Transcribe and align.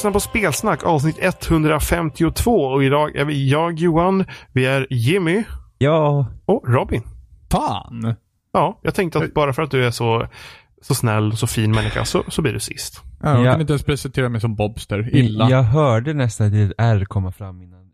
lyssnar 0.00 0.10
på 0.12 0.20
Spelsnack 0.20 0.84
avsnitt 0.84 1.18
152 1.20 2.64
och 2.64 2.84
idag 2.84 3.16
är 3.16 3.24
vi 3.24 3.50
jag 3.50 3.78
Johan, 3.78 4.24
vi 4.52 4.66
är 4.66 4.86
Jimmy 4.90 5.44
Ja. 5.78 6.26
och 6.44 6.64
Robin. 6.68 7.02
Fan! 7.50 8.14
Ja, 8.52 8.80
jag 8.82 8.94
tänkte 8.94 9.18
att 9.18 9.34
bara 9.34 9.52
för 9.52 9.62
att 9.62 9.70
du 9.70 9.86
är 9.86 9.90
så, 9.90 10.26
så 10.82 10.94
snäll 10.94 11.32
och 11.32 11.38
så 11.38 11.46
fin 11.46 11.70
människa 11.70 12.04
så, 12.04 12.24
så 12.28 12.42
blir 12.42 12.52
du 12.52 12.60
sist. 12.60 13.00
Ja, 13.22 13.30
jag 13.34 13.46
Ja. 13.46 13.52
kan 13.52 13.60
inte 13.60 13.72
ens 13.72 13.82
presentera 13.82 14.28
mig 14.28 14.40
som 14.40 14.56
Bobster. 14.56 15.16
Illa. 15.16 15.50
Jag 15.50 15.62
hörde 15.62 16.14
nästan 16.14 16.46
ett 16.46 16.52
litet 16.52 16.74
R 16.78 17.04
komma 17.08 17.32
fram 17.32 17.62
innan 17.62 17.80
Johan 17.80 17.90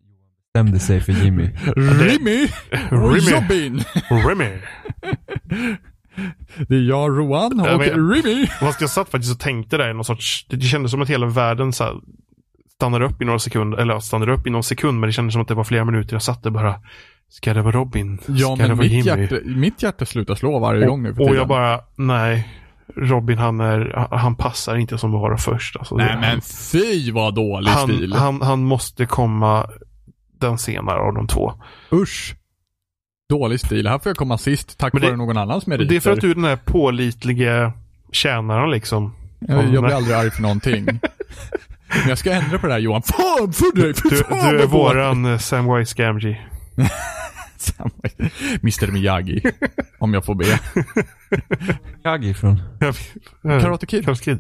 bestämde 0.55 0.79
sig 0.81 1.01
för 1.01 1.13
Jimmy. 1.25 1.51
Rimi. 1.77 2.49
Robin! 2.91 3.85
Remy. 4.29 4.51
Det 6.69 6.75
är 6.75 6.81
jag, 6.89 7.19
Rohan 7.19 7.63
Jag 7.65 7.75
och 7.75 7.81
vet. 7.81 7.93
Rimi. 7.97 8.47
Fast 8.47 8.81
jag 8.81 8.91
satt 8.91 9.09
faktiskt 9.09 9.33
och 9.35 9.41
tänkte 9.41 9.77
där 9.77 9.91
i 9.91 9.95
någon 9.95 10.05
sorts, 10.05 10.47
det 10.49 10.61
kändes 10.61 10.91
som 10.91 11.03
att 11.03 11.11
hela 11.11 11.27
världen 11.27 11.73
så 11.73 11.85
här, 11.85 11.95
stannade 12.75 13.05
upp 13.07 13.23
i 13.23 13.25
några 13.25 13.39
sekunder, 13.39 13.79
eller 13.79 13.99
stannade 13.99 14.33
upp 14.33 14.47
i 14.47 14.51
någon 14.51 14.63
sekund, 14.63 15.01
men 15.01 15.09
det 15.09 15.13
kändes 15.13 15.33
som 15.33 15.43
att 15.43 15.49
det 15.49 15.55
var 15.55 15.65
flera 15.65 15.85
minuter. 15.85 16.15
Jag 16.15 16.23
satt 16.23 16.43
där 16.43 16.51
bara, 16.51 16.75
ska 17.29 17.55
det 17.55 17.63
vara 17.63 17.77
Robin? 17.77 18.19
Ska 18.23 18.33
Ja, 18.33 18.57
men 18.57 18.79
mitt 18.79 18.93
Jimmy? 18.93 19.21
hjärta, 19.23 19.37
mitt 19.45 19.83
hjärta 19.83 20.05
slutar 20.07 20.35
slå 20.35 20.59
varje 20.59 20.87
gång 20.87 21.03
nu 21.03 21.15
för 21.15 21.21
och 21.21 21.27
tiden. 21.27 21.39
jag 21.39 21.49
bara, 21.49 21.81
nej. 21.97 22.49
Robin 22.97 23.39
han 23.39 23.61
är, 23.61 24.09
han 24.17 24.37
passar 24.37 24.77
inte 24.77 24.99
som 24.99 25.15
att 25.15 25.21
vara 25.21 25.37
först. 25.39 25.77
Alltså, 25.77 25.97
Nej 25.97 26.09
det- 26.15 26.21
men 26.21 26.41
fy 26.73 27.11
vad 27.13 27.35
dålig 27.35 27.69
han, 27.71 27.89
stil. 27.89 28.13
han, 28.13 28.43
han 28.43 28.63
måste 28.65 29.07
komma 29.07 29.67
den 30.41 30.59
senare 30.59 30.99
av 30.99 31.15
de 31.15 31.27
två. 31.27 31.53
Usch. 31.93 32.35
Dålig 33.29 33.61
stil. 33.61 33.87
Här 33.87 33.99
får 33.99 34.11
jag 34.11 34.17
komma 34.17 34.39
sist 34.39 34.79
tack 34.79 34.93
det- 34.93 35.01
vare 35.01 35.17
någon 35.17 35.37
annans 35.37 35.67
meriter. 35.67 35.85
Det 35.89 35.97
är 35.97 36.01
för 36.01 36.13
att 36.13 36.21
du 36.21 36.31
är 36.31 36.35
den 36.35 36.45
här 36.45 36.57
pålitlige 36.57 37.73
tjänaren 38.13 38.71
liksom. 38.71 39.15
jag, 39.39 39.75
jag 39.75 39.85
blir 39.85 39.95
aldrig 39.95 40.17
arg 40.17 40.31
för 40.31 40.43
någonting. 40.43 40.85
Men 40.85 42.09
jag 42.09 42.19
ska 42.19 42.33
ändra 42.33 42.59
på 42.59 42.67
det 42.67 42.73
här 42.73 42.81
Johan. 42.81 43.03
Fan 43.03 43.53
för 43.53 43.77
dig! 43.77 43.95
För 43.95 44.11
Du, 44.11 44.17
fan 44.17 44.55
du 44.55 44.63
är 44.63 44.67
våran 44.67 45.25
eh, 45.25 45.39
Samwise 45.39 45.95
Gamgee. 46.03 46.41
Mr 48.63 48.91
Miyagi. 48.93 49.43
Om 49.99 50.15
jag 50.15 50.25
får 50.25 50.35
be. 50.35 50.61
Jag 52.03 52.25
ifrån. 52.25 52.61
Karate 53.43 53.87
Kid. 53.87 54.05
Karate 54.05 54.23
Kid. 54.25 54.39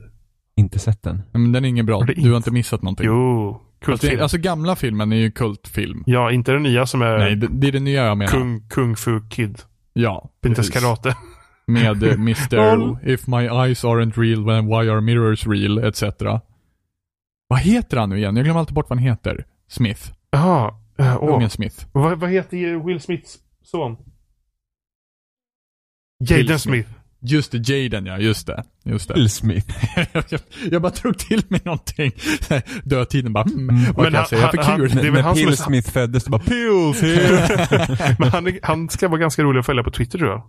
Inte 0.57 0.79
sett 0.79 1.03
den. 1.03 1.23
Men 1.33 1.53
den 1.53 1.65
är 1.65 1.69
ingen 1.69 1.87
bra. 1.87 2.03
Du 2.17 2.31
har 2.31 2.37
inte 2.37 2.51
missat 2.51 2.83
någonting. 2.83 3.07
Jo, 3.07 3.63
kultfilm. 3.87 4.23
alltså 4.23 4.39
gamla 4.39 4.77
filmen 4.77 5.13
är 5.13 5.17
ju 5.17 5.31
kultfilm. 5.31 6.03
Ja, 6.07 6.31
inte 6.33 6.53
den 6.53 6.63
nya 6.63 6.87
som 6.87 7.03
är 7.03 7.19
Nej, 7.19 7.37
det, 7.37 7.49
det 7.51 7.69
är 7.69 7.73
det 7.73 7.81
nya 7.81 8.05
jag 8.05 8.19
menar. 8.19 8.33
Kung, 8.33 8.69
Kung 8.69 8.97
Fu 8.97 9.21
Kid. 9.31 9.59
Ja. 9.93 10.31
Precis. 10.43 10.71
karate. 10.71 11.17
Med 11.67 12.03
eh, 12.03 12.13
Mr. 12.21 13.09
If 13.11 13.27
my 13.27 13.43
eyes 13.45 13.85
aren't 13.85 14.13
real, 14.17 14.45
then 14.47 14.67
why 14.67 14.91
are 14.91 15.01
mirrors 15.01 15.47
real? 15.47 15.79
Etc. 15.79 16.03
Vad 17.49 17.59
heter 17.59 17.97
han 17.97 18.09
nu 18.09 18.17
igen? 18.19 18.37
Jag 18.37 18.45
glömmer 18.45 18.61
alltid 18.61 18.75
bort 18.75 18.89
vad 18.91 18.99
han 18.99 19.09
heter. 19.09 19.45
Smith. 19.69 20.13
Jaha. 20.31 20.75
eh, 20.99 21.23
åh. 21.23 21.35
Ungen 21.37 21.51
Smith. 21.51 21.87
Vad, 21.93 22.19
vad 22.21 22.31
heter 22.31 22.87
Will 22.87 23.01
Smiths 23.01 23.39
son? 23.63 23.97
Jaden 26.25 26.59
Smith. 26.59 26.89
Just 27.27 27.53
det, 27.53 27.69
Jaden 27.69 28.07
ja. 28.07 28.19
Just 28.19 28.47
det. 28.47 28.65
Just 28.85 29.09
det. 29.09 29.15
Will 29.15 29.31
Smith. 29.31 29.67
jag, 30.13 30.25
jag 30.71 30.83
bara 30.83 30.93
drog 30.93 31.19
till 31.19 31.43
mig 31.49 31.61
någonting. 31.65 32.13
Dödtiden 32.85 33.33
bara, 33.33 33.45
mm, 33.45 33.67
vad 33.67 33.77
Men 33.77 34.05
kan 34.05 34.05
jag 34.13 34.19
han- 34.21 34.27
säga 34.29 34.49
för 34.49 34.59
han- 34.63 34.79
kul? 34.79 34.91
Det 34.95 35.01
är 35.07 35.11
väl 35.11 35.25
När 35.25 35.35
som 35.35 35.49
är- 35.49 35.53
Smith 35.53 35.91
föddes, 35.91 36.25
det 36.25 36.31
bara 36.31 36.43
pills. 36.43 37.03
Men 38.19 38.29
han, 38.29 38.59
han 38.63 38.89
ska 38.89 39.09
vara 39.09 39.21
ganska 39.21 39.43
rolig 39.43 39.61
att 39.61 39.67
följa 39.67 39.83
på 39.83 39.91
Twitter 39.91 40.19
tror 40.19 40.31
jag. 40.31 40.43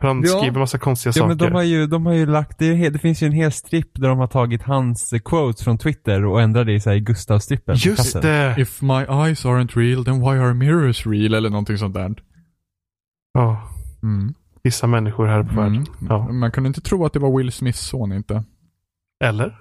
För 0.00 0.08
han 0.08 0.22
Ja. 0.26 0.38
skriver 0.38 0.58
massa 0.58 0.78
konstiga 0.78 1.12
Ja 1.16 1.26
men 1.26 1.38
saker. 1.38 1.50
de 1.50 1.54
har 1.56 1.62
ju, 1.62 1.86
de 1.86 2.06
har 2.06 2.12
ju 2.12 2.26
lagt, 2.26 2.58
det, 2.58 2.90
det 2.90 2.98
finns 2.98 3.22
ju 3.22 3.26
en 3.26 3.32
hel 3.32 3.52
stripp 3.52 3.90
där 3.94 4.08
de 4.08 4.18
har 4.18 4.26
tagit 4.26 4.62
hans 4.62 5.12
eh, 5.12 5.18
quotes 5.18 5.64
från 5.64 5.78
Twitter 5.78 6.24
och 6.24 6.40
ändrat 6.42 6.66
det 6.66 6.94
i 6.94 7.00
Gustav-strippen. 7.00 7.74
Just 7.78 7.96
kassen. 7.96 8.22
det. 8.22 8.54
If 8.58 8.82
my 8.82 8.94
eyes 8.94 9.44
aren't 9.44 9.70
real, 9.76 10.04
then 10.04 10.20
why 10.20 10.26
are 10.38 10.54
mirrors 10.54 11.06
real? 11.06 11.34
Eller 11.34 11.50
någonting 11.50 11.78
sånt 11.78 11.94
där. 11.94 12.14
Ja, 13.34 13.68
Mm. 14.02 14.34
Vissa 14.62 14.86
människor 14.86 15.26
här 15.26 15.42
på 15.42 15.54
världen. 15.54 15.74
Mm. 15.74 15.86
Ja. 16.08 16.32
Man 16.32 16.52
kunde 16.52 16.66
inte 16.66 16.80
tro 16.80 17.04
att 17.04 17.12
det 17.12 17.18
var 17.18 17.38
Will 17.38 17.52
Smiths 17.52 17.80
son 17.80 18.12
inte. 18.12 18.44
Eller? 19.24 19.58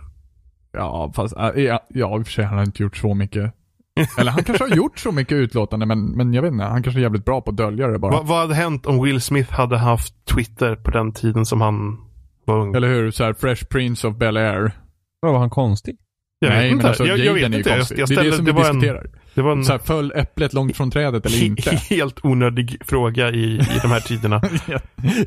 Ja, 0.73 1.11
fast 1.15 1.37
äh, 1.37 1.63
ja, 1.63 1.87
ja, 1.89 2.17
i 2.17 2.21
och 2.21 2.25
för 2.25 2.31
sig 2.33 2.45
han 2.45 2.57
har 2.57 2.65
inte 2.65 2.83
gjort 2.83 2.97
så 2.97 3.13
mycket. 3.13 3.53
Eller 4.17 4.31
han 4.31 4.43
kanske 4.43 4.63
har 4.63 4.75
gjort 4.75 4.99
så 4.99 5.11
mycket 5.11 5.35
utlåtande, 5.35 5.85
men, 5.85 6.05
men 6.05 6.33
jag 6.33 6.41
vet 6.41 6.51
inte. 6.51 6.63
Han 6.63 6.83
kanske 6.83 6.99
är 6.99 7.03
jävligt 7.03 7.25
bra 7.25 7.41
på 7.41 7.49
att 7.49 7.57
dölja 7.57 7.87
det 7.87 7.99
bara. 7.99 8.11
Vad, 8.11 8.27
vad 8.27 8.39
hade 8.39 8.55
hänt 8.55 8.85
om 8.85 9.03
Will 9.03 9.21
Smith 9.21 9.53
hade 9.53 9.77
haft 9.77 10.25
Twitter 10.25 10.75
på 10.75 10.91
den 10.91 11.13
tiden 11.13 11.45
som 11.45 11.61
han 11.61 11.97
var 12.45 12.59
ung? 12.59 12.75
Eller 12.75 12.87
hur? 12.87 13.11
Så 13.11 13.23
här, 13.23 13.33
Fresh 13.33 13.65
Prince 13.65 14.07
of 14.07 14.15
Bel-Air. 14.15 14.71
Vadå, 15.19 15.33
var 15.33 15.39
han 15.39 15.49
konstig? 15.49 15.97
Jag 16.39 16.49
vet 16.49 16.57
Nej, 16.57 16.69
inte. 16.69 16.77
men 16.77 16.85
alltså 16.85 17.05
jag, 17.05 17.17
jag 17.17 17.33
vet 17.33 17.43
inte. 17.43 17.69
Jag, 17.69 17.77
konstig. 17.77 17.99
jag 17.99 18.09
det 18.09 18.13
är 18.13 18.15
ställde, 18.15 18.31
det 18.31 18.35
som 18.35 18.45
det, 18.45 18.51
vi 18.51 18.57
var 18.57 18.69
en, 18.69 18.79
diskuterar. 18.79 19.20
Det 19.33 19.41
var 19.41 19.51
en 19.51 19.65
Så 19.65 19.71
här, 19.71 19.79
föll 19.79 20.11
äpplet 20.15 20.53
långt 20.53 20.77
från 20.77 20.91
trädet 20.91 21.25
eller 21.25 21.43
inte? 21.43 21.69
he, 21.69 21.77
helt 21.95 22.25
onödig 22.25 22.77
fråga 22.85 23.29
i, 23.31 23.43
i 23.55 23.79
de 23.81 23.87
här 23.87 23.99
tiderna. 23.99 24.41
jag, 24.67 24.81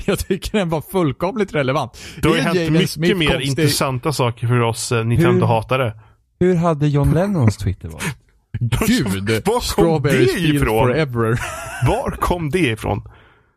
jag 0.05 0.19
tycker 0.19 0.59
den 0.59 0.69
var 0.69 0.81
fullkomligt 0.93 1.55
relevant. 1.55 1.99
Det 2.23 2.29
har 2.29 2.35
ju 2.35 2.41
Är 2.41 2.45
hänt 2.45 2.57
Jaden 2.57 2.73
mycket 2.73 2.91
Smith 2.91 3.15
mer 3.17 3.27
konstig? 3.29 3.49
intressanta 3.49 4.13
saker 4.13 4.47
för 4.47 4.61
oss 4.61 4.93
eh, 4.93 5.05
Nintendo-hatare. 5.05 5.93
Hur 6.41 6.55
hade 6.55 6.89
John 6.89 7.13
Lennons 7.15 7.57
Twitter 7.57 7.89
varit? 7.89 8.05
Gud! 8.87 9.31
Var 9.47 9.53
kom 9.53 9.61
Strawberries 9.61 10.35
det 10.35 10.41
ifrån? 10.41 10.87
forever. 10.89 11.41
Var 11.89 12.11
kom 12.11 12.51
det 12.51 12.59
ifrån? 12.59 13.03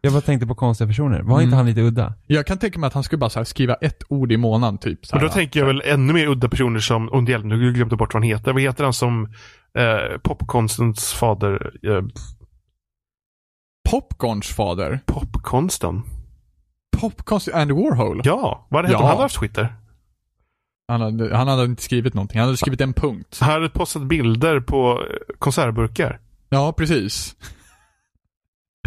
Jag 0.01 0.13
bara 0.13 0.21
tänkte 0.21 0.47
på 0.47 0.55
konstiga 0.55 0.87
personer. 0.87 1.21
Var 1.21 1.33
Mm. 1.35 1.43
inte 1.43 1.55
han 1.55 1.65
lite 1.65 1.81
udda? 1.81 2.13
Jag 2.27 2.47
kan 2.47 2.57
tänka 2.57 2.79
mig 2.79 2.87
att 2.87 2.93
han 2.93 3.03
skulle 3.03 3.17
bara 3.19 3.29
så 3.29 3.39
här 3.39 3.43
skriva 3.43 3.73
ett 3.75 4.03
ord 4.09 4.31
i 4.31 4.37
månaden 4.37 4.77
typ. 4.77 5.05
Så 5.05 5.15
Och 5.15 5.21
här, 5.21 5.27
då 5.27 5.33
tänker 5.33 5.59
jag 5.59 5.67
väl 5.67 5.81
ännu 5.85 6.13
mer 6.13 6.27
udda 6.27 6.49
personer 6.49 6.79
som, 6.79 7.09
och 7.09 7.29
hjälp, 7.29 7.45
nu 7.45 7.57
glömde 7.73 7.79
jag 7.93 7.99
bort 7.99 8.13
vad 8.13 8.23
han 8.23 8.29
heter. 8.29 8.53
Vad 8.53 8.61
heter 8.61 8.83
han 8.83 8.93
som 8.93 9.23
eh, 9.77 10.17
popkonstens 10.23 11.13
fader? 11.13 11.71
Eh, 11.83 12.01
Popcorns 13.89 14.47
fader. 14.47 14.99
popkonsten? 15.05 16.01
Popcorns 16.97 17.47
Andy 17.47 17.73
Warhol. 17.73 18.21
Ja, 18.23 18.67
vad 18.69 18.77
hade 18.77 18.87
hänt 18.87 18.95
om 18.97 19.01
Ja. 19.01 19.07
han 19.07 19.09
hade 19.17 19.21
haft 19.23 19.39
Twitter? 19.39 19.75
Han, 20.87 21.01
hade, 21.01 21.37
han 21.37 21.47
hade 21.47 21.65
inte 21.65 21.83
skrivit 21.83 22.13
någonting. 22.13 22.39
Han 22.39 22.47
hade 22.47 22.57
skrivit 22.57 22.81
en 22.81 22.93
punkt. 22.93 23.37
Han 23.41 23.51
hade 23.51 23.69
postat 23.69 24.03
bilder 24.03 24.59
på 24.59 24.91
eh, 24.91 25.35
konservburkar. 25.39 26.19
Ja, 26.49 26.73
precis. 26.77 27.35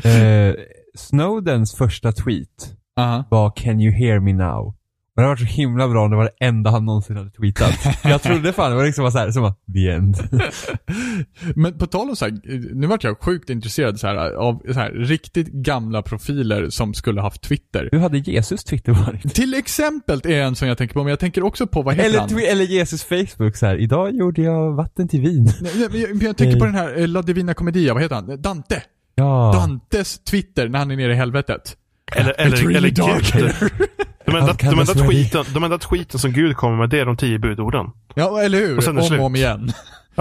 Eh, 0.05 0.55
Snowdens 0.95 1.75
första 1.75 2.13
tweet 2.13 2.77
Aha. 2.97 3.25
var 3.31 3.51
'Can 3.51 3.81
you 3.81 3.93
hear 3.93 4.21
me 4.21 4.33
now?' 4.33 4.75
Och 5.17 5.23
det 5.23 5.29
var 5.29 5.37
så 5.37 5.45
himla 5.45 5.89
bra 5.89 6.05
om 6.05 6.11
det 6.11 6.17
var 6.17 6.25
det 6.25 6.47
enda 6.47 6.71
han 6.71 6.85
någonsin 6.85 7.17
hade 7.17 7.31
tweetat. 7.31 7.75
Jag 8.05 8.23
trodde 8.23 8.53
fan 8.53 8.71
det 8.71 8.77
var 8.77 8.85
liksom 8.85 9.11
så 9.13 9.19
här, 9.19 9.31
som 9.31 9.43
var, 9.43 9.55
the 9.75 9.91
end. 9.91 10.17
Men 11.55 11.79
på 11.79 11.87
tal 11.87 12.09
om 12.09 12.17
så 12.17 12.25
här, 12.25 12.41
nu 12.75 12.87
vart 12.87 13.05
jag 13.05 13.19
sjukt 13.21 13.51
intresserad 13.51 14.01
så 14.01 14.07
här, 14.07 14.17
av 14.33 14.63
så 14.73 14.79
här, 14.79 14.91
riktigt 14.91 15.47
gamla 15.47 16.03
profiler 16.03 16.69
som 16.69 16.95
skulle 16.95 17.21
haft 17.21 17.43
Twitter. 17.43 17.89
Hur 17.93 17.99
hade 17.99 18.19
Jesus 18.19 18.65
Twitter 18.65 18.93
varit? 18.93 19.35
Till 19.35 19.55
exempel 19.55 20.21
är 20.25 20.43
en 20.43 20.55
som 20.55 20.69
jag 20.69 20.79
tänker 20.79 20.95
på, 20.95 21.03
men 21.03 21.11
jag 21.11 21.21
tänker 21.21 21.43
också 21.43 21.67
på, 21.67 21.83
vad 21.83 21.95
heter 21.95 22.09
Eller, 22.09 22.19
han? 22.19 22.31
eller 22.39 22.65
Jesus 22.65 23.05
Facebook 23.05 23.57
så 23.57 23.67
här. 23.67 23.77
idag 23.77 24.15
gjorde 24.15 24.43
jag 24.43 24.73
vatten 24.73 25.09
till 25.09 25.21
vin. 25.21 25.45
Nej, 25.61 25.73
men 25.91 26.01
jag, 26.01 26.17
men 26.17 26.27
jag 26.27 26.37
tänker 26.37 26.59
på 26.59 26.65
den 26.65 26.75
här 26.75 26.99
eh, 27.01 27.09
La 27.09 27.23
Divina 27.23 27.55
Commedia, 27.55 27.95
vad 27.95 28.03
heter 28.03 28.15
han? 28.15 28.43
Dante! 28.43 28.83
Ja. 29.21 29.53
Dantes 29.55 30.19
Twitter 30.25 30.69
när 30.69 30.79
han 30.79 30.91
är 30.91 30.97
nere 30.97 31.13
i 31.13 31.17
helvetet. 31.17 31.77
Eller, 32.17 32.41
eller, 32.41 32.57
really 32.57 32.77
eller 32.77 32.89
Gud. 32.89 33.55
De 34.25 34.37
enda, 34.37 34.53
de, 34.53 34.79
enda 34.79 34.95
tweeten, 34.95 35.45
de 35.55 35.65
enda 35.65 35.79
tweeten 35.79 36.21
som 36.21 36.33
Gud 36.33 36.57
kommer 36.57 36.77
med, 36.77 36.91
det 36.91 37.01
är 37.01 37.07
de 37.07 37.17
tio 37.17 37.39
budorden. 37.39 37.87
Ja, 38.15 38.41
eller 38.43 38.59
hur? 38.59 38.77
Och 38.77 38.85
sen 38.85 38.99
är 38.99 39.03
det 39.03 39.15
om 39.15 39.21
och 39.21 39.27
om 39.27 39.37
igen. 39.37 39.73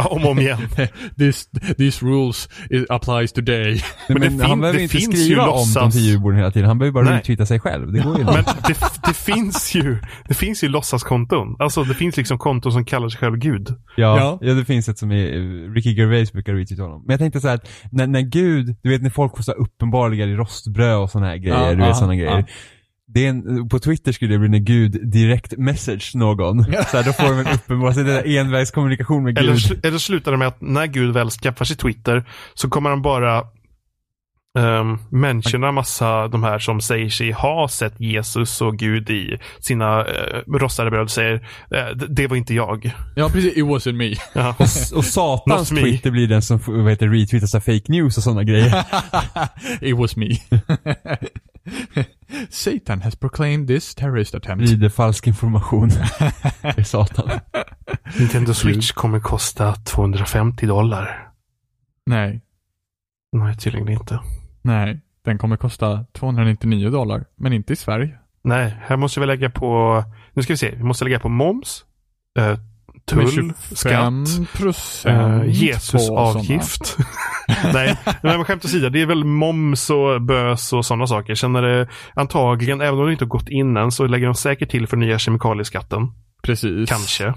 Ja, 0.03 0.07
om 0.09 0.25
och 0.25 0.31
om 0.31 0.39
igen. 0.39 0.57
this, 1.17 1.49
these 1.77 2.05
rules 2.05 2.49
applies 2.89 3.33
today. 3.33 3.81
Men 4.07 4.21
det 4.21 4.29
Men 4.29 4.29
fin- 4.39 4.41
han 4.49 4.59
behöver 4.61 4.77
det 4.77 4.83
inte 4.83 4.97
finns 4.97 5.15
ju 5.15 5.23
skriva 5.23 5.47
om 5.49 5.73
de 5.75 5.91
tio 5.91 6.17
orden 6.17 6.37
hela 6.39 6.51
tiden. 6.51 6.67
Han 6.67 6.79
behöver 6.79 7.03
bara 7.03 7.17
retweeta 7.17 7.45
sig 7.45 7.59
själv. 7.59 7.91
Det 7.91 7.99
går 7.99 8.17
ju 8.17 8.23
Men 8.23 8.37
inte. 8.37 8.55
det, 8.67 8.77
det 9.07 9.13
finns 9.13 9.75
ju, 9.75 9.97
det 10.27 10.33
finns 10.33 10.63
ju 10.63 10.67
låtsaskonton. 10.67 11.55
Alltså 11.59 11.83
det 11.83 11.93
finns 11.93 12.17
liksom 12.17 12.37
konton 12.37 12.71
som 12.71 12.85
kallar 12.85 13.09
sig 13.09 13.19
själv 13.19 13.37
Gud. 13.37 13.67
Ja, 13.95 14.17
Ja. 14.17 14.37
ja. 14.41 14.53
det 14.53 14.65
finns 14.65 14.89
ett 14.89 14.97
som 14.97 15.11
är, 15.11 15.73
Ricky 15.73 15.93
Gervais 15.93 16.31
brukar 16.33 16.53
retweeta 16.53 16.83
honom. 16.83 17.03
Men 17.07 17.13
jag 17.13 17.19
tänkte 17.19 17.41
så 17.41 17.47
här 17.47 17.55
att 17.55 17.69
när, 17.91 18.07
när 18.07 18.21
Gud, 18.21 18.75
du 18.83 18.89
vet 18.89 19.01
när 19.01 19.09
folk 19.09 19.35
får 19.35 19.43
så 19.43 19.51
uppenbarliga 19.51 20.25
i 20.25 20.35
rostbröd 20.35 20.97
och 20.97 21.09
såna 21.09 21.25
här 21.27 21.37
grejer, 21.37 21.65
Ja, 21.65 21.69
du 21.71 21.77
vet 21.77 22.01
ja. 22.01 22.07
grejer. 22.13 22.45
Det 23.13 23.25
är 23.25 23.29
en, 23.29 23.69
på 23.69 23.79
Twitter 23.79 24.11
skulle 24.11 24.33
det 24.33 24.39
bli 24.39 24.49
när 24.49 24.57
Gud 24.59 25.11
direkt 25.11 25.57
message 25.57 26.11
någon. 26.15 26.63
Så 26.63 26.71
här, 26.97 27.03
då 27.03 27.11
får 27.13 27.23
de 27.23 27.39
en 27.39 27.55
uppenbar, 27.55 27.91
så 27.91 27.99
det 28.03 28.13
är 28.13 28.27
envägskommunikation 28.39 29.23
med 29.23 29.35
Gud. 29.35 29.43
Eller, 29.49 29.85
eller 29.87 29.97
slutar 29.97 30.31
det 30.31 30.37
med 30.37 30.47
att 30.47 30.61
när 30.61 30.87
Gud 30.87 31.13
väl 31.13 31.29
skaffar 31.29 31.65
sig 31.65 31.77
Twitter 31.77 32.25
så 32.53 32.69
kommer 32.69 32.89
han 32.89 33.01
bara 33.01 33.43
um, 34.59 34.99
mentiona 35.11 35.71
massa 35.71 36.27
de 36.27 36.43
här 36.43 36.59
som 36.59 36.81
säger 36.81 37.09
sig 37.09 37.31
ha 37.31 37.67
sett 37.67 37.99
Jesus 37.99 38.61
och 38.61 38.77
Gud 38.77 39.09
i 39.09 39.37
sina 39.59 40.01
uh, 40.01 40.07
rostade 40.59 40.91
bröd 40.91 41.03
och 41.03 41.11
säger 41.11 41.33
eh, 41.75 41.95
"Det- 42.09 42.27
var 42.27 42.35
inte 42.37 42.53
jag. 42.53 42.91
Ja, 43.15 43.29
precis. 43.29 43.57
It 43.57 43.63
wasn't 43.65 43.93
me. 43.93 44.15
Ja. 44.35 44.49
Och, 44.59 44.97
och 44.97 45.05
satans. 45.05 45.69
Twitter 45.69 46.11
blir 46.11 46.27
den 46.27 46.41
som 46.41 46.59
vad 46.67 46.89
heter, 46.89 47.07
retweetar 47.07 47.47
så 47.47 47.57
här 47.57 47.61
fake 47.79 47.91
news 47.91 48.17
och 48.17 48.23
sådana 48.23 48.43
grejer. 48.43 48.85
It 49.81 49.97
was 49.97 50.15
me. 50.15 50.29
Satan 52.49 53.01
has 53.01 53.15
proclaimed 53.15 53.67
this 53.67 53.95
terrorist 53.95 54.35
attempt. 54.35 54.67
Sprider 54.67 54.89
falsk 54.89 55.27
information. 55.27 55.89
Det 56.61 56.77
är 56.77 56.83
satan. 56.83 57.29
Nintendo 58.19 58.53
Switch 58.53 58.91
kommer 58.91 59.19
kosta 59.19 59.73
250 59.75 60.65
dollar. 60.67 61.31
Nej, 62.05 62.41
Nej, 63.31 63.57
tydligen 63.57 63.89
inte. 63.89 64.19
nej. 64.61 64.99
Den 65.25 65.37
kommer 65.37 65.57
kosta 65.57 66.05
299 66.13 66.89
dollar, 66.89 67.25
men 67.35 67.53
inte 67.53 67.73
i 67.73 67.75
Sverige. 67.75 68.17
Nej, 68.43 68.75
här 68.81 68.97
måste 68.97 69.19
vi 69.19 69.25
lägga 69.25 69.49
på, 69.49 70.03
nu 70.33 70.41
ska 70.43 70.53
vi 70.53 70.57
se, 70.57 70.75
vi 70.75 70.83
måste 70.83 71.03
lägga 71.05 71.19
på 71.19 71.29
moms, 71.29 71.85
eh, 72.39 72.59
tull, 73.09 73.53
skatt, 73.71 74.13
procent 74.53 75.43
eh, 75.43 75.63
Jesusavgift. 75.63 76.97
Nej, 77.73 77.97
men 78.21 78.45
skämt 78.45 78.65
åsido, 78.65 78.89
det 78.89 79.01
är 79.01 79.05
väl 79.05 79.23
moms 79.23 79.89
och 79.89 80.21
bös 80.21 80.73
och 80.73 80.85
sådana 80.85 81.07
saker. 81.07 81.35
Sen 81.35 81.55
är 81.55 81.61
det 81.61 81.87
antagligen, 82.13 82.81
även 82.81 82.99
om 82.99 83.05
det 83.05 83.11
inte 83.11 83.25
har 83.25 83.29
gått 83.29 83.49
in 83.49 83.77
än, 83.77 83.91
så 83.91 84.07
lägger 84.07 84.25
de 84.25 84.35
säkert 84.35 84.69
till 84.71 84.87
för 84.87 84.97
nya 84.97 85.19
kemikalieskatten. 85.19 86.07
Precis. 86.43 86.89
Kanske. 86.89 87.33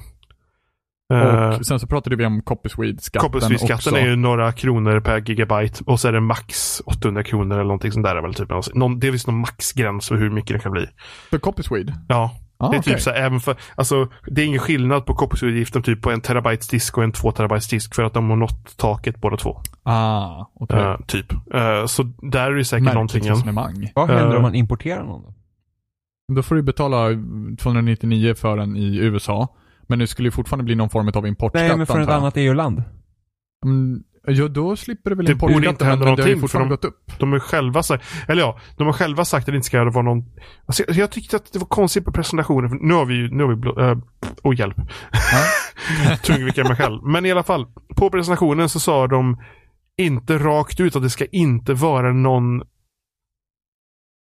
Eh, 1.13 1.49
Och 1.59 1.67
sen 1.67 1.81
så 1.81 1.87
pratade 1.87 2.17
vi 2.17 2.27
om 2.27 2.43
Copyswede-skatten 2.43 3.31
Copperswede-skatten 3.31 3.75
också. 3.75 3.97
är 3.97 4.07
ju 4.07 4.17
några 4.17 4.53
kronor 4.53 5.01
per 5.01 5.19
gigabyte 5.31 5.85
och 5.87 6.01
så 6.01 6.09
är 6.09 6.13
det 6.13 6.21
max 6.21 6.81
800 6.87 7.23
kronor 7.23 7.55
eller 7.55 7.65
någonting 7.65 7.93
sånt 7.93 8.07
där. 8.07 8.17
är 8.17 8.23
Väl 8.23 8.35
typ. 8.35 8.75
någon, 8.75 8.99
det 9.01 9.11
visst 9.11 9.27
någon 9.27 9.41
maxgräns 9.41 10.09
för 10.09 10.17
hur 10.17 10.31
mycket 10.31 10.57
det 10.57 10.63
kan 10.63 10.73
bli. 10.73 10.87
För 11.31 11.39
Copyswede? 11.39 11.95
Ja, 12.09 12.31
Ah, 12.63 12.71
det 12.71 12.77
är 12.77 12.81
okej. 12.81 12.93
typ 12.95 13.03
så 13.03 13.11
här, 13.11 13.17
även 13.17 13.41
för, 13.41 13.57
alltså 13.75 14.09
det 14.27 14.43
är 14.43 14.47
ingen 14.47 14.59
skillnad 14.61 15.07
på 15.07 15.15
Copperswede-avgiften 15.15 15.83
typ 15.83 16.03
på 16.03 16.11
en 16.11 16.21
terabytes 16.21 16.69
disk 16.69 16.99
och 16.99 17.05
en 17.05 17.13
två 17.13 17.33
terabytes 17.33 17.69
disk 17.69 17.95
för 17.95 18.03
att 18.05 18.15
de 18.15 18.31
har 18.31 18.37
nått 18.37 18.77
taket 18.77 19.21
båda 19.21 19.37
två. 19.37 19.61
Ah, 19.83 20.47
okej. 20.55 20.81
Eh, 20.81 20.97
typ. 21.07 21.33
Eh, 21.55 21.87
så 21.87 22.03
där 22.23 22.51
är 22.51 22.55
det 22.57 22.65
säkert 22.65 22.83
Märkligt 22.85 22.95
någonting. 22.95 23.31
resonemang. 23.31 23.91
Vad 23.95 24.09
händer 24.09 24.31
Eh. 24.31 24.37
om 24.37 24.43
man 24.43 24.55
importerar 24.55 25.05
någon 25.05 25.23
då? 25.23 25.35
Då 26.35 26.43
får 26.43 26.55
du 26.55 26.63
betala 26.63 27.09
299 27.59 28.35
för 28.35 28.57
den 28.57 28.77
i 28.77 28.97
USA. 28.97 29.49
Men 29.87 29.99
det 29.99 30.07
skulle 30.07 30.27
ju 30.27 30.31
fortfarande 30.33 30.65
bli 30.65 30.75
någon 30.75 30.91
form 30.91 31.09
av 31.15 31.27
importskatt 31.27 31.69
Nej, 31.69 31.77
men 31.77 31.87
från 31.87 32.03
ett 32.03 32.09
annat 32.09 32.37
EU-land. 32.37 32.83
Mm, 33.65 34.03
ja, 34.27 34.49
då 34.49 34.77
slipper 34.77 35.11
du 35.11 35.17
väl 35.17 35.27
Det 35.27 35.35
borde 35.35 35.53
inte 35.53 35.67
importskatten, 35.69 35.87
hända 35.89 36.05
det 36.05 36.23
har 36.23 36.29
ju 36.29 36.35
någonting, 36.35 36.49
för 36.49 36.59
de- 36.59 36.69
gått 36.69 36.85
upp. 36.85 37.13
De 37.19 37.33
har 37.33 37.39
själva 37.39 37.83
sagt, 37.83 38.05
eller 38.29 38.43
ja, 38.43 38.59
de 38.77 38.87
har 38.87 38.93
själva 38.93 39.25
sagt 39.25 39.49
att 39.49 39.53
det 39.53 39.57
inte 39.57 39.67
ska 39.67 39.85
vara 39.85 40.03
någon... 40.03 40.25
Alltså, 40.67 40.85
jag, 40.89 40.97
jag 40.97 41.11
tyckte 41.11 41.37
att 41.37 41.53
det 41.53 41.59
var 41.59 41.67
konstigt 41.67 42.05
på 42.05 42.13
presentationen. 42.13 42.71
För 42.71 42.77
nu 42.77 42.95
har 42.95 43.05
vi 43.05 43.15
ju, 43.15 43.31
nu 43.31 43.43
har 43.43 43.51
vi 43.51 43.57
blå, 43.57 43.81
äh, 43.91 43.99
oh 44.43 44.59
hjälp. 44.59 44.77
Tungvicka 46.23 46.65
mig 46.65 46.77
själv. 46.77 47.03
Men 47.03 47.27
i 47.27 47.31
alla 47.33 47.43
fall, 47.43 47.67
på 47.97 48.11
presentationen 48.11 48.69
så 48.69 48.81
sa 48.81 49.07
de 49.07 49.43
inte 49.99 50.39
rakt 50.39 50.81
ut 50.81 50.97
att 50.97 51.03
det 51.03 51.11
ska 51.11 51.27
inte 51.27 51.75
vara 51.75 52.13
någon, 52.13 52.61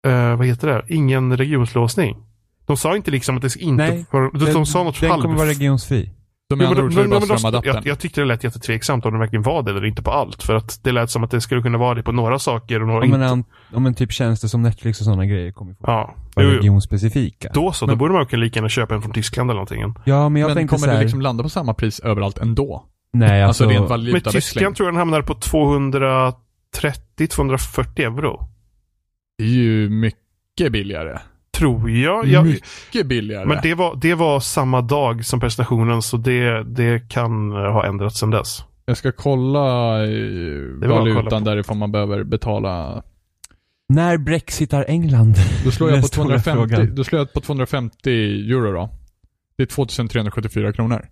eh, 0.08 0.36
vad 0.36 0.48
heter 0.48 0.68
det, 0.68 0.86
ingen 0.96 1.38
regionslåsning. 1.38 2.18
De 2.66 2.78
sa 2.78 2.96
inte 2.96 3.12
liksom 3.12 3.36
att 3.36 3.42
det 3.42 3.50
ska 3.50 3.60
inte 3.60 3.88
Nej, 3.88 4.06
vara, 4.12 4.30
de, 4.30 4.54
de 4.54 4.66
sa 4.66 4.84
något 4.84 5.02
Den 5.02 5.12
halv... 5.12 5.22
kommer 5.22 5.36
vara 5.36 5.50
regionsfri. 5.50 6.14
Så 6.52 6.56
med 6.56 6.64
Jo, 6.66 6.70
andra 6.70 6.82
men 6.82 6.86
ord 6.88 6.94
så 6.94 7.00
är 7.00 7.04
det 7.04 7.10
bara 7.10 7.20
men 7.52 7.62
jag, 7.76 7.86
jag 7.88 8.00
tyckte 8.00 8.22
det 8.22 8.26
lät 8.26 8.44
jättetveksamt 8.44 9.06
om 9.06 9.14
det 9.14 9.20
verkligen 9.20 9.44
var 9.44 9.64
det 9.64 9.72
eller 9.72 9.86
inte 9.86 10.02
på 10.02 10.12
allt. 10.12 10.44
För 10.44 10.56
att 10.56 10.80
det 10.84 10.92
lät 10.92 11.12
som 11.12 11.24
att 11.24 11.32
det 11.32 11.42
skulle 11.42 11.62
kunna 11.62 11.78
vara 11.78 11.96
det 11.96 12.04
på 12.04 12.12
några 12.12 12.40
saker 12.40 12.82
och 12.82 12.88
några 12.88 13.06
Om 13.06 13.14
en, 13.14 13.34
inte. 13.38 13.50
om 13.74 13.86
en 13.86 13.94
typ 13.94 14.12
tjänster 14.12 14.48
som 14.48 14.62
Netflix 14.62 15.00
och 15.00 15.06
sådana 15.06 15.26
grejer 15.26 15.52
kommer 15.52 15.74
få 15.74 15.80
Ja, 15.88 16.16
vara 16.36 16.48
regionspecifika. 16.48 17.50
Då 17.54 17.72
så, 17.72 17.86
då 17.86 17.92
Men- 17.92 17.98
borde 17.98 18.14
man 18.14 18.26
kunna 18.26 18.44
lika 18.44 18.58
gärna 18.58 18.70
köpa 18.70 18.96
en 18.96 19.02
från 19.02 19.12
Tyskland 19.14 19.50
eller 19.50 19.56
någonting. 19.58 19.82
Ja, 20.06 20.30
men 20.30 20.42
jag 20.42 20.48
men 20.48 20.56
tänkte 20.58 20.76
kommer 20.76 20.88
så 20.88 20.92
här, 20.92 20.98
det 20.98 21.04
liksom 21.04 21.22
landa 21.22 21.44
på 21.44 21.50
samma 21.50 21.74
pris 21.74 22.00
överallt 22.00 22.38
ändå? 22.38 22.84
nej 23.14 23.44
Alltså, 23.44 23.64
alltså, 23.64 23.78
rent 23.78 23.82
Men 23.82 23.90
valutaväxling? 23.90 24.32
Tyskland 24.42 24.76
tror 24.76 24.88
jag 24.88 24.94
den 24.94 25.00
hamnar 25.00 25.22
på 25.22 25.34
230-240 25.34 28.02
euro. 28.02 28.48
Det 29.38 29.44
är 29.44 29.48
ju 29.48 29.90
mycket 29.90 30.72
billigare. 30.72 31.20
Tror 31.58 31.90
jag. 31.90 32.28
jag 32.28 32.46
mycket 32.46 33.08
billigare. 33.08 33.46
men 33.46 33.60
det 33.64 33.74
var, 33.74 33.96
det 33.96 34.14
var 34.14 34.40
samma 34.40 34.82
dag 34.82 35.26
som 35.26 35.40
presentationen 35.40 36.02
så 36.02 36.18
det, 36.18 36.64
det 36.64 37.10
kan 37.10 37.52
eh, 37.52 37.72
ha 37.72 37.86
ändrats 37.86 38.20
sedan 38.20 38.32
dess. 38.32 38.64
Jag 38.86 38.98
ska 38.98 39.12
kolla 39.12 39.98
eh, 40.06 40.12
att 40.74 40.82
kolla 40.82 40.96
valutan 40.96 41.44
på. 41.44 41.50
därifrån 41.50 41.78
man 41.78 41.92
behöver 41.92 42.24
betala. 42.24 43.04
när 43.90 44.18
brexitar 44.18 44.86
England? 44.88 45.36
Då 45.66 45.72
slår, 45.72 45.90
jag 45.90 46.02
på 46.02 46.08
stora 46.08 46.40
250, 46.40 46.76
frågan. 46.76 46.96
då 46.96 47.04
slår 47.04 47.20
jag 47.20 47.34
på 47.34 47.42
250 47.42 48.10
euro 48.52 48.72
då. 48.72 48.90
Det 49.58 49.64
är 49.64 49.68
2374 49.68 50.74
kronor. 50.74 51.06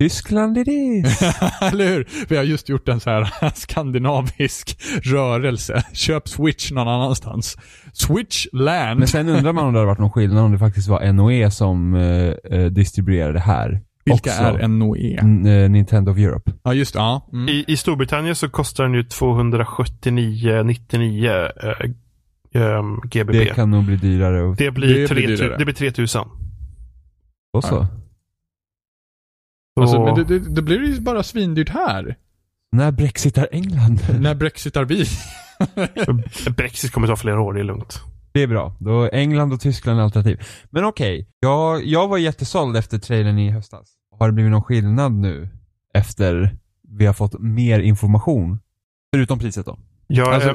Tyskland 0.00 0.58
it 0.58 0.68
is. 0.68 1.22
Eller 1.60 1.88
hur? 1.88 2.08
Vi 2.28 2.36
har 2.36 2.44
just 2.44 2.68
gjort 2.68 2.88
en 2.88 3.00
så 3.00 3.10
här 3.10 3.50
skandinavisk 3.54 4.78
rörelse. 5.02 5.82
Köp 5.92 6.28
Switch 6.28 6.70
någon 6.70 6.88
annanstans. 6.88 7.56
Switch 8.06 8.46
land. 8.52 8.98
Men 8.98 9.08
sen 9.08 9.28
undrar 9.28 9.52
man 9.52 9.66
om 9.66 9.72
det 9.72 9.78
hade 9.78 9.86
varit 9.86 9.98
någon 9.98 10.10
skillnad 10.10 10.44
om 10.44 10.52
det 10.52 10.58
faktiskt 10.58 10.88
var 10.88 11.12
NOE 11.12 11.50
som 11.50 11.94
eh, 11.94 12.32
eh, 12.58 12.66
distribuerade 12.66 13.32
det 13.32 13.40
här. 13.40 13.80
Vilka 14.04 14.30
också. 14.30 14.42
är 14.42 14.68
NOE? 14.68 15.18
N- 15.20 15.46
eh, 15.46 15.70
Nintendo 15.70 16.12
of 16.12 16.18
Europe. 16.18 16.52
Ja, 16.62 16.74
just 16.74 16.92
det. 16.94 16.98
Ja. 16.98 17.28
Mm. 17.32 17.48
I, 17.48 17.64
I 17.68 17.76
Storbritannien 17.76 18.36
så 18.36 18.48
kostar 18.48 18.84
den 18.84 18.94
ju 18.94 19.02
279,99 19.02 21.50
eh, 21.62 21.72
ehm, 22.62 23.00
GBP. 23.04 23.38
Det 23.38 23.44
kan 23.54 23.70
nog 23.70 23.84
bli 23.84 23.96
dyrare 23.96 24.42
och 24.42 24.56
blir, 24.56 24.66
det 24.66 24.72
blir 24.72 25.06
3, 25.08 25.26
dyrare. 25.26 25.56
det 25.58 25.64
blir 25.64 25.74
3000. 25.74 26.24
och 27.52 27.64
så. 27.64 27.86
Alltså, 29.80 29.96
Så- 29.96 30.04
men 30.04 30.14
det, 30.14 30.24
det, 30.24 30.38
det 30.54 30.62
blir 30.62 30.84
ju 30.94 31.00
bara 31.00 31.22
svindyrt 31.22 31.68
här. 31.68 32.16
När 32.72 32.92
brexitar 32.92 33.48
England? 33.52 34.00
När 34.20 34.34
brexitar 34.34 34.84
vi? 34.84 35.04
Brexit 36.56 36.92
kommer 36.92 37.06
ta 37.06 37.16
flera 37.16 37.40
år, 37.40 37.54
det 37.54 37.60
är 37.60 37.64
lugnt. 37.64 38.00
Det 38.32 38.42
är 38.42 38.46
bra. 38.46 38.76
Då 38.80 39.02
är 39.02 39.14
England 39.14 39.52
och 39.52 39.60
Tyskland 39.60 40.00
är 40.00 40.04
alternativ. 40.04 40.42
Men 40.70 40.84
okej, 40.84 41.28
jag, 41.40 41.84
jag 41.84 42.08
var 42.08 42.18
jättesåld 42.18 42.76
efter 42.76 42.98
trailern 42.98 43.38
i 43.38 43.50
höstas. 43.50 43.88
Har 44.18 44.26
det 44.26 44.32
blivit 44.32 44.52
någon 44.52 44.62
skillnad 44.62 45.12
nu 45.12 45.48
efter 45.94 46.56
vi 46.98 47.06
har 47.06 47.12
fått 47.12 47.38
mer 47.40 47.80
information? 47.80 48.58
Förutom 49.14 49.38
priset 49.38 49.66
då. 49.66 49.78
Jag, 50.06 50.34
Alltså, 50.34 50.48
eh, 50.48 50.54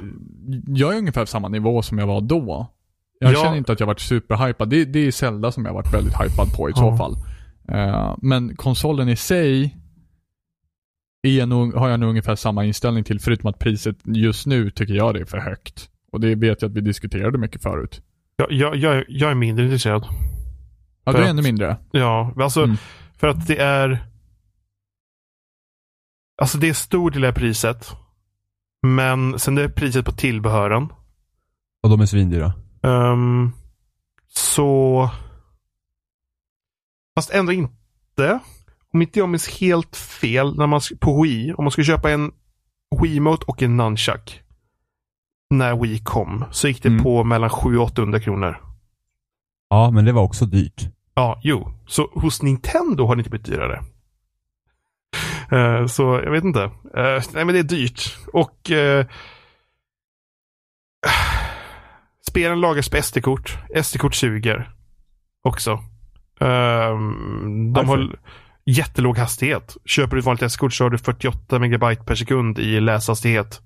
jag 0.67 0.93
är 0.93 0.97
ungefär 0.97 1.21
på 1.21 1.27
samma 1.27 1.47
nivå 1.47 1.81
som 1.81 1.97
jag 1.97 2.07
var 2.07 2.21
då. 2.21 2.67
Jag 3.19 3.33
Ja. 3.33 3.43
känner 3.43 3.57
inte 3.57 3.71
att 3.73 3.79
jag 3.79 3.87
varit 3.87 3.99
superhypad. 3.99 4.69
Det, 4.69 4.85
det 4.85 4.99
är 4.99 5.11
Zelda 5.11 5.51
som 5.51 5.65
jag 5.65 5.73
varit 5.73 5.93
väldigt 5.93 6.13
hypad 6.21 6.53
på 6.57 6.69
i 6.69 6.73
så 6.73 6.81
Ja. 6.83 6.97
fall. 6.97 7.15
Eh, 7.69 8.15
men 8.21 8.55
konsolen 8.55 9.09
i 9.09 9.15
sig 9.15 9.77
är 11.23 11.45
nog, 11.45 11.73
har 11.73 11.89
jag 11.89 11.99
nog 11.99 12.09
ungefär 12.09 12.35
samma 12.35 12.65
inställning 12.65 13.03
till, 13.03 13.19
förutom 13.19 13.49
att 13.49 13.59
priset 13.59 13.97
just 14.03 14.45
nu 14.45 14.71
tycker 14.71 14.93
jag 14.93 15.13
det 15.13 15.19
är 15.21 15.25
för 15.25 15.37
högt. 15.37 15.89
Och 16.11 16.19
det 16.19 16.35
vet 16.35 16.61
jag 16.61 16.69
att 16.69 16.77
vi 16.77 16.81
diskuterade 16.81 17.37
mycket 17.37 17.61
förut. 17.63 18.01
jag, 18.35 18.51
jag, 18.51 18.75
jag, 18.75 18.95
är- 18.95 19.05
jag 19.09 19.31
är 19.31 19.35
mindre 19.35 19.65
intresserad. 19.65 20.05
Ja, 21.05 21.11
För 21.11 21.19
du 21.19 21.19
är 21.19 21.23
att- 21.23 21.29
ännu 21.29 21.41
mindre. 21.41 21.77
Ja, 21.91 22.33
alltså 22.39 22.63
Mm. 22.63 22.77
för 23.17 23.27
att 23.27 23.47
det 23.47 23.57
är 23.57 24.07
Alltså 26.41 26.57
det 26.57 26.69
är 26.69 26.73
stor 26.73 27.11
del 27.11 27.25
av 27.25 27.31
priset. 27.31 27.91
Men 28.87 29.39
sen 29.39 29.57
är 29.57 29.61
det 29.61 29.69
priset 29.69 30.05
på 30.05 30.11
tillbehören. 30.11 30.87
Och 31.83 31.89
de 31.89 32.01
är 32.01 32.05
svindyra. 32.05 32.53
Ehm, 32.83 33.51
så 34.29 35.09
Fast 37.15 37.29
ändå 37.29 37.51
inte. 37.51 38.39
Om 38.93 39.01
inte 39.01 39.19
jag 39.19 39.29
minns 39.29 39.59
helt 39.59 39.95
fel 39.95 40.57
när 40.57 40.67
man, 40.67 40.81
på 40.99 41.21
Wii, 41.23 41.53
om 41.53 41.63
man 41.63 41.71
skulle 41.71 41.85
köpa 41.85 42.11
en 42.11 42.31
Wiimote 43.01 43.45
och 43.47 43.61
en 43.61 43.77
Nunchuck. 43.77 44.41
När 45.49 45.75
Wii 45.81 45.99
kom 45.99 46.45
så 46.51 46.67
gick 46.67 46.83
det 46.83 46.89
Mm. 46.89 47.03
på 47.03 47.23
mellan 47.23 47.49
700 47.49 47.81
och 47.81 47.85
800 47.87 48.19
kronor. 48.19 48.61
Ja, 49.69 49.91
men 49.91 50.05
det 50.05 50.11
var 50.11 50.21
också 50.23 50.45
dyrt. 50.45 50.81
Ja, 51.15 51.39
jo. 51.43 51.71
Så 51.87 52.09
hos 52.13 52.41
Nintendo 52.41 53.05
har 53.05 53.15
det 53.15 53.19
inte 53.19 53.29
blivit 53.29 53.45
dyrare. 53.47 53.83
Eh, 55.51 55.85
så 55.87 56.03
jag 56.23 56.31
vet 56.31 56.43
inte. 56.43 56.63
Eh, 56.63 57.23
nej, 57.33 57.45
men 57.45 57.47
det 57.47 57.59
är 57.59 57.63
dyrt. 57.63 58.17
Och 58.33 58.71
uh, 58.71 59.05
spelen 62.29 62.61
lagras 62.61 62.89
på 62.89 62.97
SD-kort. 63.01 63.57
SD-kort 63.83 64.15
suger. 64.15 64.71
Också. 65.43 65.71
Ehm, 66.39 67.73
de 67.73 67.73
Varför? 67.73 67.97
har 67.97 68.15
jättelåg 68.65 69.17
hastighet. 69.17 69.77
Köper 69.85 70.15
du 70.15 70.19
ett 70.19 70.25
vanligt 70.25 70.51
SD-kort 70.51 70.73
så 70.73 70.83
har 70.83 70.89
du 70.89 70.97
48 70.97 71.59
megabyte 71.59 72.03
per 72.03 72.15
sekund 72.15 72.59
i 72.59 72.79
läshastighet. 72.79 73.61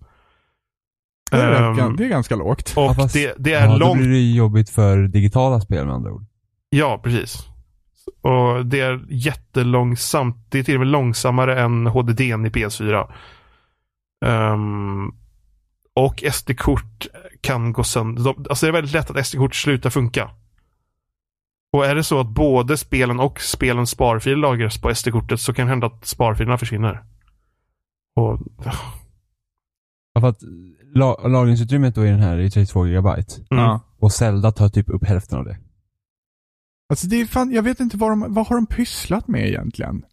Det 1.31 1.37
är, 1.37 1.73
rätt- 1.73 1.97
det 1.97 2.05
är 2.05 2.09
ganska 2.09 2.35
lågt. 2.35 2.73
och 2.75 2.83
Ja, 2.83 2.93
fast- 2.93 3.13
det, 3.13 3.35
det 3.37 3.53
är 3.53 3.65
ja, 3.65 3.71
då 3.71 3.77
långt 3.77 3.99
blir 3.99 4.09
det 4.09 4.31
jobbigt 4.35 4.69
för 4.69 4.97
digitala 5.07 5.61
spel 5.61 5.85
med 5.85 5.95
andra 5.95 6.11
ord. 6.11 6.25
Ja, 6.69 6.99
precis. 7.03 7.37
Och 8.21 8.65
det 8.65 8.79
är 8.79 9.05
jättelångsamt. 9.09 10.45
Det 10.49 10.59
är 10.59 10.63
till 10.63 10.73
och 10.75 10.79
med 10.79 10.87
långsammare 10.87 11.61
än 11.61 11.87
HDDn 11.87 12.45
i 12.45 12.49
PS4. 12.49 13.11
Ehm, 14.25 15.07
och 15.95 16.23
SD-kort 16.31 17.07
kan 17.41 17.73
gå 17.73 17.83
sönder. 17.83 18.23
De, 18.23 18.45
alltså 18.49 18.65
det 18.65 18.69
är 18.69 18.73
väldigt 18.73 18.93
lätt 18.93 19.09
att 19.11 19.27
SD-kort 19.27 19.55
slutar 19.55 19.89
funka. 19.89 20.29
Och 21.73 21.85
är 21.85 21.95
det 21.95 22.03
så 22.03 22.19
att 22.19 22.27
både 22.29 22.77
spelen 22.77 23.19
och 23.19 23.41
spelens 23.41 23.89
sparfil 23.89 24.37
lagras 24.37 24.81
på 24.81 24.95
SD-kortet 24.95 25.39
så 25.41 25.53
kan 25.53 25.65
det 25.65 25.69
hända 25.69 25.87
att 25.87 26.05
sparfilerna 26.05 26.57
försvinner. 26.57 27.03
Och, 28.15 28.39
Ja, 30.13 30.21
för 30.21 30.27
att 30.27 30.39
la- 30.95 31.27
lagringsutrymmet 31.27 31.95
då 31.95 32.05
i 32.05 32.09
den 32.09 32.19
här 32.19 32.37
är 32.37 32.49
32 32.49 32.87
gigabyte. 32.87 33.33
mm. 33.51 33.79
Och 33.99 34.11
Zelda 34.11 34.51
tar 34.51 34.69
typ 34.69 34.89
upp 34.89 35.03
hälften 35.03 35.37
av 35.39 35.45
det. 35.45 35.57
Alltså 36.89 37.07
det 37.07 37.21
är 37.21 37.25
fan, 37.25 37.51
jag 37.51 37.63
vet 37.63 37.79
inte 37.79 37.97
vad 37.97 38.11
de, 38.11 38.33
vad 38.33 38.47
har 38.47 38.55
de 38.55 38.65
pysslat 38.67 39.27
med 39.27 39.47
egentligen? 39.47 40.05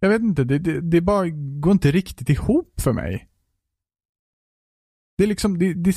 Jag 0.00 0.08
vet 0.08 0.22
inte, 0.22 0.44
det, 0.44 0.58
det, 0.58 0.80
det 0.80 1.00
bara 1.00 1.28
går 1.60 1.72
inte 1.72 1.90
riktigt 1.90 2.28
ihop 2.30 2.80
för 2.80 2.92
mig. 2.92 3.28
Det 5.18 5.24
är 5.24 5.28
liksom, 5.28 5.58
det, 5.58 5.74
det, 5.74 5.96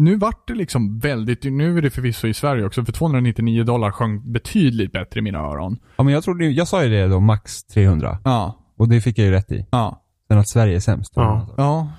nu 0.00 0.16
vart 0.16 0.48
det 0.48 0.54
liksom 0.54 0.98
väldigt, 0.98 1.44
nu 1.44 1.78
är 1.78 1.82
det 1.82 1.90
förvisso 1.90 2.26
i 2.28 2.34
Sverige 2.34 2.64
också, 2.64 2.84
för 2.84 2.92
299 2.92 3.64
dollar 3.64 3.90
sjöng 3.90 4.32
betydligt 4.32 4.92
bättre 4.92 5.20
i 5.20 5.22
mina 5.22 5.38
öron. 5.38 5.78
Ja 5.96 6.04
men 6.04 6.14
jag 6.14 6.24
trodde, 6.24 6.44
jag 6.44 6.68
sa 6.68 6.84
ju 6.84 6.90
det 6.90 7.06
då, 7.06 7.20
max 7.20 7.64
300. 7.64 8.18
Ja. 8.24 8.56
Och 8.76 8.88
det 8.88 9.00
fick 9.00 9.18
jag 9.18 9.24
ju 9.24 9.30
rätt 9.30 9.52
i. 9.52 9.66
Ja. 9.70 10.02
Sen 10.28 10.38
att 10.38 10.48
Sverige 10.48 10.76
är 10.76 10.80
sämst. 10.80 11.12
Ja. 11.16 11.54
Ja. 11.56 11.92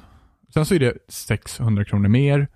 Sen 0.53 0.65
så 0.65 0.75
är 0.75 0.79
det 0.79 0.93
600 1.09 1.85
kronor 1.85 2.09
mer. 2.09 2.47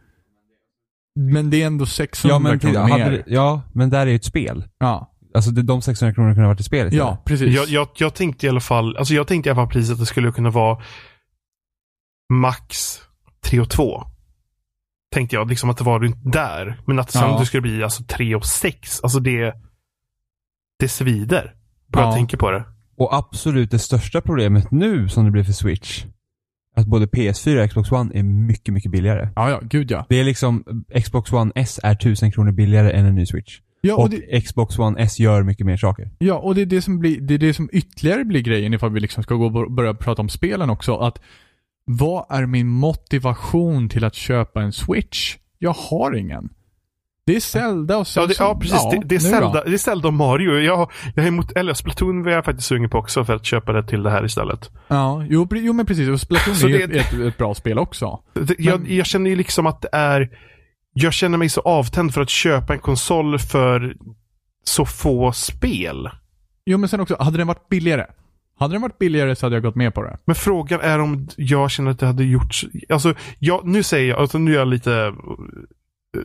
Men 1.19 1.49
det 1.49 1.61
är 1.61 1.67
ändå 1.67 1.85
600 1.85 2.35
Ja 2.35 2.39
men, 2.39 2.59
kronor 2.59 2.79
hade, 2.79 3.03
mer. 3.05 3.11
det- 3.11 3.23
ja, 3.27 3.61
men 3.73 3.89
där 3.89 3.99
är 4.01 4.05
ju 4.05 4.15
ett 4.15 4.23
spel. 4.25 4.63
Ja. 4.79 5.11
Alltså 5.33 5.51
de 5.51 5.81
600 5.81 6.13
kronorna 6.13 6.33
kunde 6.33 6.45
ha 6.47 6.51
varit 6.53 6.59
ett 6.59 6.65
spel 6.65 6.87
istället. 6.87 7.05
Ja, 7.05 7.21
precis. 7.25 7.55
Jag, 7.55 7.67
jag, 7.67 7.87
jag 7.97 8.13
tänkte 8.13 8.45
i 8.45 8.49
alla 8.49 8.59
fall, 8.59 8.97
alltså 8.97 9.13
jag 9.13 9.27
tänkte 9.27 9.49
i 9.49 9.51
alla 9.51 9.61
fall 9.61 9.71
priset 9.71 9.93
att 9.93 9.99
det 9.99 10.05
skulle 10.05 10.31
kunna 10.31 10.49
vara 10.49 10.77
max 12.33 12.97
3 13.43 13.59
och 13.59 13.69
2. 13.69 14.03
Tänkte 15.15 15.35
jag, 15.35 15.49
liksom 15.49 15.69
att 15.69 15.77
det 15.77 15.83
var 15.83 15.99
runt 15.99 16.17
där. 16.33 16.77
Men 16.85 16.99
att 16.99 17.11
sen 17.11 17.29
Ja. 17.29 17.39
det 17.39 17.45
skulle 17.45 17.61
bli 17.61 17.83
alltså 17.83 18.03
3 18.03 18.35
och 18.35 18.45
6. 18.45 18.99
Alltså 19.03 19.19
det, 19.19 19.53
det 20.79 20.87
svider. 20.87 21.53
Bara 21.87 22.03
Ja. 22.03 22.07
jag 22.07 22.15
tänker 22.15 22.37
på 22.37 22.51
det. 22.51 22.65
Och 22.97 23.13
absolut 23.15 23.71
det 23.71 23.79
största 23.79 24.21
problemet 24.21 24.71
nu 24.71 25.09
som 25.09 25.25
det 25.25 25.31
blir 25.31 25.43
för 25.43 25.51
Switch, 25.53 26.05
att 26.75 26.85
både 26.85 27.05
PS4 27.05 27.63
och 27.63 27.69
Xbox 27.69 27.91
One 27.91 28.11
är 28.19 28.23
mycket, 28.23 28.73
mycket 28.73 28.91
billigare. 28.91 29.29
Ja, 29.35 29.49
ja, 29.49 29.59
gud 29.63 29.91
ja. 29.91 30.05
Det 30.09 30.15
är 30.19 30.23
liksom, 30.23 30.63
Xbox 31.03 31.33
One 31.33 31.51
S 31.55 31.79
är 31.83 31.91
1000 31.91 32.31
kronor 32.31 32.51
billigare 32.51 32.91
än 32.91 33.05
en 33.05 33.15
ny 33.15 33.25
Switch. 33.25 33.59
Ja, 33.81 33.95
Och, 33.95 34.03
och 34.03 34.09
det, 34.09 34.41
Xbox 34.41 34.79
One 34.79 35.01
S 35.01 35.19
gör 35.19 35.43
mycket 35.43 35.65
mer 35.65 35.77
saker. 35.77 36.11
ja, 36.17 36.35
och 36.35 36.55
det 36.55 36.61
är 36.61 36.65
det 36.65 36.81
som 36.81 36.99
blir, 36.99 37.21
det 37.21 37.33
är 37.33 37.37
det 37.37 37.53
som 37.53 37.69
ytterligare 37.71 38.23
blir 38.25 38.41
grejen 38.41 38.73
ifall 38.73 38.91
vi 38.91 38.99
liksom 38.99 39.23
ska 39.23 39.35
gå 39.35 39.45
och 39.45 39.71
börja 39.71 39.93
prata 39.93 40.21
om 40.21 40.29
spelen 40.29 40.69
också. 40.69 40.95
Att 40.97 41.19
vad 41.85 42.25
är 42.29 42.45
min 42.45 42.67
motivation 42.67 43.89
till 43.89 44.03
att 44.03 44.15
köpa 44.15 44.61
en 44.61 44.71
Switch? 44.73 45.35
Jag 45.59 45.73
har 45.73 46.15
ingen. 46.15 46.49
Det 47.25 47.35
är 47.35 47.39
Zelda 47.39 47.97
och 47.97 48.07
så. 48.07 48.19
Ja, 48.19 48.25
det, 48.27 48.35
ja 48.39 48.59
precis. 48.61 48.81
det, 48.91 49.01
det, 49.05 49.15
är? 49.15 49.19
Zelda, 49.19 49.63
det 49.63 49.73
är 49.73 49.77
Zelda 49.77 50.07
och 50.07 50.13
Mario. 50.13 50.51
Jag, 50.59 50.91
jag 51.15 51.23
är 51.25 51.27
emot, 51.27 51.51
eller 51.51 51.73
Splatoon 51.73 52.23
var 52.23 52.31
jag 52.31 52.45
faktiskt 52.45 52.67
sugen 52.67 52.89
på 52.89 52.97
också 52.97 53.25
för 53.25 53.35
att 53.35 53.45
köpa 53.45 53.73
det 53.73 53.83
till 53.83 54.03
det 54.03 54.09
här 54.09 54.25
istället. 54.25 54.71
Ja, 54.87 55.25
jo, 55.29 55.47
jo 55.51 55.73
men 55.73 55.85
precis. 55.85 56.09
Och 56.09 56.19
Splatoon 56.21 56.55
Så 56.55 56.67
är 56.67 56.71
ju 56.71 56.87
det- 56.87 56.99
ett, 56.99 57.13
ett 57.13 57.37
bra 57.37 57.55
spel 57.55 57.79
också. 57.79 58.19
Det, 58.33 58.55
jag, 58.59 58.89
jag 58.91 59.05
känner 59.05 59.29
ju 59.29 59.35
liksom 59.35 59.67
att 59.67 59.81
det 59.81 59.89
är... 59.91 60.29
Jag 60.93 61.13
känner 61.13 61.37
mig 61.37 61.49
så 61.49 61.61
avtänd 61.61 62.13
för 62.13 62.21
att 62.21 62.29
köpa 62.29 62.73
en 62.73 62.79
konsol 62.79 63.39
för 63.39 63.95
så 64.63 64.85
få 64.85 65.31
spel. 65.31 66.09
Jo 66.65 66.77
men 66.77 66.89
sen 66.89 66.99
också, 66.99 67.15
hade 67.19 67.37
den 67.37 67.47
varit 67.47 67.69
billigare? 67.69 68.05
Hade 68.59 68.73
den 68.73 68.81
varit 68.81 68.97
billigare 68.97 69.35
så 69.35 69.45
hade 69.45 69.55
jag 69.55 69.63
gått 69.63 69.75
med 69.75 69.93
på 69.93 70.03
det. 70.03 70.17
Men 70.25 70.35
frågan 70.35 70.81
är 70.81 70.99
om 70.99 71.27
jag 71.37 71.71
känner 71.71 71.91
att 71.91 71.99
det 71.99 72.05
hade 72.05 72.23
gjorts... 72.23 72.65
Alltså, 72.89 73.13
jag, 73.39 73.67
nu 73.67 73.83
säger 73.83 74.09
jag, 74.09 74.19
alltså 74.19 74.37
nu 74.37 74.53
är 74.53 74.59
jag 74.59 74.67
lite 74.67 74.93
eh, 74.93 75.13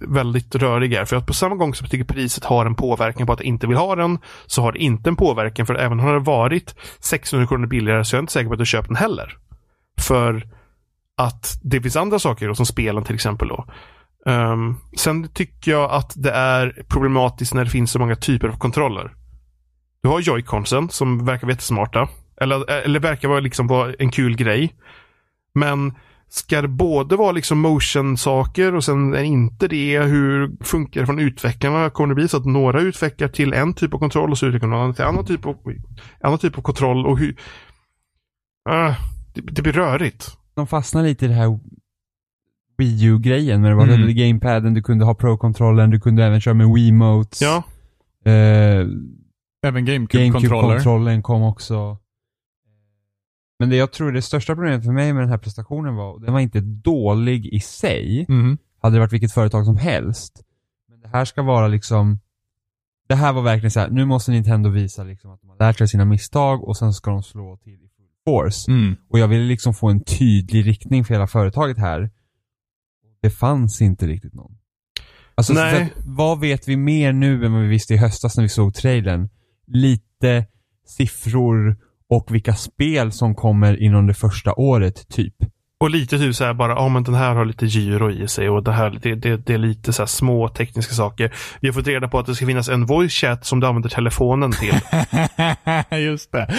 väldigt 0.08 0.54
rörig 0.54 0.94
här. 0.94 1.04
För 1.04 1.16
att 1.16 1.26
på 1.26 1.34
samma 1.34 1.54
gång 1.54 1.74
som 1.74 1.84
jag 1.84 1.90
tycker 1.90 2.14
priset 2.14 2.44
har 2.44 2.66
en 2.66 2.74
påverkan 2.74 3.26
på 3.26 3.32
att 3.32 3.40
jag 3.40 3.46
inte 3.46 3.66
vill 3.66 3.76
ha 3.76 3.96
den, 3.96 4.18
så 4.46 4.62
har 4.62 4.72
det 4.72 4.78
inte 4.78 5.10
en 5.10 5.16
påverkan 5.16 5.66
för 5.66 5.74
även 5.74 6.00
om 6.00 6.06
det 6.06 6.18
varit 6.18 6.74
600 7.00 7.46
kronor 7.46 7.66
billigare 7.66 8.04
så 8.04 8.16
är 8.16 8.18
jag 8.18 8.22
inte 8.22 8.32
säker 8.32 8.48
på 8.48 8.54
att 8.54 8.60
jag 8.60 8.66
köper 8.66 8.88
den 8.88 8.96
heller. 8.96 9.36
För 10.00 10.46
att 11.16 11.60
det 11.62 11.80
finns 11.80 11.96
andra 11.96 12.18
saker 12.18 12.48
då, 12.48 12.54
som 12.54 12.66
spelen 12.66 13.04
till 13.04 13.14
exempel 13.14 13.48
då. 13.48 13.66
Um, 14.26 14.76
sen 14.96 15.28
tycker 15.28 15.70
jag 15.70 15.90
att 15.90 16.12
det 16.16 16.30
är 16.30 16.82
problematiskt 16.88 17.54
när 17.54 17.64
det 17.64 17.70
finns 17.70 17.90
så 17.90 17.98
många 17.98 18.16
typer 18.16 18.48
av 18.48 18.58
kontroller. 18.58 19.14
Du 20.02 20.08
har 20.08 20.20
joyconsen 20.20 20.88
som 20.88 21.24
verkar 21.24 21.46
vara 21.46 21.52
jättesmarta. 21.52 22.08
Eller, 22.40 22.70
eller 22.70 23.00
verkar 23.00 23.28
vara 23.28 23.40
liksom 23.40 23.66
vara 23.66 23.94
en 23.98 24.10
kul 24.10 24.36
grej. 24.36 24.74
Men 25.54 25.94
ska 26.28 26.62
det 26.62 26.68
både 26.68 27.16
vara 27.16 27.32
liksom 27.32 27.58
motion-saker 27.58 28.74
och 28.74 28.84
sen 28.84 29.14
är 29.14 29.22
inte 29.22 29.68
det, 29.68 29.98
hur 30.00 30.50
funkar 30.64 31.00
det 31.00 31.06
från 31.06 31.18
utvecklarna? 31.18 31.90
Kommer 31.90 32.08
det 32.08 32.14
bli 32.14 32.28
så 32.28 32.36
att 32.36 32.44
några 32.44 32.80
utvecklar 32.80 33.28
till 33.28 33.52
en 33.52 33.74
typ 33.74 33.94
av 33.94 33.98
kontroll 33.98 34.30
och 34.30 34.38
så 34.38 34.46
utvecklar 34.46 34.68
någon 34.68 34.94
till 34.94 35.04
annan 35.04 35.24
typ 35.26 35.46
av, 35.46 35.56
annan 36.20 36.38
typ 36.38 36.58
av 36.58 36.62
kontroll 36.62 37.06
och 37.06 37.18
hur... 37.18 37.36
Ah, 38.70 38.94
det, 39.34 39.40
det 39.40 39.62
blir 39.62 39.72
rörigt. 39.72 40.36
De 40.54 40.66
fastnar 40.66 41.02
lite 41.02 41.24
i 41.24 41.28
det 41.28 41.34
här 41.34 41.58
Wii 42.78 43.04
U-grejen, 43.04 43.60
men 43.60 43.70
det 43.70 43.76
var 43.76 43.88
Mm. 43.88 44.14
gamepaden, 44.16 44.74
du 44.74 44.82
kunde 44.82 45.04
ha 45.04 45.14
Pro-kontrollen, 45.14 45.90
du 45.90 46.00
kunde 46.00 46.24
även 46.24 46.40
köra 46.40 46.54
med 46.54 46.66
Wiimotes. 46.74 47.42
Ja, 47.42 47.62
Eh, 48.24 48.86
Även. 49.66 49.84
GameCube-kontrollen 49.84 51.22
kom 51.22 51.42
också. 51.42 51.98
Men 53.60 53.70
det 53.70 53.76
jag 53.76 53.92
tror 53.92 54.12
det 54.12 54.22
största 54.22 54.54
problemet 54.54 54.84
för 54.84 54.92
mig 54.92 55.12
med 55.12 55.22
den 55.22 55.30
här 55.30 55.38
prestationen 55.38 55.94
var, 55.94 56.18
den 56.20 56.32
var 56.32 56.40
inte 56.40 56.60
dålig 56.60 57.46
i 57.46 57.60
sig, 57.60 58.26
Mhm. 58.28 58.58
hade 58.82 58.96
det 58.96 59.00
varit 59.00 59.12
vilket 59.12 59.32
företag 59.32 59.64
som 59.64 59.76
helst. 59.76 60.42
Men 60.88 61.00
det 61.00 61.08
här 61.08 61.24
ska 61.24 61.42
vara 61.42 61.68
liksom, 61.68 62.18
det 63.08 63.14
här 63.14 63.32
var 63.32 63.42
verkligen 63.42 63.70
så 63.70 63.80
här, 63.80 63.90
nu 63.90 64.04
måste 64.04 64.30
Nintendo 64.30 64.70
visa 64.70 65.04
liksom 65.04 65.30
att 65.30 65.40
de 65.40 65.48
har 65.50 65.56
lärt 65.58 65.78
sig 65.78 65.88
sina 65.88 66.04
misstag 66.04 66.64
och 66.68 66.76
sen 66.76 66.92
ska 66.92 67.10
de 67.10 67.22
slå 67.22 67.56
till 67.56 67.72
i 67.74 67.88
full 67.96 68.06
force. 68.24 68.70
Mm. 68.70 68.96
Och 69.08 69.18
jag 69.18 69.28
ville 69.28 69.44
liksom 69.44 69.74
få 69.74 69.88
en 69.88 70.04
tydlig 70.04 70.66
riktning 70.66 71.04
för 71.04 71.14
hela 71.14 71.26
företaget 71.26 71.78
här. 71.78 72.10
Det 73.22 73.30
fanns 73.30 73.80
inte 73.82 74.06
riktigt 74.06 74.34
någon. 74.34 74.56
Alltså, 75.34 75.52
Nej. 75.52 75.76
så 75.76 75.82
att, 76.00 76.06
vad 76.06 76.40
vet 76.40 76.68
vi 76.68 76.76
mer 76.76 77.12
nu 77.12 77.44
än 77.46 77.52
vad 77.52 77.62
vi 77.62 77.68
visste 77.68 77.94
i 77.94 77.96
höstas 77.96 78.36
när 78.36 78.42
vi 78.42 78.48
såg 78.48 78.74
trailern? 78.74 79.28
Lite 79.66 80.46
siffror 80.86 81.76
och 82.10 82.34
vilka 82.34 82.54
spel 82.54 83.12
som 83.12 83.34
kommer 83.34 83.82
inom 83.82 84.06
det 84.06 84.14
första 84.14 84.54
året, 84.54 85.08
typ. 85.08 85.34
och 85.80 85.90
lite 85.90 86.18
typ 86.18 86.34
så 86.34 86.44
här 86.44 86.54
bara, 86.54 86.72
ja 86.72 86.88
men 86.88 87.04
den 87.04 87.14
här 87.14 87.34
har 87.34 87.44
lite 87.44 87.66
gyro 87.66 88.10
i 88.10 88.28
sig 88.28 88.48
och 88.50 88.62
det 88.64 88.72
här, 88.72 88.98
det, 89.02 89.14
det, 89.14 89.36
det 89.36 89.54
är 89.54 89.58
lite 89.58 89.92
så 89.92 90.02
här 90.02 90.06
små 90.06 90.48
tekniska 90.48 90.94
saker. 90.94 91.34
Vi 91.60 91.68
har 91.68 91.72
fått 91.72 91.86
reda 91.86 92.08
på 92.08 92.18
att 92.18 92.26
det 92.26 92.34
ska 92.34 92.46
finnas 92.46 92.68
en 92.68 92.86
voice 92.86 93.12
chat 93.12 93.46
som 93.46 93.60
du 93.60 93.66
använder 93.66 93.88
telefonen 93.88 94.52
till. 94.52 94.74
Just 96.04 96.32
det. 96.32 96.54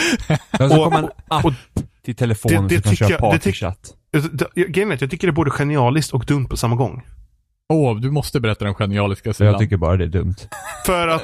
Och 0.51 0.57
så 0.71 0.77
Och- 0.77 0.83
kommer 0.83 0.99
en 0.99 1.09
app 1.27 1.45
och 1.45 1.53
till 2.05 2.15
telefonen 2.15 2.67
det- 2.67 2.75
det 2.75 2.81
så 2.81 2.83
kan 2.83 2.91
tycker 2.95 3.07
köra 3.09 3.19
partychatt. 3.31 3.93
Det- 4.55 4.67
Grejen 4.67 4.91
är 4.91 4.95
att 4.95 5.01
jag 5.01 5.11
tycker 5.11 5.27
det 5.27 5.31
är 5.31 5.35
både 5.35 5.51
genialiskt 5.51 6.13
och 6.13 6.25
dumt 6.25 6.45
på 6.47 6.57
samma 6.57 6.75
gång. 6.75 7.01
Åh, 7.73 7.99
du 7.99 8.11
måste 8.11 8.39
berätta 8.39 8.65
den 8.65 8.73
genialiska 8.75 9.29
Så 9.29 9.33
sidan. 9.37 9.51
jag 9.51 9.59
tycker 9.61 9.77
bara 9.77 9.97
det 9.97 10.03
är 10.03 10.07
dumt. 10.07 10.35
För 10.85 11.07
att 11.07 11.23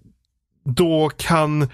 då 0.64 1.10
kan 1.16 1.68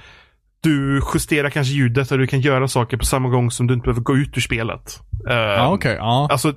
du 0.71 1.01
justera 1.15 1.51
kanske 1.51 1.73
ljudet 1.75 2.11
och 2.13 2.19
du 2.19 2.27
kan 2.27 2.41
göra 2.41 2.69
saker 2.69 2.97
på 2.97 3.05
samma 3.05 3.29
gång 3.29 3.51
som 3.51 3.67
du 3.67 3.75
inte 3.75 3.85
behöver 3.85 4.01
gå 4.01 4.17
ut 4.17 4.37
ur 4.37 4.41
spelet. 4.41 5.01
Eh, 5.29 5.35
Ja, 5.35 5.73
okej. 5.75 5.97
Ja. 5.99 6.29
Alltså 6.31 6.55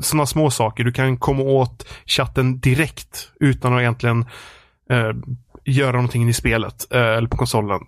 sådana 0.00 0.26
små 0.26 0.50
saker. 0.50 0.84
Du 0.84 0.92
kan 0.92 1.16
komma 1.16 1.42
åt 1.42 1.86
chatten 2.06 2.60
direkt 2.60 3.28
utan 3.40 3.74
att 3.74 3.80
egentligen 3.80 4.20
eh, 4.90 5.10
göra 5.64 5.92
någonting 5.92 6.28
i 6.28 6.32
spelet. 6.32 6.86
Eh, 6.94 7.00
eller 7.00 7.28
på 7.28 7.36
konsolen. 7.36 7.80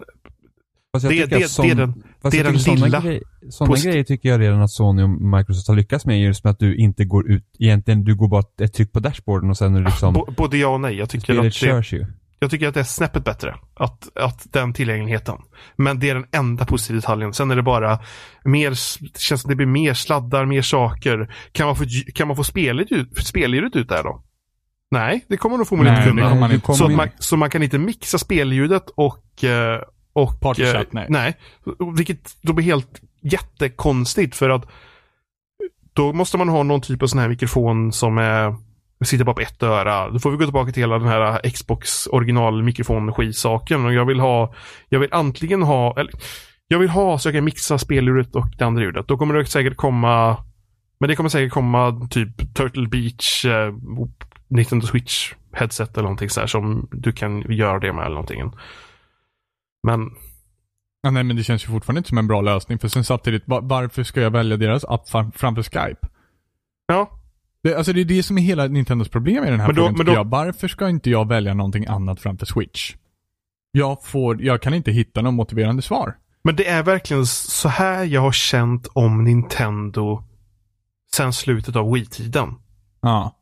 Fast 0.94 1.04
jag 1.04 1.12
Det- 1.30 1.36
det- 1.38 1.48
sån, 1.48 1.66
det 1.66 1.72
är 1.72 1.76
den- 1.76 2.02
det 2.30 2.38
är 2.38 2.44
den 2.44 2.54
lilla 2.54 3.00
grej, 3.00 3.22
sådana 3.50 3.76
grejer 3.76 4.04
tycker 4.04 4.28
jag 4.28 4.40
redan 4.40 4.62
att 4.62 4.70
Sony 4.70 5.02
och 5.02 5.08
Microsoft 5.10 5.68
har 5.68 5.74
lyckats 5.76 6.06
med 6.06 6.20
just 6.22 6.44
med 6.44 6.50
att 6.50 6.58
du 6.58 6.76
inte 6.76 7.04
går 7.04 7.30
ut, 7.30 7.44
egentligen 7.58 8.04
du 8.04 8.14
går 8.14 8.28
bara 8.28 8.42
ett 8.62 8.72
tryck 8.74 8.92
på 8.92 9.00
dashboarden 9.00 9.50
och 9.50 9.56
sen 9.56 9.74
är 9.74 9.80
det 9.80 9.84
liksom, 9.86 10.14
B- 10.14 10.32
både 10.36 10.56
ja 10.56 10.68
och 10.68 10.80
nej. 10.80 10.94
Jag 10.96 11.08
tycker, 11.08 11.36
att 11.38 11.42
det, 11.42 11.50
körs 11.50 11.92
ju. 11.92 12.06
Jag 12.44 12.50
tycker 12.50 12.68
att 12.68 12.74
det 12.74 12.80
är 12.80 12.84
snäppet 12.84 13.24
bättre. 13.24 13.56
Att, 13.74 14.16
att 14.16 14.46
den 14.52 14.72
tillgängligheten. 14.72 15.38
Men 15.76 15.98
det 15.98 16.10
är 16.10 16.14
den 16.14 16.26
enda 16.32 16.64
positiva 16.66 17.00
detaljen. 17.00 17.32
Sen 17.32 17.50
är 17.50 17.56
det 17.56 17.62
bara 17.62 17.98
mer, 18.44 18.70
det 19.12 19.20
känns 19.20 19.42
som 19.42 19.48
det 19.48 19.56
blir 19.56 19.66
mer 19.66 19.94
sladdar, 19.94 20.46
mer 20.46 20.62
saker. 20.62 21.34
Kan 21.52 21.66
man 21.66 21.76
få, 21.76 21.84
kan 22.14 22.28
man 22.28 22.36
få 22.36 22.44
spelet 22.44 22.92
ut, 22.92 23.26
spelljudet 23.26 23.76
ut 23.76 23.88
där 23.88 24.02
då? 24.02 24.22
Nej, 24.90 25.24
det 25.28 25.36
kommer 25.36 25.56
nog 25.56 25.68
förmodligen 25.68 25.98
inte 25.98 26.08
kunna. 26.08 26.34
man 26.34 26.52
inte. 26.52 26.74
Så, 26.74 26.88
man, 26.88 27.08
så 27.18 27.36
man 27.36 27.50
kan 27.50 27.62
inte 27.62 27.78
mixa 27.78 28.18
spelljudet 28.18 28.84
och, 28.96 29.44
eh, 29.44 29.80
och 30.12 30.40
Partychat, 30.40 30.76
eh, 30.76 30.88
nej. 30.90 31.06
nej. 31.08 31.36
Vilket 31.96 32.36
då 32.42 32.52
blir 32.52 32.64
helt 32.64 33.00
jättekonstigt 33.20 34.36
för 34.36 34.50
att 34.50 34.70
då 35.92 36.12
måste 36.12 36.38
man 36.38 36.48
ha 36.48 36.62
någon 36.62 36.80
typ 36.80 37.02
av 37.02 37.06
sån 37.06 37.18
här 37.18 37.28
mikrofon 37.28 37.92
som 37.92 38.18
är 38.18 38.56
sitter 39.04 39.24
bara 39.24 39.34
på 39.34 39.40
ett 39.40 39.62
öra. 39.62 40.10
Då 40.10 40.18
får 40.18 40.30
vi 40.30 40.36
gå 40.36 40.44
tillbaka 40.44 40.72
till 40.72 40.82
hela 40.82 40.98
den 40.98 41.08
här 41.08 41.50
Xbox 41.50 42.06
original 42.06 42.62
mikrofon-skitsaken 42.62 43.84
och 43.86 43.92
jag 43.94 44.04
vill 44.04 44.20
ha 44.20 44.54
Jag 44.88 45.00
vill 45.00 45.12
antingen 45.12 45.62
ha 45.62 46.00
eller, 46.00 46.12
Jag 46.68 46.78
vill 46.78 46.88
ha 46.88 47.18
så 47.18 47.28
jag 47.28 47.34
kan 47.34 47.44
mixa 47.44 47.78
spelljudet 47.78 48.36
och 48.36 48.46
det 48.58 48.64
andra 48.64 48.82
ljudet. 48.82 49.08
Då 49.08 49.16
kommer 49.18 49.34
det 49.34 49.46
säkert 49.46 49.76
komma 49.76 50.36
Men 51.00 51.08
det 51.08 51.16
kommer 51.16 51.28
säkert 51.28 51.52
komma 51.52 52.06
typ 52.10 52.54
Turtle 52.54 52.88
Beach 52.88 53.44
eh, 53.44 53.72
Nintendo 54.48 54.86
Switch 54.86 55.32
headset 55.52 55.92
eller 55.92 56.02
någonting 56.02 56.30
så 56.30 56.40
här 56.40 56.46
som 56.46 56.88
du 56.92 57.12
kan 57.12 57.40
göra 57.52 57.78
det 57.78 57.92
med 57.92 58.02
eller 58.04 58.14
någonting. 58.14 58.52
Men 59.86 60.10
Ja, 61.02 61.10
nej, 61.10 61.24
men 61.24 61.36
det 61.36 61.42
känns 61.44 61.64
ju 61.64 61.68
fortfarande 61.68 61.98
inte 61.98 62.08
som 62.08 62.18
en 62.18 62.26
bra 62.26 62.40
lösning. 62.40 62.78
För 62.78 62.88
sen 62.88 63.04
samtidigt, 63.04 63.42
va- 63.46 63.60
varför 63.62 64.02
ska 64.02 64.20
jag 64.20 64.30
välja 64.30 64.56
deras 64.56 64.84
app 64.84 65.08
fram- 65.08 65.32
framför 65.32 65.62
Skype? 65.62 66.08
ja. 66.86 67.10
Det, 67.64 67.74
alltså 67.76 67.92
det 67.92 68.00
är 68.00 68.04
det 68.04 68.22
som 68.22 68.38
är 68.38 68.42
hela 68.42 68.66
Nintendos 68.66 69.08
problem 69.08 69.44
i 69.44 69.50
den 69.50 69.60
här 69.60 69.66
Men 69.66 69.76
då- 69.76 69.82
frågan 69.82 69.92
men 69.92 69.98
tycker 70.06 70.12
då- 70.12 70.18
jag. 70.20 70.24
Varför 70.30 70.68
ska 70.68 70.88
inte 70.88 71.10
jag 71.10 71.28
välja 71.28 71.54
någonting 71.54 71.86
annat 71.86 72.20
framför 72.20 72.46
Switch? 72.46 72.94
Jag 73.72 74.04
får, 74.04 74.42
jag 74.42 74.62
kan 74.62 74.74
inte 74.74 74.92
hitta 74.92 75.22
något 75.22 75.34
motiverande 75.34 75.82
svar. 75.82 76.16
Men 76.44 76.56
det 76.56 76.68
är 76.68 76.82
verkligen 76.82 77.26
så 77.26 77.68
här 77.68 78.04
jag 78.04 78.20
har 78.20 78.32
känt 78.32 78.86
om 78.92 79.24
Nintendo 79.24 80.22
sen 81.14 81.32
slutet 81.32 81.76
av 81.76 81.92
Wii-tiden. 81.92 82.54
Ja. 83.02 83.36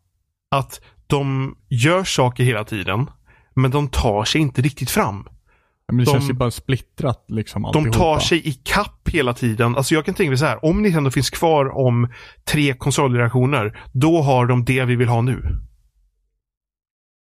Att 0.50 0.80
de 1.06 1.56
gör 1.68 2.04
saker 2.04 2.44
hela 2.44 2.64
tiden, 2.64 3.10
men 3.54 3.70
de 3.70 3.88
tar 3.88 4.24
sig 4.24 4.40
inte 4.40 4.62
riktigt 4.62 4.90
fram. 4.90 5.28
Men 5.92 6.04
det 6.04 6.04
De- 6.04 6.10
känns 6.12 6.30
ju 6.30 6.34
bara 6.34 6.50
splittrat 6.50 7.24
liksom 7.28 7.62
De 7.62 7.66
alltihopa. 7.68 7.98
tar 7.98 8.18
sig 8.18 8.48
i 8.48 8.52
kapp 8.52 9.08
hela 9.08 9.34
tiden. 9.34 9.76
Alltså 9.76 9.94
jag 9.94 10.04
kan 10.04 10.14
tänka 10.14 10.30
mig 10.30 10.38
så 10.38 10.46
här, 10.46 10.64
om 10.64 10.82
Nintendo 10.82 11.10
finns 11.10 11.30
kvar 11.30 11.76
om 11.78 12.12
tre 12.44 12.74
konsolgenerationer, 12.74 13.80
då 13.92 14.22
har 14.22 14.46
de 14.46 14.64
det 14.64 14.84
vi 14.84 14.96
vill 14.96 15.08
ha 15.08 15.20
nu. 15.22 15.58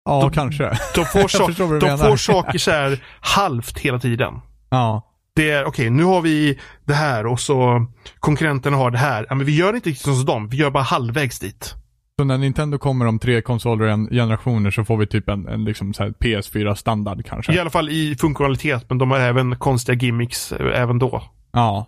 Ja, 0.05 0.21
de- 0.21 0.31
kanske. 0.31 0.79
De 0.95 1.05
får, 1.05 1.47
du 1.79 1.79
de 1.79 1.97
får 1.97 2.17
saker 2.17 2.57
så 2.59 2.71
här 2.71 3.03
halvt 3.19 3.79
hela 3.79 4.00
tiden. 4.00 4.33
Ja. 4.69 5.12
Det 5.35 5.51
är 5.51 5.65
okej, 5.65 5.89
nu 5.89 6.03
har 6.03 6.21
vi 6.21 6.59
det 6.85 6.93
här 6.93 7.25
och 7.25 7.39
så 7.39 7.85
konkurrenterna 8.19 8.77
har 8.77 8.91
det 8.91 8.97
här. 8.97 9.25
Ja, 9.29 9.35
men 9.35 9.45
vi 9.45 9.55
gör 9.55 9.75
inte 9.75 9.89
riktigt 9.89 10.05
som 10.05 10.25
dem, 10.25 10.50
vi 10.50 10.57
gör 10.57 10.71
bara 10.71 10.83
halvvägs 10.83 11.39
dit. 11.39 11.75
Så 12.19 12.25
när 12.25 12.38
Nintendo 12.38 12.77
kommer 12.77 13.05
om 13.05 13.19
tre 13.19 13.41
konsoler 13.41 13.86
och 13.86 13.91
en 13.91 14.07
generationer 14.10 14.72
så 14.72 14.84
får 14.86 14.98
vi 14.98 15.07
typ 15.07 15.29
en, 15.29 15.48
en 15.48 15.63
liksom 15.65 15.93
så 15.93 16.03
här 16.03 16.10
PS4 16.12 16.75
standard 16.75 17.25
kanske. 17.25 17.53
I 17.55 17.60
alla 17.60 17.69
fall 17.69 17.89
i 17.89 18.15
funktionalitet, 18.19 18.86
men 18.89 18.98
de 18.98 19.12
har 19.12 19.19
även 19.19 19.55
konstiga 19.55 19.95
gimmicks 20.05 20.51
eh, 20.51 20.81
även 20.81 21.00
då. 21.00 21.24
Ja. 21.51 21.86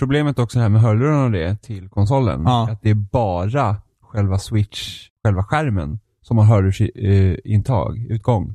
Problemet 0.00 0.38
också 0.38 0.58
här 0.60 0.68
med 0.68 0.80
hörlurarna 0.80 1.24
och 1.24 1.30
det 1.30 1.62
till 1.62 1.88
konsolen, 1.88 2.42
Ja. 2.44 2.68
är 2.68 2.72
att 2.72 2.82
det 2.82 2.90
är 2.90 2.94
bara 2.94 3.76
själva 4.02 4.38
switch, 4.38 5.08
själva 5.24 5.44
skärmen, 5.44 5.98
som 6.22 6.38
har 6.38 6.44
hörlursintag, 6.44 7.98
utgång. 8.10 8.52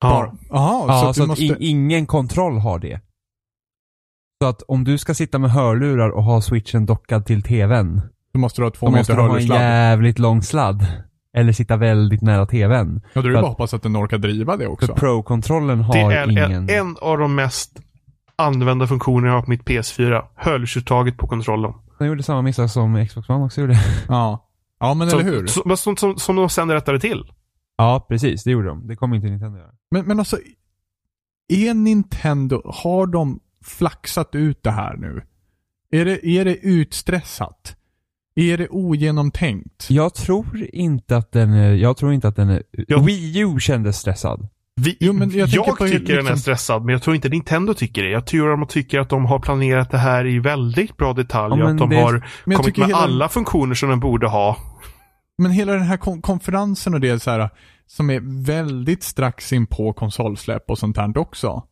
Bara- 0.00 0.32
Jaha, 0.50 0.84
Ja, 0.88 1.00
så, 1.02 1.08
att 1.08 1.16
så 1.16 1.22
att 1.22 1.28
måste... 1.28 1.44
in, 1.44 1.56
ingen 1.60 2.06
kontroll 2.06 2.58
har 2.58 2.78
det. 2.78 3.00
Så 4.42 4.48
att 4.48 4.62
om 4.62 4.84
du 4.84 4.98
ska 4.98 5.14
sitta 5.14 5.38
med 5.38 5.50
hörlurar 5.50 6.10
och 6.10 6.24
ha 6.24 6.40
switchen 6.40 6.86
dockad 6.86 7.26
till 7.26 7.42
tvn, 7.42 8.00
Du 8.36 8.40
måste 8.40 8.62
ha 8.62 8.70
två 8.70 8.86
då 8.86 8.92
måste 8.92 9.12
meter 9.12 9.22
du 9.22 9.28
ha 9.28 9.38
en 9.38 9.46
jävligt 9.46 10.18
lång 10.18 10.42
sladd. 10.42 10.86
Eller 11.36 11.52
sitta 11.52 11.76
väldigt 11.76 12.22
nära 12.22 12.46
tvn. 12.46 13.00
Ja, 13.12 13.22
då 13.22 13.28
är 13.28 13.30
det 13.32 13.34
för 13.36 13.42
bara 13.42 13.42
att- 13.46 13.48
hoppas 13.48 13.74
att 13.74 13.82
den 13.82 13.96
orkar 13.96 14.18
driva 14.18 14.56
det 14.56 14.64
För 14.64 14.72
också. 14.72 14.94
Pro-kontrollen 14.94 15.80
har 15.80 15.94
Det 15.94 16.00
är 16.00 16.30
ingen... 16.30 16.52
en, 16.52 16.70
en 16.70 16.96
av 17.00 17.18
de 17.18 17.34
mest 17.34 17.80
använda 18.36 18.86
funktionerna 18.86 19.26
jag 19.28 19.34
har 19.34 19.42
på 19.42 19.50
mitt 19.50 19.62
PS4. 19.64 20.22
Hörlursuttaget 20.34 21.16
på 21.16 21.26
kontrollen. 21.26 21.72
De 21.98 22.06
gjorde 22.06 22.22
samma 22.22 22.42
misstag 22.42 22.70
som 22.70 23.06
Xbox 23.06 23.28
One 23.28 23.44
också 23.44 23.60
gjorde. 23.60 23.80
Ja. 24.08 24.48
Ja, 24.80 24.94
men 24.94 25.10
Så- 25.10 25.18
eller 25.18 25.30
hur? 25.30 25.46
så- 25.46 25.76
Som, 25.76 25.96
som, 25.96 26.16
som 26.18 26.36
de 26.36 26.48
sen 26.48 26.70
rättade 26.72 27.00
till. 27.00 27.24
Ja, 27.76 28.06
precis. 28.08 28.44
Det 28.44 28.50
gjorde 28.50 28.68
de. 28.68 28.86
Det 28.86 28.96
kommer 28.96 29.16
inte 29.16 29.28
Nintendo 29.28 29.58
göra. 29.58 29.70
Men, 29.90 30.04
men 30.06 30.18
alltså, 30.18 30.36
är 31.48 31.74
Nintendo, 31.74 32.62
har 32.64 33.06
de 33.06 33.40
flaxat 33.64 34.34
ut 34.34 34.62
det 34.62 34.70
här 34.70 34.96
nu? 34.96 35.22
Är 35.90 36.04
det, 36.04 36.26
är 36.26 36.44
det 36.44 36.56
utstressat? 36.56 37.75
Är 38.36 38.58
det 38.58 38.68
ogenomtänkt? 38.68 39.86
Jag 39.90 40.14
tror 40.14 40.66
inte 40.72 41.16
att 41.16 41.32
den 41.32 41.52
är... 41.52 41.72
Jag 41.74 41.96
tror 41.96 42.12
inte 42.12 42.28
att 42.28 42.36
den 42.36 42.48
är... 42.50 42.62
Jag- 42.88 43.04
Wii 43.04 43.38
U 43.40 43.60
kändes 43.60 43.96
stressad. 43.98 44.48
Vi, 44.80 44.96
Jo, 45.00 45.12
men 45.12 45.30
jag 45.30 45.48
jag 45.48 45.64
tycker 45.78 45.84
liksom- 45.88 46.16
den 46.16 46.26
är 46.26 46.36
stressad, 46.36 46.84
men 46.84 46.92
jag 46.92 47.02
tror 47.02 47.16
inte 47.16 47.28
Nintendo 47.28 47.74
tycker 47.74 48.02
det. 48.02 48.10
Jag 48.10 48.26
tror 48.26 48.48
de 48.48 48.66
tycker 48.66 49.00
att 49.00 49.08
de 49.08 49.24
har 49.26 49.38
planerat 49.38 49.90
det 49.90 49.98
här 49.98 50.26
i 50.26 50.38
väldigt 50.38 50.96
bra 50.96 51.12
detalj. 51.12 51.54
Ja, 51.58 51.64
och 51.64 51.70
att 51.70 51.78
de 51.78 51.90
det- 51.90 51.96
har 51.96 52.24
kommit 52.56 52.76
med 52.76 52.86
hela- 52.86 52.98
alla 52.98 53.28
funktioner 53.28 53.74
som 53.74 53.88
de 53.90 54.00
borde 54.00 54.28
ha. 54.28 54.56
Men 55.38 55.50
hela 55.50 55.72
den 55.72 55.82
här 55.82 55.96
kon- 55.96 56.22
konferensen 56.22 56.94
och 56.94 57.00
det 57.00 57.22
så 57.22 57.30
här, 57.30 57.50
som 57.86 58.10
är 58.10 58.44
väldigt 58.44 59.02
strax 59.02 59.52
in 59.52 59.66
på 59.66 59.92
konsolsläpp 59.92 60.70
och 60.70 60.78
sånt 60.78 60.96
här 60.96 61.18
också. 61.18 61.62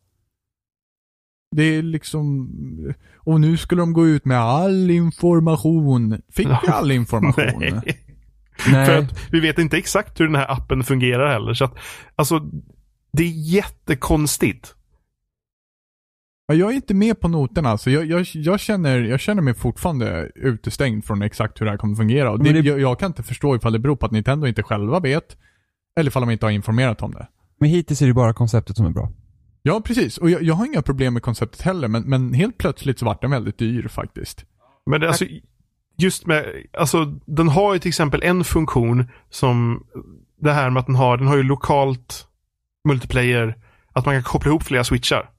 Det 1.55 1.63
är 1.63 1.81
liksom, 1.81 2.49
och 3.17 3.41
nu 3.41 3.57
skulle 3.57 3.81
de 3.81 3.93
gå 3.93 4.07
ut 4.07 4.25
med 4.25 4.37
all 4.39 4.91
information. 4.91 6.21
Fick 6.31 6.47
vi 6.47 6.67
all 6.67 6.91
information? 7.01 7.53
Nej. 7.59 7.99
Nej. 8.71 8.85
För 8.85 8.97
att 8.97 9.19
vi 9.31 9.39
vet 9.39 9.57
inte 9.59 9.77
exakt 9.77 10.19
hur 10.19 10.25
den 10.25 10.35
här 10.35 10.51
appen 10.51 10.83
fungerar 10.83 11.33
heller. 11.33 11.53
Så 11.53 11.65
att, 11.65 11.75
alltså, 12.15 12.39
det 13.13 13.23
är 13.23 13.53
jättekonstigt. 13.53 14.75
Ja, 16.47 16.55
jag 16.55 16.71
är 16.71 16.75
inte 16.75 16.93
med 16.93 17.19
på 17.19 17.27
noterna 17.27 17.69
alltså. 17.69 17.89
Jag, 17.89 18.05
jag, 18.05 18.25
jag, 18.33 18.59
känner, 18.59 18.99
jag 19.01 19.19
känner 19.19 19.41
mig 19.41 19.53
fortfarande 19.53 20.31
utestängd 20.35 21.05
från 21.05 21.21
exakt 21.21 21.61
hur 21.61 21.65
det 21.65 21.71
här 21.71 21.77
kommer 21.77 21.95
fungera. 21.95 22.31
Och 22.31 22.43
det, 22.43 22.51
det- 22.53 22.59
jag, 22.69 22.79
jag 22.79 22.99
kan 22.99 23.07
inte 23.07 23.23
förstå 23.23 23.55
ifall 23.55 23.73
det 23.73 23.79
beror 23.79 23.95
på 23.95 24.05
att 24.05 24.11
Nintendo 24.11 24.47
inte 24.47 24.63
själva 24.63 24.99
vet, 24.99 25.37
eller 25.99 26.07
ifall 26.09 26.21
de 26.21 26.29
inte 26.31 26.45
har 26.45 26.51
informerat 26.51 27.01
om 27.01 27.11
det. 27.11 27.27
Men 27.59 27.69
hittills 27.69 28.01
är 28.01 28.07
det 28.07 28.13
bara 28.13 28.33
konceptet 28.33 28.77
som 28.77 28.85
är 28.85 28.89
bra. 28.89 29.11
Ja, 29.67 29.81
precis. 29.81 30.17
Och 30.17 30.29
jag, 30.29 30.43
jag 30.43 30.55
har 30.55 30.65
inga 30.65 30.81
problem 30.81 31.13
med 31.13 31.23
konceptet 31.23 31.61
heller, 31.61 31.87
men, 31.87 32.03
men 32.03 32.33
helt 32.33 32.57
plötsligt 32.57 32.99
så 32.99 33.05
vart 33.05 33.21
den 33.21 33.31
väldigt 33.31 33.57
dyr 33.57 33.87
faktiskt. 33.87 34.45
Men 34.85 35.01
det, 35.01 35.07
alltså, 35.07 35.25
just 35.97 36.27
med, 36.27 36.45
alltså 36.77 37.05
den 37.25 37.47
har 37.47 37.73
ju 37.73 37.79
till 37.79 37.89
exempel 37.89 38.23
en 38.23 38.43
funktion 38.43 39.07
som 39.29 39.83
det 40.41 40.51
här 40.51 40.69
med 40.69 40.79
att 40.79 40.85
den 40.85 40.95
har, 40.95 41.17
den 41.17 41.27
har 41.27 41.35
ju 41.35 41.43
lokalt 41.43 42.27
multiplayer, 42.87 43.55
att 43.93 44.05
man 44.05 44.15
kan 44.15 44.23
koppla 44.23 44.49
ihop 44.49 44.63
flera 44.63 44.83
switchar. 44.83 45.29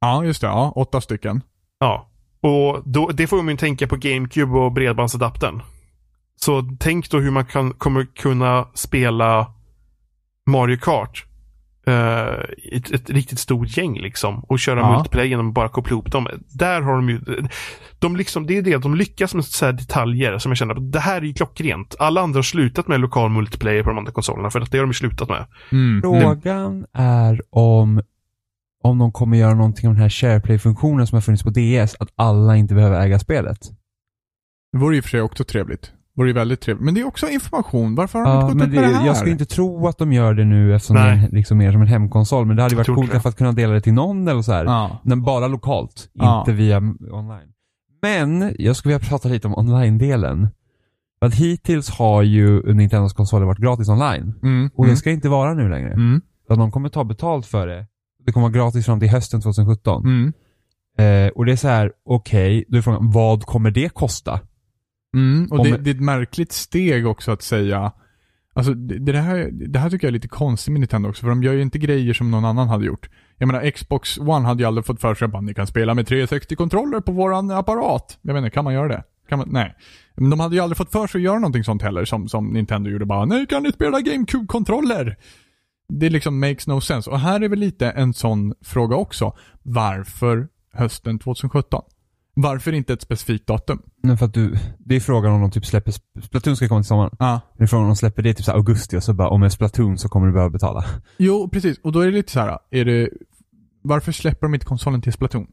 Ja, 0.00 0.24
just 0.24 0.40
det. 0.40 0.46
Ja, 0.46 0.72
åtta 0.76 1.00
stycken. 1.00 1.42
Ja. 1.78 2.10
Och 2.40 2.82
då, 2.84 3.08
det 3.08 3.26
får 3.26 3.36
man 3.36 3.48
ju 3.48 3.56
tänka 3.56 3.86
på 3.86 3.96
GameCube 3.96 4.58
och 4.58 4.72
bredbandsadaptern. 4.72 5.62
Så 6.36 6.76
tänk 6.80 7.10
då 7.10 7.18
hur 7.18 7.30
man 7.30 7.44
kan, 7.44 7.72
kommer 7.72 8.04
kunna 8.04 8.68
spela 8.74 9.52
Mario 10.46 10.76
Kart. 10.76 11.26
Eh, 11.86 12.44
ett, 12.72 12.90
ett 12.90 13.10
riktigt 13.10 13.38
stort 13.38 13.76
gäng 13.76 14.00
liksom. 14.00 14.44
Och 14.44 14.58
köra 14.58 14.80
Ja. 14.80 14.94
multiplayer 14.96 15.28
genom 15.28 15.48
att 15.48 15.54
bara 15.54 15.68
koppla 15.68 15.90
ihop 15.92 16.12
dem. 16.12 16.28
Där 16.48 16.80
har 16.80 16.92
de 16.92 17.08
ju, 17.10 17.20
de 17.98 18.16
liksom, 18.16 18.46
det 18.46 18.56
är 18.58 18.62
det, 18.62 18.76
de 18.76 18.94
lyckas 18.94 19.34
med 19.34 19.44
så 19.44 19.66
här 19.66 19.72
detaljer 19.72 20.38
som 20.38 20.50
jag 20.50 20.56
känner, 20.58 20.74
det 20.74 21.00
här 21.00 21.16
är 21.16 21.26
ju 21.26 21.32
klockrent. 21.34 21.94
Alla 21.98 22.20
andra 22.20 22.38
har 22.38 22.42
slutat 22.42 22.88
med 22.88 23.00
lokal 23.00 23.30
multiplayer 23.30 23.82
på 23.82 23.88
de 23.88 23.98
andra 23.98 24.12
konsolerna, 24.12 24.50
för 24.50 24.60
att 24.60 24.70
det 24.70 24.78
har 24.78 24.82
de 24.84 24.90
ju 24.90 24.94
slutat 24.94 25.28
med. 25.28 25.46
Mm. 25.72 26.00
Frågan 26.02 26.86
är 26.92 27.42
om, 27.50 28.02
om 28.82 28.98
de 28.98 29.12
kommer 29.12 29.36
göra 29.36 29.54
någonting 29.54 29.88
om 29.88 29.94
den 29.94 30.02
här 30.02 30.08
SharePlay-funktionen 30.10 31.06
som 31.06 31.16
har 31.16 31.20
funnits 31.22 31.42
på 31.42 31.50
DS, 31.50 31.96
att 32.00 32.08
alla 32.16 32.56
inte 32.56 32.74
behöver 32.74 33.00
äga 33.00 33.18
spelet. 33.18 33.58
Det 34.72 34.78
vore 34.78 34.98
och 34.98 35.04
för 35.04 35.10
sig 35.10 35.20
också 35.20 35.44
trevligt. 35.44 35.92
Det 36.20 36.22
vore 36.22 36.30
ju 36.30 36.34
väldigt 36.34 36.60
trevligt. 36.60 36.84
Men 36.84 36.94
det 36.94 37.00
är 37.00 37.06
också 37.06 37.28
information. 37.28 37.94
Varför 37.94 38.18
har 38.18 38.26
de 38.26 38.32
Ja, 38.32 38.42
inte 38.42 38.54
gått 38.54 38.68
ut 38.68 38.74
med 38.74 38.82
det 38.82 38.96
här? 38.96 39.06
jag 39.06 39.16
skulle 39.16 39.32
inte 39.32 39.44
tro 39.46 39.86
att 39.86 39.98
de 39.98 40.12
gör 40.12 40.34
det 40.34 40.44
nu 40.44 40.74
eftersom 40.74 40.96
Nej. 40.96 41.16
det 41.18 41.26
är 41.26 41.30
liksom 41.30 41.58
mer 41.58 41.72
som 41.72 41.80
en 41.82 41.86
hemkonsol, 41.88 42.46
men 42.46 42.56
det 42.56 42.62
hade 42.62 42.72
ju 42.72 42.76
varit 42.76 42.94
coolt 42.94 43.12
det. 43.12 43.20
för 43.20 43.28
att 43.28 43.36
kunna 43.36 43.52
dela 43.52 43.72
det 43.72 43.80
till 43.80 43.92
någon 43.92 44.28
eller 44.28 44.42
så 44.42 44.52
här. 44.52 44.64
Ja. 44.64 45.00
Men 45.02 45.22
bara 45.22 45.46
lokalt, 45.48 46.08
Ja. 46.12 46.40
inte 46.40 46.52
via 46.52 46.78
online. 47.10 47.52
Men, 48.02 48.54
jag 48.58 48.76
skulle 48.76 48.94
vilja 48.94 49.08
prata 49.08 49.28
lite 49.28 49.48
om 49.48 49.54
online-delen. 49.58 50.48
Att 51.20 51.34
hittills 51.34 51.90
har 51.90 52.22
ju 52.22 52.74
Nintendos 52.74 53.12
konsoler 53.12 53.46
varit 53.46 53.58
gratis 53.58 53.88
online. 53.88 54.34
Mm. 54.42 54.70
Och 54.74 54.84
mm. 54.84 54.90
det 54.94 54.96
ska 54.96 55.10
inte 55.10 55.28
vara 55.28 55.54
nu 55.54 55.68
längre. 55.68 55.92
Mm. 55.92 56.20
Så 56.46 56.54
de 56.54 56.72
kommer 56.72 56.88
ta 56.88 57.04
betalt 57.04 57.46
för 57.46 57.66
det. 57.66 57.86
Det 58.26 58.32
kommer 58.32 58.48
vara 58.48 58.64
gratis 58.64 58.86
fram 58.86 59.00
till 59.00 59.08
hösten 59.10 59.40
2017. 59.40 60.04
Mm. 60.04 60.32
Eh, 60.98 61.30
och 61.32 61.46
det 61.46 61.52
är 61.52 61.56
så 61.56 61.68
här, 61.68 61.92
okej, 62.04 62.64
då 62.68 62.78
är 62.78 62.82
frågan, 62.82 63.10
vad 63.10 63.42
kommer 63.42 63.70
det 63.70 63.88
kosta? 63.94 64.40
Mm. 65.14 65.48
Och 65.50 65.64
det, 65.64 65.76
det 65.76 65.90
är 65.90 65.94
ett 65.94 66.00
märkligt 66.00 66.52
steg 66.52 67.06
också 67.06 67.32
att 67.32 67.42
säga 67.42 67.92
Alltså 68.52 68.74
det, 68.74 68.98
det, 68.98 69.18
här, 69.18 69.50
det 69.52 69.78
här 69.78 69.90
tycker 69.90 70.06
jag 70.06 70.10
är 70.10 70.12
lite 70.12 70.28
konstigt 70.28 70.72
med 70.72 70.80
Nintendo 70.80 71.08
också, 71.08 71.20
för 71.20 71.28
de 71.28 71.42
gör 71.42 71.52
ju 71.52 71.62
inte 71.62 71.78
grejer 71.78 72.14
som 72.14 72.30
någon 72.30 72.44
annan 72.44 72.68
hade 72.68 72.86
gjort. 72.86 73.08
Jag 73.38 73.46
menar, 73.46 73.70
Xbox 73.70 74.18
One 74.18 74.46
hade 74.46 74.62
ju 74.62 74.66
aldrig 74.66 74.84
fått 74.84 75.00
för 75.00 75.14
sig 75.14 75.28
att 75.34 75.44
ni 75.44 75.54
kan 75.54 75.66
spela 75.66 75.94
med 75.94 76.08
360-kontroller 76.08 77.00
på 77.00 77.12
våran 77.12 77.50
apparat. 77.50 78.18
Jag 78.22 78.38
inte, 78.38 78.50
kan 78.50 78.64
man 78.64 78.74
göra 78.74 78.88
det? 78.88 79.04
Kan 79.28 79.38
man? 79.38 79.48
Nej. 79.50 79.74
Men 80.14 80.30
de 80.30 80.40
hade 80.40 80.54
ju 80.54 80.60
aldrig 80.60 80.76
fått 80.76 80.92
för 80.92 81.06
sig 81.06 81.18
att 81.18 81.22
göra 81.22 81.38
någonting 81.38 81.64
sånt 81.64 81.82
heller, 81.82 82.04
som, 82.04 82.28
som 82.28 82.46
Nintendo 82.46 82.90
gjorde 82.90 83.06
bara, 83.06 83.24
nej 83.24 83.46
kan 83.46 83.62
ni 83.62 83.72
spela 83.72 84.00
GameCube-kontroller? 84.00 85.16
Det 85.88 86.10
liksom 86.10 86.40
makes 86.40 86.66
no 86.66 86.80
sense. 86.80 87.10
Och 87.10 87.20
här 87.20 87.40
är 87.40 87.48
väl 87.48 87.58
lite 87.58 87.90
en 87.90 88.14
sån 88.14 88.54
fråga 88.64 88.96
också. 88.96 89.36
Varför 89.62 90.48
hösten 90.72 91.18
2017? 91.18 91.82
Varför 92.42 92.72
inte 92.72 92.92
ett 92.92 93.02
specifikt 93.02 93.46
datum? 93.46 93.82
Men 94.02 94.18
för 94.18 94.26
att 94.26 94.34
du, 94.34 94.56
det 94.78 94.96
är 94.96 95.00
frågan 95.00 95.32
om 95.32 95.40
de 95.40 95.50
typ 95.50 95.66
släpper, 95.66 95.92
Splatoon 96.22 96.56
ska 96.56 96.68
komma 96.68 96.80
till 96.80 96.88
sommaren. 96.88 97.16
Ja. 97.18 97.40
Det 97.56 97.62
är 97.62 97.66
frågan 97.66 97.84
om 97.84 97.90
de 97.90 97.96
släpper 97.96 98.22
det 98.22 98.34
typ 98.34 98.44
så 98.44 98.52
augusti 98.52 98.96
och 98.96 99.02
så 99.02 99.14
bara, 99.14 99.28
om 99.28 99.42
en 99.42 99.50
Splatoon 99.50 99.98
så 99.98 100.08
kommer 100.08 100.26
du 100.26 100.32
behöva 100.32 100.50
betala. 100.50 100.84
Jo, 101.16 101.48
precis. 101.52 101.78
Och 101.82 101.92
då 101.92 102.00
är 102.00 102.06
det 102.06 102.12
lite 102.12 102.32
så 102.32 102.40
här, 102.40 102.58
är 102.70 102.84
det... 102.84 103.10
Varför 103.82 104.12
släpper 104.12 104.46
de 104.46 104.54
inte 104.54 104.66
konsolen 104.66 105.02
till 105.02 105.12
Splatoon? 105.12 105.46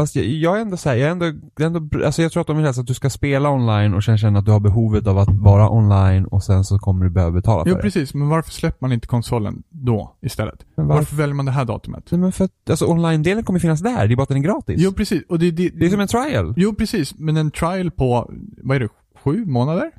Fast 0.00 0.16
jag, 0.16 0.24
jag 0.24 0.56
är 0.56 0.60
ändå 0.60 0.76
såhär, 0.76 0.96
jag 0.96 1.06
är 1.06 1.12
ändå, 1.12 1.26
är 1.26 1.64
ändå, 1.64 2.04
alltså 2.04 2.22
jag 2.22 2.32
tror 2.32 2.40
att 2.40 2.46
de 2.46 2.56
vill 2.56 2.64
helst 2.64 2.80
att 2.80 2.86
du 2.86 2.94
ska 2.94 3.10
spela 3.10 3.50
online 3.50 3.94
och 3.94 4.04
sen 4.04 4.18
känna 4.18 4.38
att 4.38 4.44
du 4.44 4.50
har 4.50 4.60
behovet 4.60 5.06
av 5.06 5.18
att 5.18 5.28
vara 5.30 5.70
online 5.70 6.24
och 6.24 6.42
sen 6.42 6.64
så 6.64 6.78
kommer 6.78 7.04
du 7.04 7.10
behöva 7.10 7.32
betala 7.32 7.64
för 7.64 7.70
Jo, 7.70 7.76
det. 7.76 7.82
precis. 7.82 8.14
Men 8.14 8.28
varför 8.28 8.50
släpper 8.50 8.78
man 8.86 8.92
inte 8.92 9.06
konsolen 9.06 9.62
då 9.68 10.16
istället? 10.20 10.64
Varför, 10.74 10.94
varför? 10.94 11.16
väljer 11.16 11.34
man 11.34 11.46
det 11.46 11.52
här 11.52 11.64
datumet? 11.64 12.04
Nej, 12.10 12.20
men 12.20 12.32
för 12.32 12.44
att, 12.44 12.70
alltså 12.70 12.86
online-delen 12.86 13.44
kommer 13.44 13.58
finnas 13.58 13.80
där, 13.80 14.06
det 14.08 14.14
är 14.14 14.16
bara 14.16 14.22
att 14.22 14.28
den 14.28 14.38
är 14.38 14.42
gratis. 14.42 14.76
Jo, 14.78 14.92
precis. 14.92 15.22
Och 15.28 15.38
det, 15.38 15.50
det, 15.50 15.68
det 15.68 15.86
är 15.86 15.90
som 15.90 16.00
en 16.00 16.08
trial. 16.08 16.54
Jo, 16.56 16.74
precis. 16.74 17.14
Men 17.18 17.36
en 17.36 17.50
trial 17.50 17.90
på, 17.90 18.30
vad 18.62 18.76
är 18.76 18.80
det, 18.80 18.88
sju 19.24 19.44
månader? 19.46 19.90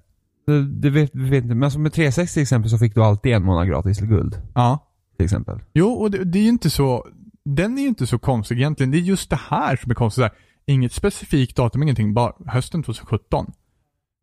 Det, 0.47 0.65
det 0.65 0.89
vet 0.89 1.11
vi 1.13 1.29
vet 1.29 1.43
inte. 1.43 1.55
Men 1.55 1.63
alltså 1.63 1.79
med 1.79 1.93
360 1.93 2.33
till 2.33 2.41
exempel 2.41 2.69
så 2.69 2.77
fick 2.77 2.95
du 2.95 3.03
alltid 3.03 3.33
en 3.33 3.43
månad 3.43 3.67
gratis 3.67 3.97
till 3.97 4.07
guld. 4.07 4.41
Ja. 4.55 4.87
Till 5.17 5.23
exempel. 5.25 5.59
Jo, 5.73 5.87
och 5.87 6.11
det, 6.11 6.23
det 6.23 6.39
är 6.39 6.43
ju 6.43 6.49
inte 6.49 6.69
så, 6.69 7.05
den 7.45 7.77
är 7.77 7.82
ju 7.82 7.88
inte 7.88 8.08
så 8.08 8.19
konstig 8.19 8.58
egentligen. 8.58 8.91
Det 8.91 8.97
är 8.97 8.99
just 9.01 9.30
det 9.30 9.39
här 9.49 9.75
som 9.75 9.91
är 9.91 9.95
konstigt. 9.95 10.21
Här, 10.23 10.32
Inget 10.65 10.93
specifikt 10.93 11.58
datum, 11.58 11.84
ingenting, 11.84 12.13
bara 12.13 12.34
hösten 12.47 12.84
2017. 12.84 13.51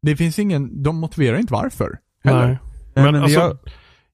Det 0.02 0.16
finns 0.16 0.38
ingen, 0.38 0.82
de 0.82 0.96
motiverar 0.96 1.38
inte 1.38 1.52
varför. 1.52 1.98
Heller. 2.24 2.46
Nej. 2.46 2.58
Nej, 2.94 3.04
Men, 3.04 3.12
men 3.12 3.22
alltså, 3.22 3.40
jag- 3.40 3.58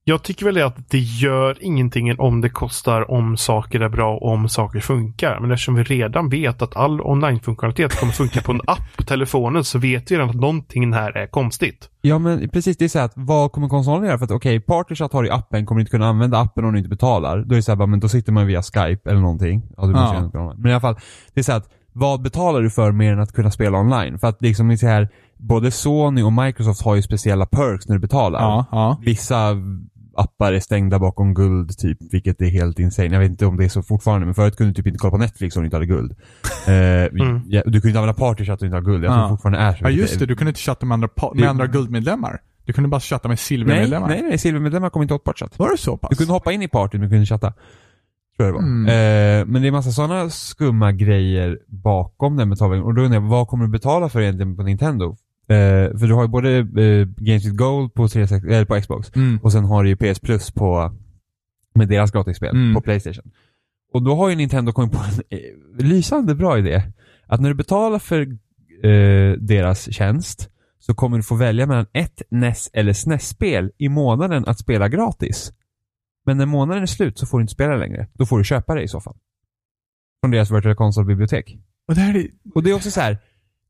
jag 0.06 0.22
tycker 0.22 0.46
väl 0.46 0.62
att 0.62 0.90
det 0.90 0.98
gör 0.98 1.56
ingenting 1.60 2.18
om 2.20 2.40
det 2.40 2.50
kostar 2.50 3.10
om 3.10 3.36
saker 3.36 3.80
är 3.80 3.88
bra 3.88 4.16
och 4.16 4.32
om 4.32 4.48
saker 4.48 4.80
funkar. 4.80 5.40
Men 5.40 5.50
eftersom 5.50 5.74
vi 5.74 5.82
redan 5.82 6.28
vet 6.28 6.62
att 6.62 6.76
all 6.76 7.00
online-funktionalitet 7.00 8.00
kommer 8.00 8.12
funka 8.12 8.40
på 8.42 8.52
en 8.52 8.60
app 8.66 8.96
på 8.96 9.02
telefonen 9.02 9.64
så 9.64 9.78
vet 9.78 10.10
vi 10.10 10.14
redan 10.16 10.30
att 10.30 10.36
någonting 10.36 10.92
här 10.92 11.16
är 11.16 11.26
konstigt. 11.26 11.88
Ja 12.02 12.18
men 12.18 12.48
precis, 12.48 12.76
det 12.76 12.84
är 12.84 12.88
så 12.88 12.98
här 12.98 13.06
att 13.06 13.12
vad 13.16 13.52
kommer 13.52 13.68
konsolen 13.68 14.04
göra? 14.04 14.18
För 14.18 14.24
att 14.24 14.30
okej, 14.30 14.60
Partychat 14.60 15.12
har 15.12 15.26
i 15.26 15.30
appen, 15.30 15.66
kommer 15.66 15.80
inte 15.80 15.90
kunna 15.90 16.06
använda 16.06 16.38
appen 16.38 16.64
om 16.64 16.72
du 16.72 16.78
inte 16.78 16.90
betalar. 16.90 17.38
Då 17.38 17.54
är 17.54 17.56
det 17.56 17.62
så 17.62 17.74
här, 17.76 17.86
men 17.86 18.00
då 18.00 18.08
sitter 18.08 18.32
man 18.32 18.46
via 18.46 18.62
Skype 18.62 19.10
eller 19.10 19.20
någonting. 19.20 19.62
Ja, 19.76 19.82
du 19.86 19.92
måste 19.92 20.16
Ja. 20.32 20.40
online. 20.40 20.60
Men 20.62 20.70
i 20.70 20.74
alla 20.74 20.80
fall, 20.80 20.96
det 21.34 21.40
är 21.40 21.44
så 21.44 21.52
här 21.52 21.58
att 21.58 21.68
vad 21.92 22.22
betalar 22.22 22.60
du 22.60 22.70
för 22.70 22.92
mer 22.92 23.12
än 23.12 23.20
att 23.20 23.32
kunna 23.32 23.50
spela 23.50 23.78
online? 23.78 24.18
För 24.18 24.28
att 24.28 24.42
liksom, 24.42 24.68
det 24.68 24.74
är 24.74 24.76
så 24.76 24.86
här, 24.86 25.08
både 25.38 25.70
Sony 25.70 26.22
och 26.22 26.32
Microsoft 26.32 26.82
har 26.84 26.94
ju 26.94 27.02
speciella 27.02 27.46
perks 27.46 27.88
när 27.88 27.96
du 27.96 28.00
betalar. 28.00 28.40
Ja, 28.40 28.66
ja. 28.72 28.98
Vissa 29.02 29.50
appar 30.16 30.52
är 30.52 30.60
stängda 30.60 30.98
bakom 30.98 31.34
guld 31.34 31.78
typ, 31.78 31.98
vilket 32.12 32.40
är 32.40 32.46
helt 32.46 32.78
insane. 32.78 33.08
Jag 33.08 33.20
vet 33.20 33.30
inte 33.30 33.46
om 33.46 33.56
det 33.56 33.64
är 33.64 33.68
så 33.68 33.82
fortfarande, 33.82 34.26
men 34.26 34.34
förut 34.34 34.56
kunde 34.56 34.70
du 34.72 34.74
typ 34.74 34.86
inte 34.86 34.98
kolla 34.98 35.10
på 35.10 35.18
Netflix 35.18 35.56
om 35.56 35.62
du 35.62 35.66
inte 35.66 35.76
hade 35.76 35.86
guld. 35.86 36.14
Eh, 36.66 36.74
ja, 37.46 37.62
du 37.66 37.80
kunde 37.80 37.88
inte 37.88 37.98
använda 37.98 38.14
Partychat 38.14 38.62
om 38.62 38.68
du 38.70 38.76
inte 38.76 38.76
har 38.76 38.92
guld. 38.92 39.04
Jag 39.04 39.12
tror 39.12 39.22
Ja. 39.24 39.28
fortfarande 39.28 39.58
är 39.58 39.72
så. 39.72 39.84
Ja 39.84 39.90
just 39.90 40.18
det, 40.18 40.26
du 40.26 40.36
kunde 40.36 40.50
inte 40.50 40.60
chatta 40.60 40.86
med 40.86 40.94
andra, 40.94 41.08
med 41.34 41.48
andra 41.48 41.66
guldmedlemmar. 41.66 42.40
Du 42.64 42.72
kunde 42.72 42.88
bara 42.88 43.00
chatta 43.00 43.28
med 43.28 43.32
Nej, 43.32 43.38
silvermedlemmar. 43.38 44.08
nej, 44.08 44.22
nej, 44.22 44.38
silvermedlemmar 44.38 44.90
kom 44.90 45.02
inte 45.02 45.14
åt 45.14 45.24
Partychat. 45.24 45.58
Var 45.58 45.70
det 45.70 45.78
så 45.78 45.96
pass? 45.96 46.10
Du 46.10 46.16
kunde 46.16 46.32
hoppa 46.32 46.52
in 46.52 46.62
i 46.62 46.68
partyt 46.68 47.00
men 47.00 47.08
du 47.08 47.14
kunde 47.14 47.26
chatta. 47.26 47.52
Tror 48.36 48.46
jag 48.46 48.48
det 48.48 48.52
var. 48.52 48.62
Mm. 48.62 48.86
Eh, 49.40 49.46
men 49.52 49.62
det 49.62 49.68
är 49.68 49.72
massa 49.72 49.90
sådana 49.90 50.30
skumma 50.30 50.92
grejer 50.92 51.58
bakom 51.68 52.36
den 52.36 52.50
betalningen. 52.50 52.84
Och 52.84 52.94
då 52.94 53.02
undrar 53.02 53.20
jag, 53.20 53.28
vad 53.28 53.48
kommer 53.48 53.64
du 53.64 53.70
betala 53.70 54.08
för 54.08 54.20
egentligen 54.20 54.56
på 54.56 54.62
Nintendo? 54.62 55.16
Eh, 55.48 55.98
för 55.98 56.06
du 56.06 56.14
har 56.14 56.22
ju 56.22 56.28
både 56.28 56.58
eh, 56.58 57.06
Games 57.16 57.44
with 57.44 57.54
Gold 57.56 57.94
på, 57.94 58.08
360, 58.08 58.48
eller 58.48 58.64
på 58.64 58.80
Xbox 58.80 59.16
Mm. 59.16 59.38
och 59.42 59.52
sen 59.52 59.64
har 59.64 59.82
du 59.84 59.88
ju 59.88 59.96
PS 59.96 60.20
Plus 60.20 60.50
på, 60.50 60.92
med 61.74 61.88
deras 61.88 62.10
gratisspel 62.10 62.50
Mm. 62.56 62.74
på 62.74 62.80
Playstation. 62.80 63.30
Och 63.92 64.02
då 64.02 64.14
har 64.14 64.28
ju 64.30 64.36
Nintendo 64.36 64.72
kommit 64.72 64.92
på 64.92 64.98
en 64.98 65.38
eh, 65.38 65.84
lysande 65.84 66.34
bra 66.34 66.58
idé. 66.58 66.82
Att 67.26 67.40
när 67.40 67.48
du 67.48 67.54
betalar 67.54 67.98
för 67.98 68.20
eh, 68.82 69.32
deras 69.38 69.92
tjänst 69.94 70.50
så 70.78 70.94
kommer 70.94 71.16
du 71.16 71.22
få 71.22 71.34
välja 71.34 71.66
mellan 71.66 71.86
ett 71.92 72.22
NES 72.30 72.70
eller 72.72 72.92
SNES-spel 72.92 73.70
i 73.78 73.88
månaden 73.88 74.44
att 74.46 74.58
spela 74.58 74.88
gratis. 74.88 75.52
Men 76.26 76.36
när 76.38 76.46
månaden 76.46 76.82
är 76.82 76.86
slut 76.86 77.18
så 77.18 77.26
får 77.26 77.38
du 77.38 77.42
inte 77.42 77.52
spela 77.54 77.76
längre. 77.76 78.08
Då 78.14 78.26
får 78.26 78.38
du 78.38 78.44
köpa 78.44 78.74
det 78.74 78.82
i 78.82 78.88
så 78.88 79.00
fall. 79.00 79.16
Från 80.22 80.30
deras 80.30 80.50
Virtual 80.50 80.74
Console-bibliotek. 80.74 81.58
Och 81.88 81.94
Och 82.54 82.62
det 82.62 82.70
är 82.70 82.74
också 82.74 82.90
så 82.90 83.00
här. 83.00 83.18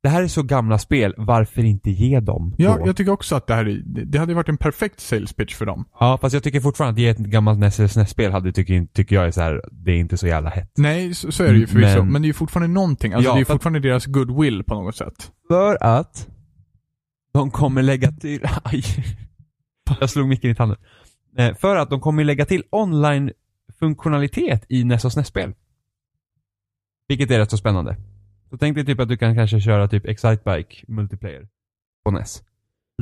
Det 0.05 0.11
här 0.11 0.23
är 0.23 0.29
så 0.29 0.43
gamla 0.43 0.79
spel, 0.79 1.15
varför 1.17 1.65
inte 1.65 1.91
ge 1.91 2.21
dem 2.21 2.55
ja, 2.59 2.77
då? 2.79 2.87
jag 2.87 2.97
tycker 2.97 3.13
också 3.13 3.37
att 3.37 3.47
det 3.47 3.55
här 3.55 3.69
är, 3.69 3.83
det, 3.85 4.19
hade 4.19 4.35
varit 4.35 4.49
en 4.49 4.57
perfekt 4.57 5.01
sales 5.01 5.33
pitch 5.33 5.55
för 5.55 5.67
dem. 5.67 5.85
Ja, 6.01 6.19
fast 6.21 6.35
jag 6.35 6.43
tycker 6.43 6.61
fortfarande 6.61 6.93
att 6.93 6.99
ge 6.99 7.09
ett 7.09 7.19
gammalt 7.19 7.59
NES 7.59 7.79
eller 7.79 7.89
SNES-spel 7.89 8.33
hade, 8.33 8.53
tycker, 8.53 8.87
tycker 8.93 9.17
jag 9.17 9.27
är 9.27 9.31
så 9.31 9.41
här. 9.41 9.63
det 9.73 9.93
är 9.93 9.97
inte 9.97 10.17
så 10.17 10.27
jävla 10.27 10.51
hett. 10.51 10.73
Nej, 10.77 11.15
så, 11.15 11.33
så 11.33 11.45
är 11.45 11.53
det 11.53 11.59
ju 11.59 11.67
förvisso. 11.67 11.99
Men, 11.99 12.13
Men- 12.13 12.23
det 12.23 12.27
är 12.27 12.29
ju 12.29 12.33
fortfarande 12.33 12.75
någonting. 12.75 13.13
Alltså 13.13 13.29
Ja, 13.29 13.35
det 13.35 13.37
är 13.37 13.41
ju 13.41 13.45
fortfarande 13.45 13.81
deras 13.81 14.07
goodwill 14.07 14.65
på 14.65 14.75
något 14.75 14.97
sätt. 14.97 15.33
För 15.49 15.85
att 15.85 16.29
de 17.33 17.51
kommer 17.51 17.83
lägga 17.83 18.13
till... 18.13 18.41
Aj. 18.63 18.83
Jag 20.01 20.11
slog 20.11 20.29
micken 20.29 20.51
i 20.51 20.55
tanden. 20.55 20.79
Eh, 21.39 21.55
För 21.55 21.77
att 21.77 21.91
de 21.91 22.01
kommer 22.01 22.25
lägga 22.25 22.47
till 22.47 22.63
online-funktionalitet 22.71 24.65
i 24.69 24.85
NES 24.85 25.05
och 25.05 25.13
SNES-spel. 25.13 25.55
Vilket 27.09 27.31
är 27.31 27.39
rätt 27.39 27.51
så 27.51 27.57
spännande. 27.57 27.97
Så 28.51 28.57
tänk 28.57 28.75
dig 28.75 28.85
typ 28.85 29.01
att 29.01 29.09
du 29.09 29.17
kan 29.17 29.35
kanske 29.35 29.61
köra 29.61 29.89
typ 29.89 30.07
Excitebike 30.07 30.85
multiplayer 30.89 31.49
på 32.05 32.11
NES. 32.11 32.43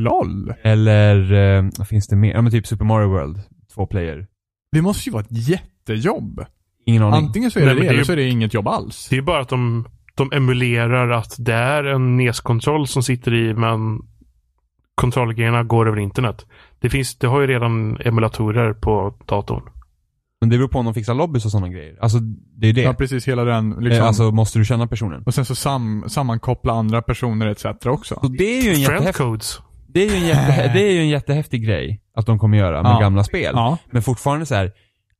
LOL. 0.00 0.54
Eller, 0.62 1.32
eh, 1.32 1.64
vad 1.78 1.88
finns 1.88 2.06
det 2.06 2.16
mer? 2.16 2.32
Ja 2.32 2.42
men 2.42 2.52
typ 2.52 2.66
Super 2.66 2.84
Mario 2.84 3.08
World, 3.08 3.40
två 3.74 3.86
player. 3.86 4.26
Det 4.72 4.82
måste 4.82 5.08
ju 5.08 5.12
vara 5.12 5.22
ett 5.22 5.48
jättejobb. 5.48 6.44
Ingen 6.84 7.02
aning. 7.02 7.26
Antingen 7.26 7.50
så 7.50 7.58
är 7.58 7.66
Nej, 7.66 7.74
det 7.74 7.80
det, 7.80 7.88
eller 7.88 8.04
så 8.04 8.12
är 8.12 8.16
det 8.16 8.28
inget 8.28 8.54
jobb 8.54 8.68
alls. 8.68 9.08
Det 9.10 9.16
är 9.16 9.22
bara 9.22 9.40
att 9.40 9.48
de, 9.48 9.88
de 10.14 10.32
emulerar 10.32 11.10
att 11.10 11.36
det 11.38 11.54
är 11.54 11.84
en 11.84 12.16
NES-kontroll 12.16 12.86
som 12.86 13.02
sitter 13.02 13.34
i 13.34 13.54
men 13.54 14.00
kontrollgrejerna 14.94 15.62
går 15.62 15.88
över 15.88 15.98
internet. 15.98 16.46
Det 16.80 16.90
finns, 16.90 17.18
det 17.18 17.26
har 17.26 17.40
ju 17.40 17.46
redan 17.46 18.00
emulatorer 18.00 18.72
på 18.72 19.14
datorn. 19.26 19.62
Men 20.42 20.48
det 20.48 20.56
beror 20.58 20.68
på 20.68 20.78
om 20.78 20.84
de 20.84 20.94
fixar 20.94 21.14
lobbys 21.14 21.44
och 21.44 21.50
sådana 21.50 21.68
grejer. 21.68 21.98
Alltså, 22.00 22.18
det 22.56 22.66
är 22.68 22.72
det. 22.72 22.82
Ja, 22.82 22.94
precis. 22.94 23.28
Hela 23.28 23.44
den 23.44 23.70
liksom. 23.70 24.00
Eh, 24.02 24.06
Alltså, 24.06 24.30
måste 24.30 24.58
du 24.58 24.64
känna 24.64 24.86
personen. 24.86 25.22
och 25.26 25.34
sen 25.34 25.44
så 25.44 25.54
sam, 25.54 26.04
sammankoppla 26.08 26.72
andra 26.72 27.02
personer 27.02 27.46
etc. 27.46 27.64
också. 27.86 28.14
Så 28.22 28.28
det 28.28 28.58
är 28.58 28.62
ju 28.62 28.70
en 28.72 28.80
jättehäftig. 28.80 29.26
Det 29.88 30.00
är 30.06 30.10
ju 30.10 30.16
en, 30.16 30.26
jätte, 30.26 30.70
det 30.74 30.82
är 30.88 30.92
ju 30.92 30.98
en 31.00 31.08
jättehäftig 31.08 31.64
grej 31.66 32.02
att 32.14 32.26
de 32.26 32.38
kommer 32.38 32.58
göra 32.58 32.82
med 32.82 32.92
Ja. 32.92 33.00
gamla 33.00 33.24
spel. 33.24 33.52
Ja. 33.54 33.78
Men 33.90 34.02
fortfarande 34.02 34.46
så 34.46 34.54
här. 34.54 34.72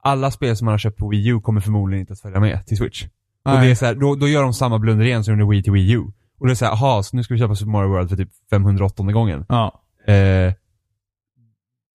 alla 0.02 0.30
spel 0.30 0.56
som 0.56 0.64
man 0.64 0.72
har 0.72 0.78
köpt 0.78 0.98
på 0.98 1.08
Wii 1.08 1.28
U 1.28 1.40
kommer 1.40 1.60
förmodligen 1.60 2.00
inte 2.00 2.12
att 2.12 2.20
följa 2.20 2.40
med 2.40 2.66
till 2.66 2.76
Switch. 2.76 3.04
Och 3.04 3.10
Nej. 3.52 3.64
det 3.66 3.70
är 3.70 3.74
så 3.74 3.86
här, 3.86 3.94
då, 3.94 4.14
då 4.14 4.28
gör 4.28 4.42
de 4.42 4.52
samma 4.54 4.78
blunder 4.78 5.04
igen 5.04 5.24
som 5.24 5.32
under 5.32 5.46
Wii 5.46 5.62
till 5.62 5.72
Wii 5.72 5.92
U. 5.92 6.02
Och 6.40 6.46
det 6.46 6.52
är 6.52 6.54
såhär, 6.54 6.72
jaha, 6.72 7.02
så 7.02 7.16
nu 7.16 7.22
ska 7.22 7.34
vi 7.34 7.40
köpa 7.40 7.54
Super 7.54 7.70
Mario 7.72 7.88
World 7.88 8.08
för 8.08 8.16
typ 8.16 8.28
508 8.50 9.02
gången. 9.02 9.44
Ja. 9.48 9.82
Eh, 10.06 10.52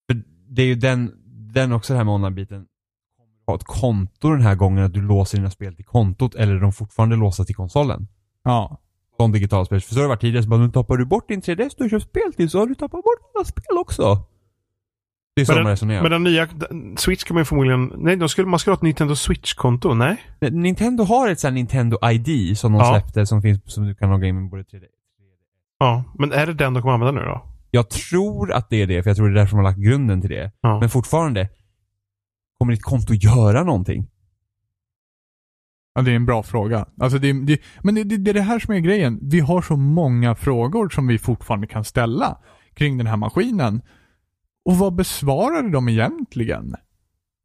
för 0.08 0.22
det 0.50 0.62
är 0.62 0.66
ju 0.66 0.76
den, 0.76 1.12
den 1.54 1.72
också 1.72 1.94
det 1.94 1.98
här 1.98 2.04
med 2.04 2.14
online-biten. 2.14 2.66
Ha 3.48 3.56
ett 3.56 3.64
konto 3.64 4.30
den 4.30 4.42
här 4.42 4.56
gången, 4.56 4.84
att 4.86 4.94
du 4.94 5.02
låser 5.02 5.38
dina 5.38 5.50
spel 5.52 5.76
till 5.76 5.86
kontot, 5.86 6.36
eller 6.36 6.56
är 6.56 6.60
de 6.60 6.74
fortfarande 6.74 7.16
låsta 7.16 7.44
till 7.44 7.56
konsolen? 7.56 8.08
Ja. 8.44 8.78
Som 9.18 9.32
digitalspel. 9.32 9.82
För 9.82 9.94
så 9.94 10.00
har 10.00 10.04
det 10.04 10.08
varit 10.10 10.22
tidigare, 10.22 10.44
så 10.44 10.50
bara, 10.50 10.60
nu 10.60 10.70
tappar 10.72 10.98
du 10.98 11.06
bort 11.06 11.28
din 11.28 11.42
3DS 11.42 11.72
du 11.78 11.90
köpt 11.90 12.04
spel 12.06 12.34
till, 12.36 12.50
så 12.50 12.60
har 12.60 12.66
du 12.68 12.76
tappat 12.76 12.92
bort 13.04 13.32
alla 13.36 13.46
spel 13.46 13.78
också. 13.80 14.24
Det 15.36 15.42
är 15.42 15.46
så 15.46 15.54
Men 15.54 15.64
man 15.64 15.72
resonerar. 15.72 16.02
men 16.02 16.12
den 16.12 16.24
nya 16.24 16.48
Switch 16.98 17.24
kan 17.24 17.36
man 17.36 17.42
ju 17.42 17.46
förmodligen... 17.46 17.92
Nej, 17.98 18.16
de 18.16 18.30
skulle, 18.30 18.48
man 18.48 18.60
skulle 18.60 18.72
ha 18.72 18.78
ett 18.78 18.82
Nintendo 18.84 19.16
Switch-konto. 19.16 19.94
Nej? 19.94 20.18
Nintendo 20.52 21.04
har 21.04 21.30
ett 21.30 21.40
sånt 21.40 21.54
Nintendo 21.54 21.98
ID 22.12 22.58
som 22.58 22.72
de 22.72 22.80
Ja. 22.80 22.92
släppte, 23.00 23.26
som 23.26 23.42
finns, 23.42 23.62
som 23.66 23.86
du 23.88 23.96
kan 23.96 24.10
logga 24.10 24.28
in 24.28 24.42
med 24.42 24.50
både 24.50 24.64
3D. 24.64 24.84
Ja, 25.80 26.04
men 26.20 26.32
är 26.32 26.46
det 26.48 26.54
den 26.54 26.74
de 26.74 26.82
kommer 26.82 26.94
använda 26.94 27.22
nu 27.22 27.28
då? 27.28 27.42
Jag 27.72 27.90
tror 27.90 28.52
att 28.54 28.70
det 28.70 28.82
är 28.82 28.88
det, 28.88 29.04
för 29.04 29.10
jag 29.10 29.18
tror 29.18 29.30
det 29.30 29.34
är 29.34 29.40
därför 29.40 29.52
de 29.52 29.58
har 29.58 29.64
lagt 29.64 29.80
grunden 29.80 30.22
till 30.22 30.30
det. 30.30 30.52
Ja. 30.62 30.80
Men 30.80 30.90
fortfarande, 30.90 31.50
kommer 32.58 32.74
ditt 32.74 32.84
konto 32.84 33.14
göra 33.14 33.64
någonting? 33.64 34.08
Ja, 35.96 36.02
det 36.02 36.12
är 36.12 36.16
en 36.16 36.26
bra 36.26 36.44
fråga. 36.44 36.86
Alltså 37.00 37.20
det, 37.20 37.34
det, 37.46 37.62
men 37.84 37.96
det, 37.96 38.04
det, 38.04 38.18
det 38.18 38.32
är 38.32 38.34
det 38.34 38.42
här 38.42 38.60
som 38.60 38.74
är 38.74 38.80
grejen. 38.80 39.20
Vi 39.22 39.40
har 39.40 39.62
så 39.62 39.76
många 39.78 40.36
frågor 40.36 40.90
som 40.90 41.08
vi 41.08 41.18
fortfarande 41.20 41.68
kan 41.68 41.84
ställa 41.84 42.38
kring 42.74 42.98
den 42.98 43.08
här 43.08 43.18
maskinen. 43.18 43.82
Och 44.66 44.78
vad 44.78 44.96
besvarade 44.96 45.70
de 45.70 45.90
egentligen? 45.90 46.76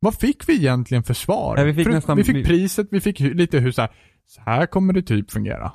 Vad 0.01 0.15
fick 0.15 0.49
vi 0.49 0.57
egentligen 0.57 1.03
för 1.03 1.15
svar? 1.15 1.57
Ja, 1.59 1.65
vi 1.65 1.75
fick 1.75 1.85
För- 1.87 1.93
nästan- 1.93 2.17
vi 2.17 2.25
fick 2.25 2.47
priset, 2.47 2.89
vi 2.91 3.01
fick 3.01 3.21
lite 3.21 3.59
hur 3.59 3.73
så 3.73 3.81
här, 3.83 3.91
så 4.27 4.41
här 4.41 4.67
kommer 4.67 4.93
det 4.93 5.03
typ 5.03 5.31
fungera. 5.31 5.73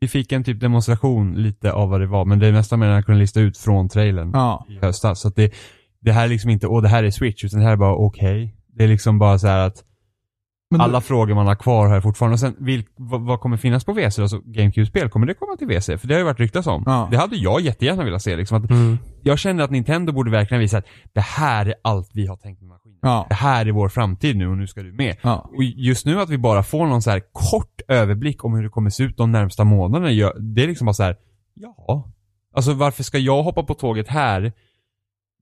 Vi 0.00 0.08
fick 0.08 0.32
en 0.32 0.44
typ 0.44 0.60
demonstration 0.60 1.34
lite 1.34 1.72
av 1.72 1.88
vad 1.90 2.00
det 2.00 2.06
var, 2.06 2.24
men 2.24 2.38
det 2.38 2.46
är 2.46 2.52
nästan 2.52 2.78
mer 2.78 2.86
än 2.86 2.98
att 2.98 3.04
kunna 3.06 3.18
lista 3.18 3.40
ut 3.40 3.58
från 3.58 3.88
trailern 3.88 4.30
Ja. 4.34 4.66
i 4.68 4.74
höstas. 4.78 5.20
Så 5.20 5.28
det, 5.28 5.52
det 6.00 6.12
här 6.12 6.24
är 6.24 6.28
liksom 6.28 6.50
inte, 6.50 6.66
åh 6.66 6.82
det 6.82 6.88
här 6.88 7.04
är 7.04 7.10
Switch, 7.10 7.44
utan 7.44 7.58
det 7.60 7.64
här 7.66 7.72
är 7.72 7.76
bara 7.76 7.94
okej. 7.94 8.54
Det 8.76 8.84
är 8.84 8.88
liksom 8.88 9.18
bara 9.18 9.38
så 9.38 9.46
här 9.46 9.58
att 9.58 9.84
Men 10.70 10.80
alla 10.80 11.00
frågor 11.00 11.34
man 11.34 11.46
har 11.46 11.54
kvar 11.54 11.88
här 11.88 12.00
fortfarande. 12.00 12.32
Och 12.34 12.40
sen, 12.40 12.56
vil, 12.58 12.84
vad, 12.96 13.20
vad 13.20 13.40
kommer 13.40 13.56
finnas 13.56 13.84
på 13.84 13.92
WC? 13.92 14.18
Alltså 14.18 14.38
GameCube-spel, 14.44 15.08
kommer 15.08 15.26
det 15.26 15.34
komma 15.34 15.56
till 15.56 15.66
WC? 15.66 15.86
För 15.86 16.06
det 16.08 16.14
har 16.14 16.18
ju 16.18 16.24
varit 16.24 16.40
ryktas 16.40 16.66
om. 16.66 16.82
Ja. 16.86 17.08
Det 17.10 17.16
hade 17.16 17.36
jag 17.36 17.60
jättegärna 17.60 18.04
velat 18.04 18.22
se 18.22 18.36
liksom. 18.36 18.64
Att 18.64 18.70
Mm. 18.70 18.98
jag 19.22 19.38
känner 19.38 19.64
att 19.64 19.70
Nintendo 19.70 20.12
borde 20.12 20.30
verkligen 20.30 20.60
visa 20.60 20.78
att 20.78 20.86
det 21.12 21.20
här 21.20 21.66
är 21.66 21.74
allt 21.82 22.10
vi 22.12 22.26
har 22.26 22.36
tänkt 22.36 22.60
med 22.60 22.68
maskinen. 22.68 22.98
Ja. 23.02 23.26
Det 23.28 23.34
här 23.34 23.66
är 23.66 23.72
vår 23.72 23.88
framtid 23.88 24.36
nu 24.36 24.48
och 24.48 24.58
nu 24.58 24.66
ska 24.66 24.82
du 24.82 24.92
med. 24.92 25.16
Ja. 25.22 25.50
Och 25.56 25.64
just 25.64 26.06
nu 26.06 26.20
att 26.20 26.28
vi 26.30 26.38
bara 26.38 26.62
får 26.62 26.86
någon 26.86 27.02
så 27.02 27.10
här 27.10 27.22
kort 27.32 27.80
överblick 27.88 28.44
om 28.44 28.54
hur 28.54 28.62
det 28.62 28.68
kommer 28.68 28.90
se 28.90 29.02
ut 29.04 29.16
de 29.16 29.32
närmsta 29.32 29.64
månaderna, 29.64 30.32
det 30.40 30.62
är 30.62 30.66
liksom 30.66 30.84
bara 30.84 30.94
så 30.94 31.02
här, 31.02 31.16
ja. 31.54 32.10
Alltså 32.54 32.72
varför 32.72 33.02
ska 33.02 33.18
jag 33.18 33.42
hoppa 33.42 33.62
på 33.62 33.74
tåget 33.74 34.08
här 34.08 34.52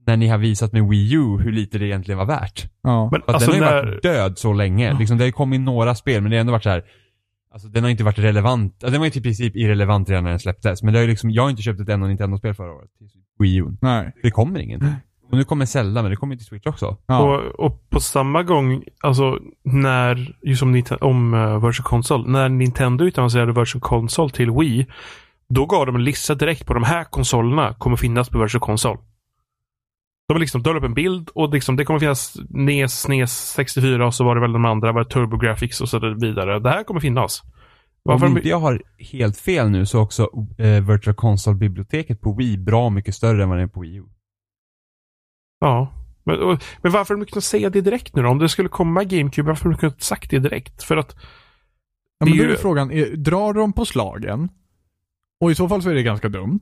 när 0.07 0.17
ni 0.17 0.29
har 0.29 0.39
visat 0.39 0.73
med 0.73 0.89
Wii 0.89 1.15
U 1.15 1.39
hur 1.41 1.53
lite 1.53 1.79
det 1.79 1.87
egentligen 1.87 2.19
var 2.19 2.27
värt? 2.27 2.71
Ja. 2.83 3.09
Men 3.13 3.23
alltså 3.27 3.51
den 3.51 3.63
har 3.63 3.71
ju 3.71 3.75
när... 3.75 3.87
varit 3.87 4.03
död 4.03 4.39
så 4.39 4.53
länge. 4.53 4.99
Liksom, 4.99 5.19
det 5.19 5.23
har 5.23 5.27
ju 5.27 5.33
kommit 5.33 5.61
några 5.61 5.95
spel 5.95 6.23
men 6.23 6.31
det 6.31 6.37
har 6.37 6.41
ändå 6.41 6.53
varit 6.53 6.63
så 6.63 6.71
här. 6.71 6.85
Alltså 7.53 7.69
den 7.69 7.83
har 7.83 7.91
inte 7.91 8.05
varit 8.05 8.19
relevant, 8.19 8.77
ja, 8.81 8.91
den 8.91 9.01
var 9.01 9.07
ju 9.07 9.11
typ 9.11 9.21
i 9.21 9.23
princip 9.23 9.57
irrelevant 9.57 10.11
redan 10.11 10.25
när 10.25 10.31
den 10.31 10.41
släpptes. 10.41 10.83
Men 10.83 10.93
det 10.93 10.99
har 10.99 11.03
ju 11.03 11.11
liksom, 11.11 11.31
jag 11.31 11.43
har 11.43 11.51
inte 11.51 11.63
köpt 11.63 11.81
ett 11.81 11.89
enda 11.89 12.07
Nintendo-spel 12.07 12.55
förra 12.55 12.73
året. 12.73 12.91
till 12.99 13.09
Wii 13.39 13.57
U. 13.57 13.65
Nej. 13.81 14.13
Det 14.23 14.31
kommer 14.31 14.61
ingen. 14.61 14.95
Och 15.31 15.39
nu 15.39 15.45
kommer 15.45 15.67
Zelda 15.67 16.03
men 16.03 16.11
det 16.11 16.17
kommer 16.17 16.37
till 16.37 16.47
Switch 16.47 16.67
också. 16.67 16.97
Ja. 17.07 17.19
Och, 17.19 17.65
och 17.67 17.91
på 17.91 18.01
samma 18.01 18.43
gång, 18.43 18.83
alltså 19.01 19.39
när, 19.65 20.35
just 20.43 20.63
om, 20.63 20.83
om 21.01 21.35
uh, 21.35 21.67
Virtual 21.67 21.85
Console, 21.85 22.31
när 22.31 22.49
Nintendo 22.49 23.05
utannonserade 23.05 23.53
Virtual 23.53 23.83
Console 23.83 24.31
till 24.31 24.51
Wii, 24.51 24.87
Då 25.49 25.67
gav 25.67 25.87
de 25.87 25.95
en 25.95 26.05
lista 26.05 26.35
direkt 26.35 26.67
på 26.67 26.75
de 26.75 26.85
här 26.85 27.05
konsolerna 27.05 27.75
kommer 27.75 27.97
finnas 27.97 28.29
på 28.29 28.39
Virtual 28.43 28.61
Console. 28.61 28.99
De 30.33 30.35
har 30.37 30.41
liksom 30.41 30.63
drar 30.63 30.75
upp 30.77 30.85
en 30.85 30.95
bild 30.95 31.29
och 31.35 31.55
liksom, 31.55 31.77
det 31.77 31.85
kommer 31.85 32.01
finnas 32.01 32.37
NES, 32.51 33.01
SNES 33.01 33.51
64 33.53 34.07
och 34.07 34.15
så 34.15 34.25
var 34.25 34.35
det 34.35 34.41
väl 34.41 34.53
de 34.53 34.65
andra, 34.65 34.93
var 34.93 35.05
det 35.05 35.11
TurboGrafx 35.11 35.81
och 35.81 35.89
så 35.89 36.15
vidare. 36.21 36.59
Det 36.61 36.71
här 36.71 36.85
kommer 36.85 37.01
finnas. 37.01 37.43
Varför 38.03 38.27
Om 38.27 38.35
de- 38.35 38.39
inte 38.39 38.49
jag 38.49 38.61
har 38.61 38.83
helt 38.99 39.37
fel 39.39 39.71
nu 39.71 39.87
så 39.87 39.99
är 39.99 40.03
också 40.03 40.29
eh, 40.59 40.81
Virtual 40.85 41.15
Console-biblioteket 41.17 42.21
på 42.21 42.33
Wii 42.33 42.59
bra 42.59 42.91
mycket 42.91 43.15
större 43.15 43.43
än 43.43 43.49
vad 43.49 43.59
det 43.59 43.63
är 43.63 43.67
på 43.67 43.81
Wii 43.81 43.97
U. 43.97 44.05
Ja. 45.61 45.93
Men, 46.25 46.39
och, 46.39 46.63
men 46.83 46.93
varför 46.93 47.15
har 47.15 47.19
de 47.19 47.23
inte 47.23 47.33
kunnat 47.33 47.45
säga 47.45 47.71
det 47.71 47.81
direkt 47.81 48.17
nu 48.17 48.23
då? 48.23 48.29
Om 48.29 48.39
det 48.39 48.49
skulle 48.49 48.69
komma 48.69 49.05
GameCube, 49.05 49.49
varför 49.49 49.65
har 49.65 49.71
de 49.71 49.75
inte 49.75 49.81
kunnat 49.81 50.03
sagt 50.03 50.31
det 50.31 50.39
direkt? 50.39 50.83
För 50.83 50.97
att 50.97 51.17
Ja, 52.19 52.27
men 52.27 52.39
då 52.39 52.45
är 52.45 52.49
ju- 52.49 52.57
frågan, 52.57 52.91
är, 52.91 53.17
drar 53.17 53.53
de 53.53 53.73
på 53.73 53.85
slagen? 53.85 54.49
Och 55.41 55.51
i 55.51 55.55
så 55.55 55.69
fall 55.69 55.83
så 55.83 55.91
är 55.91 55.95
det 55.95 56.03
ganska 56.03 56.29
dumt. 56.29 56.61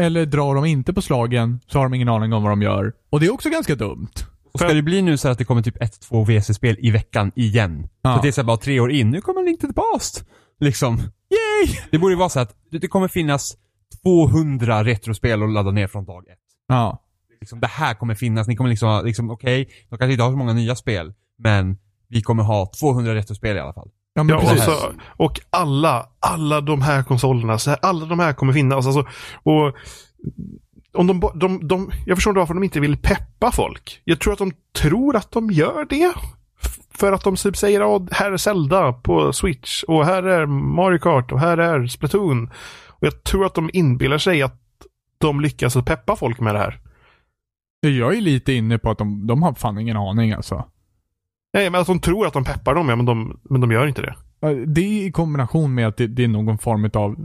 Eller 0.00 0.26
drar 0.26 0.54
de 0.54 0.64
inte 0.64 0.92
på 0.92 1.02
slagen 1.02 1.60
så 1.66 1.78
har 1.78 1.84
de 1.84 1.94
ingen 1.94 2.08
aning 2.08 2.32
om 2.32 2.42
vad 2.42 2.52
de 2.52 2.62
gör. 2.62 2.92
Och 3.10 3.20
det 3.20 3.26
är 3.26 3.32
också 3.32 3.50
ganska 3.50 3.74
dumt. 3.74 4.12
Och 4.52 4.60
ska 4.60 4.72
det 4.72 4.82
bli 4.82 5.02
nu 5.02 5.16
så 5.16 5.28
att 5.28 5.38
det 5.38 5.44
kommer 5.44 5.62
typ 5.62 5.82
ett, 5.82 6.00
två 6.00 6.24
VC-spel 6.24 6.76
i 6.78 6.90
veckan 6.90 7.32
igen? 7.36 7.88
Ja. 8.02 8.16
Så 8.16 8.22
det 8.22 8.28
är 8.28 8.32
så 8.32 8.44
bara 8.44 8.56
tre 8.56 8.80
år 8.80 8.92
in, 8.92 9.10
nu 9.10 9.20
kommer 9.20 9.42
Link 9.42 9.60
to 9.60 9.66
the 9.66 9.72
Past. 9.72 10.24
Liksom. 10.60 10.96
Yay! 10.96 11.76
Det 11.90 11.98
borde 11.98 12.12
ju 12.12 12.18
vara 12.18 12.28
så 12.28 12.40
att 12.40 12.56
det 12.70 12.88
kommer 12.88 13.08
finnas 13.08 13.56
200 14.02 14.84
retrospel 14.84 15.42
att 15.42 15.50
ladda 15.50 15.70
ner 15.70 15.86
från 15.86 16.04
dag 16.04 16.28
ett. 16.28 16.38
Ja. 16.68 17.02
Liksom, 17.40 17.60
det 17.60 17.66
här 17.66 17.94
kommer 17.94 18.14
finnas, 18.14 18.48
ni 18.48 18.56
kommer 18.56 18.70
liksom 18.70 19.02
liksom, 19.04 19.30
okej, 19.30 19.68
de 19.88 19.98
kanske 19.98 20.12
inte 20.12 20.22
har 20.22 20.30
så 20.30 20.36
många 20.36 20.52
nya 20.52 20.76
spel, 20.76 21.12
men 21.38 21.78
vi 22.08 22.22
kommer 22.22 22.42
ha 22.42 22.70
200 22.80 23.14
retrospel 23.14 23.56
i 23.56 23.60
alla 23.60 23.72
fall. 23.72 23.90
Ja, 24.14 24.22
men 24.22 24.28
Ja, 24.28 24.52
och, 24.52 24.58
så, 24.58 24.92
och 25.06 25.40
alla, 25.50 26.06
alla 26.20 26.60
de 26.60 26.82
här 26.82 27.02
konsolerna, 27.02 27.58
så 27.58 27.70
här, 27.70 27.78
alla 27.82 28.06
de 28.06 28.18
här 28.18 28.32
kommer 28.32 28.52
finnas. 28.52 28.86
Alltså, 28.86 29.06
och 29.42 29.76
om 30.92 31.06
de, 31.06 31.30
de, 31.34 31.68
de, 31.68 31.90
jag 32.06 32.16
förstår 32.16 32.30
inte 32.30 32.38
varför 32.38 32.54
de 32.54 32.64
inte 32.64 32.80
vill 32.80 32.96
peppa 32.96 33.52
folk. 33.52 34.02
Jag 34.04 34.20
tror 34.20 34.32
att 34.32 34.38
de 34.38 34.52
tror 34.78 35.16
att 35.16 35.30
de 35.30 35.50
gör 35.50 35.86
det. 35.88 36.12
För 36.94 37.12
att 37.12 37.24
de 37.24 37.36
typ 37.36 37.56
säger 37.56 37.96
att 37.96 38.12
här 38.12 38.32
är 38.32 38.36
Zelda 38.36 38.92
på 38.92 39.32
Switch 39.32 39.82
och 39.82 40.06
här 40.06 40.22
är 40.22 40.46
Mario 40.46 40.98
Kart 40.98 41.32
och 41.32 41.40
här 41.40 41.58
är 41.58 41.86
Splatoon. 41.86 42.50
Och 42.88 43.06
jag 43.06 43.24
tror 43.24 43.46
att 43.46 43.54
de 43.54 43.70
inbillar 43.72 44.18
sig 44.18 44.42
att 44.42 44.60
de 45.18 45.40
lyckas 45.40 45.74
peppa 45.74 46.16
folk 46.16 46.40
med 46.40 46.54
det 46.54 46.58
här. 46.58 46.80
Jag 47.80 48.16
är 48.16 48.20
lite 48.20 48.52
inne 48.52 48.78
på 48.78 48.90
att 48.90 48.98
de, 48.98 49.26
de 49.26 49.42
har 49.42 49.54
fan 49.54 49.78
ingen 49.78 49.96
aning 49.96 50.32
alltså. 50.32 50.64
Nej, 51.54 51.70
men 51.70 51.80
att 51.80 51.86
de 51.86 52.00
tror 52.00 52.26
att 52.26 52.32
de 52.32 52.44
peppar 52.44 52.74
dem, 52.74 52.88
ja, 52.88 52.96
men 52.96 53.06
de, 53.06 53.40
men 53.42 53.60
de 53.60 53.70
gör 53.72 53.86
inte 53.86 54.02
det. 54.02 54.14
Det 54.66 54.80
är 54.80 55.06
i 55.06 55.12
kombination 55.12 55.74
med 55.74 55.86
att 55.88 55.96
det, 55.96 56.06
det 56.06 56.24
är 56.24 56.28
någon 56.28 56.58
form 56.58 56.90
av 56.94 57.16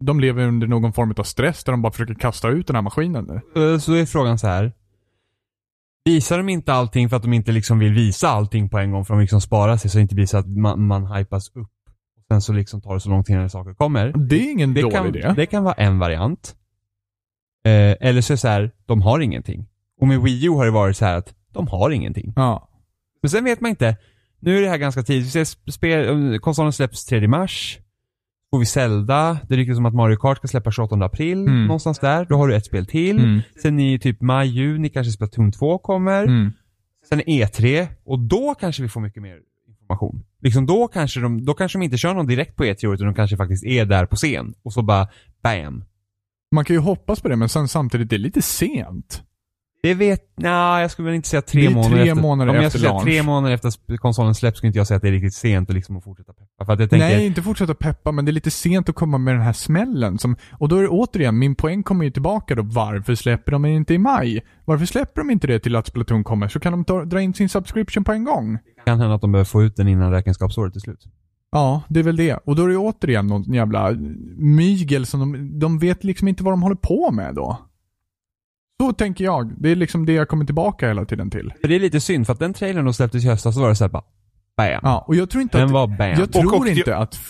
de 0.00 0.20
lever 0.20 0.46
under 0.46 0.66
någon 0.66 0.92
form 0.92 1.14
av 1.18 1.22
stress 1.22 1.64
där 1.64 1.72
de 1.72 1.82
bara 1.82 1.92
försöker 1.92 2.14
kasta 2.14 2.48
ut 2.48 2.66
den 2.66 2.76
här 2.76 2.82
maskinen 2.82 3.24
nu. 3.54 3.72
Eh, 3.72 3.78
Så 3.78 3.92
är 3.94 4.06
frågan 4.06 4.38
så 4.38 4.46
här. 4.46 4.72
Visar 6.04 6.38
de 6.38 6.48
inte 6.48 6.72
allting 6.72 7.08
för 7.08 7.16
att 7.16 7.22
de 7.22 7.32
inte 7.32 7.52
liksom 7.52 7.78
vill 7.78 7.92
visa 7.94 8.28
allting 8.28 8.68
på 8.68 8.78
en 8.78 8.90
gång 8.90 9.04
för 9.04 9.14
att 9.14 9.18
de 9.18 9.20
liksom 9.22 9.40
sparar 9.40 9.76
sig 9.76 9.90
så 9.90 9.98
det 9.98 10.02
inte 10.02 10.14
blir 10.14 10.26
så 10.26 10.36
att 10.38 10.46
man, 10.48 10.86
man 10.86 11.06
hypas 11.16 11.48
upp. 11.48 11.70
Och 12.16 12.24
sen 12.30 12.40
så 12.42 12.52
liksom 12.52 12.80
tar 12.80 12.94
det 12.94 13.00
så 13.00 13.10
lång 13.10 13.24
tid 13.24 13.36
när 13.36 13.48
saker 13.48 13.74
kommer. 13.74 14.12
Det 14.28 14.36
är 14.36 14.52
ingen 14.52 14.74
Det 14.74 14.80
dålig 14.82 14.94
kan, 14.96 15.06
idé. 15.06 15.32
det 15.36 15.46
kan 15.46 15.64
vara 15.64 15.74
en 15.74 15.98
variant. 15.98 16.56
Eh, 17.64 17.96
eller 18.08 18.20
så 18.20 18.32
är 18.32 18.34
det 18.34 18.38
så 18.38 18.48
här, 18.48 18.70
de 18.86 19.02
har 19.02 19.20
ingenting. 19.20 19.66
Och 20.00 20.08
med 20.08 20.20
Wii 20.22 20.46
U 20.46 20.50
har 20.50 20.64
det 20.64 20.70
varit 20.70 20.96
så 20.96 21.04
här 21.04 21.16
att 21.16 21.34
de 21.52 21.68
har 21.68 21.90
ingenting. 21.90 22.32
Ja. 22.36 22.68
Men 23.24 23.30
sen 23.30 23.44
vet 23.44 23.60
man 23.60 23.70
inte. 23.70 23.96
Nu 24.40 24.56
är 24.58 24.62
det 24.62 24.68
här 24.68 24.78
ganska 24.78 25.02
tidigt. 25.02 25.26
Vi 25.26 25.30
ser 25.30 25.44
sp- 25.44 25.70
spel, 25.70 26.38
konsolen 26.38 26.72
släpps 26.72 27.04
3 27.04 27.28
mars. 27.28 27.78
Får 28.50 28.58
vi 28.58 28.66
Zelda. 28.66 29.38
Det 29.48 29.56
ryktas 29.56 29.76
som 29.76 29.86
att 29.86 29.94
Mario 29.94 30.16
Kart 30.16 30.38
ska 30.38 30.48
släppas 30.48 30.74
28 30.74 30.96
april. 31.04 31.38
Mm. 31.38 31.66
Någonstans 31.66 31.98
där. 31.98 32.24
Då 32.24 32.36
har 32.36 32.48
du 32.48 32.54
ett 32.54 32.66
spel 32.66 32.86
till. 32.86 33.18
Mm. 33.18 33.40
Sen 33.62 33.80
i 33.80 33.98
typ 33.98 34.20
maj, 34.20 34.48
juni 34.48 34.88
kanske 34.88 35.12
Splatoon 35.12 35.52
2 35.52 35.78
kommer. 35.78 36.24
Mm. 36.24 36.52
Sen 37.08 37.20
är 37.20 37.46
E3 37.46 37.86
och 38.04 38.18
då 38.18 38.54
kanske 38.54 38.82
vi 38.82 38.88
får 38.88 39.00
mycket 39.00 39.22
mer 39.22 39.38
information. 39.68 40.24
Liksom 40.42 40.66
då 40.66 40.88
kanske 40.88 41.20
de, 41.20 41.44
då 41.44 41.54
kanske 41.54 41.78
de 41.78 41.82
inte 41.82 41.96
kör 41.96 42.14
någon 42.14 42.26
direkt 42.26 42.56
på 42.56 42.64
E3 42.64 42.94
utan 42.94 43.06
de 43.06 43.14
kanske 43.14 43.36
faktiskt 43.36 43.64
är 43.64 43.84
där 43.84 44.06
på 44.06 44.16
scen. 44.16 44.54
Och 44.62 44.72
så 44.72 44.82
bara 44.82 45.08
BAM! 45.42 45.84
Man 46.52 46.64
kan 46.64 46.76
ju 46.76 46.80
hoppas 46.80 47.20
på 47.20 47.28
det 47.28 47.36
men 47.36 47.48
sen 47.48 47.68
samtidigt, 47.68 48.10
det 48.10 48.16
är 48.16 48.18
lite 48.18 48.42
sent. 48.42 49.22
Det 49.84 49.94
vet, 49.94 50.20
nej 50.36 50.82
jag 50.82 50.90
skulle 50.90 51.06
väl 51.06 51.14
inte 51.14 51.28
säga 51.28 51.42
tre 51.42 51.60
Det 51.60 51.66
är 51.66 51.70
månader 51.70 51.96
tre 51.96 52.10
efter. 52.10 52.22
månader 52.22 52.50
om 52.50 52.56
jag 52.56 52.64
efter 52.64 52.78
skulle 52.78 52.92
säga 52.92 53.00
tre 53.00 53.22
månader 53.22 53.54
efter 53.54 53.68
att 53.68 54.00
konsolen 54.00 54.34
släpps 54.34 54.58
skulle 54.58 54.68
inte 54.68 54.78
jag 54.78 54.86
säga 54.86 54.96
att 54.96 55.02
det 55.02 55.08
är 55.08 55.12
riktigt 55.12 55.34
sent 55.34 55.68
och 55.68 55.74
liksom 55.74 55.96
att 55.96 56.04
fortsätta 56.04 56.32
peppa. 56.32 56.64
För 56.64 56.72
att 56.72 56.80
jag 56.80 56.90
tänker, 56.90 57.06
Nej, 57.06 57.26
inte 57.26 57.42
fortsätta 57.42 57.74
peppa, 57.74 58.12
men 58.12 58.24
det 58.24 58.30
är 58.30 58.32
lite 58.32 58.50
sent 58.50 58.88
att 58.88 58.94
komma 58.94 59.18
med 59.18 59.34
den 59.34 59.42
här 59.42 59.52
smällen. 59.52 60.18
Som, 60.18 60.36
och 60.52 60.68
då 60.68 60.76
är 60.76 60.82
det 60.82 60.88
återigen, 60.88 61.38
min 61.38 61.54
poäng 61.54 61.82
kommer 61.82 62.04
ju 62.04 62.10
tillbaka 62.10 62.54
då. 62.54 62.62
Varför 62.62 63.14
släpper 63.14 63.52
de 63.52 63.64
inte 63.64 63.94
i 63.94 63.98
maj? 63.98 64.42
Varför 64.64 64.86
släpper 64.86 65.20
de 65.20 65.30
inte 65.30 65.46
det 65.46 65.58
till 65.58 65.76
att 65.76 65.86
Splatoon 65.86 66.24
kommer? 66.24 66.48
Så 66.48 66.60
kan 66.60 66.72
de 66.72 66.84
ta, 66.84 67.04
dra 67.04 67.20
in 67.20 67.34
sin 67.34 67.48
subscription 67.48 68.04
på 68.04 68.12
en 68.12 68.24
gång. 68.24 68.52
det 68.54 68.82
kan 68.86 69.00
hända 69.00 69.14
att 69.14 69.20
de 69.20 69.32
behöver 69.32 69.44
få 69.48 69.62
ut 69.62 69.76
den 69.76 69.88
innan 69.88 70.10
räkenskapsåret 70.10 70.76
är 70.76 70.80
slut. 70.80 71.04
Ja, 71.52 71.82
det 71.88 72.00
är 72.00 72.04
väl 72.04 72.16
det. 72.16 72.34
Och 72.34 72.56
då 72.56 72.64
är 72.64 72.68
det 72.68 72.76
återigen 72.76 73.26
någon 73.26 73.42
jävla 73.42 73.90
mygel 74.36 75.06
som 75.06 75.20
de, 75.20 75.58
de 75.58 75.78
vet 75.78 76.04
liksom 76.04 76.28
inte 76.28 76.44
vad 76.44 76.52
de 76.52 76.62
håller 76.62 76.76
på 76.76 77.10
med 77.12 77.34
då. 77.34 77.58
Så 78.82 78.92
tänker 78.92 79.24
jag. 79.24 79.52
Det 79.62 79.70
är 79.70 79.76
liksom 79.76 80.06
det 80.06 80.12
jag 80.12 80.28
kommer 80.28 80.44
tillbaka 80.44 80.88
hela 80.88 81.04
tiden 81.04 81.30
till. 81.30 81.52
Det 81.62 81.74
är 81.74 81.80
lite 81.80 82.00
synd, 82.00 82.26
för 82.26 82.32
att 82.32 82.38
den 82.38 82.54
trailern 82.54 82.84
de 82.84 82.94
släpptes 82.94 83.24
i 83.24 83.28
höstas 83.28 83.54
så 83.54 83.60
var 83.60 83.68
det 83.68 83.74
såhär 83.76 83.88
bara 83.90 84.02
BAM! 84.56 84.80
Ja, 84.82 85.04
och 85.08 85.14
jag 85.16 85.30
tror 85.30 85.42
inte 85.42 85.58
Den 85.58 85.66
att... 85.66 85.72
var 85.72 85.86
BAM! 85.86 86.08
Jag 86.10 86.32
tror 86.32 86.54
Och- 86.54 86.60
och- 86.60 86.68
inte 86.68 86.96
att 86.96 87.20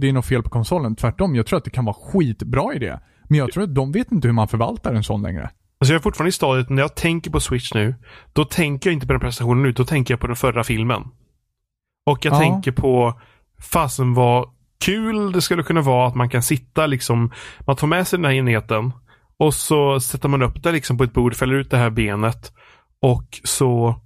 det 0.00 0.08
är 0.08 0.12
något 0.12 0.26
fel 0.26 0.42
på 0.42 0.50
konsolen. 0.50 0.96
Tvärtom, 0.96 1.34
jag 1.36 1.46
tror 1.46 1.56
att 1.58 1.64
det 1.64 1.70
kan 1.70 1.84
vara 1.84 1.96
skitbra 2.00 2.74
i 2.74 2.78
det. 2.78 3.00
Men 3.28 3.38
jag 3.38 3.52
tror 3.52 3.64
att 3.64 3.74
de 3.74 3.92
vet 3.92 4.12
inte 4.12 4.28
hur 4.28 4.32
man 4.32 4.48
förvaltar 4.48 4.94
en 4.94 5.04
sån 5.04 5.22
längre. 5.22 5.50
Alltså 5.80 5.92
jag 5.94 5.98
är 6.00 6.02
fortfarande 6.02 6.28
i 6.28 6.32
stadiet, 6.32 6.70
när 6.70 6.82
jag 6.82 6.94
tänker 6.94 7.30
på 7.30 7.40
Switch 7.40 7.74
nu, 7.74 7.94
då 8.32 8.44
tänker 8.44 8.90
jag 8.90 8.94
inte 8.94 9.06
på 9.06 9.12
den 9.12 9.20
prestationen 9.20 9.62
nu, 9.62 9.72
då 9.72 9.84
tänker 9.84 10.14
jag 10.14 10.20
på 10.20 10.26
den 10.26 10.36
förra 10.36 10.64
filmen. 10.64 11.02
Och 12.06 12.24
jag 12.24 12.34
Ja. 12.34 12.38
tänker 12.38 12.72
på, 12.72 13.20
fasen 13.72 14.14
vad 14.14 14.48
kul 14.84 15.32
det 15.32 15.40
skulle 15.40 15.62
kunna 15.62 15.80
vara 15.80 16.08
att 16.08 16.14
man 16.14 16.28
kan 16.28 16.42
sitta 16.42 16.86
liksom, 16.86 17.32
man 17.66 17.76
tar 17.76 17.86
med 17.86 18.06
sig 18.06 18.18
den 18.18 18.24
här 18.24 18.32
enheten 18.32 18.92
och 19.36 19.54
så 19.54 20.00
sätter 20.00 20.28
man 20.28 20.42
upp 20.42 20.62
det 20.62 20.72
liksom 20.72 20.98
på 20.98 21.04
ett 21.04 21.12
bord, 21.12 21.34
fäller 21.36 21.54
ut 21.54 21.70
det 21.70 21.76
här 21.76 21.90
benet 21.90 22.52
och 23.00 23.40
så 23.44 24.00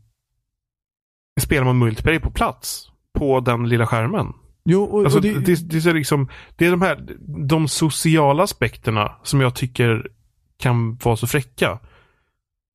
spelar 1.41 1.65
man 1.65 1.79
multiplayer 1.79 2.21
på 2.21 2.31
plats 2.31 2.89
på 3.19 3.41
den 3.41 3.69
lilla 3.69 3.87
skärmen. 3.87 4.27
Jo, 4.65 4.83
och, 4.85 5.01
Alltså, 5.05 5.19
och 5.19 5.23
det, 5.23 5.35
det, 5.35 5.71
det, 5.71 5.87
är 5.87 5.95
liksom, 5.95 6.29
det 6.57 6.67
är 6.67 6.71
de 6.71 6.83
här, 6.83 7.07
de 7.49 7.69
sociala 7.69 8.43
aspekterna 8.43 9.13
som 9.23 9.41
jag 9.41 9.55
tycker 9.55 10.11
kan 10.59 10.97
vara 10.97 11.17
så 11.17 11.27
fräcka. 11.27 11.79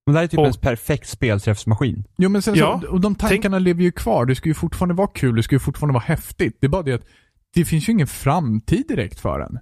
Men 0.06 0.14
det 0.14 0.20
här 0.20 0.24
är 0.24 0.28
typ 0.28 0.40
och- 0.40 0.48
en 0.48 0.54
perfekt 0.54 1.10
spelträffsmaskin. 1.10 2.04
jo, 2.18 2.30
men 2.30 2.42
sen 2.42 2.56
Ja, 2.56 2.80
så, 2.84 2.90
och 2.92 3.02
de 3.02 3.16
tankarna 3.16 3.60
lever 3.60 3.84
ju 3.84 3.92
kvar. 3.92 4.26
Det 4.26 4.36
ska 4.36 4.50
ju 4.50 4.54
fortfarande 4.54 4.94
vara 4.96 5.08
kul, 5.08 5.36
det 5.36 5.44
ska 5.44 5.56
ju 5.56 5.60
fortfarande 5.60 5.94
vara 5.94 6.04
häftigt. 6.04 6.58
Det 6.62 6.68
är 6.68 6.70
bara 6.70 6.84
det 6.84 6.94
att 6.94 7.06
det 7.54 7.66
finns 7.66 7.90
ju 7.90 7.94
ingen 7.94 8.08
framtid 8.08 8.86
direkt 8.88 9.20
för 9.20 9.40
den. 9.40 9.60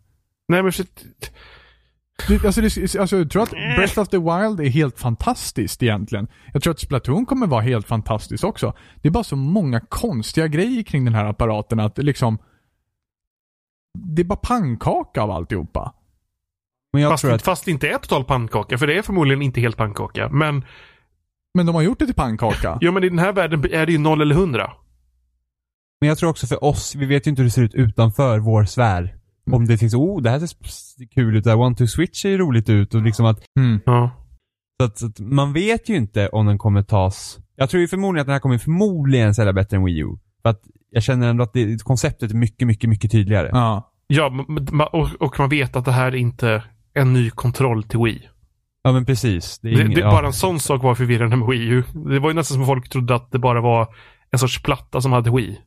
Nej 0.48 0.64
men 0.64 0.72
för, 0.72 0.86
Alltså, 2.30 2.62
det, 2.62 2.96
alltså, 3.00 3.18
jag 3.18 3.30
tror 3.30 3.44
att 3.44 3.50
Breath 3.52 4.00
of 4.00 4.08
the 4.08 4.18
Wild 4.18 4.60
är 4.60 4.70
helt 4.70 5.00
fantastiskt 5.00 5.84
egentligen. 5.84 6.28
Jag 6.54 6.64
tror 6.64 6.72
att 6.72 6.80
Splatoon 6.80 7.26
kommer 7.26 7.48
vara 7.48 7.62
helt 7.62 7.88
fantastiskt 7.88 8.44
också. 8.44 8.74
Det 9.02 9.08
är 9.08 9.12
bara 9.12 9.24
så 9.24 9.36
många 9.36 9.80
konstiga 9.80 10.48
grejer 10.48 10.84
kring 10.84 11.06
den 11.06 11.16
här 11.16 11.26
apparaten 11.26 11.80
att 11.80 11.96
det 11.96 12.02
liksom... 12.02 12.38
Det 13.94 14.22
är 14.22 14.24
bara 14.26 14.40
pannkaka 14.44 15.22
av 15.22 15.32
alltihopa. 15.32 15.94
Men 16.94 17.02
jag 17.02 17.12
fast, 17.12 17.22
tror 17.22 17.34
att, 17.34 17.42
fast 17.42 17.66
det 17.66 17.72
inte 17.72 17.88
är 17.88 17.98
total 17.98 18.24
pannkaka, 18.24 18.78
för 18.78 18.88
det 18.88 18.98
är 18.98 19.02
förmodligen 19.02 19.42
inte 19.42 19.62
helt 19.62 19.78
pannkaka. 19.78 20.30
Men, 20.30 20.66
Men 21.54 21.66
de 21.66 21.76
har 21.76 21.82
gjort 21.82 22.00
det 22.00 22.06
till 22.06 22.16
pannkaka. 22.16 22.78
ja, 22.82 22.92
men 22.92 23.04
i 23.04 23.10
den 23.10 23.20
här 23.20 23.34
världen 23.34 23.66
är 23.72 23.86
det 23.86 23.92
ju 23.92 23.98
noll 23.98 24.22
eller 24.22 24.36
hundra. 24.36 24.72
men 26.02 26.10
jag 26.10 26.18
tror 26.18 26.30
också 26.30 26.48
för 26.48 26.64
oss, 26.64 26.96
vi 26.96 27.06
vet 27.06 27.28
ju 27.28 27.30
inte 27.30 27.42
hur 27.42 27.48
det 27.48 27.52
ser 27.52 27.62
ut 27.62 27.74
utanför 27.74 28.40
vår 28.40 28.66
sfär. 28.66 29.21
Om 29.52 29.66
det 29.68 29.78
finns, 29.78 29.94
oh 29.94 30.22
det 30.22 30.30
här 30.30 30.40
ser 30.40 31.06
kul 31.14 31.36
ut, 31.36 31.44
det 31.44 31.50
här 31.50 31.58
One 31.60 31.76
to 31.76 31.88
Switch 31.88 32.22
ser 32.22 32.38
roligt 32.38 32.70
ut 32.70 32.96
och 32.96 33.02
liksom 33.02 33.26
att, 33.26 33.40
Mm. 33.60 33.80
Ja. 33.86 34.12
så 34.82 34.86
att, 34.86 34.98
så 34.98 35.06
att 35.06 35.20
man 35.20 35.54
vet 35.54 35.90
ju 35.90 35.96
inte 35.96 36.28
om 36.30 36.46
den 36.46 36.58
kommer 36.58 36.84
tas, 36.84 37.40
jag 37.56 37.70
tror 37.70 37.82
ju 37.82 37.88
förmodligen 37.88 38.22
att 38.22 38.28
den 38.28 38.34
här 38.34 38.40
kommer 38.40 38.58
förmodligen 38.58 39.36
sälja 39.36 39.54
bättre 39.54 39.78
än 39.78 39.84
Wii 39.86 40.00
U. 40.00 40.08
För 40.42 40.50
att 40.50 40.62
jag 40.92 41.04
känner 41.04 41.30
ändå 41.30 41.44
att 41.44 41.54
det, 41.54 41.84
konceptet 41.84 42.32
är 42.32 42.36
mycket, 42.36 42.68
mycket, 42.68 42.90
mycket 42.90 43.12
tydligare. 43.12 43.50
Ja. 43.54 43.88
Ja, 44.08 44.46
och, 44.92 45.10
och 45.20 45.40
man 45.40 45.50
vet 45.50 45.76
att 45.76 45.86
det 45.86 45.92
här 45.92 46.06
är 46.08 46.16
inte 46.16 46.64
en 46.94 47.14
ny 47.14 47.30
kontroll 47.30 47.84
till 47.84 48.00
Wii. 48.00 48.28
Ja 48.84 48.92
men 48.92 49.06
precis. 49.06 49.60
Det 49.60 49.70
är, 49.70 49.76
Det, 49.76 49.82
ingen, 49.82 49.94
det, 49.94 50.00
ja. 50.00 50.12
Bara 50.12 50.26
en 50.28 50.34
sån 50.34 50.60
sak 50.60 50.84
var 50.84 50.96
förvirrande 50.96 51.36
med 51.36 51.48
Wii 51.48 51.68
U. 51.68 51.84
Det 51.94 52.20
var 52.20 52.30
ju 52.30 52.36
nästan 52.36 52.56
som 52.56 52.66
folk 52.66 52.90
trodde 52.90 53.16
att 53.16 53.32
det 53.32 53.40
bara 53.40 53.62
var 53.62 53.96
en 54.32 54.40
sorts 54.40 54.64
platta 54.64 55.02
som 55.02 55.12
hade 55.12 55.32
Wii. 55.32 55.60